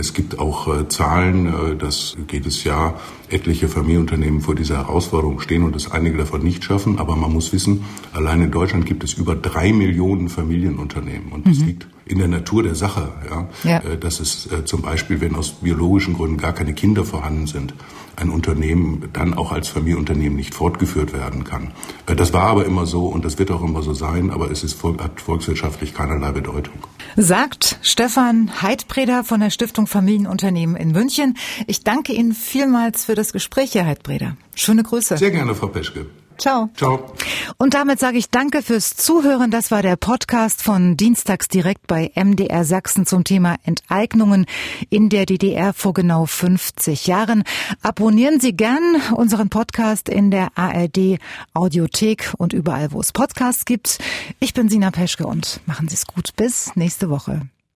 Es 0.00 0.14
gibt 0.14 0.38
auch 0.38 0.66
äh, 0.66 0.88
Zahlen, 0.88 1.46
äh, 1.46 1.76
dass 1.76 2.16
jedes 2.30 2.64
Jahr 2.64 2.98
etliche 3.28 3.68
Familienunternehmen 3.68 4.40
vor 4.40 4.54
dieser 4.54 4.78
Herausforderung 4.78 5.40
stehen 5.40 5.62
und 5.62 5.74
dass 5.74 5.90
einige 5.92 6.16
davon 6.16 6.42
nicht 6.42 6.64
schaffen. 6.64 6.98
Aber 6.98 7.16
man 7.16 7.32
muss 7.32 7.52
wissen, 7.52 7.84
allein 8.14 8.40
in 8.40 8.50
Deutschland 8.50 8.86
gibt 8.86 9.04
es 9.04 9.12
über 9.12 9.36
drei 9.36 9.72
Millionen 9.72 10.30
Familienunternehmen. 10.30 11.32
Und 11.32 11.46
das 11.46 11.58
mhm. 11.58 11.66
liegt 11.66 11.86
in 12.06 12.18
der 12.18 12.28
Natur 12.28 12.62
der 12.62 12.74
Sache, 12.74 13.12
ja, 13.30 13.48
ja. 13.62 13.78
Äh, 13.80 13.98
dass 13.98 14.20
es 14.20 14.50
äh, 14.50 14.64
zum 14.64 14.80
Beispiel, 14.80 15.20
wenn 15.20 15.36
aus 15.36 15.50
biologischen 15.50 16.14
Gründen 16.14 16.38
gar 16.38 16.54
keine 16.54 16.72
Kinder 16.72 17.04
vorhanden 17.04 17.46
sind, 17.46 17.74
ein 18.20 18.30
Unternehmen 18.30 19.08
dann 19.12 19.34
auch 19.34 19.52
als 19.52 19.68
Familienunternehmen 19.68 20.36
nicht 20.36 20.54
fortgeführt 20.54 21.12
werden 21.12 21.44
kann. 21.44 21.72
Äh, 22.06 22.16
das 22.16 22.32
war 22.32 22.44
aber 22.44 22.64
immer 22.66 22.86
so 22.86 23.06
und 23.06 23.24
das 23.24 23.38
wird 23.38 23.50
auch 23.50 23.62
immer 23.62 23.82
so 23.82 23.94
sein, 23.94 24.30
aber 24.30 24.50
es 24.50 24.62
ist, 24.62 24.82
hat 24.82 25.20
volkswirtschaftlich 25.20 25.94
keinerlei 25.94 26.32
Bedeutung. 26.32 26.74
Sagt 27.16 27.78
Stefan 27.82 28.62
Heidbreder 28.62 29.24
von 29.24 29.40
der 29.40 29.50
Stiftung 29.50 29.86
Familienunternehmen 29.86 30.76
in 30.76 30.92
München. 30.92 31.36
Ich 31.66 31.82
danke 31.82 32.12
Ihnen 32.12 32.32
vielmals 32.32 33.04
für 33.04 33.14
das 33.14 33.32
Gespräch, 33.32 33.74
Herr 33.74 33.86
Heidbreder. 33.86 34.36
Schöne 34.54 34.82
Grüße. 34.82 35.16
Sehr 35.16 35.30
gerne, 35.30 35.54
Frau 35.54 35.68
Peschke. 35.68 36.06
Ciao. 36.40 36.70
Ciao. 36.74 37.12
Und 37.58 37.74
damit 37.74 38.00
sage 38.00 38.16
ich 38.16 38.30
Danke 38.30 38.62
fürs 38.62 38.96
Zuhören. 38.96 39.50
Das 39.50 39.70
war 39.70 39.82
der 39.82 39.96
Podcast 39.96 40.62
von 40.62 40.96
Dienstags 40.96 41.48
direkt 41.48 41.86
bei 41.86 42.10
MDR 42.14 42.64
Sachsen 42.64 43.04
zum 43.04 43.24
Thema 43.24 43.56
Enteignungen 43.64 44.46
in 44.88 45.10
der 45.10 45.26
DDR 45.26 45.74
vor 45.74 45.92
genau 45.92 46.24
50 46.24 47.06
Jahren. 47.06 47.44
Abonnieren 47.82 48.40
Sie 48.40 48.54
gern 48.56 49.02
unseren 49.14 49.50
Podcast 49.50 50.08
in 50.08 50.30
der 50.30 50.48
ARD 50.54 51.18
Audiothek 51.52 52.32
und 52.38 52.54
überall, 52.54 52.92
wo 52.92 53.00
es 53.00 53.12
Podcasts 53.12 53.66
gibt. 53.66 53.98
Ich 54.38 54.54
bin 54.54 54.70
Sina 54.70 54.90
Peschke 54.90 55.26
und 55.26 55.60
machen 55.66 55.88
Sie 55.88 55.94
es 55.94 56.06
gut. 56.06 56.34
Bis 56.36 56.74
nächste 56.74 57.10
Woche. 57.10 57.42